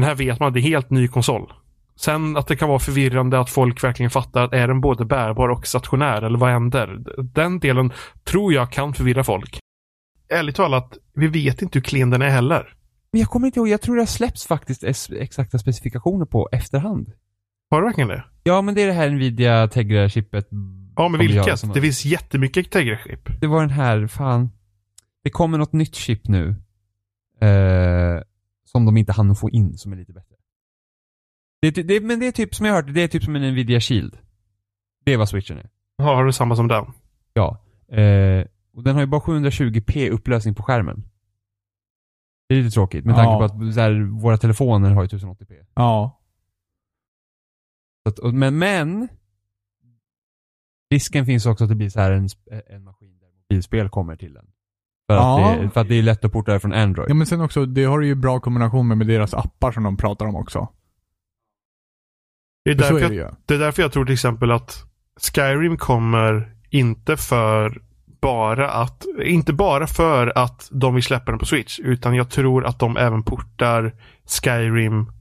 Men 0.00 0.08
här 0.08 0.14
vet 0.14 0.40
man 0.40 0.48
att 0.48 0.54
det 0.54 0.60
är 0.60 0.62
helt 0.62 0.90
ny 0.90 1.08
konsol. 1.08 1.52
Sen 1.96 2.36
att 2.36 2.46
det 2.46 2.56
kan 2.56 2.68
vara 2.68 2.78
förvirrande 2.78 3.40
att 3.40 3.50
folk 3.50 3.84
verkligen 3.84 4.10
fattar 4.10 4.44
att 4.44 4.52
är 4.52 4.68
den 4.68 4.80
både 4.80 5.04
bärbar 5.04 5.48
och 5.48 5.66
stationär 5.66 6.22
eller 6.22 6.38
vad 6.38 6.50
händer? 6.50 6.98
Den 7.22 7.58
delen 7.60 7.92
tror 8.24 8.52
jag 8.52 8.72
kan 8.72 8.94
förvirra 8.94 9.24
folk. 9.24 9.58
Ärligt 10.32 10.56
talat, 10.56 10.98
vi 11.14 11.26
vet 11.26 11.62
inte 11.62 11.78
hur 11.78 11.82
klen 11.84 12.10
den 12.10 12.22
är 12.22 12.28
heller. 12.28 12.74
Men 13.12 13.20
jag 13.20 13.28
kommer 13.30 13.46
inte 13.46 13.58
ihåg, 13.60 13.68
jag 13.68 13.80
tror 13.80 13.94
det 13.96 14.00
har 14.00 14.06
släppts 14.06 14.46
faktiskt 14.46 14.84
exakta 15.12 15.58
specifikationer 15.58 16.26
på 16.26 16.48
efterhand. 16.52 17.12
Har 17.70 17.80
du 17.80 17.86
verkligen 17.86 18.08
det? 18.08 18.24
Ja, 18.42 18.62
men 18.62 18.74
det 18.74 18.82
är 18.82 18.86
det 18.86 18.92
här 18.92 19.10
Nvidia 19.10 19.68
Tegra-chippet. 19.68 20.48
Ja, 20.96 21.08
men 21.08 21.20
vilket? 21.20 21.58
som- 21.58 21.72
Det 21.72 21.80
finns 21.80 22.04
jättemycket 22.04 22.70
Tegra-chip. 22.70 23.40
Det 23.40 23.46
var 23.46 23.60
den 23.60 23.70
här, 23.70 24.06
fan. 24.06 24.50
Det 25.24 25.30
kommer 25.30 25.58
något 25.58 25.72
nytt 25.72 25.94
chip 25.94 26.28
nu. 26.28 26.48
Eh, 27.40 28.22
som 28.72 28.84
de 28.84 28.96
inte 28.96 29.12
hann 29.12 29.34
få 29.36 29.50
in, 29.50 29.78
som 29.78 29.92
är 29.92 29.96
lite 29.96 30.12
bättre. 30.12 30.34
Det, 31.60 31.70
det, 31.70 32.00
men 32.00 32.20
det 32.20 32.26
är 32.26 32.32
typ, 32.32 32.54
som 32.54 32.66
jag 32.66 32.74
hört, 32.74 32.94
det 32.94 33.02
är 33.02 33.08
typ 33.08 33.24
som 33.24 33.36
en 33.36 33.52
Nvidia 33.52 33.80
Shield. 33.80 34.18
Det 35.04 35.12
är 35.12 35.16
vad 35.18 35.28
switchen 35.28 35.58
är. 35.58 35.70
Ja, 35.96 36.04
har 36.04 36.24
du 36.24 36.32
samma 36.32 36.56
som 36.56 36.68
den? 36.68 36.84
Ja. 37.32 37.64
Eh, 37.88 38.46
och 38.72 38.82
den 38.82 38.94
har 38.94 39.00
ju 39.00 39.06
bara 39.06 39.20
720p 39.20 40.10
upplösning 40.10 40.54
på 40.54 40.62
skärmen. 40.62 41.04
Det 42.48 42.54
är 42.54 42.62
lite 42.62 42.74
tråkigt 42.74 43.04
med 43.04 43.14
tanke 43.14 43.30
Ja. 43.30 43.38
på 43.38 43.44
att 43.44 43.74
så 43.74 43.80
här, 43.80 44.20
våra 44.20 44.38
telefoner 44.38 44.90
har 44.90 45.02
ju 45.02 45.08
1080p. 45.08 45.66
Ja. 45.74 46.20
Så 48.02 48.08
att, 48.08 48.18
och, 48.18 48.34
men, 48.34 48.58
men 48.58 49.08
risken 50.90 51.26
finns 51.26 51.46
också 51.46 51.64
att 51.64 51.70
det 51.70 51.76
blir 51.76 51.88
så 51.88 52.00
här 52.00 52.10
en, 52.12 52.28
en 52.66 52.84
maskin 52.84 53.18
där 53.18 53.28
mobilspel 53.30 53.88
kommer 53.88 54.16
till 54.16 54.32
den. 54.34 54.46
För, 55.10 55.16
Ja. 55.16 55.52
att, 55.52 55.60
det, 55.60 55.70
för 55.70 55.80
att 55.80 55.88
det 55.88 55.98
är 55.98 56.02
lätt 56.02 56.24
att 56.24 56.32
porta 56.32 56.52
det 56.52 56.60
från 56.60 56.72
Android. 56.72 57.10
Ja 57.10 57.14
men 57.14 57.26
sen 57.26 57.40
också, 57.40 57.66
det 57.66 57.84
har 57.84 58.00
ju 58.00 58.14
bra 58.14 58.40
kombination 58.40 58.88
med, 58.88 58.98
med 58.98 59.06
deras 59.06 59.34
appar 59.34 59.72
som 59.72 59.82
de 59.82 59.96
pratar 59.96 60.26
om 60.26 60.36
också. 60.36 60.68
Det 62.64 62.70
är, 62.70 62.74
därför 62.74 63.00
är 63.00 63.08
det 63.08 63.14
jag, 63.14 63.36
det 63.46 63.54
är 63.54 63.58
därför 63.58 63.82
jag 63.82 63.92
tror 63.92 64.04
till 64.04 64.12
exempel 64.14 64.50
att 64.50 64.84
Skyrim 65.34 65.76
kommer 65.76 66.54
inte 66.70 67.16
för 67.16 67.82
bara 68.20 68.70
att, 68.70 69.04
inte 69.24 69.52
bara 69.52 69.86
för 69.86 70.38
att 70.38 70.68
de 70.72 70.94
vill 70.94 71.04
släppa 71.04 71.32
den 71.32 71.38
på 71.38 71.46
Switch, 71.46 71.78
utan 71.78 72.14
jag 72.14 72.30
tror 72.30 72.66
att 72.66 72.78
de 72.78 72.96
även 72.96 73.22
portar 73.22 73.92
Skyrim 74.42 75.12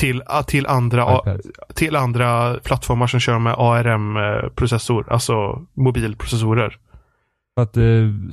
till, 0.00 0.22
till, 0.46 0.66
andra, 0.66 1.20
till 1.74 1.96
andra 1.96 2.54
plattformar 2.54 3.06
som 3.06 3.20
kör 3.20 3.38
med 3.38 3.54
ARM-processor, 3.58 5.12
alltså 5.12 5.62
mobilprocessorer. 5.74 6.78
För 7.54 7.62
att 7.62 7.76
eh, 7.76 7.82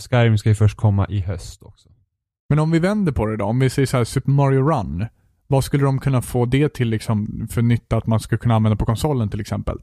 Skyrim 0.10 0.38
ska 0.38 0.50
ju 0.50 0.56
först 0.56 0.78
komma 0.78 1.08
i 1.10 1.20
höst 1.20 1.64
också. 1.64 1.90
Men 2.50 2.60
om 2.60 2.72
vi 2.72 2.80
vänder 2.80 3.12
på 3.12 3.26
det 3.26 3.38
då, 3.38 3.46
om 3.46 3.60
vi 3.60 3.70
säger 3.70 3.86
så 3.86 3.98
här 3.98 4.04
Super 4.04 4.32
Mario 4.32 4.70
Run. 4.70 5.06
Vad 5.48 5.64
skulle 5.64 5.84
de 5.84 6.00
kunna 6.00 6.22
få 6.22 6.46
det 6.46 6.74
till 6.74 6.90
liksom 6.90 7.48
för 7.52 7.62
nytta 7.62 7.98
att 7.98 8.08
man 8.08 8.20
skulle 8.20 8.40
kunna 8.40 8.56
använda 8.56 8.76
på 8.76 8.86
konsolen 8.86 9.30
till 9.30 9.42
exempel? 9.42 9.78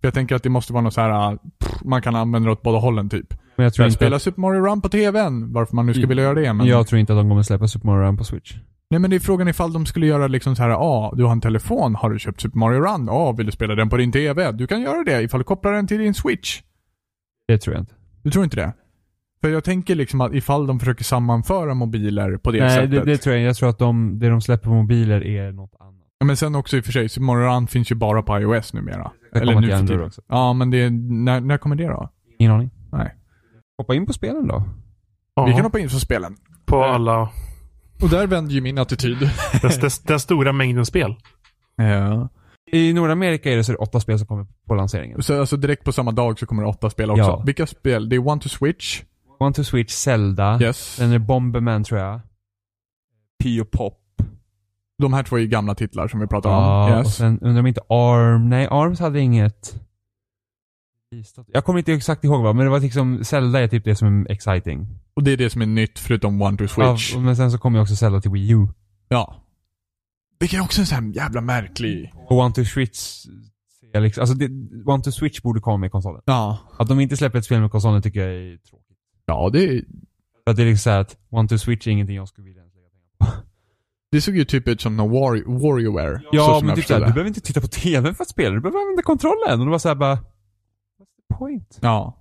För 0.00 0.06
jag 0.06 0.14
tänker 0.14 0.34
att 0.34 0.42
det 0.42 0.48
måste 0.48 0.72
vara 0.72 0.82
något 0.82 0.94
så 0.94 1.00
här, 1.00 1.38
pff, 1.58 1.84
man 1.84 2.02
kan 2.02 2.16
använda 2.16 2.46
det 2.46 2.52
åt 2.52 2.62
båda 2.62 2.78
hållen 2.78 3.08
typ. 3.08 3.34
Men 3.56 3.64
jag 3.64 3.74
tror 3.74 3.84
Jag 3.84 3.88
inte 3.88 3.96
spela 3.96 4.16
att, 4.16 4.22
Super 4.22 4.40
Mario 4.40 4.60
Run 4.60 4.80
på 4.80 4.88
TVn, 4.88 5.52
varför 5.52 5.76
man 5.76 5.86
nu 5.86 5.92
skulle 5.92 6.06
vilja 6.06 6.24
göra 6.24 6.34
det. 6.34 6.52
Men... 6.52 6.66
jag 6.66 6.86
tror 6.86 6.98
inte 6.98 7.12
att 7.12 7.18
de 7.18 7.28
kommer 7.28 7.42
släppa 7.42 7.68
Super 7.68 7.86
Mario 7.86 8.06
Run 8.06 8.16
på 8.16 8.24
Switch. 8.24 8.54
Nej 8.90 9.00
men 9.00 9.10
det 9.10 9.16
är 9.16 9.20
frågan 9.20 9.48
ifall 9.48 9.72
de 9.72 9.86
skulle 9.86 10.06
göra 10.06 10.26
liksom 10.26 10.56
så 10.56 10.62
här, 10.62 10.70
ah, 10.70 11.14
du 11.16 11.24
har 11.24 11.32
en 11.32 11.40
telefon, 11.40 11.94
har 11.94 12.10
du 12.10 12.18
köpt 12.18 12.40
Super 12.40 12.58
Mario 12.58 12.80
Run? 12.80 13.06
Ja, 13.06 13.12
ah, 13.12 13.32
vill 13.32 13.46
du 13.46 13.52
spela 13.52 13.74
den 13.74 13.88
på 13.88 13.96
din 13.96 14.12
TV? 14.12 14.52
Du 14.52 14.66
kan 14.66 14.82
göra 14.82 15.04
det 15.04 15.22
ifall 15.22 15.40
du 15.40 15.44
kopplar 15.44 15.72
den 15.72 15.86
till 15.86 15.98
din 15.98 16.14
Switch. 16.14 16.62
Det 17.48 17.58
tror 17.58 17.74
jag 17.74 17.82
inte. 17.82 17.94
Du 18.22 18.30
tror 18.30 18.44
inte 18.44 18.56
det? 18.56 18.72
För 19.42 19.48
jag 19.50 19.64
tänker 19.64 19.94
liksom 19.94 20.20
att 20.20 20.34
ifall 20.34 20.66
de 20.66 20.78
försöker 20.80 21.04
sammanföra 21.04 21.74
mobiler 21.74 22.36
på 22.36 22.50
det 22.50 22.60
Nej, 22.60 22.70
sättet. 22.70 22.90
det, 22.90 23.04
det 23.04 23.16
tror 23.18 23.34
jag 23.34 23.40
inte. 23.42 23.46
Jag 23.46 23.56
tror 23.56 23.68
att 23.68 23.78
de, 23.78 24.18
det 24.18 24.28
de 24.28 24.40
släpper 24.40 24.64
på 24.64 24.74
mobiler 24.74 25.26
är 25.26 25.52
något 25.52 25.72
annat. 25.80 25.94
Ja, 26.18 26.26
men 26.26 26.36
sen 26.36 26.54
också 26.54 26.76
i 26.76 26.80
och 26.80 26.84
för 26.84 26.92
sig, 26.92 27.08
Run 27.08 27.66
finns 27.66 27.90
ju 27.90 27.94
bara 27.94 28.22
på 28.22 28.40
iOS 28.40 28.72
numera. 28.74 29.10
Det 29.32 29.38
Eller 29.38 29.54
nu 29.54 29.60
till 29.60 29.70
för 29.70 29.76
Android 29.76 29.88
tiden. 29.98 30.06
också. 30.06 30.22
Ja, 30.28 30.52
men 30.52 30.70
det 30.70 30.82
är, 30.82 30.90
när, 31.24 31.40
när 31.40 31.58
kommer 31.58 31.76
det 31.76 31.86
då? 31.86 32.10
Ingen 32.38 32.52
aning. 32.52 32.70
Nej. 32.92 33.14
Hoppa 33.78 33.94
in 33.94 34.06
på 34.06 34.12
spelen 34.12 34.46
då. 34.48 34.62
Ja, 35.34 35.44
Vi 35.46 35.52
kan 35.52 35.62
hoppa 35.64 35.78
in 35.78 35.88
på 35.88 35.94
spelen. 35.94 36.36
på 36.64 36.84
alla, 36.84 37.20
Och 38.02 38.08
där 38.10 38.26
vänder 38.26 38.52
ju 38.54 38.60
min 38.60 38.78
attityd. 38.78 39.30
den, 40.06 40.20
stora 40.20 40.52
mängden 40.52 40.86
spel. 40.86 41.14
ja. 41.76 42.28
I 42.72 42.92
Nordamerika 42.92 43.52
är 43.52 43.56
det 43.56 43.64
så 43.64 43.72
det 43.72 43.78
åtta 43.78 44.00
spel 44.00 44.18
som 44.18 44.26
kommer 44.26 44.46
på 44.68 44.74
lanseringen. 44.74 45.22
Så 45.22 45.40
alltså 45.40 45.56
direkt 45.56 45.84
på 45.84 45.92
samma 45.92 46.10
dag 46.10 46.38
så 46.38 46.46
kommer 46.46 46.62
det 46.62 46.68
åtta 46.68 46.90
spel 46.90 47.10
också. 47.10 47.22
Ja. 47.22 47.42
Vilka 47.46 47.66
spel? 47.66 48.08
Det 48.08 48.16
är 48.16 48.28
One 48.28 48.40
to 48.40 48.48
Switch. 48.48 49.02
One 49.42 49.52
to 49.54 49.64
Switch, 49.64 49.92
Zelda. 49.92 50.58
Yes. 50.62 50.94
Sen 50.94 51.08
är 51.08 51.12
det 51.12 51.18
Bomberman 51.18 51.84
tror 51.84 52.00
jag. 52.00 52.20
Pio 53.42 53.64
Pop. 53.64 53.98
De 54.98 55.12
här 55.12 55.22
två 55.22 55.36
är 55.36 55.40
ju 55.40 55.46
gamla 55.46 55.74
titlar 55.74 56.08
som 56.08 56.20
vi 56.20 56.26
pratar 56.26 56.50
Ja, 56.50 56.84
om. 56.86 56.92
och 56.92 56.98
Yes. 56.98 57.16
sen 57.16 57.38
undrar 57.40 57.60
om 57.60 57.66
inte 57.66 57.80
ARM, 57.88 58.48
nej 58.48 58.68
ARMS 58.70 59.00
hade 59.00 59.20
inget. 59.20 59.74
Jag 61.46 61.64
kommer 61.64 61.78
inte 61.78 61.92
exakt 61.92 62.24
ihåg 62.24 62.42
vad, 62.42 62.56
men 62.56 62.64
det 62.66 62.70
var 62.70 62.80
liksom, 62.80 63.24
Zelda 63.24 63.60
är 63.60 63.68
typ 63.68 63.84
det 63.84 63.94
som 63.96 64.26
är 64.26 64.30
exciting. 64.32 64.86
Och 65.14 65.22
det 65.22 65.30
är 65.32 65.36
det 65.36 65.50
som 65.50 65.62
är 65.62 65.66
nytt 65.66 65.98
förutom 65.98 66.42
One 66.42 66.56
to 66.56 66.68
Switch. 66.68 67.12
Ja, 67.14 67.20
men 67.20 67.36
sen 67.36 67.50
så 67.50 67.58
kommer 67.58 67.78
ju 67.78 67.82
också 67.82 67.96
Zelda 67.96 68.20
till 68.20 68.30
Wii 68.30 68.50
U. 68.52 68.68
Ja. 69.08 69.36
Vilket 70.40 70.58
är 70.58 70.62
också 70.62 70.80
en 70.80 70.86
sån 70.86 71.04
här 71.04 71.12
jävla 71.14 71.40
märklig... 71.40 72.12
Och 72.28 72.38
One 72.38 72.54
to 72.54 72.64
Switch, 72.64 73.26
liksom, 73.94 74.20
alltså 74.20 74.34
det, 74.34 74.46
One 74.86 75.02
to 75.02 75.12
Switch 75.12 75.40
borde 75.42 75.60
komma 75.60 75.76
med 75.76 75.92
konsolen. 75.92 76.22
Ja. 76.26 76.58
Att 76.78 76.88
de 76.88 77.00
inte 77.00 77.16
släpper 77.16 77.38
ett 77.38 77.44
spel 77.44 77.60
med 77.60 77.70
konsolen 77.70 78.02
tycker 78.02 78.20
jag 78.20 78.30
är 78.30 78.56
tråkigt. 78.56 78.81
Ja, 79.32 79.50
det, 79.52 79.84
För 80.44 80.50
att 80.50 80.56
det 80.56 80.62
är 80.62 80.66
liksom 80.66 80.82
såhär 80.82 81.00
att 81.00 81.16
One 81.30 81.48
to 81.48 81.58
Switch 81.58 81.86
är 81.86 81.90
ingenting 81.90 82.16
jag 82.16 82.28
skulle 82.28 82.44
vilja 82.44 82.60
ens 82.62 82.74
lägga 82.74 82.88
pengar 82.88 83.32
på. 83.36 83.42
det 84.12 84.20
såg 84.20 84.36
ju 84.36 84.44
typ 84.44 84.68
ut 84.68 84.80
som 84.80 84.96
någon 84.96 85.10
War, 85.10 85.60
WarioWare. 85.60 86.18
så 86.18 86.28
Ja, 86.32 86.60
men 86.64 86.76
typ 86.76 86.84
såhär, 86.86 87.00
du 87.00 87.06
det. 87.06 87.12
behöver 87.12 87.28
inte 87.28 87.40
titta 87.40 87.60
på 87.60 87.66
TVn 87.66 88.14
för 88.14 88.22
att 88.22 88.28
spela, 88.28 88.54
du 88.54 88.60
behöver 88.60 88.80
använda 88.80 89.02
kontrollen. 89.02 89.60
Och 89.60 89.66
det 89.66 89.70
var 89.70 89.78
såhär 89.78 89.94
bara, 89.94 90.14
what's 90.14 90.18
the 91.28 91.34
point? 91.38 91.78
Ja. 91.82 92.18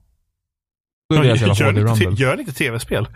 Då 1.10 1.15
är 1.15 1.21
det 1.21 1.28
jävla 1.28 1.54
Gör 1.54 1.91
inte, 2.10 2.21
gör 2.24 2.36
ni 2.36 2.39
inte 2.41 2.54
tv-spel? 2.54 3.08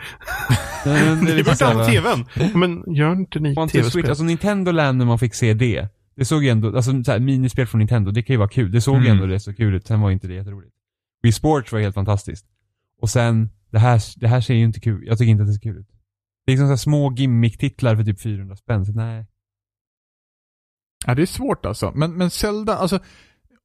Det 0.83 1.15
Ni 1.15 1.43
borde 1.43 1.55
såhär 1.55 1.73
ha 1.73 1.79
bara- 1.83 1.91
tvn. 1.91 2.25
Men 2.59 2.95
gör 2.95 3.11
inte 3.11 3.39
ni 3.39 3.55
tv-spel? 3.55 4.05
alltså 4.09 4.23
Nintendo 4.23 4.71
Land 4.71 4.97
när 4.97 5.05
man 5.05 5.19
fick 5.19 5.33
se 5.35 5.53
det. 5.53 5.87
Det 6.15 6.25
såg 6.25 6.43
ju 6.43 6.49
ändå, 6.49 6.75
alltså 6.75 7.03
så 7.03 7.11
här, 7.11 7.19
minispel 7.19 7.67
från 7.67 7.79
Nintendo, 7.79 8.11
det 8.11 8.21
kan 8.23 8.33
ju 8.33 8.37
vara 8.37 8.49
kul. 8.49 8.71
Det 8.71 8.81
såg 8.81 8.95
ju 8.95 8.99
Mm. 9.01 9.11
ändå 9.11 9.27
rätt 9.27 9.41
så 9.41 9.53
kul 9.53 9.75
ut, 9.75 9.87
sen 9.87 10.01
var 10.01 10.09
ju 10.09 10.13
inte 10.13 10.27
det 10.27 10.33
jätteroligt. 10.33 10.73
Wii 11.23 11.31
Sports 11.31 11.71
var 11.71 11.79
helt 11.79 11.95
fantastiskt. 11.95 12.45
Och 13.01 13.09
sen, 13.09 13.49
det 13.69 13.79
här, 13.79 14.01
det 14.19 14.27
här 14.27 14.41
ser 14.41 14.53
ju 14.53 14.63
inte 14.63 14.79
kul, 14.79 15.07
jag 15.07 15.17
tycker 15.17 15.31
inte 15.31 15.43
att 15.43 15.49
det 15.49 15.53
ser 15.53 15.61
kul 15.61 15.77
ut. 15.77 15.87
Det 16.45 16.51
är 16.51 16.53
liksom 16.53 16.67
så 16.67 16.71
här 16.71 16.77
små 16.77 17.11
gimmick-titlar 17.11 17.95
för 17.95 18.03
typ 18.03 18.21
400 18.21 18.55
spänn, 18.55 18.85
så 18.85 18.91
nej. 18.91 19.25
Ja, 21.05 21.15
det 21.15 21.21
är 21.21 21.25
svårt 21.25 21.65
alltså. 21.65 21.91
Men, 21.95 22.13
men 22.17 22.29
Zelda, 22.29 22.75
alltså 22.77 22.99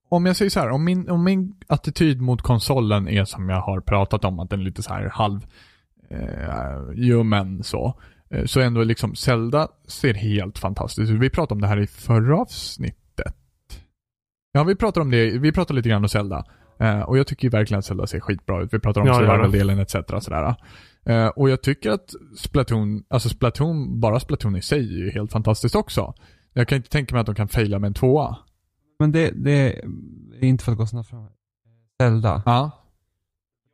om 0.09 0.27
jag 0.27 0.37
säger 0.37 0.51
så 0.51 0.61
här, 0.61 0.71
om 0.71 0.85
min, 0.85 1.11
om 1.11 1.25
min 1.25 1.55
attityd 1.67 2.21
mot 2.21 2.43
konsolen 2.43 3.09
är 3.09 3.25
som 3.25 3.49
jag 3.49 3.61
har 3.61 3.81
pratat 3.81 4.25
om, 4.25 4.41
att 4.41 4.51
den 4.51 4.61
är 4.61 4.65
lite 4.65 4.83
så 4.83 4.95
här 4.95 5.09
halv 5.09 5.47
eh, 6.11 6.95
ljummen 6.95 7.63
så, 7.63 8.01
eh, 8.31 8.45
så 8.45 8.61
ändå 8.61 8.83
liksom 8.85 9.15
Zelda 9.15 9.69
ser 9.89 10.15
helt 10.15 10.59
fantastiskt 10.59 11.11
ut. 11.11 11.21
Vi 11.21 11.31
pratade 11.31 11.55
om 11.55 11.61
det 11.61 11.67
här 11.67 11.81
i 11.81 11.87
förra 11.87 12.41
avsnittet. 12.41 13.35
Ja, 14.53 14.65
vi 14.65 14.77
pratade 14.77 15.05
om 15.05 15.11
det, 15.11 15.39
vi 15.39 15.53
pratade 15.53 15.77
lite 15.77 15.89
grann 15.89 16.03
om 16.03 16.09
Zelda. 16.09 16.45
Eh, 16.81 17.01
och 17.01 17.19
jag 17.19 17.27
tycker 17.27 17.51
verkligen 17.51 17.79
att 17.79 17.85
Zelda 17.85 18.07
ser 18.07 18.21
skitbra 18.21 18.63
ut. 18.63 18.75
Vi 18.75 18.79
pratar 18.79 19.01
om 19.01 19.07
Ja, 19.07 19.13
ja, 19.13 19.23
ja. 19.23 19.29
survival-delen 19.29 19.79
etc. 19.79 19.93
Sådär. 20.25 20.55
Eh, 21.07 21.27
och 21.27 21.51
jag 21.51 21.63
tycker 21.63 21.91
att 21.91 22.15
Splatoon, 22.39 23.05
alltså 23.09 23.29
Splatoon, 23.29 24.01
bara 24.01 24.21
Splatoon 24.21 24.57
i 24.57 24.63
sig 24.63 24.79
är 24.79 24.99
ju 24.99 25.11
helt 25.11 25.33
fantastiskt 25.33 25.75
också. 25.75 26.15
Jag 26.53 26.69
kan 26.69 26.77
inte 26.77 26.89
tänka 26.89 27.15
mig 27.15 27.21
att 27.21 27.27
de 27.27 27.35
kan 27.35 27.49
faila 27.49 27.79
med 27.79 27.89
en 27.89 27.95
tvåa. 27.95 28.37
Men 28.99 29.13
det, 29.13 29.31
det 29.31 29.79
är 30.41 30.45
inte 30.45 30.65
för 30.65 30.73
att 30.73 30.79
gå 30.79 30.87
snabbt 30.87 31.09
fram. 31.09 31.27
Zelda. 32.03 32.43
Ja. 32.47 32.71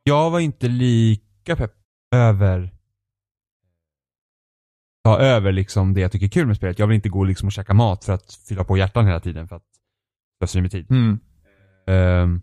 Jag 0.05 0.31
var 0.31 0.41
inte 0.41 0.69
lika 0.69 1.57
pepp 1.57 1.73
över 2.15 2.77
ta 5.07 5.19
över 5.19 5.53
liksom 5.53 5.95
det 5.95 6.01
jag 6.01 6.13
tycker 6.13 6.27
är 6.27 6.31
kul 6.31 6.47
med 6.47 6.57
spelet. 6.57 6.79
Jag 6.79 6.87
vill 6.87 6.95
inte 6.95 7.09
gå 7.09 7.25
liksom 7.25 7.47
och 7.47 7.53
käka 7.53 7.75
mat 7.75 8.05
för 8.05 8.13
att 8.13 8.33
fylla 8.49 8.65
på 8.65 8.77
hjärtan 8.77 9.07
hela 9.07 9.21
tiden 9.21 9.49
för 9.49 9.57
att 9.57 9.63
slösa 10.39 10.61
med 10.61 10.71
tid. 10.71 10.91
Mm. 10.91 11.19
Ehm, 11.87 12.43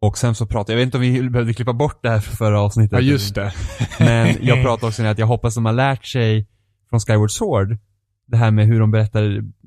och 0.00 0.18
sen 0.18 0.34
så 0.34 0.46
pratade 0.46 0.72
jag, 0.72 0.76
vet 0.76 0.86
inte 0.86 0.96
om 0.96 1.02
vi 1.02 1.30
behövde 1.30 1.54
klippa 1.54 1.72
bort 1.72 2.02
det 2.02 2.10
här 2.10 2.20
för 2.20 2.36
förra 2.36 2.60
avsnittet. 2.60 2.92
Ja, 2.92 3.00
just 3.00 3.34
det. 3.34 3.54
Men 3.98 4.36
jag 4.40 4.62
pratade 4.64 4.86
också 4.86 5.02
om 5.02 5.08
att 5.08 5.18
jag 5.18 5.26
hoppas 5.26 5.54
de 5.54 5.64
har 5.64 5.72
lärt 5.72 6.06
sig 6.06 6.46
från 6.90 7.00
Skyward 7.00 7.30
Sword, 7.30 7.78
det 8.26 8.36
här 8.36 8.50
med 8.50 8.66
hur 8.66 8.80
de 8.80 8.90
berättar 8.90 9.22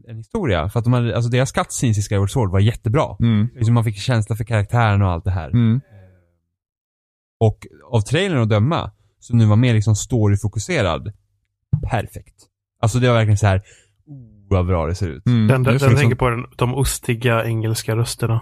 en 0.07 0.17
historia. 0.17 0.69
För 0.69 0.79
att 0.79 0.83
de 0.83 0.93
hade, 0.93 1.15
alltså 1.15 1.29
deras 1.29 1.51
cutscenes 1.51 1.97
i 1.97 2.01
Skyward 2.01 2.31
Sword 2.31 2.51
var 2.51 2.59
jättebra. 2.59 3.17
Mm. 3.19 3.49
Liksom 3.55 3.73
man 3.73 3.83
fick 3.83 3.97
känsla 3.97 4.35
för 4.35 4.43
karaktären 4.43 5.01
och 5.01 5.11
allt 5.11 5.23
det 5.23 5.31
här. 5.31 5.49
Mm. 5.49 5.81
Och 7.39 7.67
av 7.91 8.01
trailern 8.01 8.41
att 8.41 8.49
döma, 8.49 8.91
så 9.19 9.35
nu 9.35 9.45
var 9.45 9.55
mer 9.55 9.73
liksom 9.73 9.95
storyfokuserad. 9.95 11.13
Perfekt. 11.91 12.35
Alltså 12.79 12.99
det 12.99 13.07
var 13.07 13.15
verkligen 13.15 13.37
så 13.37 13.47
här, 13.47 13.61
vad 14.53 14.65
bra 14.65 14.85
det 14.87 14.95
ser 14.95 15.07
ut. 15.07 15.25
Mm. 15.25 15.47
Den, 15.47 15.63
den, 15.63 15.77
den 15.77 15.95
tänker 15.95 16.15
på 16.15 16.29
den, 16.29 16.45
de 16.55 16.75
ostiga 16.75 17.45
engelska 17.45 17.95
rösterna. 17.95 18.41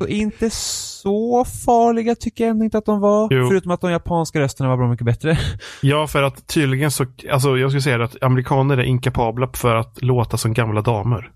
Så 0.00 0.06
inte 0.08 0.50
så 0.50 1.44
farliga 1.64 2.14
tycker 2.14 2.44
jag 2.44 2.50
ändå 2.50 2.64
inte 2.64 2.78
att 2.78 2.86
de 2.86 3.00
var. 3.00 3.28
Jo. 3.30 3.48
Förutom 3.48 3.70
att 3.70 3.80
de 3.80 3.90
japanska 3.90 4.40
rösterna 4.40 4.68
var 4.68 4.76
bra 4.76 4.88
mycket 4.88 5.06
bättre. 5.06 5.38
Ja, 5.82 6.06
för 6.06 6.22
att 6.22 6.46
tydligen 6.46 6.90
så, 6.90 7.06
alltså 7.32 7.58
jag 7.58 7.70
skulle 7.70 7.82
säga 7.82 8.04
att 8.04 8.22
amerikaner 8.22 8.78
är 8.78 8.82
inkapabla 8.82 9.48
för 9.54 9.74
att 9.74 10.02
låta 10.02 10.36
som 10.36 10.54
gamla 10.54 10.80
damer. 10.80 11.30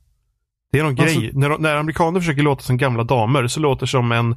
Det 0.73 0.79
är 0.79 0.83
någon 0.83 1.01
Alltså- 1.01 1.21
grej. 1.21 1.31
När, 1.35 1.59
när 1.59 1.77
amerikaner 1.77 2.21
försöker 2.21 2.43
låta 2.43 2.63
som 2.63 2.77
gamla 2.77 3.05
damer 3.05 3.47
så 3.47 3.61
låter 3.61 3.81
det 3.81 3.91
som 3.91 4.13
en 4.13 4.37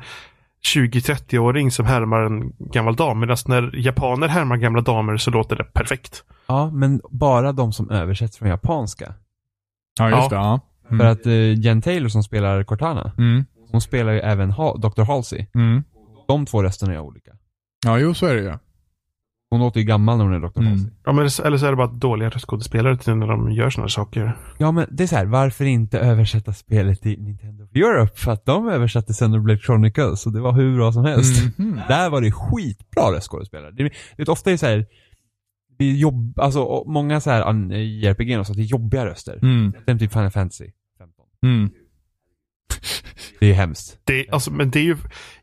20-30-åring 0.67 1.71
som 1.71 1.85
härmar 1.85 2.21
en 2.21 2.53
gammal 2.59 2.95
dam. 2.95 3.19
Medan 3.19 3.37
när 3.47 3.75
japaner 3.75 4.27
härmar 4.27 4.57
gamla 4.57 4.81
damer 4.81 5.17
så 5.17 5.31
låter 5.31 5.55
det 5.55 5.63
perfekt. 5.63 6.23
Ja, 6.47 6.69
men 6.71 7.01
bara 7.09 7.51
de 7.51 7.73
som 7.73 7.89
översätts 7.89 8.37
från 8.37 8.49
japanska. 8.49 9.13
Ja, 9.99 10.09
just 10.09 10.21
Ja. 10.21 10.29
det. 10.29 10.35
Ja. 10.35 10.59
Mm. 10.89 10.99
För 10.99 11.05
att 11.05 11.27
uh, 11.27 11.59
Jen 11.59 11.81
Taylor 11.81 12.09
som 12.09 12.23
spelar 12.23 12.63
Cortana, 12.63 13.11
Mm. 13.17 13.45
hon 13.71 13.81
spelar 13.81 14.11
ju 14.11 14.19
även 14.19 14.51
ha- 14.51 14.77
Dr. 14.77 15.01
Halsey. 15.03 15.45
Mm. 15.55 15.83
De 16.27 16.45
två 16.45 16.63
rösterna 16.63 16.93
är 16.93 16.99
olika. 16.99 17.31
Ja, 17.85 17.99
jo 17.99 18.13
så 18.13 18.25
är 18.25 18.35
det 18.35 18.41
ju. 18.41 18.53
Hon 19.51 19.59
låter 19.59 19.79
ju 19.79 19.85
gammal 19.85 20.17
när 20.17 20.25
hon 20.25 20.33
är 20.33 20.39
Dr. 20.39 20.59
Mm. 20.59 20.69
Halsey. 20.71 20.89
Ja, 21.05 21.11
men, 21.11 21.29
eller 21.45 21.57
så 21.57 21.65
är 21.65 21.69
det 21.69 21.75
bara 21.75 21.87
dåliga 21.87 22.29
röstskådespelare 22.29 22.97
till 22.97 23.15
när 23.15 23.27
de 23.27 23.51
gör 23.51 23.69
sådana 23.69 23.89
saker. 23.89 24.37
Ja 24.57 24.71
men 24.71 24.87
det 24.91 25.03
är 25.03 25.07
så 25.07 25.15
här, 25.15 25.25
varför 25.25 25.65
inte 25.65 25.99
översätta 25.99 26.53
spelet 26.53 27.01
till 27.01 27.21
Nintendo 27.23 27.67
Europe? 27.75 28.11
För 28.15 28.31
att 28.31 28.45
de 28.45 28.67
översatte 28.67 29.13
Xenoblade 29.13 29.59
Chronicles 29.59 30.25
och 30.25 30.33
det 30.33 30.39
var 30.41 30.51
hur 30.53 30.75
bra 30.77 30.91
som 30.91 31.05
helst. 31.05 31.57
Mhm. 31.57 31.79
Där 31.87 32.09
var 32.09 32.21
det 32.21 32.31
skitbra 32.31 33.11
röstskådespelare. 33.11 33.71
Det, 33.71 33.83
det 34.17 34.23
är 34.23 34.29
ofta 34.29 34.49
är 34.49 34.51
det 34.51 34.57
så 34.57 34.65
här, 34.65 34.85
det 35.77 35.85
är 35.85 35.91
jobb, 35.93 36.39
alltså 36.39 36.83
många 36.87 37.19
så 37.21 37.29
här 37.29 37.41
an- 37.41 37.71
i 37.71 38.05
RPG 38.05 38.39
och 38.39 38.47
så, 38.47 38.53
det 38.53 38.61
är 38.61 38.63
jobbiga 38.63 39.05
röster. 39.05 39.39
Mm. 39.41 39.73
Det 39.85 39.91
är 39.91 39.97
typ 39.97 40.11
Final 40.13 40.31
Fantasy 40.31 40.71
15. 40.99 41.25
Mm. 41.43 41.69
Det 43.39 43.45
är 43.49 43.53
hemskt. 43.53 43.99
Det, 44.03 44.29
alltså, 44.31 44.51
men 44.51 44.71
det 44.71 44.79
är 44.79 44.83
ju, 44.83 44.97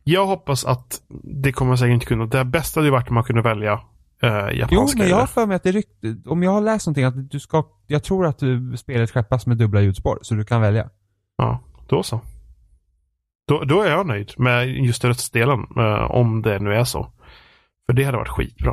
jag 0.05 0.27
hoppas 0.27 0.65
att 0.65 1.01
det 1.43 1.53
kommer 1.53 1.77
säkert 1.77 1.95
inte 1.95 2.07
kunna. 2.07 2.27
Det 2.27 2.45
bästa 2.45 2.81
hade 2.81 2.87
ju 2.87 2.93
varit 2.93 3.09
om 3.09 3.15
man 3.15 3.25
kunde 3.25 3.43
välja 3.43 3.81
Jo, 4.23 4.29
japanska. 4.53 4.99
men 4.99 5.09
jag 5.09 5.17
har 5.17 5.27
för 5.27 5.47
mig 5.47 5.57
att 5.57 5.63
det 5.63 5.73
rykt, 5.73 6.05
om 6.27 6.43
jag 6.43 6.51
har 6.51 6.61
läst 6.61 6.87
någonting 6.87 7.05
att 7.05 7.31
du 7.31 7.41
ska, 7.41 7.65
jag 7.87 8.03
tror 8.03 8.27
att 8.27 8.39
du, 8.39 8.77
spelet 8.77 9.11
skeppas 9.11 9.47
med 9.47 9.57
dubbla 9.57 9.81
ljudspår, 9.81 10.19
så 10.23 10.35
du 10.35 10.45
kan 10.45 10.61
välja. 10.61 10.91
Ja, 11.37 11.61
då 11.89 12.03
så. 12.03 12.21
Då, 13.49 13.65
då 13.65 13.83
är 13.83 13.91
jag 13.91 14.07
nöjd 14.07 14.33
med 14.37 14.69
just 14.69 15.05
röstdelen, 15.05 15.67
eh, 15.77 16.11
om 16.11 16.43
det 16.43 16.59
nu 16.59 16.75
är 16.75 16.85
så. 16.85 17.13
För 17.87 17.93
det 17.93 18.05
hade 18.05 18.19
varit 18.19 18.29
skitbra. 18.29 18.73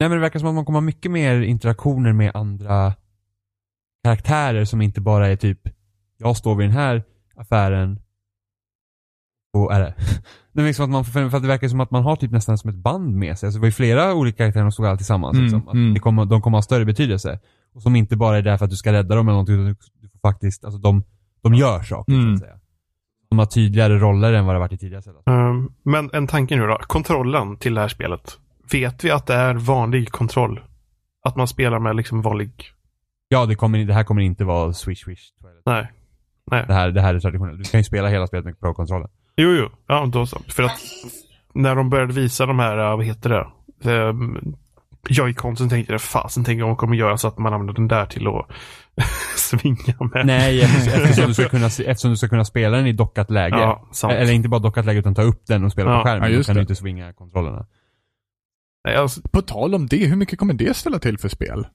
Nej 0.00 0.08
men 0.08 0.10
det 0.10 0.20
verkar 0.20 0.38
som 0.38 0.48
att 0.48 0.54
man 0.54 0.64
kommer 0.64 0.76
ha 0.76 0.84
mycket 0.84 1.10
mer 1.10 1.40
interaktioner 1.40 2.12
med 2.12 2.30
andra 2.34 2.94
karaktärer 4.04 4.64
som 4.64 4.82
inte 4.82 5.00
bara 5.00 5.28
är 5.28 5.36
typ, 5.36 5.60
jag 6.16 6.36
står 6.36 6.54
vid 6.54 6.68
den 6.68 6.76
här 6.76 7.02
affären 7.34 8.00
och 9.52 9.72
är 9.72 9.80
det. 9.80 9.94
Det 10.54 10.62
är 10.62 10.66
liksom 10.66 10.84
att 10.84 10.90
man, 10.90 11.04
för 11.04 11.36
att 11.36 11.42
det 11.42 11.48
verkar 11.48 11.68
som 11.68 11.80
att 11.80 11.90
man 11.90 12.02
har 12.02 12.16
typ 12.16 12.30
nästan 12.30 12.58
som 12.58 12.70
ett 12.70 12.76
band 12.76 13.16
med 13.16 13.38
sig. 13.38 13.46
Alltså 13.46 13.58
det 13.58 13.60
var 13.60 13.66
ju 13.66 13.72
flera 13.72 14.14
olika 14.14 14.36
karaktärer 14.36 14.64
som 14.64 14.72
stod 14.72 14.86
alltid 14.86 14.98
tillsammans. 14.98 15.34
Mm, 15.34 15.44
liksom. 15.44 15.68
Att 15.68 15.74
mm. 15.74 15.94
det 15.94 16.00
kommer, 16.00 16.24
de 16.24 16.42
kommer 16.42 16.58
ha 16.58 16.62
större 16.62 16.84
betydelse. 16.84 17.40
Och 17.74 17.82
som 17.82 17.96
inte 17.96 18.16
bara 18.16 18.38
är 18.38 18.42
där 18.42 18.56
för 18.56 18.64
att 18.64 18.70
du 18.70 18.76
ska 18.76 18.92
rädda 18.92 19.14
dem 19.14 19.28
eller 19.28 19.32
någonting, 19.32 19.54
utan 19.54 19.66
du, 20.00 20.08
får 20.08 20.18
faktiskt, 20.28 20.64
alltså 20.64 20.78
de, 20.78 21.02
de 21.42 21.54
gör 21.54 21.82
saker 21.82 22.12
så 22.12 22.18
Mm. 22.18 22.34
att 22.34 22.40
säga. 22.40 22.58
De 23.30 23.38
har 23.38 23.46
tydligare 23.46 23.98
roller 23.98 24.32
än 24.32 24.46
vad 24.46 24.54
det 24.54 24.58
har 24.58 24.64
varit 24.64 24.72
i 24.72 24.78
tidigare 24.78 25.02
Zelda. 25.02 25.20
Um, 25.26 25.72
men 25.82 26.10
en 26.12 26.26
tanke 26.26 26.56
nu 26.56 26.66
då. 26.66 26.78
Kontrollen 26.78 27.56
till 27.56 27.74
det 27.74 27.80
här 27.80 27.88
spelet. 27.88 28.38
Vet 28.72 29.04
vi 29.04 29.10
att 29.10 29.26
det 29.26 29.34
är 29.34 29.54
vanlig 29.54 30.10
kontroll? 30.10 30.60
Att 31.24 31.36
man 31.36 31.48
spelar 31.48 31.78
med 31.78 31.96
liksom 31.96 32.22
vanlig... 32.22 32.50
Ja, 33.28 33.46
det, 33.46 33.54
kommer, 33.54 33.84
det 33.84 33.94
här 33.94 34.04
kommer 34.04 34.22
inte 34.22 34.44
vara 34.44 34.72
swish 34.72 35.04
swish. 35.04 35.32
Nej. 35.66 35.92
Nej. 36.50 36.64
Det 36.66 36.74
här, 36.74 36.90
det 36.90 37.00
här 37.00 37.14
är 37.14 37.20
traditionellt. 37.20 37.58
Du 37.58 37.64
kan 37.64 37.80
ju 37.80 37.84
spela 37.84 38.08
hela 38.08 38.26
spelet 38.26 38.44
med 38.44 38.60
pro-kontrollen. 38.60 39.08
Jo, 39.36 39.50
jo. 39.50 39.68
Ja, 39.86 40.06
då 40.12 40.26
så. 40.26 40.38
För 40.48 40.62
att 40.62 40.80
när 41.54 41.76
de 41.76 41.90
började 41.90 42.12
visa 42.12 42.46
de 42.46 42.58
här, 42.58 42.78
uh, 42.90 42.96
vad 42.96 43.04
heter 43.04 43.30
det? 43.30 43.46
Um, 43.90 44.56
Joy-Consen 45.08 45.68
tänkte 45.68 45.92
jag, 45.92 46.00
fasen 46.02 46.44
tänker 46.44 46.58
jag 46.60 46.68
de 46.68 46.76
kommer 46.76 46.96
göra 46.96 47.18
så 47.18 47.28
att 47.28 47.38
man 47.38 47.52
använder 47.52 47.74
den 47.74 47.88
där 47.88 48.06
till 48.06 48.26
att 48.28 48.46
svinga 49.36 49.94
med. 50.14 50.26
Nej, 50.26 50.60
eftersom, 50.62 51.26
du 51.26 51.34
ska 51.34 51.48
kunna, 51.48 51.66
eftersom 51.66 52.10
du 52.10 52.16
ska 52.16 52.28
kunna 52.28 52.44
spela 52.44 52.76
den 52.76 52.86
i 52.86 52.92
dockat 52.92 53.30
läge. 53.30 53.56
Ja, 53.56 53.88
sant. 53.92 54.12
Eller 54.14 54.32
inte 54.32 54.48
bara 54.48 54.60
dockat 54.60 54.86
läge 54.86 54.98
utan 54.98 55.14
ta 55.14 55.22
upp 55.22 55.46
den 55.46 55.64
och 55.64 55.72
spela 55.72 55.90
Ja, 55.90 55.98
på 55.98 56.04
skärmen. 56.04 56.22
ja, 56.22 56.28
då 56.28 56.34
just 56.34 56.46
kan 56.46 56.54
det. 56.54 56.60
du 56.60 56.62
inte 56.62 56.74
swinga 56.74 57.12
kontrollerna. 57.12 57.66
Nej, 58.84 58.96
alltså, 58.96 59.20
På 59.32 59.42
tal 59.42 59.74
om 59.74 59.86
det, 59.86 60.06
hur 60.06 60.16
mycket 60.16 60.38
kommer 60.38 60.54
det 60.54 60.76
ställa 60.76 60.98
till 60.98 61.18
för 61.18 61.28
spel? 61.28 61.66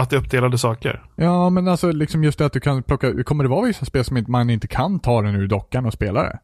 att 0.00 0.10
det 0.10 0.16
är 0.16 0.20
uppdelade 0.20 0.58
saker. 0.58 1.04
Ja, 1.16 1.50
men 1.50 1.68
alltså 1.68 1.92
liksom 1.92 2.24
just 2.24 2.38
det 2.38 2.46
att 2.46 2.52
du 2.52 2.60
kan 2.60 2.82
plocka, 2.82 3.22
kommer 3.24 3.44
det 3.44 3.50
vara 3.50 3.66
vissa 3.66 3.84
spel 3.84 4.04
som 4.04 4.24
man 4.28 4.50
inte 4.50 4.68
kan 4.68 5.00
ta 5.00 5.22
den 5.22 5.34
ur 5.34 5.46
dockan 5.48 5.86
och 5.86 5.92
spela 5.92 6.22
det? 6.22 6.38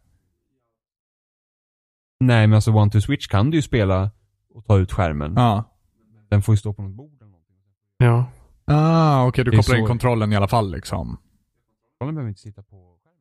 Nej, 2.21 2.47
men 2.47 2.55
alltså 2.55 2.73
One 2.73 2.91
to 2.91 3.01
Switch 3.01 3.27
kan 3.27 3.51
du 3.51 3.57
ju 3.59 3.62
spela 3.62 4.11
och 4.55 4.64
ta 4.67 4.79
ut 4.79 4.93
skärmen. 4.93 5.33
Ja. 5.37 5.64
Den 6.31 6.43
får 6.43 6.53
ju 6.53 6.57
stå 6.57 6.73
på 6.73 6.83
något 6.83 6.93
bord 6.97 7.17
eller 7.23 7.31
någonting. 7.31 7.57
Ja. 7.99 8.27
Ah, 8.64 9.27
okej, 9.27 9.45
du 9.45 9.51
Det 9.51 9.55
är 9.57 9.59
kopplar 9.59 9.77
in 9.77 9.83
så- 9.85 9.89
kontrollen 9.89 10.33
i 10.33 10.37
alla 10.37 10.49
fall 10.49 10.71
liksom. 10.73 11.19
Kontrollen 11.99 12.14
behöver 12.14 12.29
inte 12.29 12.41
sitta 12.41 12.62
på 12.62 12.97
skärmen. 13.05 13.21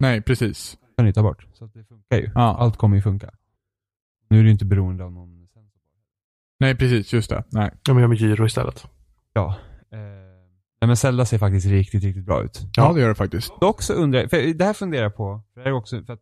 Nej, 0.00 0.22
precis. 0.22 0.78
Den 0.80 0.90
kan 0.96 1.06
du 1.06 1.12
ta 1.12 1.22
bort. 1.22 1.46
Så 1.52 1.64
att 1.64 1.74
det 1.74 1.84
funkar 1.84 2.16
ju. 2.16 2.30
Ja. 2.34 2.56
Allt 2.56 2.76
kommer 2.76 2.96
ju 2.96 3.02
funka. 3.02 3.30
Nu 4.28 4.38
är 4.40 4.44
du 4.44 4.50
inte 4.50 4.64
beroende 4.64 5.04
av 5.04 5.12
någon 5.12 5.48
sensor. 5.54 5.80
Nej, 6.60 6.76
precis, 6.76 7.12
just 7.12 7.30
det. 7.30 7.44
Nej. 7.50 7.70
Ja, 7.88 7.94
men 7.94 8.00
jag 8.00 8.08
med 8.08 8.18
gyro 8.18 8.46
istället. 8.46 8.88
Ja. 9.32 9.56
Eh, 9.92 9.98
nej 10.80 10.86
men 10.86 10.96
Zelda 10.96 11.24
ser 11.24 11.38
faktiskt 11.38 11.66
riktigt, 11.66 12.04
riktigt 12.04 12.24
bra 12.24 12.42
ut. 12.42 12.60
Ja, 12.76 12.92
det 12.92 13.00
gör 13.00 13.08
det 13.08 13.14
faktiskt. 13.14 13.52
Dock 13.60 13.82
så 13.82 13.92
undrar 13.92 14.20
jag, 14.20 14.30
för 14.30 14.54
det 14.54 14.64
här 14.64 14.72
funderar 14.72 15.02
jag 15.02 15.16
på, 15.16 15.40
för 15.54 15.60
det 15.60 15.64
här 15.64 15.70
är 15.70 15.76
också, 15.78 16.02
för 16.04 16.12
att 16.12 16.20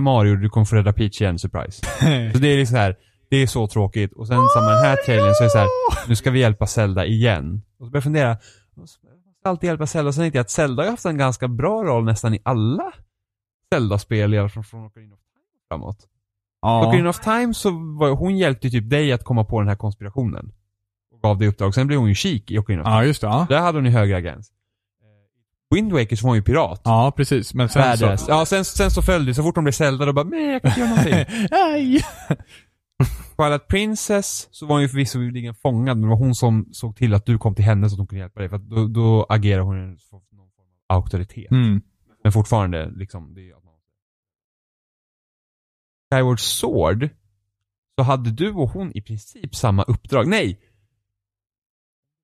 nya 0.00 0.12
Mario, 0.12 0.36
du 0.36 0.48
kommer 0.48 0.64
få 0.64 0.76
rädda 0.76 0.92
Peach 0.92 1.20
igen, 1.20 1.38
surprise. 1.38 1.86
Så 2.32 2.38
det 2.38 2.48
är 2.48 2.56
liksom 2.56 2.74
så 2.74 2.78
här, 2.78 2.96
det 3.30 3.36
är 3.36 3.46
så 3.46 3.66
tråkigt. 3.66 4.12
Och 4.12 4.26
sen 4.26 4.36
samma 4.54 4.70
den 4.70 4.84
här 4.84 4.96
trailern 4.96 5.34
så 5.34 5.42
är 5.42 5.46
det 5.46 5.50
så 5.50 5.58
här, 5.58 5.68
nu 6.08 6.16
ska 6.16 6.30
vi 6.30 6.40
hjälpa 6.40 6.66
Zelda 6.66 7.06
igen. 7.06 7.62
Och 7.78 7.86
så 7.86 7.90
börjar 7.90 7.96
jag 7.96 8.04
fundera, 8.04 8.36
vad 8.74 8.88
ska 8.88 9.06
jag 9.44 9.50
alltid 9.50 9.68
hjälpa 9.68 9.86
Zelda? 9.86 10.08
Och 10.08 10.14
sen 10.14 10.22
tänkte 10.22 10.38
jag 10.38 10.44
att 10.44 10.50
Zelda 10.50 10.82
har 10.82 10.90
haft 10.90 11.04
en 11.04 11.18
ganska 11.18 11.48
bra 11.48 11.84
roll 11.84 12.04
nästan 12.04 12.34
i 12.34 12.40
alla 12.42 12.92
Zelda-spel, 13.74 14.34
i 14.34 14.38
alla 14.38 14.48
fall 14.48 14.64
från 14.64 14.86
Ocarina 14.86 15.14
of 15.14 15.20
Time 15.20 15.44
framåt. 15.68 15.96
ja. 16.62 16.88
Ocarina 16.88 17.08
of 17.08 17.20
Time 17.20 17.54
så 17.54 17.70
var, 17.98 18.10
hon 18.10 18.36
hjälpte 18.36 18.70
typ 18.70 18.90
dig 18.90 19.12
att 19.12 19.24
komma 19.24 19.44
på 19.44 19.60
den 19.60 19.68
här 19.68 19.76
konspirationen. 19.76 20.52
Och 21.14 21.20
gav 21.20 21.38
dig 21.38 21.48
uppdrag. 21.48 21.74
Sen 21.74 21.86
blev 21.86 21.98
hon 21.98 22.08
ju 22.08 22.14
chic 22.14 22.42
i 22.46 22.58
Ocarina 22.58 22.82
of 22.82 22.86
Time. 22.86 22.96
ja, 22.96 23.04
just 23.04 23.20
det. 23.20 23.26
Ja. 23.26 23.46
Där 23.48 23.60
hade 23.60 23.78
hon 23.78 23.84
ju 23.84 23.90
högre 23.90 24.16
agens. 24.16 24.52
Wind 25.74 25.92
Waker 25.92 26.16
så 26.16 26.26
var 26.26 26.30
hon 26.30 26.36
ju 26.36 26.42
pirat. 26.42 26.80
ja, 26.84 27.12
precis. 27.16 27.54
Men 27.54 27.68
sen 27.68 27.96
så... 27.98 28.04
Badass. 28.04 28.28
Ja, 28.28 28.46
sen, 28.46 28.64
sen 28.64 28.90
så 28.90 29.02
följde 29.02 29.30
det. 29.30 29.34
Så 29.34 29.42
fort 29.42 29.54
de 29.54 29.64
blev 29.64 29.72
Zelda, 29.72 30.04
då 30.04 30.12
bara, 30.12 30.24
nej 30.24 30.52
jag 30.52 30.62
kan 30.62 30.70
inte 30.70 30.80
göra 30.80 30.90
någonting. 30.90 31.48
Nej! 31.50 32.02
Twilight 33.36 33.68
Princess 33.68 34.48
så 34.50 34.66
var 34.66 34.74
hon 34.74 34.82
ju 34.82 34.88
förvisso 34.88 35.18
fångad, 35.62 35.96
men 35.96 36.02
det 36.02 36.08
var 36.08 36.16
hon 36.16 36.34
som 36.34 36.68
såg 36.72 36.96
till 36.96 37.14
att 37.14 37.26
du 37.26 37.38
kom 37.38 37.54
till 37.54 37.64
henne 37.64 37.88
så 37.88 37.94
att 37.94 37.98
hon 37.98 38.06
kunde 38.06 38.20
hjälpa 38.20 38.40
dig. 38.40 38.48
För 38.48 38.56
att 38.56 38.68
då, 38.70 38.86
då 38.86 39.26
agerar 39.28 39.62
hon 39.62 39.88
någon 39.88 39.98
form 39.98 40.40
av 40.40 40.96
auktoritet. 40.96 41.50
Mm. 41.50 41.80
Men 42.22 42.32
fortfarande, 42.32 42.90
liksom, 42.90 43.34
det 43.34 43.50
är 43.50 43.56
att 43.56 43.64
man... 43.64 43.74
Skyward 46.14 46.40
Sword, 46.40 47.08
så 47.98 48.02
hade 48.02 48.30
du 48.30 48.52
och 48.52 48.70
hon 48.70 48.92
i 48.94 49.02
princip 49.02 49.54
samma 49.54 49.82
uppdrag. 49.82 50.28
Nej! 50.28 50.60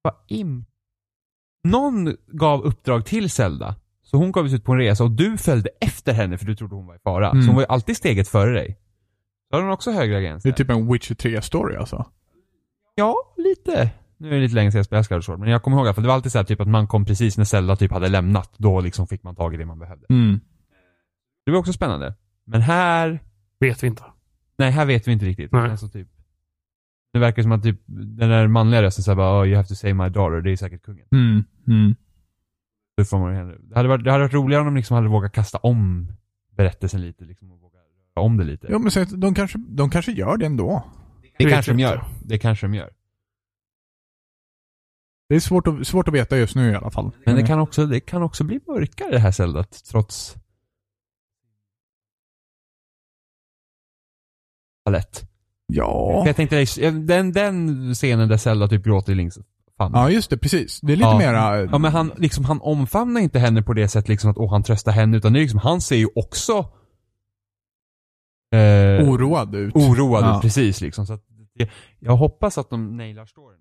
Vad 0.02 0.14
im... 0.28 0.64
Någon 1.64 2.16
gav 2.26 2.62
uppdrag 2.62 3.06
till 3.06 3.30
Zelda. 3.30 3.76
Så 4.02 4.16
hon 4.16 4.32
gav 4.32 4.48
sig 4.48 4.56
ut 4.56 4.64
på 4.64 4.72
en 4.72 4.78
resa 4.78 5.04
och 5.04 5.10
du 5.10 5.36
följde 5.38 5.70
efter 5.80 6.12
henne 6.12 6.38
för 6.38 6.46
du 6.46 6.56
trodde 6.56 6.74
hon 6.74 6.86
var 6.86 6.94
i 6.94 6.98
fara. 6.98 7.30
Mm. 7.30 7.42
Så 7.42 7.48
hon 7.48 7.54
var 7.54 7.62
ju 7.62 7.68
alltid 7.68 7.96
steget 7.96 8.28
före 8.28 8.52
dig. 8.52 8.78
Så 9.50 9.56
hade 9.56 9.64
hon 9.64 9.72
också 9.72 9.90
högre 9.90 10.16
agens 10.18 10.42
Det 10.42 10.48
är 10.48 10.52
typ 10.52 10.70
en 10.70 10.92
Witcher 10.92 11.14
3-story 11.14 11.78
alltså. 11.78 12.06
Ja, 12.94 13.16
lite. 13.36 13.90
Nu 14.18 14.28
är 14.28 14.34
det 14.34 14.40
lite 14.40 14.54
länge 14.54 14.72
sedan 14.72 14.78
jag 14.78 14.86
spelade 14.86 15.04
Skyward 15.04 15.24
Sword, 15.24 15.38
men 15.38 15.48
jag 15.48 15.62
kommer 15.62 15.76
ihåg 15.76 15.88
att 15.88 15.96
det 15.96 16.02
var 16.02 16.14
alltid 16.14 16.32
så 16.32 16.38
här, 16.38 16.44
typ 16.44 16.60
att 16.60 16.68
man 16.68 16.86
kom 16.86 17.04
precis 17.04 17.38
när 17.38 17.44
Zelda 17.44 17.76
typ 17.76 17.92
hade 17.92 18.08
lämnat. 18.08 18.54
Då 18.56 18.80
liksom 18.80 19.06
fick 19.06 19.22
man 19.22 19.36
tag 19.36 19.54
i 19.54 19.56
det 19.56 19.64
man 19.66 19.78
behövde. 19.78 20.06
Mm. 20.10 20.40
Det 21.46 21.52
var 21.52 21.58
också 21.58 21.72
spännande. 21.72 22.14
Men 22.46 22.60
här, 22.60 23.20
Vet 23.60 23.82
vi 23.82 23.86
inte. 23.86 24.02
nej 24.58 24.70
här 24.70 24.84
vet 24.84 25.08
vi 25.08 25.12
inte 25.12 25.24
riktigt. 25.24 25.52
Nej. 25.52 25.70
Alltså, 25.70 25.88
typ, 25.88 26.08
det 27.14 27.20
verkar 27.20 27.42
som 27.42 27.52
att 27.52 27.62
typ, 27.62 27.80
den 27.86 28.28
där 28.30 28.48
manliga 28.48 28.82
rösten 28.82 29.04
såhär 29.04 29.16
bara 29.16 29.42
oh, 29.42 29.46
you 29.46 29.56
have 29.56 29.68
to 29.68 29.74
save 29.74 29.94
my 29.94 30.08
daughter, 30.08 30.40
det 30.40 30.52
är 30.52 30.56
säkert 30.56 30.82
kungen. 30.82 31.06
Mm. 31.12 31.44
Mm. 31.68 31.94
Det, 32.96 33.04
får 33.04 33.18
man, 33.18 33.48
det, 33.68 33.76
hade 33.76 33.88
varit, 33.88 34.04
det 34.04 34.10
hade 34.10 34.24
varit 34.24 34.34
roligare 34.34 34.60
om 34.60 34.66
de 34.66 34.76
liksom 34.76 34.94
hade 34.94 35.08
vågat 35.08 35.32
kasta 35.32 35.58
om 35.58 36.12
berättelsen 36.56 37.00
lite 37.00 37.24
liksom 37.24 37.52
och 37.52 37.60
våga 37.60 37.78
röra 37.78 38.24
om 38.24 38.36
det 38.36 38.44
lite. 38.44 38.66
Jo, 38.70 38.78
men 38.78 38.90
sen, 38.90 39.20
de, 39.20 39.34
kanske, 39.34 39.58
de 39.58 39.90
kanske 39.90 40.12
gör 40.12 40.36
det 40.36 40.46
ändå. 40.46 40.84
det 41.38 41.50
kanske 41.50 41.72
de 41.72 41.78
gör. 41.78 42.04
Det 42.24 42.38
kanske 42.38 42.66
de 42.66 42.74
gör. 42.74 42.90
Det 45.28 45.34
är 45.34 45.40
svårt 45.40 45.66
att, 45.66 45.86
svårt 45.86 46.08
att 46.08 46.14
veta 46.14 46.38
just 46.38 46.54
nu 46.54 46.70
i 46.70 46.74
alla 46.74 46.90
fall. 46.90 47.10
Men 47.26 47.36
det 47.36 47.46
kan 47.46 47.58
också, 47.58 47.86
det 47.86 48.00
kan 48.00 48.22
också 48.22 48.44
bli 48.44 48.60
mörkare 48.66 49.10
det 49.10 49.18
här 49.18 49.32
Zeldat, 49.32 49.84
trots 49.90 50.34
palett. 54.84 55.33
Ja. 55.76 56.20
För 56.22 56.26
Jag 56.28 56.36
tänkte, 56.36 56.90
den, 56.90 57.32
den 57.32 57.94
scenen 57.94 58.28
där 58.28 58.36
Zelda 58.36 58.68
typ 58.68 58.84
gråter 58.84 59.12
i 59.12 59.14
Links 59.14 59.38
famn. 59.78 59.94
Ja, 59.94 60.10
just 60.10 60.30
det. 60.30 60.38
Precis. 60.38 60.80
Det 60.80 60.92
är 60.92 60.96
lite 60.96 61.08
Ja. 61.08 61.18
mera... 61.18 61.60
Ja 61.62 61.78
men 61.78 61.92
han, 61.92 62.12
liksom, 62.16 62.44
han 62.44 62.60
omfamnar 62.60 63.20
inte 63.20 63.38
henne 63.38 63.62
på 63.62 63.72
det 63.72 63.88
sättet 63.88 64.08
liksom 64.08 64.30
att 64.30 64.38
åh, 64.38 64.50
han 64.50 64.62
tröstar 64.62 64.92
henne 64.92 65.16
utan 65.16 65.32
det 65.32 65.38
är 65.38 65.40
liksom, 65.40 65.60
han 65.60 65.80
ser 65.80 65.96
ju 65.96 66.08
också 66.14 66.58
eh, 68.54 69.08
oroad 69.08 69.54
ut. 69.54 69.76
oroad 69.76 70.24
Ja. 70.24 70.36
ut, 70.36 70.42
precis 70.42 70.80
liksom. 70.80 71.06
Så 71.06 71.18
jag, 71.54 71.68
jag 71.98 72.16
hoppas 72.16 72.58
att 72.58 72.70
de 72.70 72.96
nailar 72.96 73.26
storyn. 73.26 73.58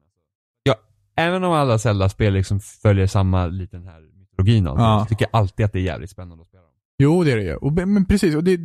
Ja, 0.64 0.76
även 1.16 1.44
om 1.44 1.52
alla 1.54 1.78
Zelda-spel 1.80 2.34
liksom 2.34 2.60
följer 2.60 3.08
samma 3.08 3.48
liten 3.48 3.84
här 3.84 4.02
mytologin 4.20 4.68
alltså, 4.68 4.84
Ja. 4.84 5.00
så 5.00 5.10
tycker 5.10 5.28
jag 5.32 5.40
alltid 5.40 5.66
att 5.66 5.74
det 5.74 5.80
är 5.80 5.84
jävligt 5.84 6.10
spännande 6.10 6.42
att 6.42 6.48
spela 6.48 6.64
dem. 6.64 6.72
Jo, 6.98 7.24
det 7.24 7.32
är 7.32 7.38
det 7.38 7.44
ju. 7.44 7.86
Men 7.86 8.06
precis. 8.06 8.36
Och 8.36 8.44
det, 8.44 8.60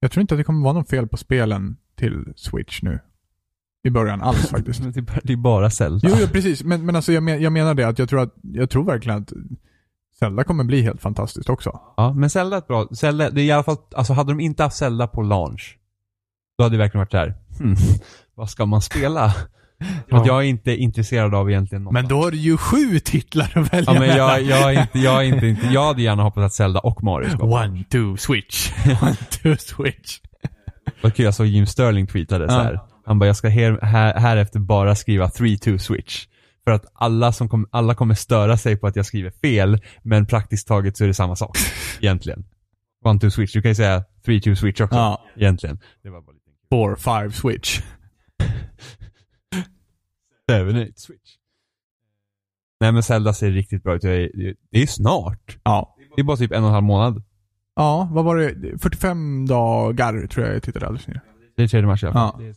jag 0.00 0.10
tror 0.10 0.20
inte 0.20 0.34
att 0.34 0.38
det 0.40 0.44
kommer 0.44 0.64
vara 0.64 0.72
något 0.72 0.90
fel 0.90 1.08
på 1.08 1.16
spelen 1.16 1.76
till 1.98 2.32
Switch 2.36 2.82
nu. 2.82 2.98
i 3.84 3.90
början 3.90 4.22
alls 4.22 4.48
faktiskt. 4.50 4.82
Det 5.22 5.32
är 5.32 5.36
bara- 5.36 5.70
Zelda. 5.70 6.08
Jo, 6.10 6.16
jo 6.20 6.26
precis. 6.32 6.64
Men, 6.64 6.86
men 6.86 6.96
alltså 6.96 7.12
jag, 7.12 7.22
men, 7.22 7.42
jag 7.42 7.52
menar 7.52 7.74
det 7.74 7.88
att 7.88 7.98
jag 7.98 8.08
tror 8.08 8.20
att, 8.20 8.34
jag 8.42 8.70
tror 8.70 8.84
verkligen 8.84 9.22
att 9.22 9.32
Zelda 10.18 10.44
kommer 10.44 10.64
bli 10.64 10.82
helt 10.82 11.00
fantastiskt 11.02 11.48
också. 11.48 11.80
Ja, 11.96 12.12
men 12.12 12.30
Zelda 12.30 12.56
är 12.56 12.58
ett 12.58 12.66
bra, 12.68 12.88
Zelda, 12.92 13.30
det 13.30 13.40
är 13.40 13.44
i 13.44 13.50
alla 13.50 13.62
fall, 13.62 13.76
alltså 13.96 14.12
hade 14.12 14.32
de 14.32 14.40
inte 14.40 14.62
haft 14.62 14.76
Zelda 14.76 15.06
på 15.06 15.22
launch, 15.22 15.78
då 16.58 16.64
hade 16.64 16.74
det 16.74 16.78
verkligen 16.78 17.00
varit 17.00 17.10
så 17.10 17.16
här, 17.16 17.34
hmm, 17.58 17.76
vad 18.34 18.50
ska 18.50 18.66
man 18.66 18.82
spela? 18.82 19.30
För 20.08 20.16
att 20.16 20.26
Ja. 20.26 20.26
jag 20.26 20.36
är 20.38 20.42
inte 20.48 20.76
intresserad 20.76 21.34
av 21.34 21.50
egentligen 21.50 21.84
något. 21.84 21.92
Men 21.92 22.08
då 22.08 22.22
har 22.22 22.30
du 22.30 22.36
ju 22.36 22.56
sju 22.56 22.98
titlar 22.98 23.52
att 23.54 23.72
välja 23.72 23.92
Ja 23.94 24.00
men 24.00 24.16
jag, 24.16 24.42
jag, 24.42 24.74
är 24.74 24.80
inte, 24.82 24.98
jag 24.98 25.26
är 25.26 25.46
inte, 25.46 25.66
jag 25.72 25.86
hade 25.86 26.02
gärna 26.02 26.22
hoppats 26.22 26.44
att 26.44 26.52
Zelda 26.52 26.80
och 26.80 27.02
Mario 27.02 27.28
ska. 27.30 27.44
One, 27.64 27.84
two, 27.90 28.16
switch. 28.16 28.72
One, 29.02 29.14
two, 29.14 29.56
switch. 29.58 30.18
Vad 31.02 31.14
kul, 31.14 31.24
jag 31.24 31.34
såg 31.34 31.46
Jim 31.46 31.66
Sterling 31.66 32.06
tweetade 32.06 32.48
så 32.48 32.54
här. 32.54 32.80
Han 33.04 33.18
bara, 33.18 33.26
jag 33.26 33.36
ska 33.36 33.48
här, 33.48 33.78
här, 33.82 34.14
här 34.14 34.36
efter 34.36 34.60
bara 34.60 34.94
skriva 34.94 35.26
3-2 35.26 35.78
switch. 35.78 36.26
För 36.64 36.70
att 36.72 36.84
alla, 36.94 37.32
som 37.32 37.48
kom, 37.48 37.68
alla 37.70 37.94
kommer 37.94 38.14
störa 38.14 38.56
sig 38.56 38.76
på 38.76 38.86
att 38.86 38.96
jag 38.96 39.06
skriver 39.06 39.30
fel, 39.30 39.80
men 40.02 40.26
praktiskt 40.26 40.68
taget 40.68 40.96
så 40.96 41.04
är 41.04 41.08
det 41.08 41.14
samma 41.14 41.36
sak. 41.36 41.56
egentligen. 42.00 42.44
1-2 43.04 43.30
switch, 43.30 43.52
du 43.52 43.62
kan 43.62 43.70
ju 43.70 43.74
säga 43.74 44.04
3-2 44.26 44.54
switch 44.54 44.80
också. 44.80 44.96
Ja. 44.96 45.24
Egentligen. 45.36 45.78
Det 46.02 46.10
var 46.10 46.20
bara 46.20 46.32
lite 46.32 46.44
Four, 46.70 46.96
five, 46.96 47.32
switch. 47.32 47.80
7-8 50.50 50.92
switch. 50.96 51.34
Nej 52.80 52.92
men 52.92 53.02
Zelda 53.02 53.32
ser 53.32 53.50
riktigt 53.50 53.82
bra 53.82 53.94
ut. 53.94 54.04
Är- 54.04 54.54
Det 54.70 54.82
är 54.82 54.86
snart. 54.86 55.56
Ja. 55.62 55.96
Det 56.16 56.20
är 56.22 56.24
bara 56.24 56.36
typ 56.36 56.52
en 56.52 56.62
och 56.62 56.68
en 56.68 56.74
halv 56.74 56.84
månad. 56.84 57.22
Ja, 57.78 58.08
vad 58.12 58.24
var 58.24 58.36
det? 58.36 58.78
45 58.78 59.46
dagar 59.46 60.26
tror 60.26 60.46
jag 60.46 60.54
jag 60.54 60.62
tittade 60.62 60.86
alldeles 60.86 61.06
nyss. 61.06 61.16
Det 61.56 61.62
är 61.62 61.68
tredje 61.68 61.86
mars 61.86 62.02
i 62.02 62.06
alla 62.06 62.14
fall. 62.14 62.44
Ja. 62.44 62.52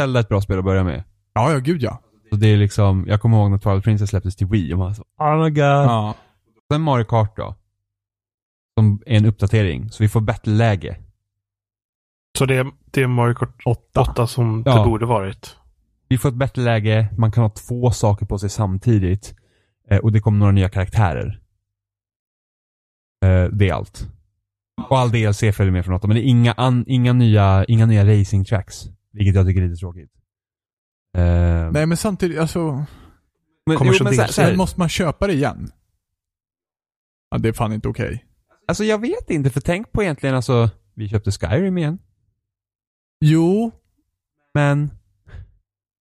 Zelda 0.00 0.18
är 0.18 0.22
ett 0.22 0.28
bra 0.28 0.40
spel 0.40 0.58
att 0.58 0.64
börja 0.64 0.84
med. 0.84 1.04
Ja, 1.34 1.52
ja 1.52 1.58
gud 1.58 1.82
ja. 1.82 2.00
Så 2.30 2.36
det 2.36 2.46
är 2.48 2.56
liksom, 2.56 3.04
jag 3.08 3.20
kommer 3.20 3.36
ihåg 3.38 3.50
när 3.50 3.58
Twilight 3.58 3.84
Princess 3.84 4.10
släpptes 4.10 4.36
till 4.36 4.46
Wii 4.46 4.74
och 4.74 4.78
man 4.78 4.94
så, 4.94 5.02
oh 5.18 5.44
my 5.44 5.50
god. 5.50 5.58
Ja. 5.64 6.14
Sen 6.72 6.80
Mario 6.82 7.04
Kart 7.04 7.36
då. 7.36 7.54
Som 8.78 9.02
är 9.06 9.16
en 9.16 9.24
uppdatering. 9.26 9.90
Så 9.90 10.02
vi 10.02 10.08
får 10.08 10.20
bättre 10.20 10.50
läge. 10.52 10.96
Så 12.38 12.46
det 12.46 12.56
är, 12.56 12.66
det 12.84 13.02
är 13.02 13.06
Mario 13.06 13.34
Kart 13.34 13.62
Åtta. 13.64 14.00
8 14.00 14.26
som 14.26 14.62
Ja. 14.66 14.78
det 14.78 14.84
borde 14.84 15.06
varit. 15.06 15.56
Vi 16.08 16.18
får 16.18 16.28
ett 16.28 16.34
bättre 16.34 16.62
läge, 16.62 17.08
man 17.18 17.32
kan 17.32 17.42
ha 17.42 17.50
två 17.50 17.90
saker 17.90 18.26
på 18.26 18.38
sig 18.38 18.50
samtidigt. 18.50 19.34
Eh, 19.90 19.98
och 19.98 20.12
det 20.12 20.20
kommer 20.20 20.38
några 20.38 20.52
nya 20.52 20.68
karaktärer. 20.68 21.40
Eh, 23.24 23.44
det 23.44 23.68
är 23.68 23.72
allt. 23.74 24.08
Och 24.90 24.98
all 24.98 25.10
DLC 25.10 25.38
följer 25.40 25.70
med 25.70 25.84
från 25.84 25.94
8, 25.94 26.06
men 26.06 26.16
det 26.16 26.22
är 26.22 26.28
inga, 26.28 26.52
an, 26.52 26.84
inga 26.86 27.12
nya, 27.12 27.64
inga 27.68 27.86
nya 27.86 28.20
racing 28.20 28.44
tracks. 28.44 28.84
Vilket 29.12 29.34
jag 29.34 29.46
tycker 29.46 29.62
är 29.62 29.68
lite 29.68 29.80
tråkigt. 29.80 30.10
Eh, 31.16 31.70
Nej 31.72 31.86
men 31.86 31.96
samtidigt, 31.96 32.38
alltså. 32.38 32.84
men, 33.66 33.76
kommer 33.76 33.94
jo, 33.98 34.04
men 34.04 34.14
så, 34.14 34.32
så 34.32 34.42
här, 34.42 34.56
måste 34.56 34.80
man 34.80 34.88
köpa 34.88 35.26
det 35.26 35.32
igen. 35.32 35.70
Ja, 37.30 37.38
det 37.38 37.48
är 37.48 37.52
fan 37.52 37.72
inte 37.72 37.88
okej. 37.88 38.24
Alltså 38.68 38.84
jag 38.84 39.00
vet 39.00 39.30
inte, 39.30 39.50
för 39.50 39.60
tänk 39.60 39.92
på 39.92 40.02
egentligen 40.02 40.34
alltså, 40.34 40.70
vi 40.94 41.08
köpte 41.08 41.30
Skyrim 41.30 41.78
igen. 41.78 41.98
Jo, 43.20 43.70
Men, 44.54 44.90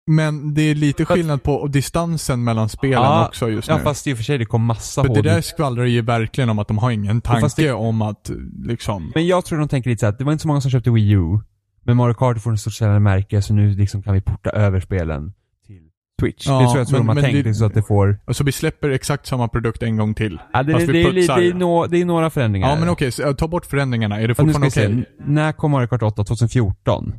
men 0.06 0.54
det 0.54 0.62
är 0.62 0.74
lite 0.74 1.04
skillnad 1.04 1.42
på 1.42 1.66
distansen 1.66 2.44
mellan 2.44 2.68
spelen 2.68 2.92
Ja, 3.02 3.26
också 3.26 3.50
just 3.50 3.68
ja 3.68 3.76
nu. 3.76 3.82
fast 3.82 4.06
i 4.06 4.12
och 4.12 4.16
för 4.16 4.24
sig 4.24 4.38
det 4.38 4.44
kom 4.44 4.64
massa 4.64 5.02
För 5.02 5.08
det 5.08 5.14
HD. 5.18 5.30
där 5.30 5.40
skvallrar 5.40 5.84
ju 5.84 6.02
verkligen 6.02 6.50
om 6.50 6.58
att 6.58 6.68
de 6.68 6.78
har 6.78 6.90
ingen 6.90 7.20
tanke 7.20 7.48
det- 7.56 7.72
om 7.72 8.02
att 8.02 8.30
liksom... 8.64 9.12
Men 9.14 9.26
jag 9.26 9.44
tror 9.44 9.58
de 9.58 9.68
tänker 9.68 9.90
lite 9.90 10.00
så 10.00 10.06
att 10.06 10.18
det 10.18 10.24
var 10.24 10.32
inte 10.32 10.42
så 10.42 10.48
många 10.48 10.60
som 10.60 10.70
köpte 10.70 10.90
Wii 10.90 11.10
U. 11.10 11.38
Men 11.84 11.96
Mario 11.96 12.14
Kart 12.14 12.42
får 12.42 12.50
en 12.50 12.58
stort 12.58 12.72
säljande 12.72 13.00
märke 13.00 13.42
så 13.42 13.54
nu 13.54 13.74
liksom 13.74 14.02
kan 14.02 14.14
vi 14.14 14.20
porta 14.20 14.50
över 14.50 14.80
spelen 14.80 15.32
till 15.66 15.80
Switch. 16.20 16.46
Ja, 16.46 16.58
det 16.60 16.64
tror 16.66 16.78
jag 16.78 16.88
tror 16.88 16.98
men- 16.98 17.06
de 17.06 17.08
har 17.08 17.14
men 17.14 17.24
tänkt 17.24 17.44
det- 17.44 17.54
så 17.54 17.64
att 17.64 17.74
det 17.74 17.82
får... 17.82 18.18
Alltså 18.24 18.44
vi 18.44 18.52
släpper 18.52 18.90
exakt 18.90 19.26
samma 19.26 19.48
produkt 19.48 19.82
en 19.82 19.96
gång 19.96 20.14
till. 20.14 20.38
Ja, 20.52 20.62
det, 20.62 20.72
Fast 20.72 20.86
det, 20.86 20.92
vi 20.92 21.02
det, 21.04 21.10
putsar. 21.12 21.36
det, 21.40 21.46
är 21.48 21.54
no, 21.54 21.86
det 21.86 22.00
är 22.00 22.04
några 22.04 22.30
förändringar. 22.30 22.68
Ja 22.70 22.76
men 22.80 22.88
okej, 22.88 23.12
så, 23.12 23.34
ta 23.34 23.48
bort 23.48 23.66
förändringarna. 23.66 24.16
Är 24.20 24.28
det 24.28 24.30
Ja, 24.30 24.34
fortfarande 24.34 24.66
okej? 24.66 25.04
se. 25.18 25.24
När 25.26 25.52
kom 25.52 25.70
Mario 25.70 25.86
Kart 25.86 26.02
8? 26.02 26.24
2014? 26.24 27.14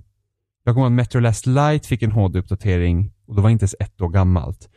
Jag 0.68 0.76
kommer 0.76 0.86
ihåg 0.88 0.92
att 0.94 0.96
Metro 0.96 1.20
Last 1.20 1.46
Light 1.46 1.86
fick 1.86 2.02
en 2.04 2.12
HD-uppdatering 2.12 3.12
och 3.28 3.36
det 3.36 3.42
var 3.42 3.50
inte 3.50 3.64
ens 3.64 3.76
ett 3.80 4.02
år 4.02 4.10
gammalt. 4.10 4.70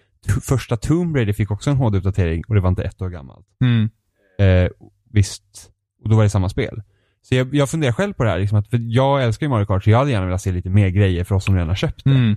Första 0.43 0.77
Tomb 0.77 1.17
Raider 1.17 1.33
fick 1.33 1.51
också 1.51 1.71
en 1.71 1.77
HD-uppdatering 1.77 2.43
och 2.49 2.55
det 2.55 2.61
var 2.61 2.69
inte 2.69 2.83
ett 2.83 3.03
år 3.03 3.09
gammalt. 3.09 3.47
Mm. 3.65 3.89
Eh, 4.39 4.71
visst, 5.13 5.71
och 6.05 6.11
då 6.11 6.17
var 6.17 6.23
det 6.23 6.31
samma 6.31 6.49
spel. 6.49 6.83
Så 7.23 7.35
jag, 7.35 7.55
jag 7.55 7.71
funderar 7.71 7.93
själv 7.93 8.13
på 8.13 8.25
det 8.25 8.31
här, 8.31 8.39
liksom 8.39 8.59
att, 8.59 8.69
för 8.69 8.79
jag 8.83 9.25
älskar 9.25 9.47
ju 9.47 9.51
Mario 9.51 9.67
Kart 9.67 9.85
så 9.85 9.91
jag 9.91 9.99
hade 9.99 10.11
gärna 10.11 10.27
velat 10.27 10.43
se 10.43 10.53
lite 10.53 10.71
mer 10.71 10.89
grejer 10.89 11.25
för 11.25 11.35
oss 11.35 11.45
som 11.45 11.55
redan 11.55 11.69
har 11.69 11.75
köpt 11.77 12.05
det. 12.05 12.11
Mm. 12.11 12.37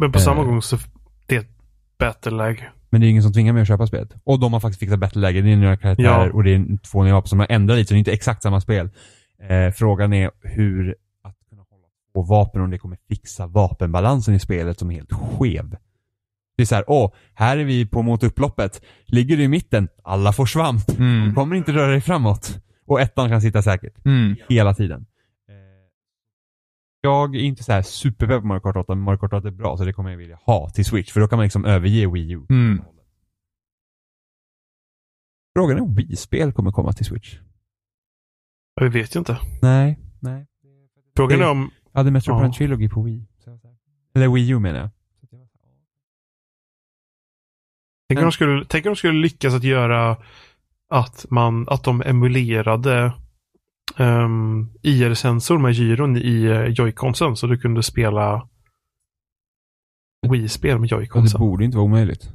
Men 0.00 0.12
på 0.12 0.18
samma 0.18 0.40
Eh. 0.42 0.46
gång 0.46 0.62
så 0.62 0.78
det 1.26 1.36
är 1.36 1.40
ett 1.40 1.50
bättre 1.98 2.30
läge. 2.30 2.70
Men 2.90 3.00
det 3.00 3.06
är 3.06 3.08
ingen 3.08 3.22
som 3.22 3.32
tvingar 3.32 3.52
mig 3.52 3.62
att 3.62 3.68
köpa 3.68 3.86
spelet. 3.86 4.14
Och 4.24 4.40
de 4.40 4.52
har 4.52 4.60
faktiskt 4.60 4.80
fixat 4.80 4.98
bättre 4.98 5.20
läge. 5.20 5.40
Det 5.40 5.52
är 5.52 5.56
nya 5.56 5.76
karaktärer 5.76 6.26
Ja. 6.26 6.32
och 6.32 6.44
det 6.44 6.54
är 6.54 6.78
två 6.90 7.02
nya 7.04 7.14
vapen 7.14 7.28
som 7.28 7.38
har 7.38 7.46
ändrat 7.50 7.76
lite, 7.78 7.88
så 7.88 7.94
det 7.94 7.96
är 7.96 7.98
inte 7.98 8.12
exakt 8.12 8.42
samma 8.42 8.60
spel. 8.60 8.90
Eh, 9.48 9.70
frågan 9.72 10.12
är 10.12 10.30
hur 10.42 10.94
på 12.14 12.22
vapen, 12.22 12.62
om 12.62 12.70
det 12.70 12.78
kommer 12.78 12.98
fixa 13.08 13.46
vapenbalansen 13.46 14.34
i 14.34 14.38
spelet 14.40 14.78
som 14.78 14.90
är 14.90 14.94
helt 14.94 15.12
skev. 15.12 15.76
Det 16.56 16.62
är 16.62 16.66
så 16.66 16.74
här, 16.74 16.84
åh, 16.86 17.12
här 17.34 17.58
är 17.58 17.64
vi 17.64 17.86
på 17.86 18.02
mot 18.02 18.22
upploppet. 18.22 18.82
Ligger 19.04 19.36
du 19.36 19.42
i 19.42 19.48
mitten, 19.48 19.88
alla 20.04 20.32
får 20.32 20.46
svamp. 20.46 20.86
Du 20.86 20.94
Mm. 21.22 21.34
kommer 21.34 21.56
inte 21.56 21.72
röra 21.72 21.90
dig 21.90 22.00
framåt. 22.00 22.58
Och 22.86 23.00
ettan 23.00 23.28
kan 23.28 23.40
sitta 23.40 23.62
säkert. 23.62 24.04
Mm. 24.06 24.36
Hela 24.48 24.74
tiden. 24.74 25.06
Eh, 25.48 25.54
Jag 27.00 27.36
är 27.36 27.40
inte 27.40 27.64
så 27.64 27.72
här 27.72 27.82
superpepp 27.82 28.40
på 28.40 28.46
Mario 28.46 28.60
Kart 28.60 28.76
8, 28.76 28.94
men 28.94 29.04
Mario 29.04 29.18
Kart 29.18 29.32
8 29.32 29.48
är 29.48 29.52
bra 29.52 29.76
så 29.76 29.84
det 29.84 29.92
kommer 29.92 30.10
jag 30.10 30.18
vilja 30.18 30.38
ha 30.46 30.70
till 30.70 30.84
Switch. 30.84 31.12
För 31.12 31.20
då 31.20 31.28
kan 31.28 31.36
man 31.36 31.44
liksom 31.44 31.64
överge 31.64 32.06
Wii 32.12 32.30
U. 32.32 32.46
Mm. 32.50 32.82
Frågan 35.56 35.76
är 35.76 35.82
om 35.82 35.94
Wii-spel 35.94 36.52
kommer 36.52 36.70
komma 36.72 36.92
till 36.92 37.04
Switch. 37.06 37.38
Vi 38.80 38.88
vet 38.88 39.14
ju 39.14 39.18
inte. 39.18 39.38
Nej, 39.62 39.98
nej. 40.20 40.46
Frågan 41.16 41.40
är 41.40 41.50
om... 41.50 41.70
Jag 41.94 42.00
hade 42.00 42.10
Metro 42.10 42.32
Ja. 42.32 42.38
Prime 42.40 42.54
Trilogy 42.54 42.88
på 42.88 43.02
Wii. 43.02 43.26
Eller 44.14 44.28
Wii 44.28 44.50
U 44.50 44.58
menar 44.58 44.80
jag. 44.80 44.90
Tänk 48.08 48.18
om 48.18 48.24
de 48.24 48.32
skulle, 48.32 48.64
tänk 48.68 48.86
om 48.86 48.90
de 48.92 48.96
skulle 48.96 49.20
lyckas 49.20 49.54
att 49.54 49.64
göra 49.64 50.16
att 50.88 51.26
man, 51.30 51.68
att 51.68 51.84
de 51.84 52.02
emulerade 52.02 53.12
um, 53.98 54.72
IR-sensor 54.82 55.58
med 55.58 55.72
gyron 55.72 56.16
i 56.16 56.48
uh, 56.48 56.66
joyconsen 56.68 57.36
så 57.36 57.46
du 57.46 57.58
kunde 57.58 57.82
spela 57.82 58.48
Wii-spel 60.28 60.78
med 60.78 60.90
Ja, 60.90 60.96
det 60.96 61.02
joyconsen. 61.02 61.40
borde 61.40 61.64
inte 61.64 61.76
vara 61.76 61.84
omöjligt. 61.84 62.28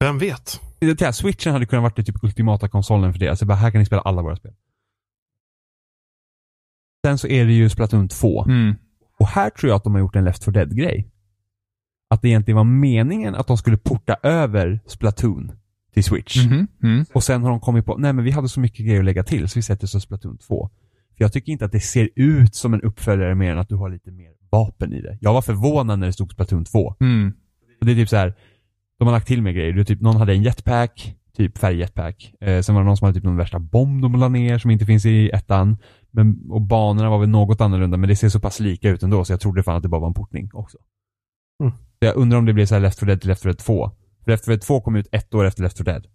Vem 0.00 0.18
vet? 0.18 0.60
Det 0.78 1.00
här, 1.00 1.12
Switchen 1.12 1.52
hade 1.52 1.66
kunnat 1.66 1.82
vara 1.82 1.92
det 1.96 2.02
typ 2.04 2.24
ultimata 2.24 2.68
konsolen 2.68 3.12
för 3.12 3.20
det. 3.20 3.28
Alltså 3.28 3.46
bara 3.46 3.54
här 3.58 3.70
kan 3.70 3.78
ni 3.78 3.86
spela 3.86 4.02
alla 4.02 4.22
våra 4.22 4.36
spel. 4.36 4.54
Sen 7.04 7.18
så 7.18 7.26
är 7.26 7.44
det 7.44 7.52
ju 7.52 7.68
Splatoon 7.68 8.08
2. 8.08 8.44
Mm. 8.44 8.74
Och 9.18 9.26
här 9.26 9.50
tror 9.50 9.70
jag 9.70 9.76
att 9.76 9.84
de 9.84 9.92
har 9.92 10.00
gjort 10.00 10.16
en 10.16 10.24
Left 10.24 10.44
4 10.44 10.52
Dead-grej. 10.52 11.08
Att 12.10 12.22
det 12.22 12.28
egentligen 12.28 12.56
var 12.56 12.64
meningen 12.64 13.34
att 13.34 13.46
de 13.46 13.56
skulle 13.56 13.76
porta 13.76 14.16
över 14.22 14.80
Splatoon 14.86 15.52
till 15.94 16.04
Switch. 16.04 16.44
Mhm. 16.46 16.66
Mm. 16.82 17.04
Och 17.14 17.24
sen 17.24 17.42
har 17.42 17.50
de 17.50 17.60
kommit 17.60 17.86
på, 17.86 17.96
nej 17.98 18.12
men 18.12 18.24
vi 18.24 18.30
hade 18.30 18.48
så 18.48 18.60
mycket 18.60 18.86
grejer 18.86 18.98
att 18.98 19.04
lägga 19.04 19.24
till 19.24 19.48
så 19.48 19.58
vi 19.58 19.62
sätter 19.62 19.86
så 19.86 20.00
Splatoon 20.00 20.38
2. 20.38 20.70
För 21.16 21.24
jag 21.24 21.32
tycker 21.32 21.52
inte 21.52 21.64
att 21.64 21.72
det 21.72 21.80
ser 21.80 22.08
ut 22.14 22.54
som 22.54 22.74
en 22.74 22.80
uppföljare 22.82 23.34
mer 23.34 23.52
än 23.52 23.58
att 23.58 23.68
du 23.68 23.74
har 23.74 23.90
lite 23.90 24.10
mer 24.10 24.30
vapen 24.50 24.92
i 24.92 25.00
det. 25.00 25.18
Jag 25.20 25.32
var 25.32 25.42
förvånad 25.42 25.98
när 25.98 26.06
det 26.06 26.12
stod 26.12 26.32
Splatoon 26.32 26.64
2. 26.64 26.94
Mm. 27.00 27.32
Och 27.80 27.86
det 27.86 27.92
är 27.92 27.96
typ 27.96 28.08
så 28.08 28.16
här. 28.16 28.34
de 28.98 29.04
har 29.08 29.12
lagt 29.12 29.26
till 29.26 29.42
mer 29.42 29.52
grejer. 29.52 29.72
Du, 29.72 29.84
typ, 29.84 30.00
någon 30.00 30.16
hade 30.16 30.32
en 30.32 30.42
jetpack, 30.42 31.14
typ 31.36 31.58
färgjetpack. 31.58 32.34
Eh, 32.40 32.60
sen 32.60 32.74
var 32.74 32.82
det 32.82 32.86
någon 32.86 32.96
som 32.96 33.06
hade 33.06 33.14
typ 33.18 33.24
någon 33.24 33.36
värsta 33.36 33.58
bomb 33.58 34.02
de 34.02 34.12
la 34.14 34.28
ner 34.28 34.58
som 34.58 34.70
inte 34.70 34.86
finns 34.86 35.06
i 35.06 35.30
ettan. 35.30 35.76
Men, 36.16 36.50
och 36.50 36.62
banorna 36.62 37.10
var 37.10 37.18
väl 37.18 37.28
något 37.28 37.60
annorlunda 37.60 37.96
men 37.96 38.08
det 38.08 38.16
ser 38.16 38.28
så 38.28 38.40
pass 38.40 38.60
lika 38.60 38.90
ut 38.90 39.02
ändå 39.02 39.24
så 39.24 39.32
jag 39.32 39.40
trodde 39.40 39.62
fan 39.62 39.76
att 39.76 39.82
det 39.82 39.88
bara 39.88 40.00
var 40.00 40.08
en 40.08 40.14
portning 40.14 40.50
också. 40.52 40.78
Mm. 41.60 41.72
Så 41.72 42.04
jag 42.04 42.16
undrar 42.16 42.38
om 42.38 42.44
det 42.44 42.52
blir 42.52 42.66
så 42.66 42.74
här 42.74 42.82
Left 42.82 42.98
4 42.98 43.06
Dead 43.06 43.20
till 43.20 43.28
Left 43.28 43.42
4 43.42 43.52
Dead 43.52 43.58
2. 43.58 43.90
För 44.24 44.30
Left 44.30 44.44
4 44.44 44.52
Dead 44.52 44.60
2 44.60 44.80
kom 44.80 44.96
ut 44.96 45.08
ett 45.12 45.34
år 45.34 45.44
efter 45.44 45.62
Left 45.62 45.78
4 45.78 45.84
Dead. 45.84 46.06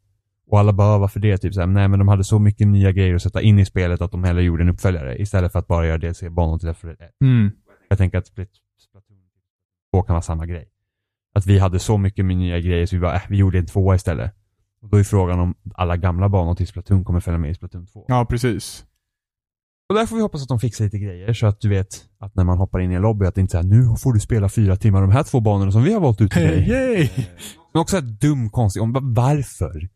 Och 0.48 0.60
alla 0.60 0.74
bara, 0.74 0.98
varför 0.98 1.20
det? 1.20 1.38
Typ 1.38 1.54
så 1.54 1.60
här, 1.60 1.68
nej 1.68 1.88
men 1.88 2.00
de 2.00 2.08
hade 2.08 2.24
så 2.24 2.40
mycket 2.40 2.68
nya 2.68 2.92
grejer 2.92 3.16
att 3.16 3.22
sätta 3.22 3.42
in 3.42 3.60
i 3.60 3.66
spelet 3.66 4.02
att 4.02 4.12
de 4.12 4.24
hellre 4.24 4.44
gjorde 4.44 4.64
en 4.64 4.70
uppföljare 4.70 5.22
istället 5.22 5.52
för 5.52 5.60
att 5.60 5.68
bara 5.68 5.88
göra 5.88 5.98
DLC-banor 5.98 6.58
till 6.58 6.68
Left 6.68 6.82
4 6.82 6.94
Dead 6.94 7.10
1. 7.10 7.16
Mm. 7.22 7.52
Jag 7.90 7.98
tänker 7.98 8.18
att 8.18 8.28
Splatoon 8.28 9.18
2 9.94 10.02
kan 10.02 10.14
vara 10.14 10.22
samma 10.22 10.46
grej. 10.46 10.70
Att 11.34 11.46
vi 11.46 11.60
hade 11.60 11.80
så 11.80 11.98
mycket 11.98 12.26
med 12.26 12.38
nya 12.38 12.60
grejer 12.60 12.86
så 12.86 12.96
vi 12.96 13.00
bara, 13.00 13.16
äh, 13.16 13.22
vi 13.30 13.38
gjorde 13.38 13.58
en 13.60 13.66
tvåa 13.66 13.96
istället. 13.96 14.34
Och 14.82 14.90
då 14.90 14.98
är 14.98 15.04
frågan 15.04 15.40
om 15.40 15.56
alla 15.74 15.98
gamla 15.98 16.30
banor 16.30 16.56
till 16.56 16.68
Splatoon 16.68 17.04
kommer 17.04 17.20
följa 17.20 17.38
med 17.38 17.52
i 17.52 17.54
Splatoon 17.54 17.88
2. 17.88 18.06
Ja, 18.08 18.26
precis. 18.26 18.86
Och 19.90 19.96
där 19.96 20.06
får 20.06 20.16
vi 20.16 20.22
hoppas 20.22 20.42
att 20.42 20.48
de 20.48 20.60
fixar 20.60 20.86
lite 20.86 21.00
grejer 21.00 21.34
så 21.34 21.48
att 21.48 21.62
du 21.62 21.70
vet 21.70 21.88
att 22.20 22.36
när 22.36 22.44
man 22.44 22.58
hoppar 22.58 22.80
in 22.80 22.92
i 22.92 22.96
en 22.96 23.02
lobby 23.02 23.26
att 23.26 23.36
det 23.36 23.42
inte 23.42 23.58
är 23.58 23.64
nu 23.64 23.96
får 23.98 24.14
du 24.14 24.20
spela 24.20 24.50
fyra 24.50 24.76
timmar 24.76 25.02
de 25.02 25.12
här 25.12 25.24
två 25.24 25.40
banorna 25.40 25.72
som 25.72 25.84
vi 25.84 25.94
har 25.94 26.02
valt 26.02 26.22
ut 26.22 26.32
till 26.32 26.42
dig. 26.42 26.70
Yay! 26.70 27.10
Men 27.74 27.82
också 27.82 27.98
ett 27.98 28.22
dum 28.22 28.50
konstigt, 28.50 28.82
om 28.84 29.14
varför? 29.16 29.90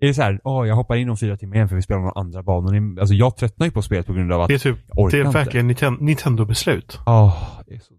Är 0.00 0.06
det 0.06 0.14
så 0.14 0.22
här, 0.22 0.40
åh 0.44 0.68
jag 0.68 0.74
hoppar 0.76 0.96
in 0.96 1.10
om 1.10 1.16
fyra 1.16 1.36
timmar 1.36 1.56
igen 1.56 1.68
för 1.68 1.76
vi 1.76 1.82
spelar 1.82 2.00
några 2.00 2.20
andra 2.20 2.42
banor. 2.42 3.00
Alltså 3.00 3.14
jag 3.14 3.36
tröttnar 3.36 3.66
ju 3.66 3.72
på 3.72 3.82
spelet 3.82 4.06
på 4.06 4.12
grund 4.12 4.32
av 4.32 4.40
att 4.40 4.48
Det 4.48 4.54
är 4.54 4.58
typ, 4.58 4.78
jag 4.86 4.98
orkar 4.98 5.18
det 5.18 5.24
är 5.24 5.32
verkligen 5.32 5.70
Ninten- 5.70 6.00
Nintendo-beslut. 6.00 6.98
Åh, 7.06 7.60
det 7.66 7.74
är 7.74 7.78
så 7.78 7.94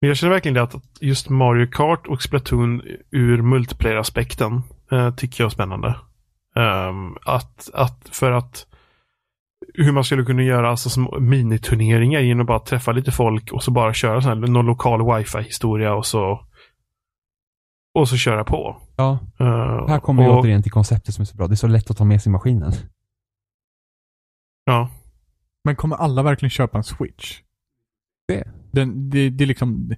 Men 0.00 0.08
jag 0.08 0.16
känner 0.16 0.32
verkligen 0.32 0.54
det 0.54 0.62
att 0.62 0.74
just 1.00 1.28
Mario 1.28 1.66
Kart 1.66 2.06
och 2.06 2.22
Splatoon 2.22 2.82
ur 3.10 3.42
multiplayer-aspekten 3.42 4.62
eh, 4.92 5.14
tycker 5.14 5.44
jag 5.44 5.46
är 5.48 5.54
spännande. 5.54 5.94
Ehm, 6.58 7.16
att, 7.26 7.70
att 7.74 8.08
för 8.12 8.32
att 8.32 8.66
hur 9.74 9.92
man 9.92 10.04
skulle 10.04 10.24
kunna 10.24 10.42
göra 10.42 10.70
alltså, 10.70 10.90
små 10.90 11.20
miniturneringar 11.20 12.20
genom 12.20 12.40
att 12.40 12.46
bara 12.46 12.58
träffa 12.60 12.92
lite 12.92 13.12
folk 13.12 13.52
och 13.52 13.62
så 13.62 13.70
bara 13.70 13.94
köra 13.94 14.22
sån 14.22 14.28
här, 14.42 14.48
någon 14.50 14.66
lokal 14.66 15.16
wifi-historia 15.16 15.94
och 15.94 16.06
så 16.06 16.44
och 17.94 18.08
så 18.08 18.16
köra 18.16 18.44
på. 18.44 18.82
Ja, 18.96 19.18
Eh, 19.40 19.88
här 19.88 20.00
kommer 20.00 20.22
vi 20.22 20.28
och- 20.28 20.38
återigen 20.38 20.62
till 20.62 20.72
konceptet 20.72 21.14
som 21.14 21.22
är 21.22 21.26
så 21.26 21.36
bra. 21.36 21.46
Det 21.46 21.54
är 21.54 21.56
så 21.56 21.66
lätt 21.66 21.90
att 21.90 21.96
ta 21.96 22.04
med 22.04 22.22
sig 22.22 22.32
maskinen. 22.32 22.72
Ja. 24.64 24.90
Men 25.64 25.76
kommer 25.76 25.96
alla 25.96 26.22
verkligen 26.22 26.50
köpa 26.50 26.78
en 26.78 26.84
switch? 26.84 27.40
Det. 28.28 28.44
Den, 28.72 29.10
det, 29.10 29.30
det 29.30 29.44
är 29.44 29.48
liksom, 29.48 29.92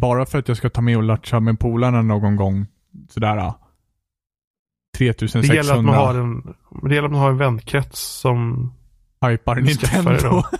bara 0.00 0.26
för 0.26 0.38
att 0.38 0.48
jag 0.48 0.56
ska 0.56 0.70
ta 0.70 0.80
med 0.80 0.96
och 0.96 1.02
latcha 1.02 1.40
med 1.40 1.60
polarna 1.60 2.02
någon 2.02 2.36
gång, 2.36 2.66
sådär, 3.08 3.52
ah, 4.96 5.14
Det 5.14 5.46
gäller 5.46 5.72
3600 5.72 5.74
att 5.78 5.84
man 5.84 5.94
har 5.94 6.14
en, 6.14 6.42
det 6.88 6.94
gäller 6.94 7.06
att 7.08 7.12
man 7.12 7.20
har 7.20 7.30
en 7.30 7.38
vänkrets 7.38 8.00
som 8.20 8.72
hypar 9.26 9.54
Nintendo. 9.56 10.42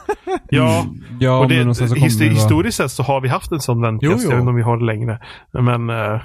Ja, 0.50 0.80
Mm, 0.88 1.02
ja 1.20 1.38
och 1.38 1.48
det, 1.48 1.64
men 1.64 1.72
his- 1.74 2.20
historiskt 2.30 2.76
sett 2.76 2.90
så 2.90 3.02
har 3.02 3.20
vi 3.20 3.28
haft 3.28 3.52
en 3.52 3.60
sån 3.60 3.80
vänkrets. 3.82 4.14
Jo, 4.14 4.18
jo. 4.22 4.30
Jag 4.30 4.36
vet 4.36 4.40
inte 4.40 4.48
om 4.50 4.54
vi 4.56 4.62
har 4.62 4.76
det 4.76 4.84
längre. 4.84 5.20
Men 5.52 5.90
eh, 5.90 6.20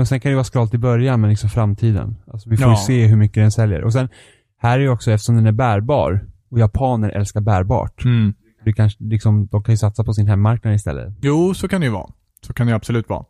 och 0.00 0.08
sen 0.08 0.20
kan 0.20 0.30
det 0.30 0.36
vara 0.36 0.44
skralt 0.44 0.74
i 0.74 0.78
början 0.78 1.20
men 1.20 1.30
liksom 1.30 1.50
framtiden. 1.50 2.16
Alltså 2.32 2.50
vi 2.50 2.56
får 2.56 2.66
Ja. 2.66 2.70
ju 2.70 2.76
se 2.76 3.06
hur 3.06 3.16
mycket 3.16 3.34
den 3.42 3.50
säljer. 3.50 3.84
Och 3.84 3.92
sen, 3.92 4.08
här 4.62 4.78
är 4.78 4.82
ju 4.82 4.88
också 4.88 5.10
eftersom 5.10 5.36
den 5.36 5.46
är 5.46 5.52
bärbar 5.52 6.26
och 6.50 6.58
japaner 6.58 7.10
älskar 7.10 7.40
bärbart. 7.40 8.04
Mm. 8.04 8.34
Det 8.64 8.72
kanske, 8.72 9.04
liksom, 9.04 9.46
de 9.46 9.62
kan 9.62 9.72
ju 9.72 9.76
satsa 9.76 10.04
på 10.04 10.12
sin 10.14 10.26
hemmarknad 10.28 10.74
istället. 10.74 11.14
Jo, 11.22 11.54
så 11.54 11.68
kan 11.68 11.80
det 11.80 11.86
ju 11.86 11.92
vara. 11.92 12.10
Så 12.46 12.52
kan 12.52 12.66
det 12.66 12.74
absolut 12.74 13.08
vara. 13.08 13.24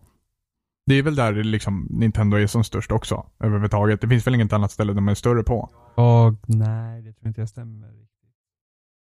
Det 0.89 0.95
är 0.95 1.03
väl 1.03 1.15
där 1.15 1.33
liksom 1.35 1.87
Nintendo 1.91 2.37
är 2.37 2.47
som 2.47 2.65
störst 2.65 2.93
också, 2.93 3.27
överhuvudtaget. 3.41 4.01
Det 4.01 4.09
finns 4.09 4.27
väl 4.27 4.35
inget 4.35 4.53
annat 4.53 4.71
ställe 4.71 4.93
de 4.93 5.09
är 5.09 5.15
större 5.15 5.43
på. 5.43 5.71
Och 5.95 6.35
nej, 6.47 7.03
det 7.03 7.13
tror 7.13 7.29
inte 7.29 7.41
jag 7.41 7.49
stämmer. 7.49 7.89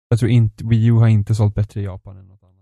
Jag 0.08 0.18
tror 0.18 0.30
inte, 0.30 0.66
Wii 0.66 0.86
U 0.86 0.92
har 0.92 1.08
inte 1.08 1.34
sålt 1.34 1.54
bättre 1.54 1.80
i 1.80 1.84
Japan 1.84 2.16
än 2.16 2.26
något 2.26 2.42
annat. 2.42 2.54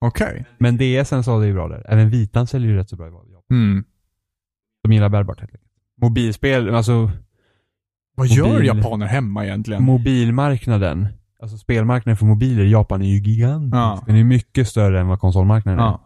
Okej. 0.00 0.44
Men 0.58 0.76
DSen 0.76 1.24
sålde 1.24 1.46
ju 1.46 1.52
bra 1.54 1.68
där. 1.68 1.86
Även 1.88 2.10
Vitan 2.10 2.46
säljer 2.46 2.70
ju 2.70 2.76
rätt 2.76 2.88
så 2.88 2.96
bra 2.96 3.06
i 3.06 3.10
Japan. 3.10 3.44
Mm. 3.50 3.84
De 4.82 4.92
gillar 4.92 5.08
bärbart 5.08 5.40
helt 5.40 5.50
enkelt. 5.52 5.72
Mobilspel, 6.02 6.74
alltså 6.74 7.10
Vad 8.16 8.26
gör 8.26 8.48
Mobil. 8.52 8.66
japaner 8.66 9.06
hemma 9.06 9.44
egentligen? 9.44 9.82
mobilmarknaden, 9.84 11.08
alltså 11.40 11.58
spelmarknaden 11.58 12.16
för 12.16 12.26
mobiler 12.26 12.64
i 12.64 12.70
Japan 12.70 13.02
är 13.02 13.06
ju 13.08 13.18
gigantisk. 13.18 13.76
Ja. 13.76 14.02
Den 14.06 14.16
är 14.16 14.24
mycket 14.24 14.68
större 14.68 15.00
än 15.00 15.08
vad 15.08 15.20
konsolmarknaden 15.20 15.80
är. 15.80 15.98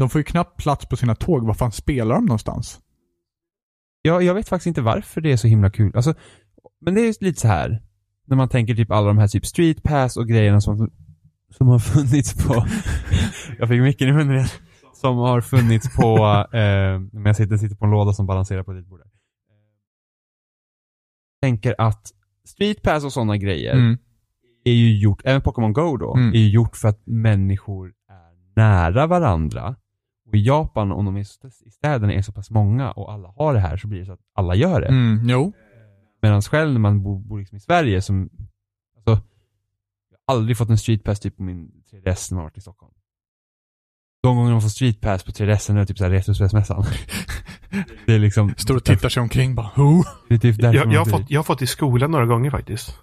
Ja. 0.00 0.04
De 0.04 0.10
får 0.10 0.18
ju 0.18 0.24
knappt 0.24 0.56
plats 0.62 0.86
på 0.86 0.96
sina 0.96 1.14
tåg. 1.14 1.46
Var 1.46 1.54
fan 1.54 1.72
spelar 1.72 2.14
de 2.14 2.24
någonstans? 2.24 2.80
Jag, 4.02 4.22
jag 4.22 4.34
vet 4.34 4.48
faktiskt 4.48 4.66
inte 4.66 4.80
varför 4.82 5.20
det 5.20 5.32
är 5.32 5.36
så 5.36 5.46
himla 5.48 5.70
kul. 5.70 5.92
Alltså, 5.96 6.14
men 6.80 6.94
det 6.94 7.00
är 7.00 7.24
lite 7.24 7.40
så 7.40 7.48
här 7.48 7.82
när 8.26 8.36
man 8.36 8.48
tänker 8.48 8.74
typ 8.74 8.90
alla 8.90 9.06
de 9.06 9.18
här 9.18 9.28
typ 9.28 9.46
street 9.46 9.82
pass 9.82 10.16
och 10.16 10.28
grejerna 10.28 10.60
som, 10.60 10.90
som 11.56 11.68
har 11.68 11.78
funnits 11.92 12.46
på, 12.46 12.54
jag 13.58 13.68
fick 13.68 13.80
micken 13.82 14.08
i 14.08 14.12
munnen 14.12 14.36
igen, 14.36 14.48
som 14.94 15.16
har 15.16 15.40
funnits 15.40 15.96
på, 15.96 16.16
eh, 16.56 16.98
men 17.12 17.24
jag 17.24 17.36
sitter, 17.36 17.56
sitter 17.56 17.76
på 17.76 17.84
en 17.84 17.90
låda 17.90 18.12
som 18.12 18.26
balanserar 18.26 18.62
på 18.62 18.72
ditt 18.72 18.86
bord. 18.86 19.00
Tänker 21.42 21.74
att 21.78 22.06
street 22.44 22.82
pass 22.82 23.04
och 23.04 23.12
sådana 23.12 23.36
grejer 23.36 23.72
Mm. 23.74 23.98
är 24.64 24.72
ju 24.72 24.98
gjort, 24.98 25.22
även 25.24 25.40
Pokémon 25.42 25.72
Go 25.72 25.96
då, 25.96 26.14
Mm. 26.16 26.28
är 26.34 26.38
ju 26.38 26.48
gjort 26.50 26.76
för 26.76 26.88
att 26.88 27.06
människor 27.06 27.88
är 27.88 28.54
nära 28.56 29.06
varandra. 29.06 29.76
Och 30.30 30.36
i 30.36 30.42
Japan, 30.42 30.92
om 30.92 31.04
de 31.04 31.16
är 31.16 31.24
så- 31.24 31.48
i 31.66 31.70
städerna 31.70 32.12
är 32.12 32.22
så 32.22 32.32
pass 32.32 32.50
många 32.50 32.90
och 32.92 33.12
alla 33.12 33.28
har 33.36 33.54
det 33.54 33.60
här 33.60 33.76
så 33.76 33.88
blir 33.88 34.00
det 34.00 34.06
så 34.06 34.12
att 34.12 34.20
alla 34.34 34.54
gör 34.54 34.80
det. 34.80 34.86
Mm. 34.86 35.28
Jo. 35.28 35.52
Medan 36.22 36.42
själv 36.42 36.72
när 36.72 36.80
man 36.80 37.02
bor, 37.02 37.18
bor 37.18 37.38
liksom 37.38 37.56
i 37.56 37.60
Sverige 37.60 38.02
som, 38.02 38.30
alltså, 38.96 39.24
jag 40.10 40.18
har 40.26 40.34
aldrig 40.36 40.56
fått 40.56 40.70
en 40.70 40.78
streetpass 40.78 41.20
typ 41.20 41.36
på 41.36 41.42
min 41.42 41.70
3DS 41.90 42.30
när 42.30 42.36
man 42.36 42.44
varit 42.44 42.56
i 42.58 42.60
Stockholm. 42.60 42.92
De 44.22 44.36
gånger 44.36 44.52
man 44.52 44.62
får 44.62 44.68
streetpass 44.68 45.22
på 45.24 45.30
3DS 45.32 45.70
är 45.70 45.74
det 45.74 45.86
typ 45.86 45.98
såhär 45.98 46.10
Retrospelsmässan. 46.10 46.84
det 48.06 48.14
är 48.14 48.18
liksom, 48.18 48.54
Står 48.56 48.76
och 48.76 48.84
tittar 48.84 49.08
sig 49.08 49.20
omkring 49.20 49.54
bara, 49.54 49.70
Who? 49.76 50.02
det 50.28 50.34
är 50.34 50.38
typ 50.38 50.62
jag, 50.62 50.74
jag, 50.74 50.98
har 50.98 51.04
fått, 51.04 51.30
jag 51.30 51.38
har 51.38 51.44
fått 51.44 51.62
i 51.62 51.66
skolan 51.66 52.10
några 52.10 52.26
gånger 52.26 52.50
faktiskt. 52.50 52.98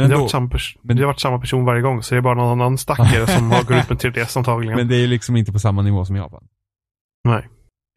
Men 0.00 0.10
det, 0.10 0.16
har 0.16 0.22
varit 0.22 0.30
samma 0.30 0.50
men- 0.82 0.96
det 0.96 1.02
har 1.02 1.06
varit 1.06 1.20
samma 1.20 1.38
person 1.38 1.64
varje 1.64 1.82
gång. 1.82 2.02
Så 2.02 2.14
det 2.14 2.18
är 2.18 2.22
bara 2.22 2.34
någon 2.34 2.60
annan 2.60 2.78
stackare 2.78 3.26
som 3.26 3.50
har 3.50 3.62
gått 3.62 3.70
ut 3.70 3.88
med 3.88 3.98
3DS 4.14 4.36
antagligen. 4.38 4.76
men 4.76 4.88
det 4.88 4.96
är 4.96 5.06
liksom 5.06 5.36
inte 5.36 5.52
på 5.52 5.58
samma 5.58 5.82
nivå 5.82 6.04
som 6.04 6.16
i 6.16 6.18
Japan. 6.18 6.42
Nej. 7.24 7.48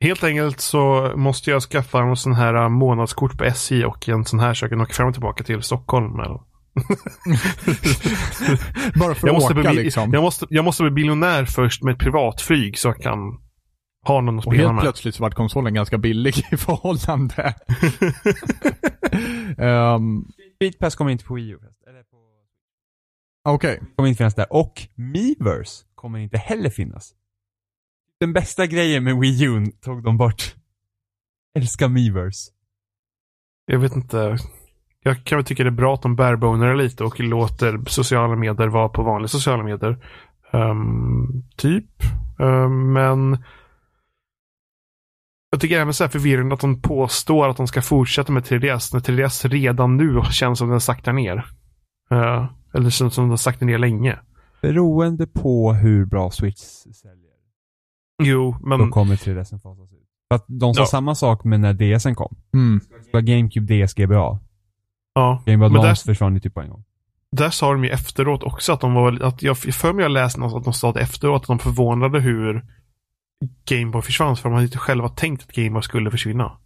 Helt 0.03 0.23
enkelt 0.23 0.59
så 0.59 1.13
måste 1.15 1.51
jag 1.51 1.61
skaffa 1.61 1.99
en 1.99 2.15
sån 2.15 2.33
här 2.33 2.53
äh, 2.53 2.69
månadskort 2.69 3.37
på 3.37 3.43
SJ 3.43 3.85
och 3.85 4.09
en 4.09 4.25
sån 4.25 4.39
här 4.39 4.53
så 4.53 4.63
jag 4.65 4.69
kan 4.71 4.81
åka 4.81 4.93
fram 4.93 5.07
och 5.07 5.13
tillbaka 5.13 5.43
till 5.43 5.61
Stockholm. 5.61 6.19
Eller? 6.19 6.39
Bara 8.99 9.15
för 9.15 9.27
Jag 9.27 9.35
att 9.35 9.41
måste, 9.41 9.53
åka 9.59 9.71
bli, 9.71 9.83
liksom. 9.83 10.13
jag, 10.13 10.21
måste, 10.23 10.45
jag 10.49 10.65
måste 10.65 10.83
bli 10.83 10.91
biljonär 10.91 11.45
först 11.45 11.83
med 11.83 11.93
ett 11.93 11.99
privatflyg 11.99 12.77
så 12.77 12.87
jag 12.87 12.97
kan 12.97 13.19
ha 14.07 14.21
någon 14.21 14.39
att 14.39 14.45
Och 14.45 14.53
spela 14.53 14.63
helt 14.67 14.75
med. 14.75 14.81
plötsligt 14.81 15.15
så 15.15 15.23
vart 15.23 15.33
konsolen 15.35 15.73
ganska 15.73 15.97
billig 15.97 16.37
i 16.51 16.57
förhållande. 16.57 17.53
um, 19.95 20.25
Streetpass 20.55 20.95
kommer 20.95 21.11
inte 21.11 21.25
på 21.25 21.33
Wii 21.33 21.49
U. 21.49 21.59
Okej. 23.45 23.81
kommer 23.95 24.09
inte 24.09 24.17
finnas 24.17 24.35
där. 24.35 24.53
Och 24.53 24.81
Miiverse 24.95 25.85
kommer 25.95 26.19
inte 26.19 26.37
heller 26.37 26.69
finnas. 26.69 27.13
Den 28.19 28.33
bästa 28.33 28.67
grejen 28.67 29.03
med 29.03 29.17
Wii 29.17 29.43
U 29.43 29.65
tog 29.81 30.03
de 30.03 30.17
bort. 30.17 30.55
Älskar 31.57 31.87
Miiverse. 31.87 32.51
Jag 33.65 33.79
vet 33.79 33.95
inte. 33.95 34.37
Jag 35.03 35.23
kan 35.23 35.37
väl 35.37 35.45
tycka 35.45 35.63
det 35.63 35.69
är 35.69 35.71
bra 35.71 35.93
att 35.93 36.01
de 36.01 36.15
barebonar 36.15 36.75
lite 36.75 37.03
och 37.03 37.19
låter 37.19 37.79
sociala 37.87 38.35
medier 38.35 38.67
vara 38.67 38.89
på 38.89 39.03
vanliga 39.03 39.27
sociala 39.27 39.63
medier. 39.63 40.05
Ehm, 40.51 41.43
typ. 41.57 42.03
Ehm, 42.39 42.93
men 42.93 43.43
jag 45.51 45.61
tycker 45.61 45.79
även 45.79 45.93
så 45.93 46.03
här 46.03 46.11
förvirrande 46.11 46.53
att 46.53 46.61
de 46.61 46.81
påstår 46.81 47.49
att 47.49 47.57
de 47.57 47.67
ska 47.67 47.81
fortsätta 47.81 48.31
med 48.31 48.43
3DS 48.43 48.93
när 48.93 48.99
3DS 48.99 49.49
redan 49.49 49.97
nu 49.97 50.21
känns 50.31 50.59
som 50.59 50.69
den 50.69 50.81
saktar 50.81 51.13
ner. 51.13 51.45
Uh, 52.11 52.45
eller 52.73 52.89
känns 52.89 53.13
som 53.13 53.29
den 53.29 53.37
saktar 53.37 53.65
ner 53.65 53.77
länge. 53.77 54.19
Beroende 54.61 55.27
på 55.27 55.73
hur 55.73 56.05
bra 56.05 56.31
Switch 56.31 56.57
säljer. 56.59 57.33
Jo, 58.23 58.55
Då 58.61 58.67
men 58.77 58.91
kommer 58.91 59.15
3DSen 59.15 59.59
fasas 59.59 59.91
ut. 59.93 59.99
För 60.31 60.35
att 60.35 60.45
de 60.47 60.73
sa 60.73 60.81
Ja. 60.81 60.85
samma 60.85 61.15
sak 61.15 61.43
med 61.43 61.59
när 61.59 61.73
DSen 61.73 62.15
kom. 62.15 62.35
Mm. 62.53 62.81
Det 62.89 63.13
var 63.13 63.21
GameCube 63.21 63.85
DS 63.85 63.93
GBA. 63.93 64.39
ja. 65.13 65.43
Game 65.45 65.57
Boy 65.57 65.69
Men 65.69 65.79
Advance 65.79 66.03
där, 66.07 66.13
försvann 66.13 66.33
ju 66.33 66.39
typ 66.39 66.53
på 66.53 66.61
en 66.61 66.69
gång. 66.69 66.83
där 67.31 67.49
sa 67.49 67.71
de 67.71 67.83
ju 67.83 67.89
efteråt 67.89 68.43
också 68.43 68.73
att 68.73 68.79
de 68.81 68.93
var, 68.93 69.21
att 69.23 69.43
jag 69.43 69.57
för 69.57 69.93
mig 69.93 70.03
jag 70.03 70.11
läste 70.11 70.39
något 70.39 70.53
att 70.57 70.63
de 70.63 70.73
sa 70.73 70.91
det 70.91 70.99
efteråt 71.01 71.41
att 71.41 71.47
de 71.47 71.59
förvånade 71.59 72.19
hur 72.19 72.65
Gameboy 73.65 74.01
försvann 74.01 74.35
för 74.37 74.49
de 74.49 74.53
hade 74.53 74.65
inte 74.65 74.77
själva 74.77 75.09
tänkt 75.09 75.43
att 75.43 75.51
Gameboy 75.55 75.81
skulle 75.81 76.11
försvinna. 76.11 76.57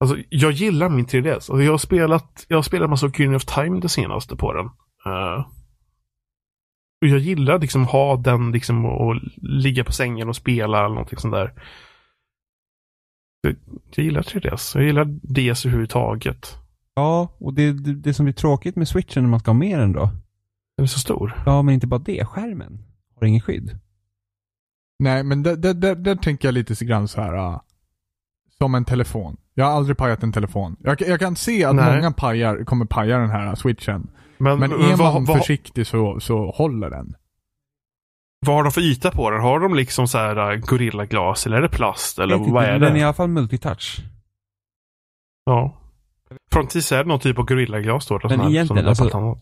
Alltså, 0.00 0.16
jag 0.28 0.52
gillar 0.52 0.88
min 0.88 1.06
3DS 1.06 1.50
och 1.50 1.62
jag 1.62 1.70
har 1.70 1.78
spelat, 1.78 2.44
jag 2.48 2.56
har 2.56 2.62
spelat 2.62 2.90
massa 2.90 3.06
Ocarina 3.06 3.36
of 3.36 3.44
Time 3.44 3.80
det 3.80 3.88
senaste 3.88 4.36
på 4.36 4.52
den. 4.52 4.70
Eh, 5.06 5.46
och 7.02 7.08
jag 7.08 7.18
gillar 7.18 7.58
liksom 7.58 7.84
ha 7.84 8.16
den 8.16 8.52
liksom 8.52 8.84
och 8.86 9.16
ligga 9.36 9.84
på 9.84 9.92
sängen 9.92 10.28
och 10.28 10.36
spela 10.36 10.78
eller 10.78 10.88
någonting 10.94 11.18
sånt 11.18 11.34
där. 11.34 11.52
Jag, 13.40 13.56
jag 13.94 14.04
gillar 14.04 14.22
3DS. 14.22 14.76
Jag 14.78 14.84
gillar 14.86 15.04
DS 15.04 15.66
överhuvudtaget. 15.66 16.56
Ja, 16.94 17.28
och 17.38 17.54
det, 17.54 17.72
det, 17.72 17.94
det 17.94 18.14
som 18.14 18.24
blir 18.24 18.32
tråkigt 18.34 18.76
med 18.76 18.88
switchen 18.88 19.22
när 19.22 19.30
man 19.30 19.40
ska 19.40 19.50
ha 19.50 19.58
mer 19.58 19.78
än 19.78 19.92
då. 19.92 20.10
Den 20.76 20.84
är 20.84 20.86
så 20.86 20.98
stor. 20.98 21.42
Ja, 21.46 21.62
men 21.62 21.74
inte 21.74 21.86
bara 21.86 22.00
det. 22.00 22.24
Skärmen 22.24 22.78
har 23.20 23.26
ingen 23.26 23.40
skydd. 23.40 23.78
Nej, 24.98 25.22
men 25.24 25.42
där, 25.42 25.56
där, 25.56 25.74
där, 25.74 25.94
där 25.94 26.16
tänker 26.16 26.48
jag 26.48 26.52
lite 26.52 26.76
så 26.76 26.84
grann 26.84 27.08
så 27.08 27.20
här. 27.20 27.32
ah, 27.34 27.64
som 28.58 28.74
en 28.74 28.84
telefon. 28.84 29.36
Jag 29.54 29.64
har 29.64 29.72
aldrig 29.72 29.96
pajat 29.96 30.22
en 30.22 30.32
telefon. 30.32 30.76
Jag, 30.80 31.00
jag 31.00 31.20
kan 31.20 31.36
se 31.36 31.64
att 31.64 31.74
Nej. 31.74 31.96
många 31.96 32.12
pajar, 32.12 32.64
kommer 32.64 32.84
paja 32.84 33.18
den 33.18 33.30
här 33.30 33.54
switchen. 33.54 34.10
Men, 34.38 34.58
Men 34.58 34.72
är 34.72 34.96
vad, 34.96 35.14
man 35.14 35.24
vad, 35.24 35.38
försiktig 35.38 35.86
så, 35.86 36.20
så 36.20 36.50
håller 36.50 36.90
den. 36.90 37.14
vad 38.46 38.56
har 38.56 38.62
de 38.62 38.72
för 38.72 38.80
yta 38.80 39.10
på 39.10 39.30
den? 39.30 39.40
Har 39.40 39.60
de 39.60 39.74
liksom 39.74 40.08
så 40.08 40.18
här 40.18 40.52
äh, 40.52 40.56
gorillaglas 40.58 41.46
eller 41.46 41.56
är 41.56 41.62
det 41.62 41.68
plast 41.68 42.18
eller 42.18 42.36
vad 42.38 42.46
inte, 42.48 42.60
är 42.60 42.72
Den 42.78 42.88
är 42.88 42.92
det? 42.94 42.98
i 42.98 43.02
alla 43.02 43.12
fall 43.12 43.28
multitouch. 43.28 43.98
Ja. 45.44 45.80
Frontis 46.52 46.92
är 46.92 46.98
det 46.98 47.08
någon 47.08 47.20
typ 47.20 47.38
av 47.38 47.44
gorillaglas 47.44 48.06
då? 48.06 48.20
Men 48.24 48.40
här, 48.40 48.48
egentligen, 48.50 48.88
alltså-. 48.88 49.38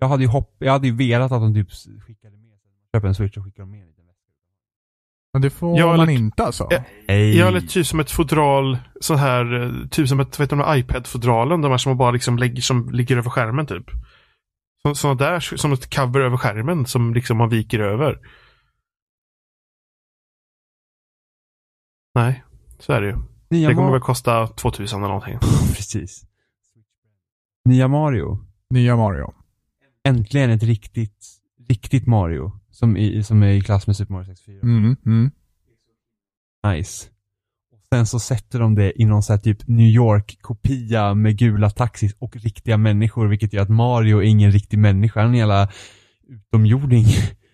Jag 0.00 0.08
hade 0.08 0.22
ju 0.22 0.28
hopp, 0.28 0.56
jag 0.58 0.72
hade 0.72 0.86
ju 0.86 0.96
velat 0.96 1.32
att 1.32 1.40
de 1.40 1.54
typ 1.54 1.68
skickade 2.06 2.36
med 2.36 2.58
sig. 2.60 2.70
Köper 2.94 3.08
en 3.08 3.14
switch 3.14 3.36
och 3.36 3.44
skickar 3.44 3.64
med 3.64 3.80
en 3.80 3.86
liten 3.86 4.06
väska. 4.06 4.20
Men 5.32 5.42
det 5.42 5.50
får 5.50 5.78
Ja, 5.78 5.86
man 5.86 6.00
eller- 6.00 6.12
inte 6.12 6.44
alltså? 6.44 6.66
Ja. 6.70 6.82
Nej. 7.08 7.36
Ja, 7.38 7.46
eller 7.48 7.60
typ 7.60 7.86
som 7.86 8.00
ett 8.00 8.10
fodral, 8.10 8.78
så 9.00 9.14
här, 9.14 9.62
eh, 9.62 9.88
typ 9.88 10.08
som 10.08 10.20
ett, 10.20 10.40
vet 10.40 10.50
du, 10.50 10.56
iPad-fodralen, 10.68 11.60
de 11.62 11.70
här 11.70 11.78
som 11.78 11.90
man 11.90 11.96
bara 11.98 12.10
liksom 12.10 12.38
lägger, 12.38 12.62
som 12.62 12.90
ligger 12.90 13.16
över 13.16 13.30
skärmen 13.30 13.66
typ. 13.66 13.84
Så, 14.82 14.94
sådana 14.94 15.18
där, 15.18 15.40
som 15.40 15.72
ett 15.72 15.94
cover 15.94 16.20
över 16.20 16.36
skärmen 16.36 16.86
som 16.86 17.14
liksom 17.14 17.36
man 17.36 17.48
viker 17.48 17.80
över. 17.80 18.18
Nej, 22.14 22.44
så 22.78 22.92
är 22.92 23.00
det 23.00 23.06
ju. 23.06 23.16
Nya 23.50 23.68
Det 23.68 23.74
kommer 23.74 23.88
Mar- 23.88 23.92
väl 23.92 24.00
kosta 24.00 24.46
2000 24.46 25.00
eller 25.00 25.08
någonting. 25.08 25.38
Precis. 25.74 26.24
Nya 27.64 27.88
Mario. 27.88 28.38
Nya 28.70 28.96
Mario. 28.96 29.34
Äntligen 30.04 30.50
ett 30.50 30.62
riktigt, 30.62 31.26
riktigt 31.68 32.06
Mario. 32.06 32.52
Som, 32.70 32.96
i, 32.96 33.24
som 33.24 33.42
är 33.42 33.48
i 33.48 33.60
klass 33.60 33.86
med 33.86 33.96
Super 33.96 34.12
Mario 34.12 34.26
64. 34.26 34.60
Mm, 34.62 34.96
mm. 35.06 35.30
Nice. 36.66 37.08
Sen 37.94 38.06
så 38.06 38.18
sätter 38.18 38.58
de 38.60 38.74
det 38.74 39.02
i 39.02 39.04
någon 39.04 39.22
sån 39.22 39.34
här 39.34 39.40
typ 39.40 39.68
New 39.68 39.86
York-kopia 39.88 41.14
med 41.14 41.36
gula 41.38 41.70
taxis 41.70 42.14
och 42.18 42.36
riktiga 42.36 42.76
människor, 42.76 43.26
vilket 43.26 43.52
gör 43.52 43.62
att 43.62 43.68
Mario 43.68 44.18
är 44.18 44.22
ingen 44.22 44.52
riktig 44.52 44.78
människa, 44.78 45.20
han 45.20 45.28
är 45.28 45.32
en 45.32 45.38
jävla 45.38 45.68
utomjording. 46.28 47.06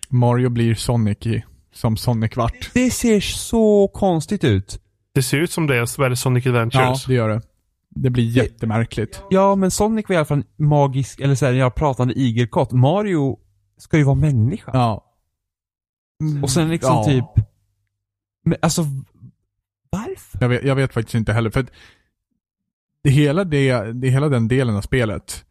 Mario 0.09 0.49
blir 0.49 0.75
Sonic 0.75 1.17
i, 1.25 1.43
som 1.73 1.97
Sonic 1.97 2.35
vart. 2.37 2.73
Det 2.73 2.91
ser 2.91 3.19
så 3.19 3.87
konstigt 3.87 4.43
ut. 4.43 4.79
Det 5.13 5.23
ser 5.23 5.37
ut 5.37 5.51
som 5.51 5.67
det 5.67 5.87
så 5.87 6.03
är 6.03 6.09
det 6.09 6.15
Sonic 6.15 6.45
Ja, 6.45 6.51
Adventures. 6.51 7.05
det 7.05 7.13
gör 7.13 7.29
det. 7.29 7.41
Det 7.89 8.09
blir 8.09 8.23
jättemärkligt. 8.23 9.23
Ja, 9.29 9.55
men 9.55 9.71
Sonic 9.71 10.05
var 10.09 10.13
i 10.13 10.17
alla 10.17 10.25
fall 10.25 10.43
en 10.57 10.65
magisk, 10.67 11.19
eller 11.19 11.35
såhär, 11.35 11.53
jag 11.53 11.75
pratande 11.75 12.13
igelkott. 12.13 12.71
Mario 12.71 13.37
ska 13.77 13.97
ju 13.97 14.03
vara 14.03 14.15
människa. 14.15 14.71
Ja. 14.73 15.03
Och 16.43 16.49
sen 16.49 16.69
liksom 16.69 16.93
Ja. 16.95 17.03
typ, 17.03 17.45
men 18.45 18.57
alltså, 18.61 18.85
varför? 19.89 20.37
Jag 20.41 20.49
vet, 20.49 20.63
jag 20.63 20.75
vet 20.75 20.93
faktiskt 20.93 21.15
inte 21.15 21.33
heller, 21.33 21.49
för 21.49 21.59
att 21.59 21.71
det 23.03 23.09
hela, 23.09 23.43
det, 23.43 23.91
det 24.01 24.09
hela 24.09 24.29
den 24.29 24.47
delen 24.47 24.75
av 24.75 24.81
spelet 24.81 25.43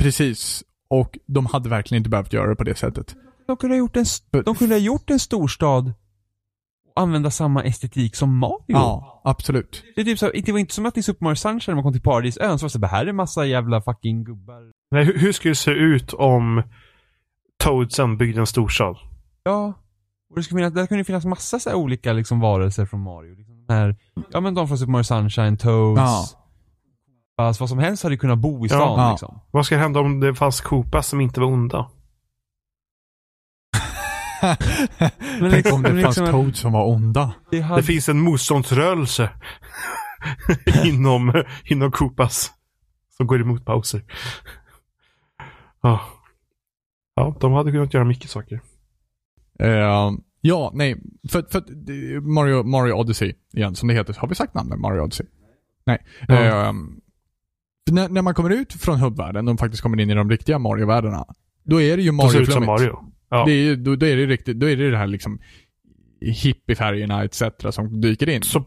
Precis. 0.00 0.64
Och 0.88 1.18
de 1.26 1.46
hade 1.46 1.68
verkligen 1.68 2.00
inte 2.00 2.10
behövt 2.10 2.32
göra 2.32 2.48
det 2.48 2.56
på 2.56 2.64
det 2.64 2.74
sättet. 2.74 3.16
De 3.46 3.56
kunde 3.56 3.74
ha 3.74 3.78
gjort 3.78 3.96
en, 3.96 4.04
de 4.44 4.54
kunde 4.54 4.74
ha 4.74 4.80
gjort 4.80 5.10
en 5.10 5.18
storstad 5.18 5.92
och 6.94 7.02
använda 7.02 7.30
samma 7.30 7.64
estetik 7.64 8.16
som 8.16 8.38
Mario. 8.38 8.64
Ja, 8.66 9.20
absolut. 9.24 9.84
Det, 9.94 10.00
är 10.00 10.04
typ 10.04 10.18
så, 10.18 10.30
det 10.30 10.52
var 10.52 10.58
inte 10.58 10.74
som 10.74 10.86
att 10.86 10.96
i 10.96 11.02
Super 11.02 11.24
Mario 11.24 11.36
Sunshine 11.36 11.72
när 11.72 11.74
man 11.74 11.82
kom 11.82 11.92
till 11.92 12.02
Paradisön 12.02 12.58
så 12.58 12.64
var 12.64 12.68
det 12.68 12.72
så 12.72 12.78
här, 12.78 12.88
här 12.88 13.06
är 13.06 13.12
massa 13.12 13.46
jävla 13.46 13.82
fucking 13.82 14.24
gubbar. 14.24 14.72
Nej, 14.90 15.04
hur, 15.04 15.18
hur 15.18 15.32
skulle 15.32 15.50
det 15.50 15.56
se 15.56 15.70
ut 15.70 16.12
om 16.12 16.62
Toadsen 17.58 18.18
byggde 18.18 18.40
en 18.40 18.46
storstad? 18.46 18.96
Ja. 19.42 19.74
Och 20.30 20.36
det, 20.36 20.42
skulle 20.42 20.58
finnas, 20.58 20.72
det 20.74 20.86
kunde 20.86 21.04
finnas 21.04 21.24
massa 21.24 21.58
så 21.58 21.70
här 21.70 21.76
olika 21.76 22.12
liksom 22.12 22.40
varelser 22.40 22.86
från 22.86 23.00
Mario. 23.02 23.34
Liksom 23.34 23.66
de 23.66 23.72
här, 23.74 23.96
ja 24.30 24.40
men 24.40 24.54
de 24.54 24.68
från 24.68 24.78
Super 24.78 24.92
Mario 24.92 25.04
Sunshine, 25.04 25.56
Toads. 25.56 26.00
Ja. 26.00 26.26
Fast 27.36 27.60
vad 27.60 27.68
som 27.68 27.78
helst 27.78 28.02
hade 28.02 28.16
kunnat 28.16 28.38
bo 28.38 28.66
i 28.66 28.68
Ja. 28.68 28.76
stan 28.76 28.98
Ja. 29.00 29.10
liksom. 29.10 29.40
Vad 29.50 29.66
ska 29.66 29.76
hända 29.76 30.00
om 30.00 30.20
det 30.20 30.34
fanns 30.34 30.60
Koopas 30.60 31.06
som 31.08 31.20
inte 31.20 31.40
var 31.40 31.46
onda? 31.46 31.90
Men 35.40 35.50
Tänk 35.50 35.72
om 35.72 35.82
det 35.82 35.92
men 35.92 36.02
fanns 36.02 36.16
liksom- 36.16 36.32
Toad 36.32 36.56
som 36.56 36.72
var 36.72 36.86
onda. 36.86 37.32
Det 37.50 37.60
hade, 37.60 37.80
Det 37.80 37.84
finns 37.86 38.08
en 38.08 38.20
motståndsrörelse 38.20 39.30
inom, 40.84 41.44
inom 41.64 41.92
Koopas 41.92 42.52
som 43.16 43.26
går 43.26 43.40
emot 43.40 43.64
Bowser. 43.64 44.04
Ja. 45.82 46.00
ja, 47.14 47.36
de 47.40 47.52
hade 47.52 47.72
kunnat 47.72 47.94
göra 47.94 48.04
mycket 48.04 48.30
saker. 48.30 48.60
Eh, 49.60 50.12
ja, 50.40 50.70
nej. 50.74 50.96
För, 51.28 51.44
för 51.50 51.60
Mario, 52.20 52.62
Mario 52.62 52.92
Odyssey 52.92 53.32
igen, 53.52 53.74
som 53.74 53.88
det 53.88 53.94
heter. 53.94 54.16
Har 54.18 54.28
vi 54.28 54.34
sagt 54.34 54.54
namnet 54.54 54.78
Mario 54.78 55.00
Odyssey? 55.00 55.26
Nej. 55.86 56.04
Eh, 56.28 56.72
för 57.86 57.94
när, 57.94 58.08
när 58.08 58.22
man 58.22 58.34
kommer 58.34 58.50
ut 58.50 58.72
från 58.72 58.98
hubbvärlden 58.98 59.48
och 59.48 59.58
faktiskt 59.58 59.82
kommer 59.82 60.00
in 60.00 60.10
i 60.10 60.14
de 60.14 60.30
riktiga 60.30 60.58
Mario-världarna. 60.58 61.24
Då 61.64 61.80
är 61.80 61.96
det 61.96 62.02
ju 62.02 62.12
Mario 62.12 62.44
flummigt. 62.44 62.66
Mario. 62.66 62.98
Ja. 63.30 63.44
Det 63.44 63.52
är, 63.52 63.76
då, 63.76 63.96
då 63.96 64.06
är 64.06 64.16
det 64.16 64.26
riktigt, 64.26 64.60
då 64.60 64.68
är 64.68 64.76
det 64.76 64.90
det 64.90 64.96
här 64.96 65.06
liksom 65.06 65.38
hippiefärgerna 66.20 67.24
etc. 67.24 67.42
som 67.70 68.00
dyker 68.00 68.28
in. 68.28 68.42
Så, 68.42 68.64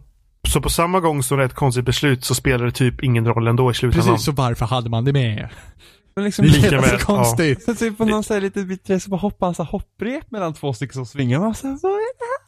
så 0.48 0.62
på 0.62 0.70
samma 0.70 1.00
gång 1.00 1.24
som 1.24 1.38
det 1.38 1.44
är 1.44 1.46
ett 1.46 1.54
konstigt 1.54 1.86
beslut 1.86 2.24
så 2.24 2.36
spelar 2.36 2.66
det 2.66 2.72
typ 2.72 3.04
ingen 3.04 3.28
roll 3.28 3.48
ändå 3.48 3.72
i 3.72 3.74
slutändan. 3.74 4.10
Precis, 4.10 4.26
så 4.26 4.32
varför 4.32 4.66
hade 4.66 4.89
man 4.89 5.06
det 5.06 5.14
med? 5.14 5.50
Men 6.16 6.26
liksom, 6.26 6.45
Det 6.45 6.68
är 6.68 6.97
så 6.99 7.05
konstigt. 7.05 7.64
Så 7.66 7.76
typ 7.76 7.97
på 7.97 8.05
någon 8.05 8.24
så 8.24 8.34
här 8.34 8.41
lite 8.41 8.64
bittre 8.64 8.99
så 8.99 9.09
bara 9.09 9.18
hoppa 9.18 9.47
en 9.47 9.53
så 9.55 9.64
hopprep 9.64 10.32
mellan 10.32 10.53
två 10.53 10.74
stycken 10.74 10.93
som 10.93 11.05
svingar. 11.05 11.39
Man 11.39 11.55
så 11.55 11.68
här, 11.68 11.80
vad 11.84 11.91
är 11.91 11.97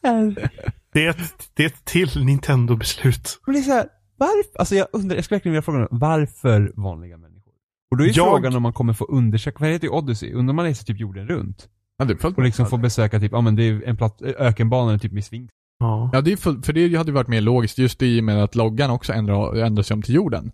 det 0.01 0.07
här? 0.07 0.49
Det 0.93 1.05
är 1.05 1.09
ett, 1.09 1.49
det 1.53 1.63
är 1.63 1.67
ett 1.67 1.85
till 1.85 2.25
Nintendo-beslut. 2.25 3.39
Och 3.47 3.53
det 3.53 3.59
är 3.59 3.63
så 3.63 3.71
här, 3.71 3.87
varför? 4.17 4.59
Alltså 4.59 4.75
jag 4.75 4.87
undrar, 4.93 5.15
jag 5.15 5.25
skulle 5.25 5.35
verkligen 5.35 5.53
vilja 5.53 5.61
fråga 5.61 5.87
varför 5.91 6.71
vanliga 6.75 7.17
människor? 7.17 7.53
Och 7.91 7.97
då 7.97 8.03
är 8.03 8.07
Jag- 8.07 8.15
frågan 8.15 8.55
om 8.55 8.63
man 8.63 8.73
kommer 8.73 8.93
få 8.93 9.05
undersöka, 9.05 9.57
för 9.59 9.65
det 9.65 9.71
heter 9.71 9.87
ju 9.87 9.93
Odyssey, 9.93 10.33
undrar 10.33 10.51
om 10.51 10.55
man 10.55 10.65
reser 10.65 10.85
typ 10.85 10.99
jorden 10.99 11.27
runt? 11.27 11.67
Ja, 11.97 12.05
det 12.05 12.13
är 12.13 12.17
fullt 12.17 12.37
Och 12.37 12.43
liksom 12.43 12.65
få 12.65 12.77
besöka 12.77 13.19
typ, 13.19 13.31
ja 13.31 13.41
men 13.41 13.55
det 13.55 13.63
är 13.63 13.83
en 13.85 13.97
platt, 13.97 14.21
ökenbanan 14.21 14.99
typ 14.99 15.11
med 15.11 15.25
sving. 15.25 15.49
Ja. 15.79 16.09
Ja, 16.13 16.21
det 16.21 16.31
är 16.31 16.37
fullt, 16.37 16.65
för 16.65 16.73
det 16.73 16.95
hade 16.97 17.09
ju 17.09 17.13
varit 17.15 17.27
mer 17.27 17.41
logiskt 17.41 17.77
just 17.77 18.01
i 18.01 18.19
och 18.19 18.23
med 18.23 18.43
att 18.43 18.55
loggan 18.55 18.89
också 18.91 19.13
ändrar, 19.13 19.55
ändrar 19.55 19.83
sig 19.83 19.93
om 19.93 20.01
till 20.01 20.15
jorden. 20.15 20.51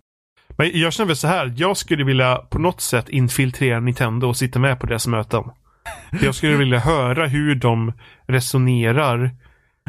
Men 0.58 0.70
jag 0.74 0.92
känner 0.92 1.06
väl 1.06 1.16
så 1.16 1.26
här. 1.26 1.54
Jag 1.56 1.76
skulle 1.76 2.04
vilja 2.04 2.36
på 2.36 2.58
något 2.58 2.80
sätt 2.80 3.08
infiltrera 3.08 3.80
Nintendo 3.80 4.26
och 4.28 4.36
sitta 4.36 4.58
med 4.58 4.80
på 4.80 4.86
deras 4.86 5.06
möten. 5.06 5.42
Jag 6.22 6.34
skulle 6.34 6.56
vilja 6.56 6.78
höra 6.78 7.26
hur 7.26 7.54
de 7.54 7.92
resonerar 8.28 9.30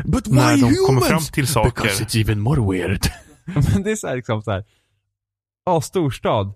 But 0.06 0.28
när 0.28 0.58
de 0.58 0.76
kommer 0.88 1.02
fram 1.02 1.22
till 1.22 1.48
saker. 1.48 1.70
Because 1.82 2.04
it's 2.04 2.22
even 2.22 2.40
more 2.40 2.72
weird. 2.72 3.02
Men 3.74 3.84
det 3.84 3.92
är 3.92 3.96
så 3.96 4.08
här 4.08 4.16
liksom 4.16 4.42
så 4.42 4.52
här. 4.52 4.64
ja 5.66 5.82
storstad. 5.82 6.54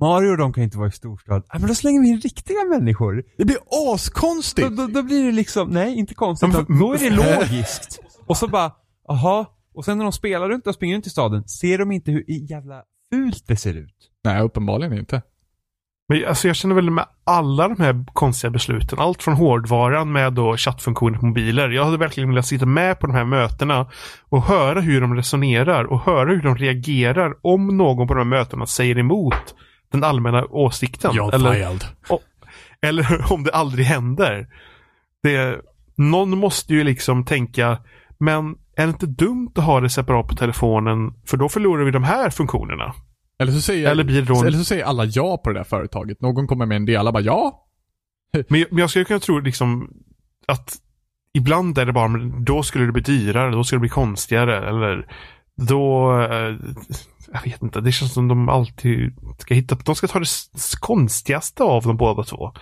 Mario 0.00 0.36
de 0.36 0.52
kan 0.52 0.64
inte 0.64 0.78
vara 0.78 0.88
i 0.88 0.92
storstad. 0.92 1.42
Ja 1.52 1.58
men 1.58 1.68
då 1.68 1.74
slänger 1.74 2.00
vi 2.00 2.08
in 2.08 2.20
riktiga 2.20 2.64
människor. 2.70 3.22
Det 3.38 3.44
blir 3.44 3.56
Då, 3.70 3.92
askonstigt! 3.94 4.76
då, 4.76 4.86
då 4.86 5.02
blir 5.02 5.24
det 5.24 5.32
liksom, 5.32 5.68
nej 5.68 5.94
inte 5.98 6.14
konstigt, 6.14 6.48
men- 6.68 6.78
då 6.78 6.92
är 6.94 6.98
det 6.98 7.10
logiskt. 7.50 8.00
Och 8.26 8.36
så 8.36 8.48
bara, 8.48 8.72
aha. 9.08 9.46
Och 9.74 9.84
sen 9.84 9.98
när 9.98 10.04
de 10.04 10.12
spelar 10.12 10.48
runt 10.48 10.66
och 10.66 10.74
springer 10.74 10.94
runt 10.94 11.06
i 11.06 11.10
staden, 11.10 11.48
ser 11.48 11.78
de 11.78 11.92
inte 11.92 12.10
hur 12.10 12.24
jävla 12.50 12.82
fult 13.12 13.44
det 13.46 13.56
ser 13.56 13.74
ut? 13.74 13.94
Nej, 14.24 14.42
uppenbarligen 14.42 14.98
inte. 14.98 15.22
Men 16.08 16.24
alltså 16.28 16.46
jag 16.46 16.56
känner 16.56 16.74
väl 16.74 16.90
med 16.90 17.06
alla 17.24 17.68
de 17.68 17.80
här 17.80 18.04
konstiga 18.12 18.50
besluten. 18.50 18.98
Allt 18.98 19.22
från 19.22 19.34
hårdvaran 19.34 20.12
med 20.12 20.32
då 20.32 20.56
chattfunktioner 20.56 21.18
på 21.18 21.26
mobiler. 21.26 21.70
Jag 21.70 21.84
hade 21.84 21.96
verkligen 21.96 22.28
velat 22.28 22.46
sitta 22.46 22.66
med 22.66 22.98
på 23.00 23.06
de 23.06 23.14
här 23.14 23.24
mötena 23.24 23.90
och 24.28 24.42
höra 24.42 24.80
hur 24.80 25.00
de 25.00 25.16
resonerar 25.16 25.84
och 25.84 26.00
höra 26.00 26.30
hur 26.30 26.42
de 26.42 26.56
reagerar 26.56 27.34
om 27.42 27.76
någon 27.76 28.08
på 28.08 28.14
de 28.14 28.18
här 28.18 28.38
mötena 28.38 28.66
säger 28.66 28.98
emot 28.98 29.54
den 29.92 30.04
allmänna 30.04 30.44
åsikten. 30.44 31.10
Eller, 31.10 31.52
filed. 31.52 31.84
eller 32.82 33.24
om 33.32 33.44
det 33.44 33.52
aldrig 33.52 33.86
händer. 33.86 34.46
Det, 35.22 35.60
någon 35.96 36.38
måste 36.38 36.74
ju 36.74 36.84
liksom 36.84 37.24
tänka, 37.24 37.78
men 38.24 38.54
är 38.76 38.86
det 38.86 38.90
inte 38.90 39.06
dumt 39.06 39.50
att 39.56 39.64
ha 39.64 39.80
det 39.80 39.90
separat 39.90 40.28
på 40.28 40.34
telefonen? 40.34 41.14
För 41.26 41.36
då 41.36 41.48
förlorar 41.48 41.84
vi 41.84 41.90
de 41.90 42.04
här 42.04 42.30
funktionerna. 42.30 42.94
Eller 43.38 43.52
så 43.52 43.60
säger, 43.60 43.90
Eller 43.90 44.04
blir 44.04 44.22
då 44.22 44.40
en- 44.40 44.46
eller 44.46 44.58
så 44.58 44.64
säger 44.64 44.84
alla 44.84 45.04
ja 45.04 45.36
på 45.44 45.50
det 45.50 45.58
där 45.58 45.64
företaget. 45.64 46.20
Någon 46.20 46.46
kommer 46.46 46.66
med 46.66 46.76
en 46.76 46.82
idé, 46.82 46.96
alla 46.96 47.12
bara 47.12 47.22
ja. 47.22 47.66
Men 48.48 48.60
jag, 48.60 48.68
men 48.70 48.78
jag 48.78 48.90
skulle 48.90 49.04
kunna 49.04 49.20
tro 49.20 49.38
liksom 49.38 49.90
att 50.46 50.76
ibland 51.34 51.78
är 51.78 51.86
det 51.86 51.92
bara, 51.92 52.08
men 52.08 52.44
då 52.44 52.62
skulle 52.62 52.86
det 52.86 52.92
bli 52.92 53.02
dyrare, 53.02 53.50
då 53.50 53.64
skulle 53.64 53.76
det 53.76 53.80
bli 53.80 53.88
konstigare 53.88 54.68
eller 54.68 55.06
då, 55.56 56.12
eh, 56.20 56.56
jag 57.32 57.42
vet 57.44 57.62
inte, 57.62 57.80
det 57.80 57.92
känns 57.92 58.12
som 58.12 58.28
de 58.28 58.48
alltid 58.48 59.14
ska 59.38 59.54
hitta, 59.54 59.74
de 59.74 59.94
ska 59.94 60.06
ta 60.06 60.18
det 60.18 60.26
konstigaste 60.80 61.62
av 61.62 61.82
de 61.82 61.96
båda 61.96 62.22
två. 62.22 62.52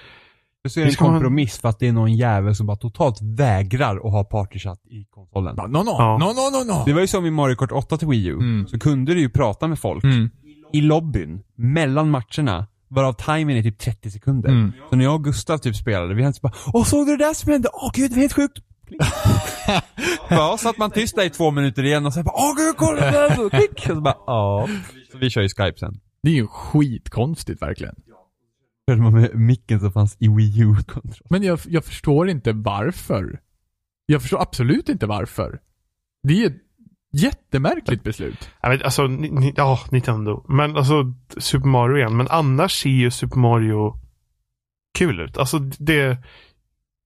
Så 0.68 0.80
är 0.80 0.84
det 0.84 0.90
en 0.90 0.96
man- 1.00 1.12
kompromiss 1.12 1.58
för 1.58 1.68
att 1.68 1.78
det 1.78 1.88
är 1.88 1.92
någon 1.92 2.14
jävel 2.16 2.54
som 2.54 2.66
bara 2.66 2.76
totalt 2.76 3.18
vägrar 3.22 3.96
att 3.96 4.12
ha 4.12 4.24
partychatt 4.24 4.80
i 4.86 5.04
konsolen. 5.10 5.56
No, 5.56 5.62
no, 5.82 5.84
Ja. 5.98 6.18
no, 6.18 6.24
no, 6.24 6.64
no, 6.64 6.72
no. 6.78 6.84
Det 6.86 6.92
var 6.92 7.00
ju 7.00 7.06
som 7.06 7.26
i 7.26 7.30
Mario 7.30 7.54
Kart 7.56 7.72
8 7.72 7.96
till 7.96 8.08
Wii 8.08 8.26
U. 8.26 8.34
Mm. 8.34 8.66
Så 8.68 8.78
kunde 8.78 9.14
du 9.14 9.20
ju 9.20 9.28
prata 9.30 9.68
med 9.68 9.78
folk 9.78 10.04
Mm. 10.04 10.30
i 10.72 10.80
lobbyn, 10.80 11.40
mellan 11.56 12.10
matcherna, 12.10 12.66
varav 12.88 13.12
timern 13.12 13.56
är 13.56 13.62
typ 13.62 13.78
30 13.78 14.10
sekunder. 14.10 14.48
Mm. 14.48 14.72
Så 14.90 14.96
när 14.96 15.04
jag 15.04 15.14
och 15.14 15.24
Gustav 15.24 15.58
typ 15.58 15.76
spelade, 15.76 16.14
vi 16.14 16.22
hade 16.22 16.34
så 16.34 16.40
bara 16.42 16.52
Åh, 16.72 16.84
såg 16.84 17.06
du 17.06 17.16
det 17.16 17.24
där 17.24 17.34
som 17.34 17.52
hände? 17.52 17.68
Åh 17.72 17.90
gud, 17.94 18.10
det 18.10 18.14
var 18.14 18.20
helt 18.20 18.32
sjukt! 18.32 18.58
ja, 20.30 20.56
satt 20.58 20.78
man 20.78 20.90
tyst 20.90 21.16
där 21.16 21.24
i 21.24 21.30
två 21.30 21.50
minuter 21.50 21.82
igen 21.84 22.06
och 22.06 22.14
så 22.14 22.22
bara 22.22 22.34
Åh 22.36 22.54
gud, 22.56 22.76
kolla! 22.76 23.48
Klick! 23.50 23.70
Och 23.90 23.94
så 23.96 24.00
bara 24.00 24.14
ja. 24.26 24.68
Så 25.12 25.18
vi 25.18 25.30
kör 25.30 25.42
ju 25.42 25.48
Skype 25.48 25.78
sen. 25.78 26.00
Det 26.22 26.30
är 26.30 26.34
ju 26.34 26.46
skitkonstigt 26.46 27.62
verkligen. 27.62 27.94
Körde 28.90 29.02
man 29.02 29.12
med 29.20 29.34
micken 29.34 29.80
som 29.80 29.92
fanns 29.92 30.16
i 30.20 30.28
Wii 30.28 30.60
U-kontroll. 30.60 31.26
Men 31.30 31.42
jag, 31.42 31.58
jag 31.68 31.84
förstår 31.84 32.28
inte 32.28 32.52
varför. 32.52 33.40
Jag 34.06 34.22
förstår 34.22 34.42
absolut 34.42 34.88
inte 34.88 35.06
varför. 35.06 35.60
Det 36.22 36.42
är 36.42 36.46
ett 36.46 36.56
jättemärkligt 37.12 38.02
beslut. 38.02 38.50
Jag 38.62 38.70
vet, 38.70 38.82
alltså, 38.82 39.06
ni, 39.06 39.30
ni, 39.30 39.54
ja, 39.56 39.78
Nintendo. 39.90 40.44
Men 40.48 40.76
alltså, 40.76 41.14
Super 41.38 41.68
Mario 41.68 41.96
igen. 41.96 42.16
Men 42.16 42.28
annars 42.30 42.82
ser 42.82 42.90
ju 42.90 43.10
Super 43.10 43.38
Mario 43.38 43.94
kul 44.98 45.20
ut. 45.20 45.38
Alltså 45.38 45.58
det, 45.58 46.18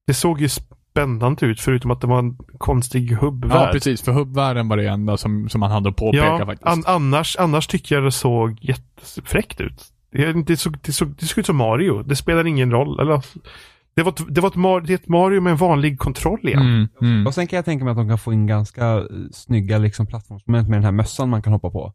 det 0.07 0.15
såg 0.15 0.41
ju 0.41 0.47
sp- 0.47 0.75
spännande 0.91 1.47
ut 1.47 1.61
förutom 1.61 1.91
att 1.91 2.01
det 2.01 2.07
var 2.07 2.19
en 2.19 2.37
konstig 2.59 3.13
Ja, 3.13 3.17
hubbvärld. 3.19 3.73
precis. 3.73 4.03
För 4.03 4.13
hubbvärlden 4.13 4.69
var 4.69 4.77
det 4.77 4.89
enda 4.89 5.17
som, 5.17 5.49
som 5.49 5.61
man 5.61 5.71
hade 5.71 5.89
att 5.89 5.97
påpeka 5.97 6.25
Ja, 6.27 6.47
faktiskt. 6.47 6.67
an, 6.67 6.83
annars, 6.87 7.37
annars 7.37 7.67
tycker 7.67 7.95
jag 7.95 8.05
det 8.05 8.13
såg 8.13 8.59
jättefräckt 8.61 9.61
ut. 9.61 9.83
Det, 10.47 10.57
såg, 10.57 10.79
det, 10.83 10.93
såg, 10.93 11.17
det 11.17 11.27
såg 11.27 11.39
ut 11.39 11.47
som 11.47 11.57
Mario. 11.57 12.03
Det 12.03 12.17
spelar 12.17 12.47
ingen 12.47 12.71
roll. 12.71 13.01
Eller, 13.01 13.25
det, 13.95 14.03
var 14.03 14.13
ett, 14.13 14.35
det, 14.35 14.41
var 14.41 14.49
ett, 14.49 14.55
Mar- 14.55 14.87
det 14.87 14.93
är 14.93 14.95
ett 14.95 15.09
Mario 15.09 15.41
med 15.41 15.51
en 15.51 15.57
vanlig 15.57 15.99
kontroll 15.99 16.49
igen. 16.49 16.63
Mm, 16.63 16.89
mm. 17.01 17.27
Och 17.27 17.35
sen 17.35 17.47
kan 17.47 17.57
jag 17.57 17.65
tänka 17.65 17.85
mig 17.85 17.91
att 17.93 17.97
de 17.97 18.09
kan 18.09 18.19
få 18.19 18.33
in 18.33 18.47
ganska 18.47 18.87
eh, 18.99 19.05
snygga 19.33 19.79
liksom, 19.79 20.07
plattformsmoment 20.07 20.69
med 20.69 20.77
den 20.77 20.85
här 20.85 20.93
mössan 20.93 21.29
man 21.29 21.43
kan 21.43 21.53
hoppa 21.53 21.71
på. 21.71 21.93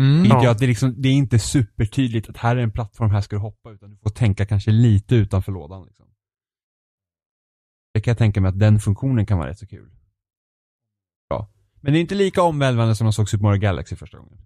Mm. 0.00 0.22
Vilket 0.22 0.42
Ja. 0.42 0.50
att 0.50 0.58
det, 0.58 0.64
är 0.64 0.68
liksom, 0.68 0.94
det 1.02 1.08
är 1.08 1.12
inte 1.12 1.38
supertydligt 1.38 2.28
att 2.28 2.36
här 2.36 2.56
är 2.56 2.60
en 2.60 2.70
plattform, 2.72 3.10
här 3.10 3.20
ska 3.20 3.36
du 3.36 3.40
hoppa, 3.42 3.70
utan 3.70 3.90
du 3.90 3.96
får 3.96 4.10
tänka 4.10 4.46
kanske 4.46 4.70
lite 4.70 5.14
utanför 5.14 5.52
lådan. 5.52 5.84
Liksom. 5.86 6.06
Det 7.94 8.00
kan 8.00 8.10
jag 8.10 8.18
tänka 8.18 8.40
mig 8.40 8.48
att 8.48 8.58
den 8.58 8.78
funktionen 8.78 9.26
kan 9.26 9.38
vara 9.38 9.48
rätt 9.48 9.58
så 9.58 9.66
kul. 9.66 9.90
Ja. 11.28 11.50
Men 11.80 11.92
det 11.92 11.98
är 11.98 12.00
inte 12.00 12.14
lika 12.14 12.42
omvälvande 12.42 12.94
som 12.94 13.04
man 13.04 13.12
såg 13.12 13.28
Super 13.28 13.42
Mario 13.42 13.60
Galaxy 13.60 13.96
första 13.96 14.18
gången. 14.18 14.38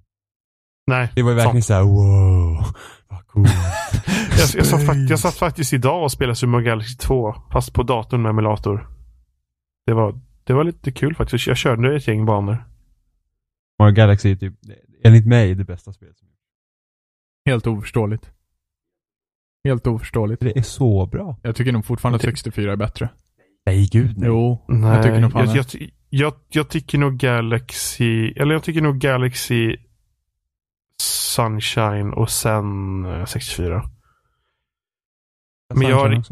Nej. 0.87 1.12
Det 1.14 1.22
var 1.22 1.30
ju 1.30 1.37
verkligen 1.37 1.62
sant. 1.62 1.64
såhär 1.64 1.83
wow, 1.83 2.64
vad 3.09 3.26
coolt. 3.26 3.51
Jag, 4.39 4.49
jag, 4.55 4.66
satt 4.66 4.87
fakt, 4.87 5.11
jag 5.11 5.18
satt 5.18 5.35
faktiskt 5.35 5.72
idag 5.72 6.03
och 6.03 6.12
spelade 6.12 6.37
Super 6.37 6.51
Mario 6.51 6.64
Galaxy 6.64 6.97
2. 6.97 7.35
Fast 7.53 7.72
på 7.74 7.83
datorn 7.83 8.22
med 8.22 8.30
emulator. 8.30 8.89
Det 9.87 9.93
var, 9.95 10.20
det 10.45 10.53
var 10.53 10.64
lite 10.64 10.93
kul 10.93 11.14
faktiskt. 11.14 11.47
Jag 11.47 11.57
körde 11.57 11.97
ett 11.97 12.09
gäng 12.09 12.26
banor. 12.26 12.64
Mario 13.78 13.95
Galaxy 13.95 14.30
är 14.33 14.37
typ, 14.37 14.55
enligt 15.05 15.26
mig, 15.26 15.55
det 15.55 15.64
bästa 15.64 15.93
spelet. 15.93 16.16
Helt 17.47 17.66
oförståeligt. 17.66 18.30
Helt 19.64 19.87
oförståeligt. 19.87 20.41
Det 20.43 20.59
är 20.59 20.62
så 20.62 21.07
bra. 21.07 21.39
Jag 21.43 21.57
tycker 21.57 21.72
nog 21.72 21.85
fortfarande 21.85 22.16
att 22.16 22.22
Det- 22.22 22.28
64 22.28 22.72
är 22.72 22.76
bättre. 22.76 23.09
Nej 23.66 23.89
gud 23.93 24.18
nej. 24.18 24.28
Jo, 24.28 24.64
Nej, 24.68 24.95
jag 24.95 25.03
tycker 25.03 25.20
nog 25.20 25.33
fan 25.33 25.47
jag, 25.55 25.57
jag, 25.57 25.91
jag, 26.11 26.35
jag 26.49 26.68
tycker 26.68 26.99
nog 26.99 27.16
Galaxy, 27.18 28.33
eller 28.37 28.53
jag 28.53 28.62
tycker 28.62 28.80
nog 28.80 28.99
Galaxy 28.99 29.76
Sunshine 31.03 32.12
och 32.12 32.30
sen 32.30 33.05
eh, 33.05 33.24
64. 33.24 33.82
Men 35.74 35.88
jag 35.88 35.96
har-. 35.96 36.22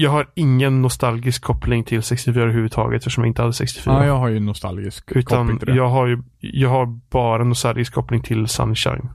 Jag 0.00 0.10
har 0.10 0.30
ingen 0.34 0.82
nostalgisk 0.82 1.42
koppling 1.42 1.84
till 1.84 2.02
64 2.02 2.42
överhuvudtaget 2.42 2.96
eftersom 2.98 3.24
jag 3.24 3.30
inte 3.30 3.42
hade 3.42 3.52
64. 3.52 3.94
Ja, 3.94 4.06
jag 4.06 4.18
har 4.18 4.28
ju 4.28 4.40
nostalgisk 4.40 5.06
koppling 5.06 5.22
Utan 5.22 5.58
till 5.58 5.66
det. 5.66 5.74
jag 5.74 5.88
har 5.88 6.06
ju, 6.06 6.22
jag 6.38 6.68
har 6.68 6.86
bara 6.86 7.44
nostalgisk 7.44 7.92
koppling 7.92 8.22
till 8.22 8.46
Sunshine. 8.48 9.08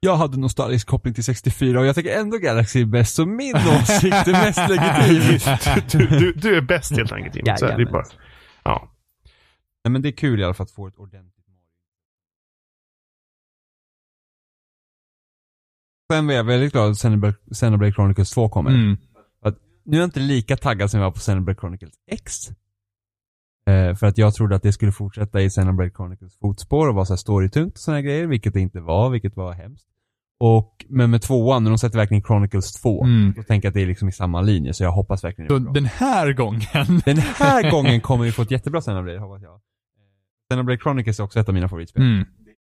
Jag 0.00 0.16
hade 0.16 0.40
nostalgisk 0.40 0.86
koppling 0.86 1.14
till 1.14 1.24
64 1.24 1.80
och 1.80 1.86
jag 1.86 1.94
tycker 1.94 2.20
ändå 2.20 2.38
Galaxy 2.38 2.80
är 2.80 2.86
bäst, 2.86 3.14
så 3.14 3.26
min 3.26 3.56
åsikt 3.56 4.28
är 4.28 4.32
mest 4.32 4.68
legitim. 4.68 6.08
du, 6.08 6.18
du, 6.18 6.32
du 6.32 6.56
är 6.56 6.60
bäst 6.60 6.96
helt 6.96 7.12
enkelt. 7.12 7.36
Jimmy. 7.36 7.56
Så 7.56 7.66
det 7.66 7.72
är 7.72 7.92
bara, 7.92 8.04
ja. 8.64 8.88
Nej 9.84 9.92
men 9.92 10.02
det 10.02 10.08
är 10.08 10.16
kul 10.16 10.40
i 10.40 10.44
alla 10.44 10.54
fall 10.54 10.64
att 10.64 10.70
få 10.70 10.86
ett 10.86 10.96
ordentligt 10.96 11.41
Sen 16.12 16.26
var 16.26 16.34
jag 16.34 16.44
väldigt 16.44 16.72
glad 16.72 16.90
att 16.90 16.96
Xenoblade 16.96 17.34
Xenoblade 17.54 17.92
Chronicles 17.92 18.30
2 18.30 18.48
kommer. 18.48 18.70
Mm. 18.70 18.96
Nu 19.84 19.96
är 19.96 20.00
jag 20.00 20.06
inte 20.06 20.20
lika 20.20 20.56
taggad 20.56 20.90
som 20.90 21.00
jag 21.00 21.06
var 21.06 21.12
på 21.12 21.18
Xenoblade 21.18 21.60
Chronicles 21.60 21.94
X. 22.10 22.32
Eh, 23.66 23.94
för 23.94 24.06
att 24.06 24.18
jag 24.18 24.34
trodde 24.34 24.56
att 24.56 24.62
det 24.62 24.72
skulle 24.72 24.92
fortsätta 24.92 25.40
i 25.40 25.48
Xenoblade 25.50 25.90
Chronicles 25.90 26.38
fotspår 26.38 26.88
och 26.88 26.94
vara 26.94 27.04
så 27.04 27.12
här 27.12 27.16
storytungt 27.18 27.74
och 27.74 27.80
sådana 27.80 28.00
grejer, 28.02 28.26
vilket 28.26 28.54
det 28.54 28.60
inte 28.60 28.80
var, 28.80 29.10
vilket 29.10 29.36
var 29.36 29.52
hemskt. 29.52 29.86
Och, 30.40 30.84
men 30.88 31.10
med 31.10 31.22
tvåan, 31.22 31.64
när 31.64 31.70
de 31.70 31.78
sätter 31.78 31.98
verkligen 31.98 32.22
Chronicles 32.22 32.72
2, 32.72 33.04
Mm. 33.04 33.32
då 33.36 33.42
tänker 33.42 33.66
jag 33.66 33.70
att 33.70 33.74
det 33.74 33.82
är 33.82 33.86
liksom 33.86 34.08
i 34.08 34.12
samma 34.12 34.40
linje, 34.40 34.74
så 34.74 34.84
jag 34.84 34.92
hoppas 34.92 35.24
verkligen 35.24 35.64
det 35.64 35.72
den 35.72 35.86
här 35.86 36.32
gången. 36.32 36.60
Den 37.04 37.18
här 37.18 37.70
gången 37.74 38.00
kommer 38.00 38.24
vi 38.24 38.32
få 38.32 38.42
ett 38.42 38.50
jättebra 38.50 38.80
Xenoblade, 38.80 39.18
hoppas 39.18 39.42
jag. 39.42 39.60
Xenoblade 40.50 40.78
Chronicles 40.78 41.18
är 41.20 41.24
också 41.24 41.40
ett 41.40 41.48
av 41.48 41.54
mina 41.54 41.68
favoritspel. 41.68 42.02
Mm. 42.02 42.26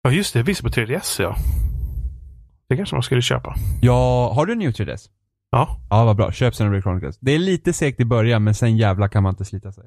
ja, 0.03 0.11
just 0.11 0.33
det. 0.33 0.39
Det 0.39 0.43
visar 0.43 0.63
på 0.63 0.69
3DS 0.69 1.21
ja. 1.21 1.35
Det 2.67 2.75
kanske 2.77 2.95
man 2.95 3.03
skulle 3.03 3.21
köpa. 3.21 3.55
Ja, 3.81 4.33
har 4.35 4.45
du 4.45 4.55
New 4.55 4.71
3DS? 4.71 5.09
Ja. 5.51 5.79
Ja, 5.89 6.05
vad 6.05 6.15
bra. 6.15 6.31
Köp 6.31 6.53
Xenoblade 6.53 6.81
Chronicles. 6.81 7.17
Det 7.19 7.31
är 7.31 7.39
lite 7.39 7.73
segt 7.73 7.99
i 7.99 8.05
början, 8.05 8.43
men 8.43 8.55
sen 8.55 8.77
jävla 8.77 9.09
kan 9.09 9.23
man 9.23 9.29
inte 9.29 9.45
slita 9.45 9.71
sig. 9.71 9.83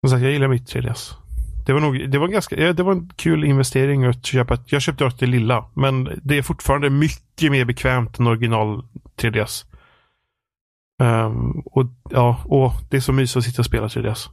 Som 0.00 0.10
sagt, 0.10 0.22
jag 0.22 0.32
gillar 0.32 0.48
mitt 0.48 0.74
3DS. 0.74 1.12
Det 1.66 1.72
var 1.72 1.80
nog, 1.80 2.10
det 2.10 2.18
var 2.18 2.28
ganska, 2.28 2.56
det 2.72 2.82
var 2.82 2.92
en 2.92 3.08
kul 3.16 3.44
investering 3.44 4.04
att 4.04 4.26
köpa 4.26 4.58
jag 4.66 4.82
köpte 4.82 5.04
också 5.04 5.16
det 5.20 5.26
lilla. 5.26 5.64
Men 5.74 6.20
det 6.22 6.38
är 6.38 6.42
fortfarande 6.42 6.90
mycket 6.90 7.50
mer 7.52 7.64
bekvämt 7.64 8.18
än 8.18 8.26
original 8.26 8.84
3DS. 9.16 9.64
Ehm, 11.02 11.50
och 11.60 11.86
ja, 12.10 12.40
och 12.44 12.72
det 12.90 12.96
är 12.96 13.00
så 13.00 13.12
mysigt 13.12 13.36
att 13.36 13.44
sitta 13.44 13.62
och 13.62 13.66
spela 13.66 13.86
3DS. 13.88 14.28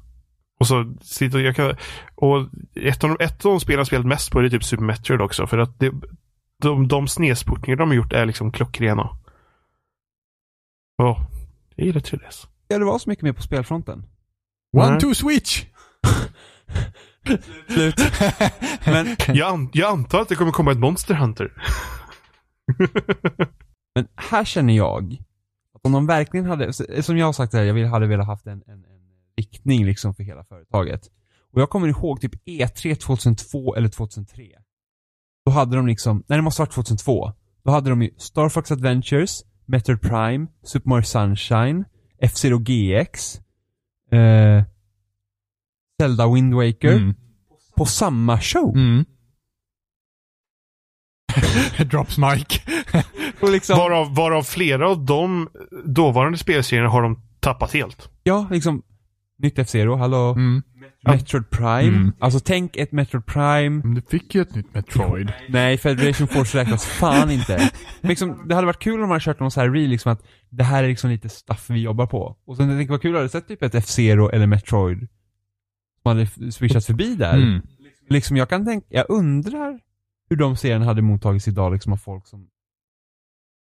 Och 0.60 0.68
så 0.68 0.94
sitter 1.02 1.40
jag 1.40 1.56
kan, 1.56 1.76
och 2.16 2.50
ett 2.76 3.04
av, 3.04 3.10
de- 3.18 3.24
ett 3.26 3.46
av 3.46 3.52
de 3.52 3.60
spelen 3.60 3.78
jag 3.78 3.88
spelat 3.88 4.06
mest 4.06 4.32
på 4.32 4.40
är 4.40 4.50
typ 4.50 4.64
Super 4.64 4.84
Metroid 4.84 5.22
också. 5.22 5.48
För 5.48 5.58
att 5.58 5.80
det, 5.80 5.92
de, 6.64 6.88
de 6.88 7.08
snesportningar 7.08 7.78
de 7.78 7.90
har 7.90 7.96
gjort 7.96 8.14
är 8.14 8.26
liksom 8.26 8.52
klockrena. 8.52 9.10
Ja, 10.98 11.28
jag 11.76 11.86
gillar 11.88 12.02
3DS. 12.02 12.48
Ska 12.66 12.80
det 12.80 12.86
vara 12.86 13.00
så 13.00 13.10
mycket 13.10 13.24
mer 13.24 13.34
på 13.34 13.42
spelfronten? 13.42 14.06
One, 14.78 14.90
Nej. 14.90 15.00
two, 15.00 15.14
switch! 15.14 15.66
Slut. 17.68 17.96
Men, 18.86 19.16
Jag, 19.28 19.54
an, 19.54 19.70
jag 19.74 19.92
antar 19.92 20.22
att 20.22 20.30
det 20.30 20.36
kommer 20.36 20.52
komma 20.52 20.72
ett 20.72 20.80
Monster 20.80 21.14
Hunter. 21.14 21.54
men 23.96 24.08
här 24.16 24.46
känner 24.46 24.74
jag 24.74 25.18
att 25.76 25.86
om 25.86 25.92
de 25.92 26.08
verkligen 26.08 26.46
hade, 26.46 26.74
som 27.04 27.18
jag 27.18 27.26
har 27.26 27.34
sagt 27.34 27.54
här, 27.54 27.64
jag 27.64 27.88
hade 27.88 28.08
velat 28.08 28.28
haft 28.28 28.48
en, 28.48 28.64
en, 28.68 28.86
en 28.86 29.02
riktning 29.38 29.86
liksom 29.86 30.16
för 30.16 30.24
hela 30.24 30.44
företaget. 30.44 31.02
Och 31.54 31.62
jag 31.62 31.70
kommer 31.70 31.88
ihåg 31.88 32.22
typ 32.22 32.34
E3 32.46 32.96
2002 32.96 33.76
eller 33.76 33.90
2003. 33.90 34.44
Då 35.46 35.52
hade 35.52 35.76
de 35.76 35.88
liksom, 35.88 36.24
nej 36.28 36.38
det 36.38 36.42
måste 36.44 36.62
ha 36.62 36.66
varit 36.66 36.74
2002. 36.74 37.32
Då 37.66 37.72
hade 37.72 37.90
de 37.90 38.02
ju 38.02 38.10
Star 38.18 38.50
Fox 38.50 38.72
Adventures, 38.72 39.44
Metroid 39.66 40.02
Prime, 40.02 40.48
Super 40.64 40.90
Mario 40.90 41.04
Sunshine, 41.04 41.86
F-Zero 42.22 42.58
GX, 42.60 43.40
eh, 44.12 44.64
Zelda 46.02 46.34
Wind 46.34 46.54
Waker 46.54 46.92
Mm. 46.96 47.16
på 47.76 47.86
samma 47.86 48.40
show. 48.42 48.76
Mm. 48.78 49.06
Drops. 51.90 52.18
Och 53.42 53.52
liksom, 53.52 53.78
Varav, 53.78 54.16
varav 54.16 54.44
flera 54.44 54.90
av 54.90 55.06
de 55.06 55.50
dåvarande 55.86 56.38
spelserierna 56.38 56.90
har 56.90 57.02
de 57.02 57.22
tappat 57.40 57.74
helt. 57.74 58.10
ja, 58.24 58.48
liksom, 58.52 58.82
nytt 59.38 59.60
F-Zero, 59.60 59.96
hallå? 59.96 60.32
Mm. 60.32 60.64
Metroid 61.06 61.50
Prime. 61.50 61.98
Mm. 61.98 62.14
Alltså 62.20 62.40
tänk 62.40 62.78
ett 62.78 62.92
Metroid 62.92 63.26
Prime. 63.26 63.70
Men 63.84 63.94
du 63.96 64.02
fick 64.02 64.36
ju 64.36 64.42
ett 64.42 64.56
nytt 64.56 64.74
Metroid. 64.74 65.34
Nej, 65.50 65.78
Federation 65.78 66.28
Force 66.28 66.58
räknas 66.58 66.86
fan 66.86 67.32
inte. 67.32 67.70
Men 68.02 68.10
liksom, 68.10 68.48
det 68.48 68.56
hade 68.56 68.68
varit 68.68 68.80
kul 68.80 68.94
om 68.94 69.00
man 69.02 69.10
hade 69.10 69.24
kört 69.24 69.40
någon 69.40 69.52
så 69.52 69.62
här 69.62 69.70
reel, 69.70 69.90
liksom 69.90 70.12
att 70.12 70.24
det 70.50 70.64
här 70.64 70.84
är 70.84 70.88
liksom 70.88 71.10
lite 71.10 71.30
stuff 71.30 71.70
vi 71.70 71.80
jobbar 71.82 72.06
på. 72.08 72.38
Och 72.46 72.58
sen 72.58 72.70
jag 72.70 72.80
tänker 72.80 72.92
vad 72.94 73.02
kul, 73.02 73.16
hade 73.16 73.30
sett 73.30 73.48
typ 73.48 73.64
ett 73.64 73.76
F-Zero 73.76 74.30
eller 74.30 74.48
Metroid 74.48 75.00
som 76.04 76.10
hade 76.18 76.52
swishat 76.52 76.86
förbi 76.86 77.16
där. 77.16 77.34
Mm. 77.38 77.62
Liksom 78.10 78.38
jag 78.38 78.50
kan 78.50 78.66
tänka, 78.66 78.88
jag 78.90 79.06
undrar 79.10 79.80
hur 80.30 80.36
de 80.38 80.56
serierna 80.58 80.86
hade 80.86 81.02
mottagits 81.02 81.48
idag 81.48 81.74
liksom 81.74 81.94
av 81.94 81.98
folk 81.98 82.28
som 82.28 82.48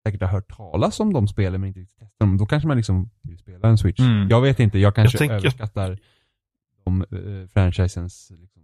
säkert 0.06 0.20
har 0.20 0.28
hört 0.28 0.56
talas 0.56 1.00
om 1.00 1.12
de 1.12 1.28
spelen 1.28 1.60
men 1.60 1.68
inte 1.68 1.80
riktigt 1.80 1.98
testat 1.98 2.18
dem. 2.18 2.38
Då 2.38 2.46
kanske 2.46 2.66
man 2.68 2.76
liksom 2.76 3.10
vill 3.22 3.38
spela 3.38 3.68
en 3.68 3.78
Switch. 3.78 4.00
Mm. 4.00 4.28
Jag 4.28 4.40
vet 4.40 4.60
inte, 4.60 4.78
jag 4.78 4.94
kanske 4.94 5.14
Jag 5.14 5.18
tänker- 5.18 5.34
överskattar 5.34 5.98
de 6.84 7.04
uh, 7.12 7.46
franchisens 7.48 8.32
liksom, 8.40 8.62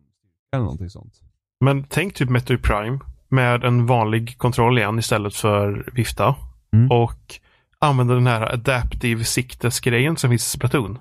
eller 0.53 0.65
någonting 0.65 0.91
sånt. 0.91 1.15
Men 1.61 1.85
tänk 1.85 2.15
typ 2.15 2.31
Metroid 2.31 2.63
Prime 2.63 2.99
med 3.29 3.65
en 3.65 3.87
vanlig 3.87 4.39
kontroll 4.39 4.79
igen 4.79 4.99
istället 4.99 5.35
för 5.35 5.91
vifta. 5.93 6.37
Mm. 6.73 6.91
Och 6.91 7.41
använda 7.79 8.15
den 8.15 8.27
här 8.27 8.53
adaptive 8.53 9.25
siktesgrejen 9.25 10.17
som 10.17 10.31
finns 10.31 10.47
i 10.47 10.51
Splatoon. 10.51 10.99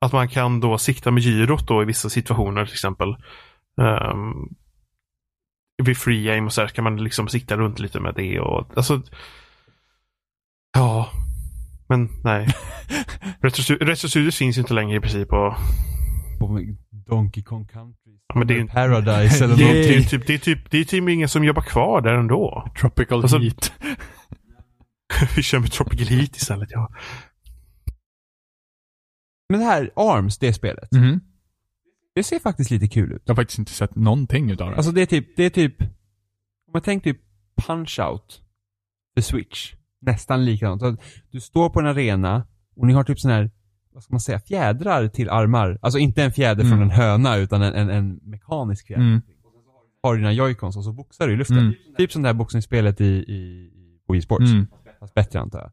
Att 0.00 0.12
man 0.12 0.28
kan 0.28 0.60
då 0.60 0.78
sikta 0.78 1.10
med 1.10 1.22
gyrot 1.22 1.68
då 1.68 1.82
i 1.82 1.84
vissa 1.84 2.10
situationer 2.10 2.64
till 2.64 2.74
exempel. 2.74 3.16
Um, 3.76 4.56
vid 5.82 5.98
free 5.98 6.30
aim 6.30 6.46
och 6.46 6.52
så 6.52 6.60
här 6.60 6.68
kan 6.68 6.84
man 6.84 6.96
liksom 6.96 7.28
sikta 7.28 7.56
runt 7.56 7.78
lite 7.78 8.00
med 8.00 8.14
det 8.14 8.40
och 8.40 8.76
alltså. 8.76 9.02
Ja, 10.72 11.10
men 11.88 12.08
nej. 12.24 12.46
Retro 13.40 13.62
Stu- 13.62 13.84
Retro 13.84 14.08
Studios 14.08 14.36
finns 14.36 14.56
ju 14.56 14.60
inte 14.60 14.74
längre 14.74 14.96
i 14.96 15.00
princip 15.00 15.32
och 15.32 15.54
På 16.38 16.60
Donkey 17.06 17.42
Kong 17.42 17.66
Country. 17.66 18.12
Ja, 18.28 18.38
men 18.38 18.46
det 18.48 18.58
är 18.58 18.64
Paradise 18.66 19.44
eller 19.44 19.56
det 19.56 19.62
är, 19.62 19.66
någonting. 19.74 19.92
det 19.92 19.98
är 19.98 20.02
typ, 20.08 20.26
det 20.26 20.34
är 20.34 20.38
typ, 20.38 20.70
det 20.70 20.78
är 20.78 20.84
typ 20.84 21.08
ingen 21.08 21.28
som 21.28 21.44
jobbar 21.44 21.62
kvar 21.62 22.00
där 22.00 22.14
ändå. 22.14 22.72
Tropical 22.80 23.22
Alltså- 23.22 23.38
heat. 23.38 23.72
Vi 25.36 25.42
kör 25.42 25.58
med 25.58 25.72
Tropical 25.72 26.06
Heat 26.06 26.36
istället 26.36 26.68
ja. 26.72 26.92
Men 29.48 29.60
det 29.60 29.66
här 29.66 29.90
ARMS, 29.96 30.38
det 30.38 30.52
spelet. 30.52 30.92
Mhm. 30.92 31.20
Det 32.14 32.22
ser 32.24 32.38
faktiskt 32.38 32.70
lite 32.70 32.88
kul 32.88 33.12
ut. 33.12 33.22
Jag 33.24 33.34
har 33.34 33.42
faktiskt 33.42 33.58
inte 33.58 33.72
sett 33.72 33.94
någonting 33.96 34.50
utav 34.50 34.70
det. 34.70 34.76
Alltså 34.76 34.92
det 34.92 35.02
är 35.02 35.06
typ, 35.06 35.36
det 35.36 35.44
är 35.44 35.50
typ, 35.50 35.80
om 35.80 36.72
man 36.72 36.82
tänker 36.82 37.12
typ 37.12 37.22
Punch-Out 37.62 38.40
för 39.16 39.22
Switch. 39.22 39.74
Nästan 40.00 40.44
likadant. 40.44 40.80
Så 40.82 40.96
Du 41.30 41.40
står 41.40 41.70
på 41.70 41.80
en 41.80 41.86
arena 41.86 42.46
och 42.76 42.86
ni 42.86 42.92
har 42.92 43.04
typ 43.04 43.20
sån 43.20 43.30
här, 43.30 43.50
vad 43.92 44.02
ska 44.02 44.14
man 44.14 44.20
säga, 44.20 44.40
fjädrar 44.40 45.08
till 45.08 45.30
armar. 45.30 45.78
Alltså 45.82 45.98
inte 45.98 46.22
en 46.24 46.32
fjäder 46.32 46.64
Mm. 46.64 46.70
från 46.78 46.82
en 46.82 46.90
höna 46.90 47.36
utan 47.36 47.62
en, 47.62 47.74
en, 47.74 47.90
en 47.90 48.20
mekanisk 48.22 48.86
fjäder. 48.86 49.02
Mm. 49.02 49.20
Har 50.02 50.16
dina 50.16 50.32
joycons 50.32 50.76
och 50.76 50.84
så 50.84 50.92
boxar 50.92 51.26
du 51.26 51.32
i 51.32 51.36
luften. 51.36 51.58
Mm. 51.58 51.74
Typ 51.96 52.12
som 52.12 52.22
det 52.22 52.28
här 52.28 52.34
boxningsspelet 52.34 53.00
i, 53.00 53.04
i, 53.04 53.34
i 53.34 53.98
på 54.06 54.12
Wii 54.12 54.22
Sports. 54.22 54.50
Mm. 54.50 54.66
Fast 55.00 55.14
bättre 55.14 55.40
antar 55.40 55.58
jag. 55.58 55.72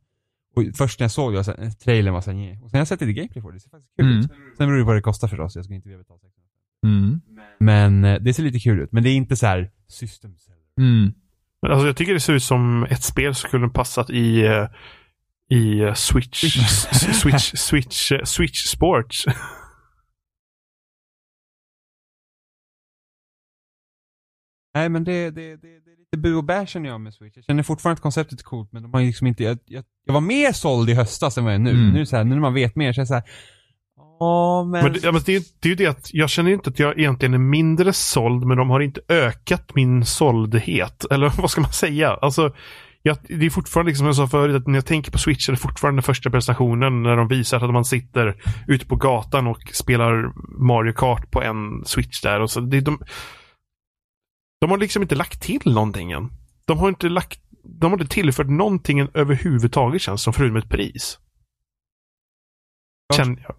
Och 0.56 0.76
först 0.76 1.00
när 1.00 1.04
jag 1.04 1.12
såg 1.12 1.32
det, 1.34 1.36
jag 1.38 1.46
sen, 1.46 1.72
trailern 1.72 2.14
var 2.14 2.22
såhär, 2.22 2.64
och 2.64 2.70
sen 2.70 2.78
har 2.78 2.80
jag 2.80 2.88
sett 2.88 3.02
lite 3.02 3.14
gameplay 3.14 3.42
på 3.42 3.50
det, 3.50 3.56
det 3.56 3.60
ser 3.60 3.70
faktiskt 3.70 3.96
kul 3.98 4.06
Mm. 4.06 4.20
ut. 4.20 4.32
Sen 4.58 4.68
beror 4.68 4.78
det 4.78 4.84
på 4.84 4.88
vad 4.88 4.96
det 4.96 5.02
kostar 5.02 5.28
förstås, 5.28 5.56
jag 5.56 5.66
ska 5.66 5.74
inte 5.74 5.88
vilja 5.90 5.98
betala 6.00 6.20
600 6.20 6.42
Mm. 6.86 7.22
Men 7.60 8.06
eh, 8.06 8.22
det 8.22 8.34
ser 8.34 8.44
lite 8.44 8.60
kul 8.60 8.80
ut, 8.80 8.92
men 8.92 9.04
det 9.04 9.10
är 9.10 9.16
inte 9.16 9.36
så 9.36 9.46
här 9.46 9.72
system 9.88 10.38
seller. 10.38 10.60
Men 11.66 11.72
Alltså 11.72 11.88
jag 11.88 11.98
tycker 11.98 12.14
det 12.14 12.20
ser 12.20 12.34
ut 12.34 12.44
som 12.44 12.84
ett 12.90 13.04
spel 13.04 13.36
som 13.36 13.48
skulle 13.50 13.70
passat 13.70 14.10
i, 14.10 14.46
eh, 14.46 14.68
i 15.50 15.80
eh, 15.80 15.94
Switch, 15.94 16.40
Switch, 17.22 17.52
Switch, 17.56 18.12
eh, 18.12 18.24
Switch 18.24 18.68
Sports. 18.68 19.26
Nej 24.74 24.90
men 24.90 25.04
det, 25.04 25.30
det, 25.30 25.56
det, 25.56 25.58
det 25.58 25.92
är 25.92 25.98
lite 25.98 26.18
bu 26.18 26.36
och 26.36 26.44
bär 26.44 26.66
känner 26.66 26.90
jag 26.90 27.02
med 27.02 27.14
Switch. 27.14 27.36
Jag 27.36 27.46
känner 27.46 27.64
fortfarande 27.64 27.98
att 27.98 28.02
konceptet 28.02 28.40
är 28.40 28.44
coolt 28.44 28.72
men 28.72 28.82
de 28.82 28.94
har 28.94 29.02
liksom 29.02 29.28
inte, 29.28 29.44
jag, 29.44 29.58
jag, 29.66 29.84
jag 30.06 30.14
var 30.14 30.22
mer 30.22 30.52
såld 30.52 30.90
i 30.90 30.94
höstas 30.94 31.38
än 31.38 31.44
vad 31.44 31.54
jag 31.54 31.60
är 31.60 31.64
nu. 31.64 31.72
Mm. 31.72 31.90
Nu 31.90 32.06
så 32.06 32.18
här, 32.18 32.24
nu 32.24 32.36
när 32.36 32.42
man 32.42 32.54
vet 32.54 32.76
mer 32.76 32.94
så 32.94 33.02
är 33.02 33.04
det 33.04 33.08
så 33.08 33.14
här, 33.14 33.24
ja 34.20 34.64
men... 34.72 34.84
Men 34.84 34.94
det, 34.94 35.00
ja, 35.04 35.12
men 35.12 35.22
det, 35.26 35.36
är- 35.36 35.44
det 35.60 35.68
är 35.68 35.70
ju 35.70 35.76
det 35.76 35.86
att 35.88 36.14
jag 36.14 36.30
känner 36.30 36.52
inte 36.52 36.70
att 36.70 36.80
jag 36.80 37.00
egentligen 37.00 37.34
är 37.34 37.38
mindre 37.38 37.94
såld, 37.94 38.46
men 38.46 38.58
de 38.58 38.70
har 38.70 38.80
inte 38.80 39.02
ökat 39.10 39.76
min 39.76 40.06
såldhet. 40.06 41.06
Eller 41.12 41.30
vad 41.42 41.50
ska 41.52 41.62
man 41.62 41.72
säga? 41.74 42.14
Alltså, 42.14 42.56
jag, 43.02 43.18
det 43.30 43.46
är 43.46 43.50
fortfarande, 43.50 43.90
liksom 43.90 44.04
som 44.04 44.08
jag 44.08 44.16
sa 44.16 44.38
förut, 44.38 44.56
att 44.56 44.68
när 44.68 44.76
jag 44.76 44.86
tänker 44.86 45.12
på 45.12 45.18
Switch 45.18 45.50
är 45.50 45.54
det 45.54 45.60
fortfarande 45.60 45.98
den 45.98 46.04
första 46.04 46.30
presentationen 46.30 47.04
när 47.04 47.16
de 47.18 47.28
visar 47.28 47.66
att 47.66 47.74
man 47.74 47.86
sitter 47.86 48.36
ute 48.68 48.86
på 48.86 48.96
gatan 48.96 49.48
och 49.48 49.62
spelar 49.74 50.34
Mario 50.66 50.94
Kart 50.94 51.32
på 51.32 51.42
en 51.44 51.86
Switch 51.86 52.22
där. 52.22 52.42
Och 52.42 52.52
så, 52.52 52.60
det, 52.60 52.82
de, 52.82 53.00
de 54.62 54.72
har 54.72 54.78
liksom 54.78 55.02
inte 55.02 55.16
lagt 55.16 55.42
till 55.42 55.74
någonting 55.74 56.12
än. 56.12 56.30
De 56.68 56.78
har 56.78 56.90
inte 56.90 57.10
lagt 57.10 57.40
de 57.80 57.92
har 57.92 58.00
inte 58.02 58.14
tillfört 58.14 58.48
någonting 58.48 59.08
överhuvudtaget 59.14 60.02
känns 60.02 60.22
som 60.22 60.34
förutom 60.34 60.56
ett 60.58 60.70
pris. 60.70 61.20
Känner 63.18 63.44
jag. 63.48 63.56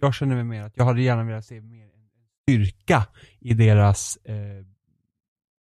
Jag 0.00 0.14
känner 0.14 0.34
mig 0.34 0.44
mer 0.44 0.62
att 0.62 0.76
jag 0.76 0.84
hade 0.84 1.02
gärna 1.02 1.24
velat 1.24 1.44
se 1.44 1.60
mer 1.60 1.84
en 1.84 2.08
styrka 2.42 3.06
i 3.40 3.54
deras, 3.54 4.16
eh, 4.24 4.64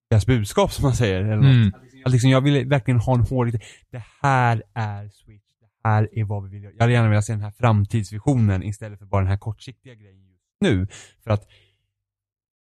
deras 0.09 0.25
budskap 0.25 0.71
som 0.71 0.83
man 0.83 0.95
säger. 0.95 1.21
Eller 1.21 1.35
något. 1.35 1.45
Mm. 1.45 1.71
Att 2.05 2.11
liksom, 2.11 2.29
jag 2.29 2.41
ville 2.41 2.63
verkligen 2.63 2.99
ha 2.99 3.13
en 3.13 3.21
hård, 3.21 3.51
det 3.89 4.03
här 4.21 4.63
är 4.73 5.09
Switch, 5.09 5.51
det 5.59 5.89
här 5.89 6.09
är 6.11 6.23
vad 6.23 6.43
vi 6.43 6.49
vill 6.49 6.63
göra. 6.63 6.73
Jag 6.73 6.81
hade 6.81 6.93
gärna 6.93 7.09
velat 7.09 7.25
se 7.25 7.33
den 7.33 7.41
här 7.41 7.51
framtidsvisionen 7.51 8.63
istället 8.63 8.99
för 8.99 9.05
bara 9.05 9.21
den 9.21 9.29
här 9.29 9.37
kortsiktiga 9.37 9.95
grejen 9.95 10.27
just 10.27 10.43
nu. 10.61 10.87
För 11.23 11.31
att, 11.31 11.43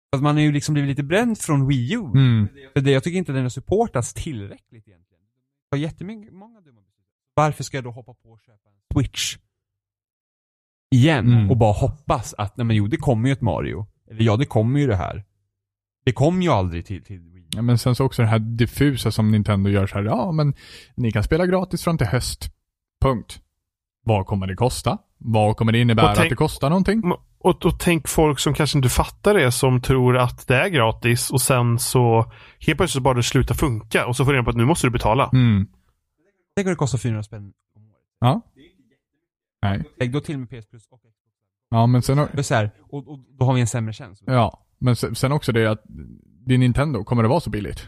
för 0.09 0.17
att 0.17 0.24
man 0.24 0.36
har 0.36 0.41
ju 0.41 0.51
liksom 0.51 0.74
blivit 0.74 0.89
lite 0.89 1.03
bränd 1.03 1.38
från 1.38 1.67
Wii 1.67 1.93
U. 1.93 1.99
Mm. 1.99 2.47
För 2.74 2.82
det, 2.82 2.91
jag 2.91 3.03
tycker 3.03 3.17
inte 3.17 3.32
den 3.32 3.41
har 3.41 3.49
supportats 3.49 4.13
tillräckligt 4.13 4.88
egentligen. 4.88 5.24
Det 5.24 5.78
var 5.78 5.78
jättemycket, 5.78 6.34
många 6.34 6.61
dumma 6.61 6.82
beslut. 6.82 7.07
Varför 7.34 7.63
ska 7.63 7.78
jag 7.78 7.84
då 7.84 7.91
hoppa 7.91 8.13
på 8.13 8.32
och 8.32 8.41
köpa 8.41 8.69
en 8.69 8.76
Switch? 8.93 9.38
Igen 10.93 11.27
Mm. 11.33 11.51
och 11.51 11.57
bara 11.57 11.73
hoppas 11.73 12.33
att, 12.37 12.57
nej 12.57 12.65
men 12.65 12.75
jo 12.75 12.87
det 12.87 12.97
kommer 12.97 13.27
ju 13.29 13.33
ett 13.33 13.41
Mario. 13.41 13.85
Eller 14.11 14.23
ja, 14.23 14.37
det 14.37 14.45
kommer 14.45 14.79
ju 14.79 14.87
det 14.87 14.95
här. 14.95 15.23
Det 16.05 16.11
kom 16.11 16.41
ju 16.41 16.49
aldrig 16.49 16.85
till, 16.85 17.03
till 17.03 17.19
Wii. 17.19 17.47
Ja, 17.55 17.61
men 17.61 17.77
sen 17.77 17.95
så 17.95 18.05
också 18.05 18.21
det 18.21 18.27
här 18.27 18.39
diffusa 18.39 19.11
som 19.11 19.31
Nintendo 19.31 19.69
gör 19.69 19.87
så 19.87 19.95
här, 19.97 20.03
ja 20.03 20.31
men 20.31 20.53
ni 20.95 21.11
kan 21.11 21.23
spela 21.23 21.45
gratis 21.45 21.83
fram 21.83 21.97
till 21.97 22.07
höst. 22.07 22.49
Punkt. 23.01 23.39
Vad 24.05 24.25
kommer 24.25 24.47
det 24.47 24.55
kosta? 24.55 24.97
Vad 25.17 25.57
kommer 25.57 25.71
det 25.71 25.79
innebära 25.81 26.07
tänk- 26.15 26.19
att 26.25 26.29
det 26.29 26.35
kostar 26.35 26.69
någonting? 26.69 27.03
Och, 27.39 27.65
och 27.65 27.79
tänk 27.79 28.07
folk 28.07 28.39
som 28.39 28.53
kanske 28.53 28.77
inte 28.77 28.89
fattar 28.89 29.33
det 29.33 29.51
som 29.51 29.81
tror 29.81 30.17
att 30.17 30.47
det 30.47 30.55
är 30.55 30.67
gratis 30.69 31.29
och 31.31 31.41
sen 31.41 31.79
så 31.79 32.31
helt 32.59 32.77
plötsligt 32.77 33.03
bara 33.03 33.13
det 33.13 33.23
slutar 33.23 33.55
funka 33.55 34.05
och 34.07 34.15
så 34.15 34.25
får 34.25 34.31
du 34.31 34.37
reda 34.37 34.43
på 34.43 34.49
att 34.49 34.55
nu 34.57 34.65
måste 34.65 34.87
du 34.87 34.91
betala. 34.91 35.29
Mm. 35.33 35.67
Tänk 36.55 36.65
om 36.67 36.69
det 36.71 36.75
kostar 36.75 36.97
400 36.97 37.23
spänn 37.23 37.51
om 37.75 37.83
året. 37.83 37.95
Ja. 38.19 38.41
Nej. 39.64 39.84
Lägg 39.99 40.11
då 40.11 40.20
till 40.20 40.38
med 40.38 40.49
PS 40.49 40.66
Plus 40.70 40.88
och. 40.89 41.01
Ja, 41.70 41.88
men 41.88 42.01
sen, 42.01 42.20
är 42.20 42.41
så 42.41 42.55
här, 42.55 42.72
och, 42.82 43.07
och 43.07 43.20
då 43.39 43.45
har 43.45 43.53
vi 43.53 43.61
en 43.61 43.68
sämre 43.68 43.93
tjänst. 43.93 44.24
ja. 44.26 44.66
men 44.78 44.95
sen, 44.95 45.16
sen 45.16 45.32
också 45.32 45.51
det 45.51 45.66
att 45.72 45.82
det 46.45 46.53
är 46.53 46.57
Nintendo, 46.57 47.03
kommer 47.03 47.24
det 47.24 47.30
vara 47.30 47.39
så 47.39 47.49
billigt? 47.49 47.88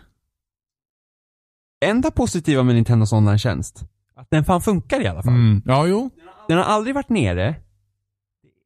Enda 1.85 2.11
positiva 2.11 2.63
med 2.63 2.75
Nintendos 2.75 3.13
online-tjänst, 3.13 3.83
att 4.15 4.29
den 4.29 4.43
fan 4.45 4.61
funkar 4.61 5.01
i 5.01 5.07
alla 5.07 5.23
fall. 5.23 5.33
Mm. 5.33 5.61
Ja, 5.65 5.87
jo. 5.87 6.09
Den 6.47 6.57
har 6.57 6.63
aldrig 6.63 6.95
varit 6.95 7.09
nere. 7.09 7.55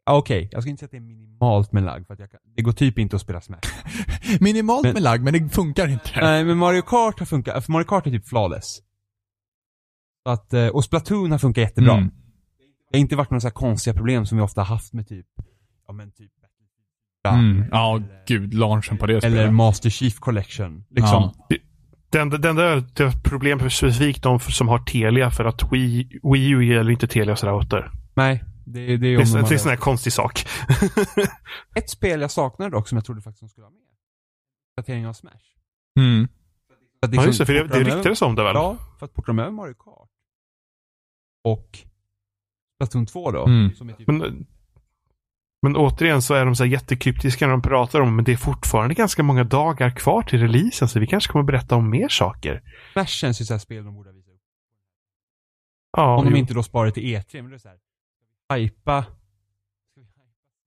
Okej, 0.10 0.50
jag 0.52 0.64
ska 0.64 0.70
inte 0.70 0.80
säga 0.80 0.86
att 0.88 0.92
det 0.92 0.98
är 0.98 1.02
minimalt 1.02 1.72
med 1.72 1.84
lag 1.84 2.08
för 2.08 2.14
att 2.14 2.20
jag 2.20 2.32
kan, 2.32 2.40
det 2.56 2.62
går 2.62 2.72
typ 2.72 3.00
inte 3.00 3.16
att 3.16 3.22
spela 3.22 3.42
Smash. 3.42 3.60
Minimalt 4.40 4.84
Men- 4.84 4.94
med 4.94 5.04
lag, 5.04 5.24
men 5.24 5.34
det 5.34 5.50
funkar 5.50 5.88
inte. 5.88 6.10
Nej, 6.22 6.46
men 6.46 6.58
Mario 6.58 6.82
Kart 6.82 7.20
har 7.20 7.26
funkat, 7.26 7.66
för 7.66 7.72
Mario 7.72 7.86
Kart 7.86 8.08
är 8.08 8.12
typ 8.12 8.28
flawless. 8.28 8.82
Så 10.26 10.32
att, 10.32 10.54
eh, 10.54 10.68
och 10.68 10.84
Splatoon 10.84 11.32
har 11.32 11.38
funkat 11.40 11.62
jättebra. 11.62 11.94
Mm. 11.98 12.12
Det 12.90 12.98
har 12.98 13.02
inte 13.02 13.16
varit 13.16 13.30
några 13.30 13.40
så 13.40 13.48
här 13.48 13.54
konstiga 13.54 13.94
problem 13.94 14.26
som 14.26 14.38
vi 14.38 14.44
ofta 14.44 14.62
haft 14.62 14.94
med 14.94 15.08
typ, 15.08 15.26
ja 15.88 15.94
men 15.94 16.12
typ 16.12 16.32
Mm. 17.28 17.66
Ja, 17.72 18.02
gud, 18.28 18.54
launchen 18.54 18.98
på 18.98 19.06
det 19.06 19.14
Eller 19.14 19.30
spelet. 19.30 19.54
Master 19.54 19.90
Chief 19.90 20.20
Collection. 20.20 20.86
Liksom. 20.90 21.32
Ja. 21.50 21.58
Den, 22.10 22.30
den 22.30 22.56
där 22.56 22.84
det 22.96 23.24
problem 23.24 23.60
specifikt 23.60 24.24
de 24.24 24.40
som 24.40 24.68
har 24.68 24.80
Telia 24.80 25.32
för 25.32 25.46
att 25.46 25.74
Wii, 25.74 26.20
Wii 26.34 26.50
U 26.50 26.66
gäller 26.66 26.92
inte 26.92 27.08
Telias 27.08 27.44
router. 27.44 27.92
Nej, 28.14 28.44
det, 28.66 28.80
det 28.80 28.94
är 28.94 28.98
Det 28.98 29.24
de 29.24 29.32
det 29.32 29.38
är 29.38 29.54
en 29.54 29.60
sån 29.60 29.70
här 29.70 29.78
konstig 29.78 30.14
sak. 30.14 30.46
Ett 31.76 31.90
spel 31.90 32.22
jag 32.22 32.32
saknade 32.32 32.72
dock 32.72 32.88
som 32.88 32.96
jag 32.96 33.06
trodde 33.06 33.22
faktiskt 33.22 33.40
de 33.40 33.50
skulle 33.50 33.66
ha 33.66 33.72
med. 33.72 33.80
Uppdatering 34.80 35.08
av 35.08 35.14
Smash. 35.14 35.34
Mm. 36.00 36.28
Att 37.02 37.14
ja, 37.14 37.26
just 37.26 37.40
det, 37.40 37.46
för 37.46 37.54
det, 37.54 37.68
det 37.68 37.84
ryktades 37.84 38.22
om 38.22 38.36
det 38.36 38.44
väl? 38.44 38.56
Ja, 38.56 38.78
för 39.00 39.06
att 39.06 39.14
porta 39.14 39.28
dem 39.28 39.40
över 39.40 39.52
Mario 39.52 39.74
Kart. 39.74 40.10
Och 41.44 41.80
Splatoon 42.80 43.06
2 43.06 43.32
då. 43.32 43.46
Mm. 43.46 43.76
Som 43.76 43.90
är 43.90 43.94
typ, 43.94 44.08
Men, 44.08 44.46
men 45.62 45.76
återigen 45.76 46.22
så 46.22 46.34
är 46.34 46.46
de 46.46 46.56
så 46.56 46.64
här 46.64 46.72
jättekryptiska 46.72 47.46
när 47.48 47.52
de 47.52 47.62
pratar 47.62 48.02
om 48.02 48.16
men 48.16 48.26
det 48.26 48.32
är 48.32 48.38
fortfarande 48.38 48.94
ganska 48.96 49.24
många 49.24 49.44
dagar 49.44 49.90
kvar 49.90 50.22
till 50.22 50.40
releasen 50.40 50.88
så 50.88 51.00
vi 51.00 51.08
kanske 51.08 51.32
kommer 51.32 51.46
berätta 51.46 51.76
om 51.76 51.90
mer 51.90 52.08
saker. 52.10 52.64
Smash 52.94 53.06
känns 53.06 53.42
ju 53.42 53.46
såhär 53.46 53.60
spel 53.60 53.84
de 53.86 53.96
borde 53.96 54.12
visa 54.12 54.32
upp. 54.32 54.42
Ja, 55.98 56.18
Om 56.18 56.26
de 56.26 56.32
jo. 56.32 56.38
inte 56.38 56.54
då 56.54 56.64
sparar 56.64 56.92
till 56.92 57.04
E3, 57.04 57.42
men 57.42 57.52
det 57.52 57.56
är. 57.56 57.60
Ska 57.60 57.70
vi 58.56 58.62
hypa 58.62 59.06